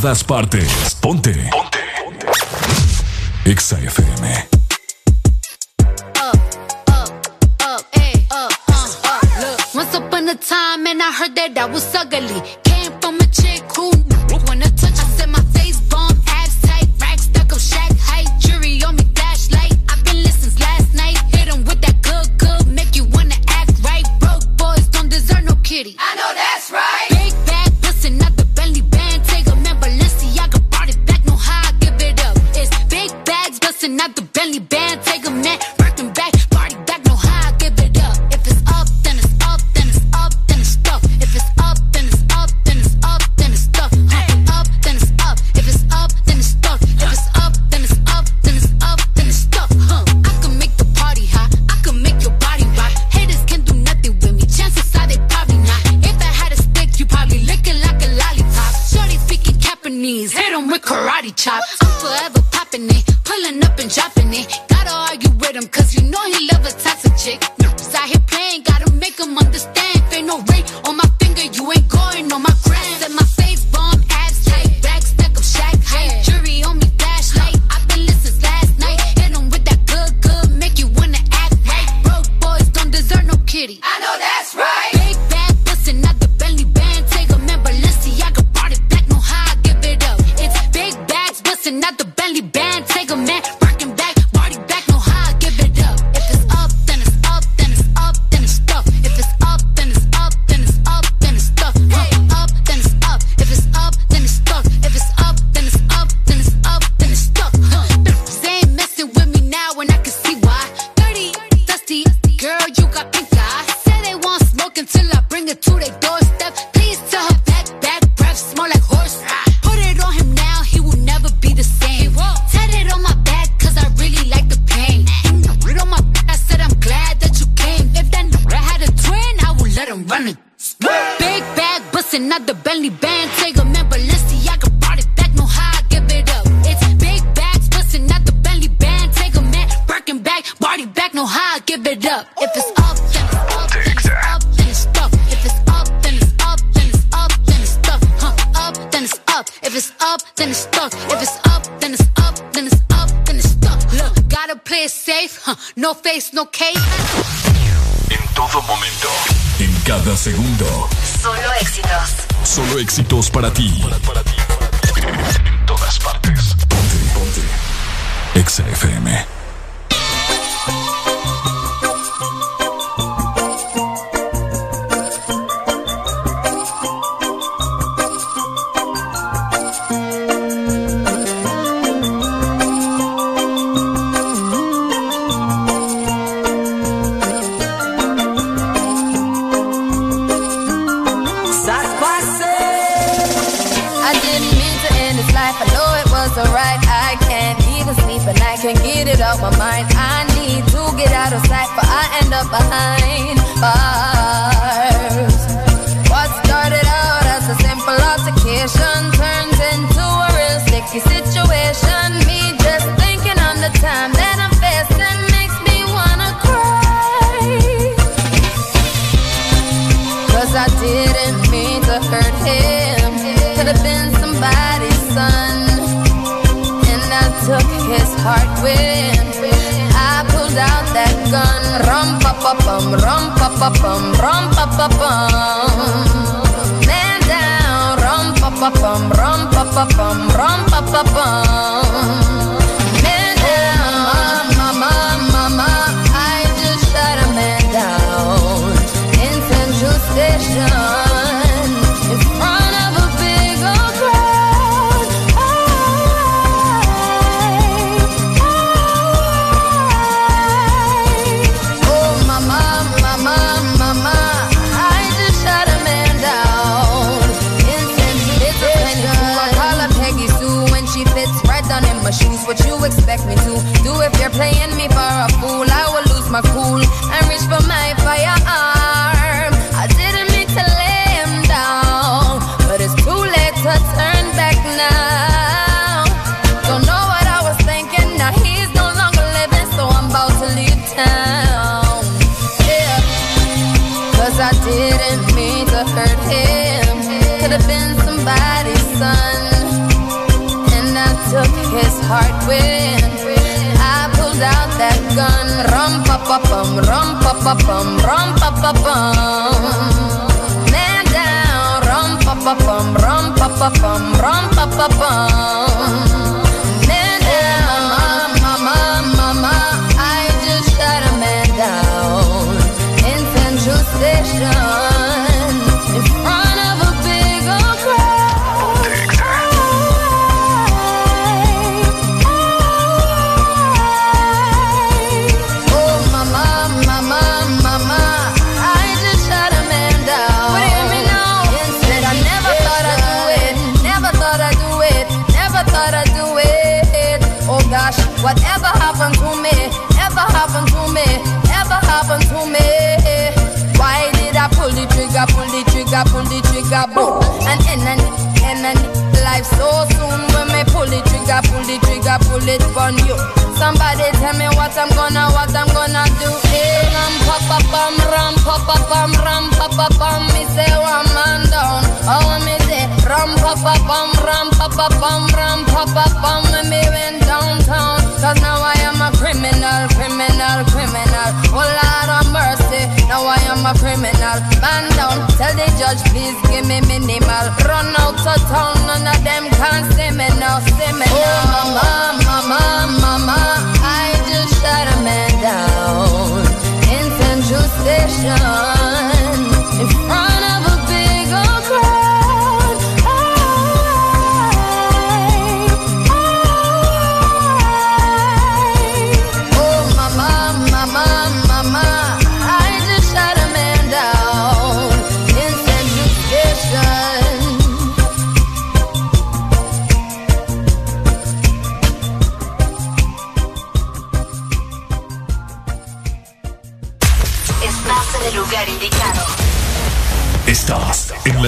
[0.03, 0.95] todas partes.
[0.99, 1.31] Ponte.
[1.49, 1.79] Ponte.
[2.03, 2.27] Ponte.
[3.45, 4.42] Exa FM.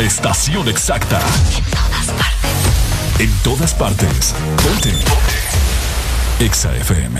[0.06, 1.20] Estación exacta.
[1.20, 3.20] En todas partes.
[3.20, 4.36] En todas partes.
[4.64, 4.92] Ponte.
[4.92, 6.44] Ponte.
[6.44, 7.20] Exa FM.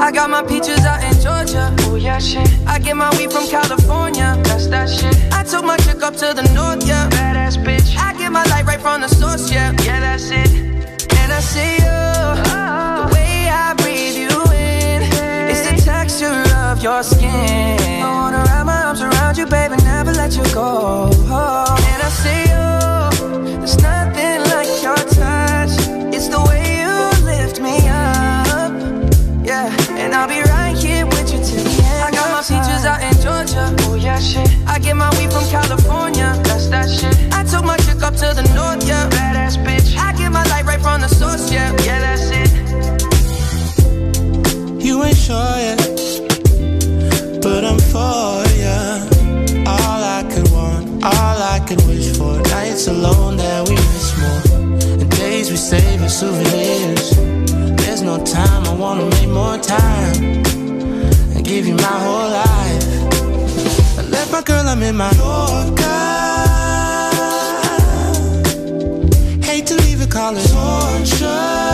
[0.00, 1.74] I got my peaches out in Georgia.
[1.80, 2.48] Oh yeah, shit.
[2.66, 4.36] I get my weed from California.
[4.44, 5.16] That's that shit.
[5.32, 7.08] I took my chick up to the north, yeah.
[7.08, 7.96] Badass bitch.
[7.96, 9.72] I get my light right from the source, yeah.
[9.82, 10.43] Yeah, that's it.
[20.24, 21.10] Let you go.
[21.28, 21.76] Oh.
[21.92, 23.58] And I see you.
[23.60, 25.74] There's nothing like your touch.
[26.16, 26.96] It's the way you
[27.28, 28.72] lift me up.
[29.44, 29.68] Yeah.
[30.00, 32.04] And I'll be right here with you till the end.
[32.08, 33.64] I got my peaches out in Georgia.
[33.84, 34.48] Oh yeah, shit.
[34.66, 36.32] I get my weed from California.
[36.44, 37.14] That's that shit.
[37.34, 39.10] I took my chick up to the north, yeah.
[39.10, 39.94] Badass bitch.
[39.98, 41.70] I get my light right from the source, yeah.
[41.84, 42.50] Yeah, that's it.
[44.82, 45.83] You ain't sure yet, but
[51.66, 52.40] could wish for.
[52.50, 54.42] Nights alone that we miss more,
[55.00, 57.10] and days we save as souvenirs.
[57.80, 60.42] There's no time, I wanna make more time
[61.34, 63.98] and give you my whole life.
[63.98, 65.84] I left my girl, I'm in my Yorker.
[69.48, 71.73] Hate to leave it, call it torture.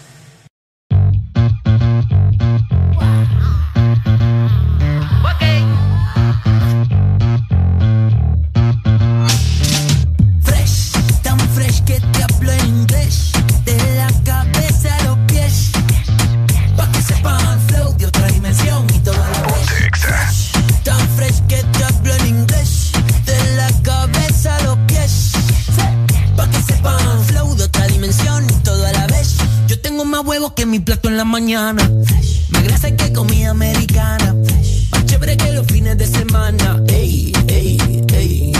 [28.01, 29.35] dimensión, todo a la vez.
[29.67, 31.87] Yo tengo más huevos que mi plato en la mañana.
[32.05, 32.49] Fresh.
[32.49, 34.35] Más grasa que comida americana.
[34.43, 34.89] Fresh.
[34.89, 36.81] Más chévere que los fines de semana.
[36.87, 37.77] Ey, ey,
[38.13, 38.53] ey.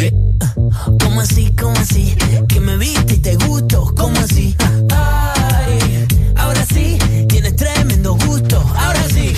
[0.00, 0.12] ey.
[0.98, 2.16] ¿Cómo así, cómo así?
[2.48, 4.56] Que me viste y te gusto, ¿cómo así?
[4.90, 9.32] Ay, ahora sí, tienes tremendo gusto, ahora sí.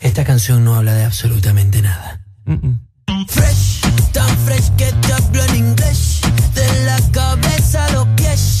[0.00, 2.20] Esta canción no habla de absolutamente nada.
[2.44, 3.26] Mm -mm.
[3.28, 3.80] Fresh,
[4.12, 6.20] tan fresh que te hablo en inglés.
[6.54, 8.60] De la cabeza a los pies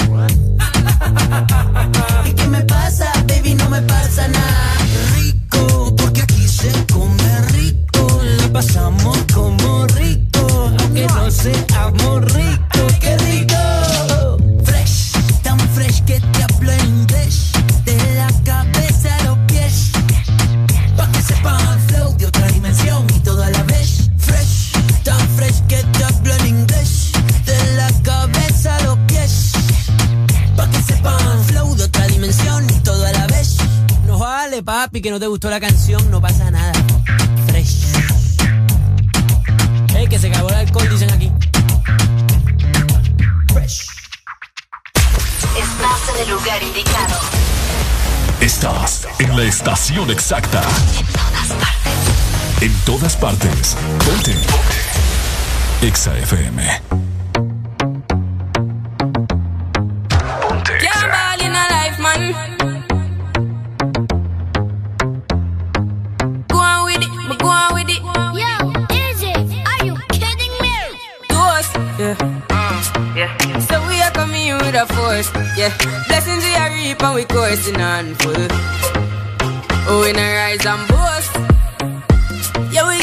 [34.93, 36.73] y que no te gustó la canción, no pasa nada.
[37.47, 37.93] Fresh.
[39.93, 41.31] Hey, que se acabó el alcohol, dicen aquí.
[43.53, 43.87] Fresh.
[45.57, 47.19] Estás en el lugar indicado.
[48.41, 50.61] Estás en la estación exacta.
[50.99, 52.61] En todas partes.
[52.61, 53.77] En todas partes.
[54.05, 54.33] Ponte.
[54.33, 55.87] Ponte.
[55.87, 57.10] Exa FM.
[75.61, 76.03] yeah.
[76.07, 78.47] Blessings we are reap and we coursing on full.
[79.89, 81.33] Oh, we not rise and boast.
[82.73, 83.00] Yeah, we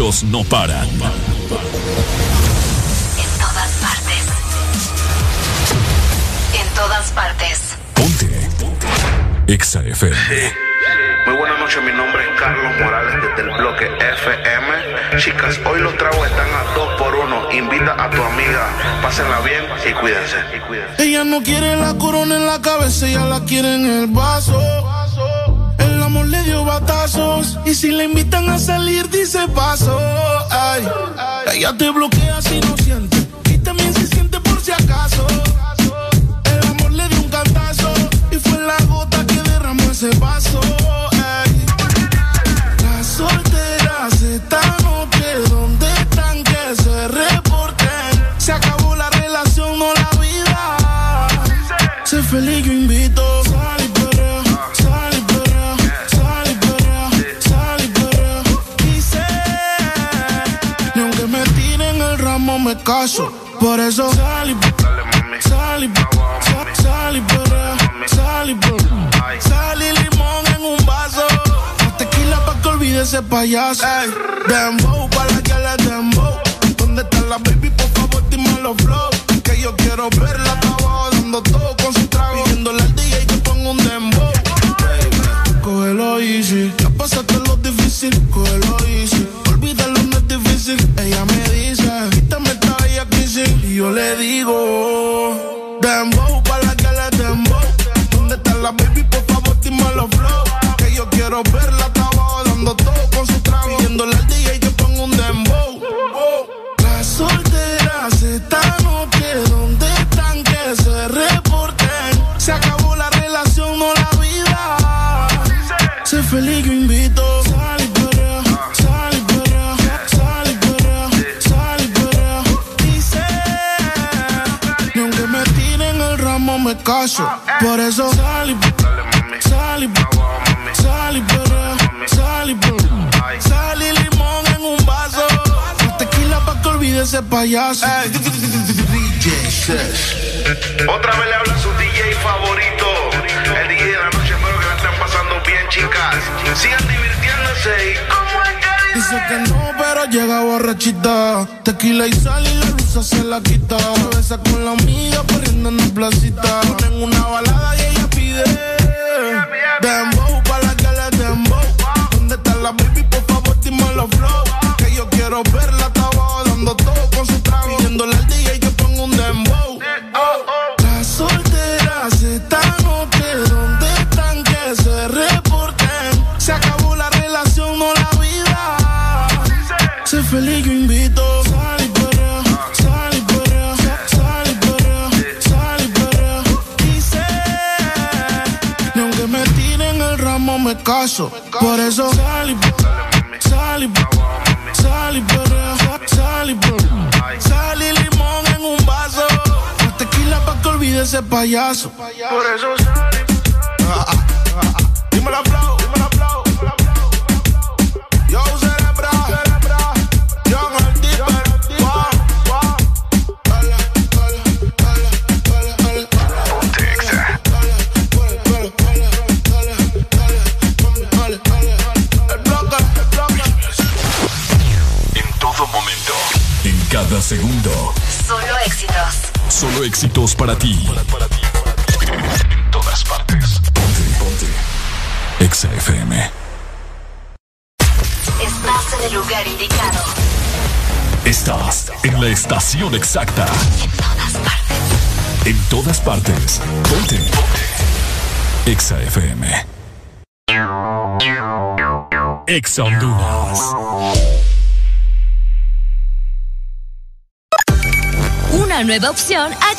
[0.00, 0.88] no paran.
[0.88, 0.98] En
[3.38, 4.24] todas partes.
[6.58, 7.76] En todas partes.
[7.92, 8.48] Ponte.
[9.46, 10.16] Exa FM.
[10.16, 10.56] Sí.
[11.26, 15.18] Muy buenas noches, mi nombre es Carlos Morales desde el bloque FM.
[15.18, 17.52] Chicas, hoy los tragos están a dos por uno.
[17.52, 18.68] Invita a tu amiga,
[19.02, 20.38] pásenla bien y cuídense.
[20.96, 24.89] Ella no quiere la corona en la cabeza, ella la quiere en el vaso.
[27.64, 29.98] Y si la invitan a salir, dice paso.
[30.50, 30.86] Ay,
[31.54, 33.19] ella te bloquea si no siente
[63.10, 64.12] eso, por eso.
[64.12, 64.54] Sal y
[65.40, 65.90] sal y
[66.80, 67.76] sal y perrea,
[69.40, 71.26] sal y limón en un vaso,
[71.98, 73.84] tequila pa que olvide ese payaso.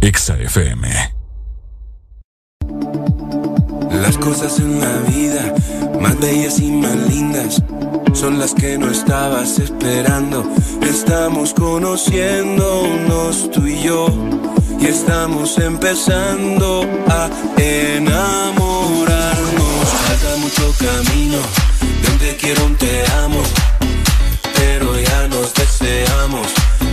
[0.00, 0.88] Exa FM.
[3.90, 5.52] Las cosas en la vida,
[6.00, 7.60] más bellas y más lindas,
[8.12, 10.48] son las que no estabas esperando.
[10.82, 14.06] Estamos conociéndonos tú y yo,
[14.78, 19.08] y estamos empezando a enamorarnos.
[20.06, 21.38] Falta mucho camino,
[22.06, 23.42] donde quiero un te amo,
[24.54, 26.46] pero ya nos deseamos,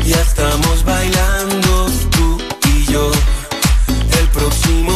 [0.03, 1.64] ya estamos bailando
[4.45, 4.94] little team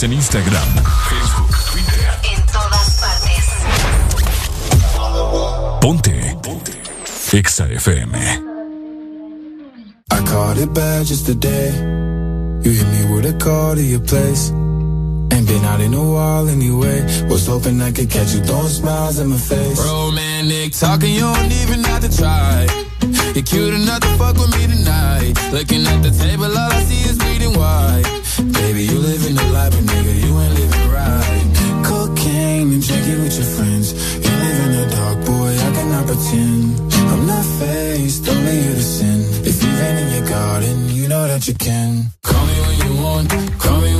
[0.00, 0.68] Síguenos en Instagram,
[1.08, 2.08] Facebook, Twitter.
[2.32, 3.44] En todas partes.
[5.80, 6.36] Ponte.
[6.42, 6.72] Ponte.
[7.32, 8.16] Exa FM.
[10.10, 11.72] I caught it bad just today.
[12.62, 14.50] You hit me with a call to your place.
[15.32, 17.02] Ain't been out in a while anyway.
[17.28, 19.78] Was hoping I could catch you throwing smiles in my face.
[19.78, 22.66] Romantic talking, you don't even have to try.
[23.34, 25.34] You're cute enough to fuck with me tonight.
[25.52, 28.19] Looking at the table, all I see is bleeding white.
[28.40, 31.84] Baby, you living the life, but nigga, you ain't living right.
[31.84, 33.92] Cocaine and drinking with your friends.
[34.24, 36.92] You live in the dark, boy, I cannot pretend.
[37.12, 39.20] I'm not faced, only you to sin.
[39.44, 42.06] If you've in your garden, you know that you can.
[42.22, 43.99] Call me when you want, call me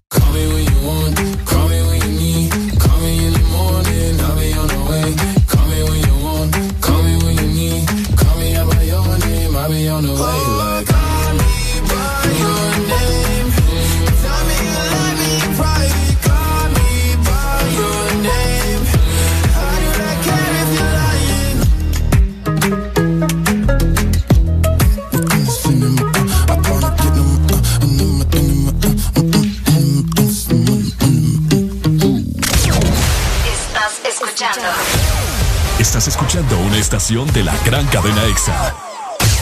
[36.31, 38.73] Escuchando una estación de la gran cadena EXA.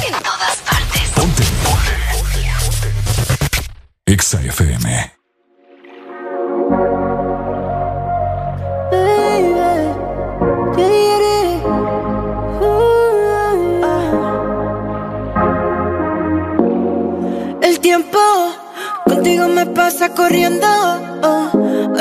[0.08, 1.12] En todas partes.
[1.16, 1.44] Ponte.
[4.08, 5.14] EXA FM.
[17.62, 18.20] El tiempo
[19.06, 21.09] contigo me pasa corriendo.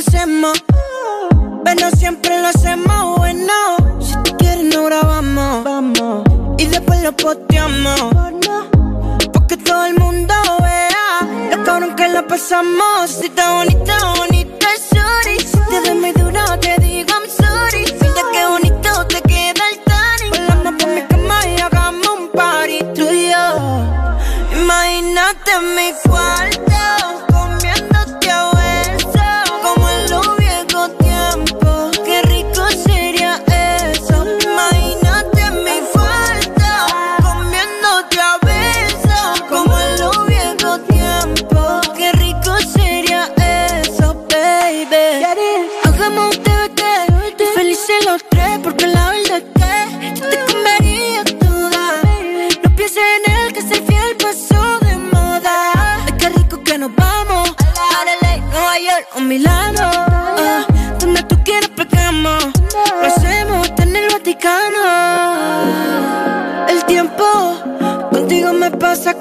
[0.00, 0.64] conocemos.
[1.64, 3.52] Pero siempre lo hacemos bueno.
[4.00, 6.24] Si tú quieres, no grabamos.
[6.58, 8.00] Y después lo posteamos.
[9.32, 13.10] Porque todo el mundo vea lo cabrón que la pasamos.
[13.10, 15.38] Si está bonita, bonita, sorry.
[15.38, 17.84] Si te doy muy duro, te digo I'm sorry.
[18.00, 20.30] Mira qué bonito te queda el tanning.
[20.30, 24.60] Volamos por mi cama y hagamos un party tú y yo.
[24.62, 26.99] Imagínate mi cuarto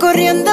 [0.09, 0.51] corriendo.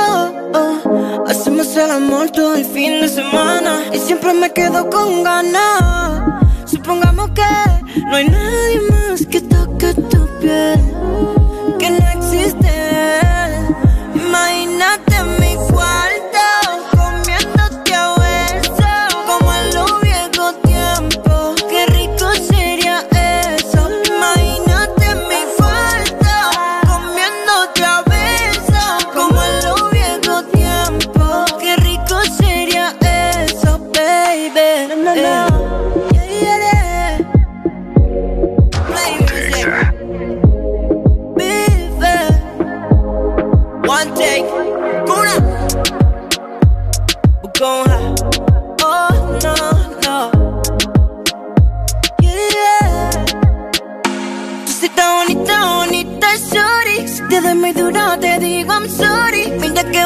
[0.52, 1.24] oh.
[1.26, 3.84] Hacemos el amor todo el fin de semana.
[3.92, 6.42] Y siempre me quedo con ganas.
[6.66, 7.42] Supongamos que
[8.06, 10.78] no hay nadie más que toque tu piel.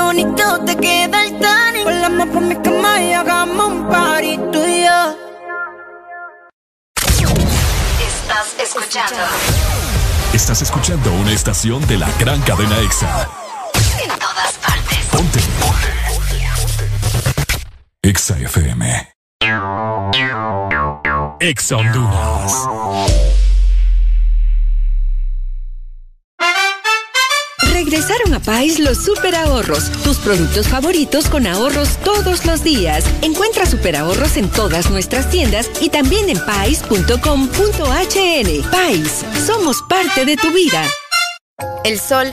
[0.00, 1.84] Qué bonito te queda el tanning.
[1.84, 5.16] Volamos por mi cama y hagamos un party tú y yo.
[8.06, 9.22] Estás escuchando.
[10.33, 13.28] Estás escuchando una estación de la gran cadena EXA.
[14.02, 14.99] En todas partes.
[15.10, 15.40] Ponte.
[18.02, 19.12] EXA FM.
[21.40, 23.40] EXA Honduras.
[27.90, 33.05] Regresaron a Pais los super ahorros, tus productos favoritos con ahorros todos los días.
[33.21, 37.10] Encuentra super ahorros en todas nuestras tiendas y también en pais.com.hn.
[38.71, 40.85] Pais, somos parte de tu vida.
[41.83, 42.33] El sol,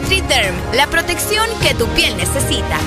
[0.01, 2.77] NutriDerm, la protección que tu piel necesita.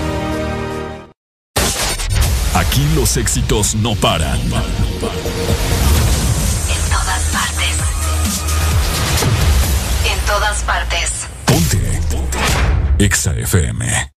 [2.54, 4.40] Aquí los éxitos no paran.
[4.40, 4.50] En
[6.90, 7.76] todas partes.
[10.10, 11.12] En todas partes.
[11.44, 12.00] Ponte.
[12.98, 14.10] EXA FM.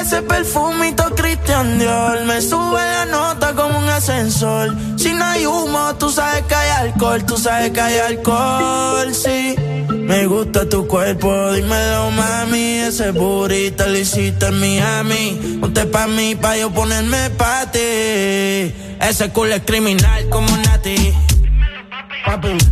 [0.00, 4.74] Ese perfumito Christian Dior me sube la nota como un ascensor.
[4.96, 9.54] Si no hay humo, tú sabes que hay alcohol, tú sabes que hay alcohol, sí.
[9.90, 15.58] Me gusta tu cuerpo, dímelo mami, ese burrito lo hiciste en Miami.
[15.60, 18.74] Ponte pa' mí, pa' yo ponerme pa' ti.
[19.00, 21.14] Ese culo es criminal como Nati.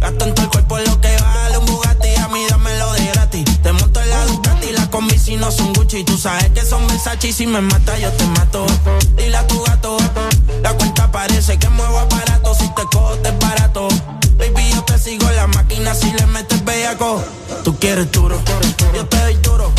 [0.01, 1.46] Gasto en todo el cuerpo lo que vale
[4.97, 6.05] La combi si no son Gucci.
[6.05, 8.65] Tú sabes que son Versace y si me mata yo te mato.
[9.15, 9.99] Dile a tu gato,
[10.62, 12.55] la cuenta parece que muevo aparato.
[12.55, 13.89] Si te cojo te barato.
[14.39, 17.23] Baby, yo te sigo la máquina si le metes bellaco.
[17.62, 18.41] Tú quieres duro,
[18.95, 19.71] yo te doy duro.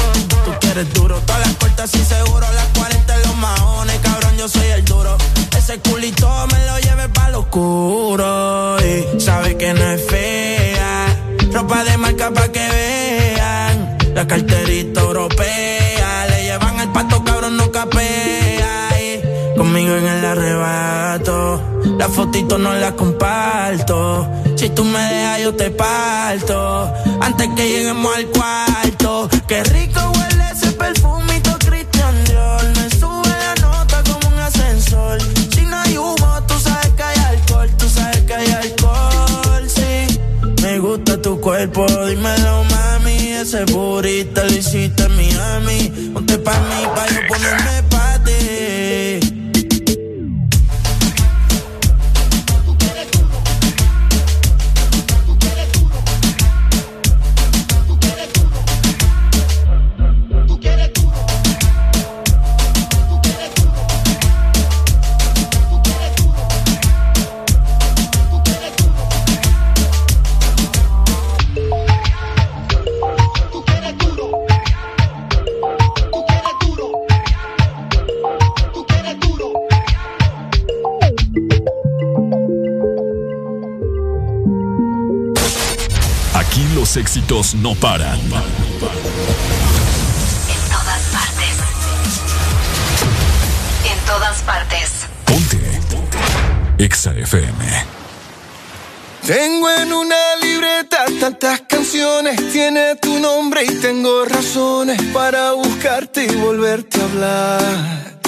[0.45, 2.45] Tú quieres duro, todas las cortas y seguro.
[2.53, 5.17] Las 40 en los maones, cabrón, yo soy el duro.
[5.57, 8.77] Ese culito me lo lleve pa' lo oscuro.
[8.85, 11.07] Y sabe que no es fea.
[11.51, 13.16] Ropa de marca pa' que vean.
[14.17, 16.25] La carterita europea.
[16.25, 18.89] Le llevan al pato, cabrón, no capea.
[18.99, 21.61] Y conmigo en el arrebato.
[21.99, 24.27] La fotito no la comparto.
[24.55, 26.91] Si tú me dejas, yo te parto.
[27.21, 29.29] Antes que lleguemos al cuarto.
[29.47, 32.63] Qué rico huele ese perfumito Christian Dior.
[32.75, 35.21] Me sube la nota como un ascensor.
[35.53, 37.69] Si no hay humo, tú sabes que hay alcohol.
[37.77, 40.19] Tú sabes que hay alcohol, sí.
[40.63, 42.66] Me gusta tu cuerpo, dímelo
[43.47, 46.11] Ese burrito lo hiciste en Miami.
[46.13, 47.96] Ponte pa' mí, pa' yo ponerme pa'
[87.61, 88.19] no paran.
[88.19, 88.29] En
[90.69, 91.55] todas partes.
[93.91, 95.07] En todas partes.
[96.77, 97.85] Exa FM.
[99.25, 106.35] Tengo en una libreta tantas canciones, tiene tu nombre y tengo razones para buscarte y
[106.35, 108.19] volverte a hablar.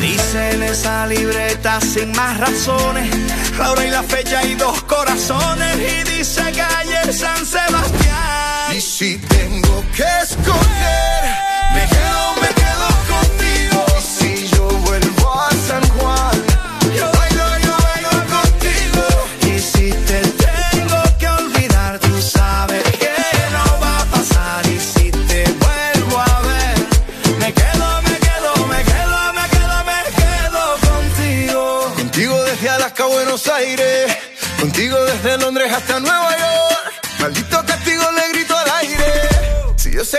[0.00, 3.10] Dice en esa libreta sin más razones,
[3.58, 5.76] la hora y la fecha y dos corazones.
[5.76, 8.76] Y dice calle San Sebastián.
[8.76, 9.20] Y si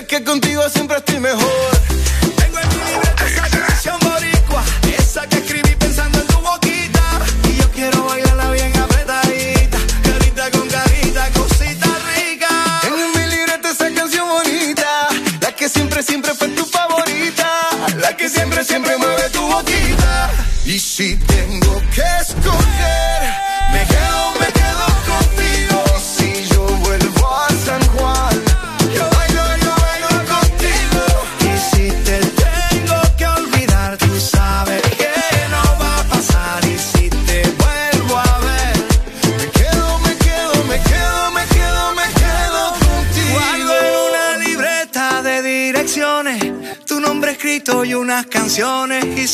[0.09, 1.78] que contigo siempre estoy mejor.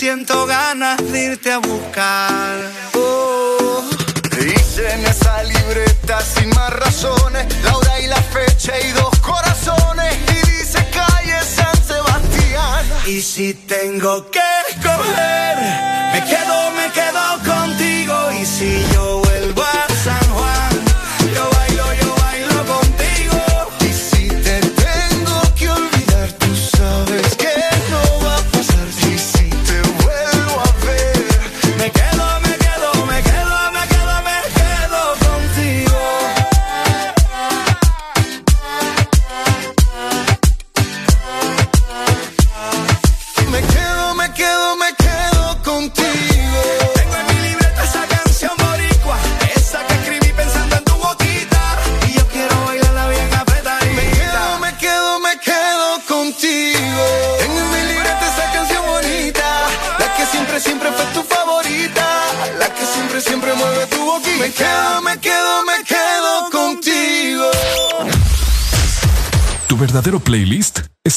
[0.06, 0.45] Siento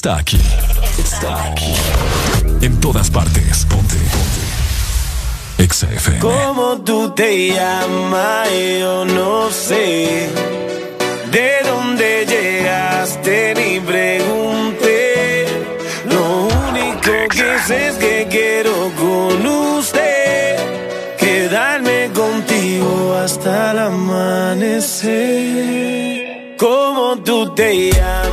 [0.08, 0.41] está aquí.
[0.99, 1.74] Está aquí.
[2.62, 3.67] En todas partes.
[3.67, 3.94] Ponte.
[3.94, 4.41] Ponte.
[5.62, 6.21] Exa FM.
[6.21, 8.49] ¿Cómo tú te llamas?
[8.81, 10.31] Yo no sé.
[11.31, 13.55] ¿De dónde llegaste?
[13.55, 15.47] Ni pregunté.
[16.08, 20.57] Lo único que sé es que quiero con usted
[21.19, 25.08] quedarme contigo hasta el amanecer.
[26.57, 28.28] ¿Cómo tú te llamas?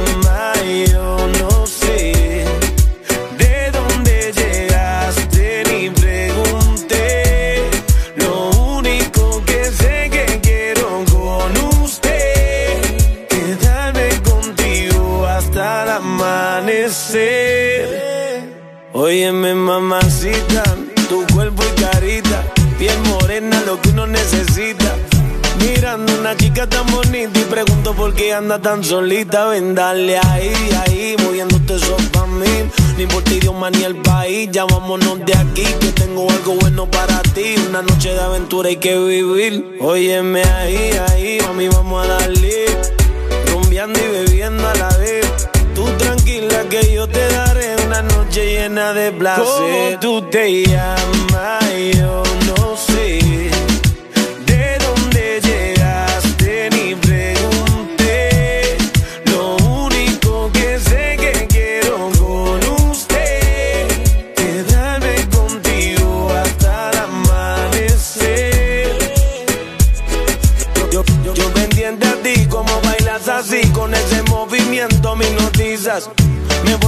[28.15, 29.47] Qué anda tan solita.
[29.47, 30.53] Ven, dale ahí,
[30.85, 32.69] ahí, moviéndote eso pa' mí.
[32.97, 35.65] Ni por ti, idioma ni el país, ya vámonos de aquí.
[35.79, 37.55] Que tengo algo bueno para ti.
[37.69, 39.77] Una noche de aventura hay que vivir.
[39.81, 42.65] Óyeme ahí, ahí, mami, vamos a darle.
[43.51, 45.25] Rumbeando y bebiendo a la vez.
[45.73, 49.45] Tú tranquila que yo te daré una noche llena de placer.
[49.45, 51.65] ¿Cómo tú te llamas?
[51.93, 52.24] Yo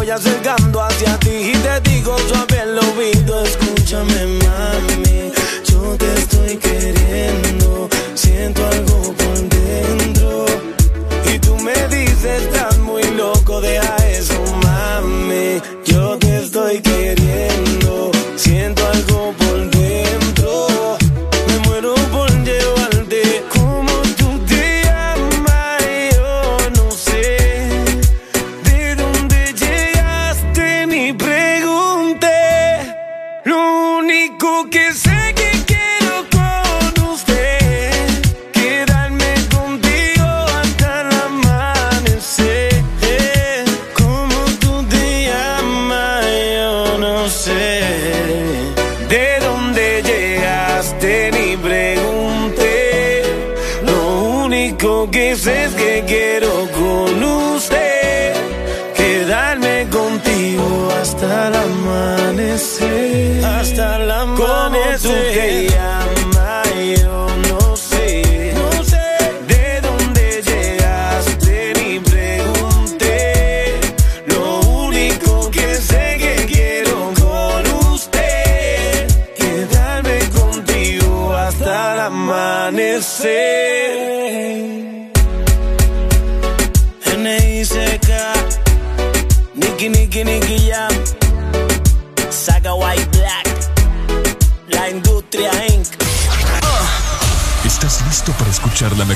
[0.07, 4.46] voy acercando hacia ti y te digo suave al oído, escúchame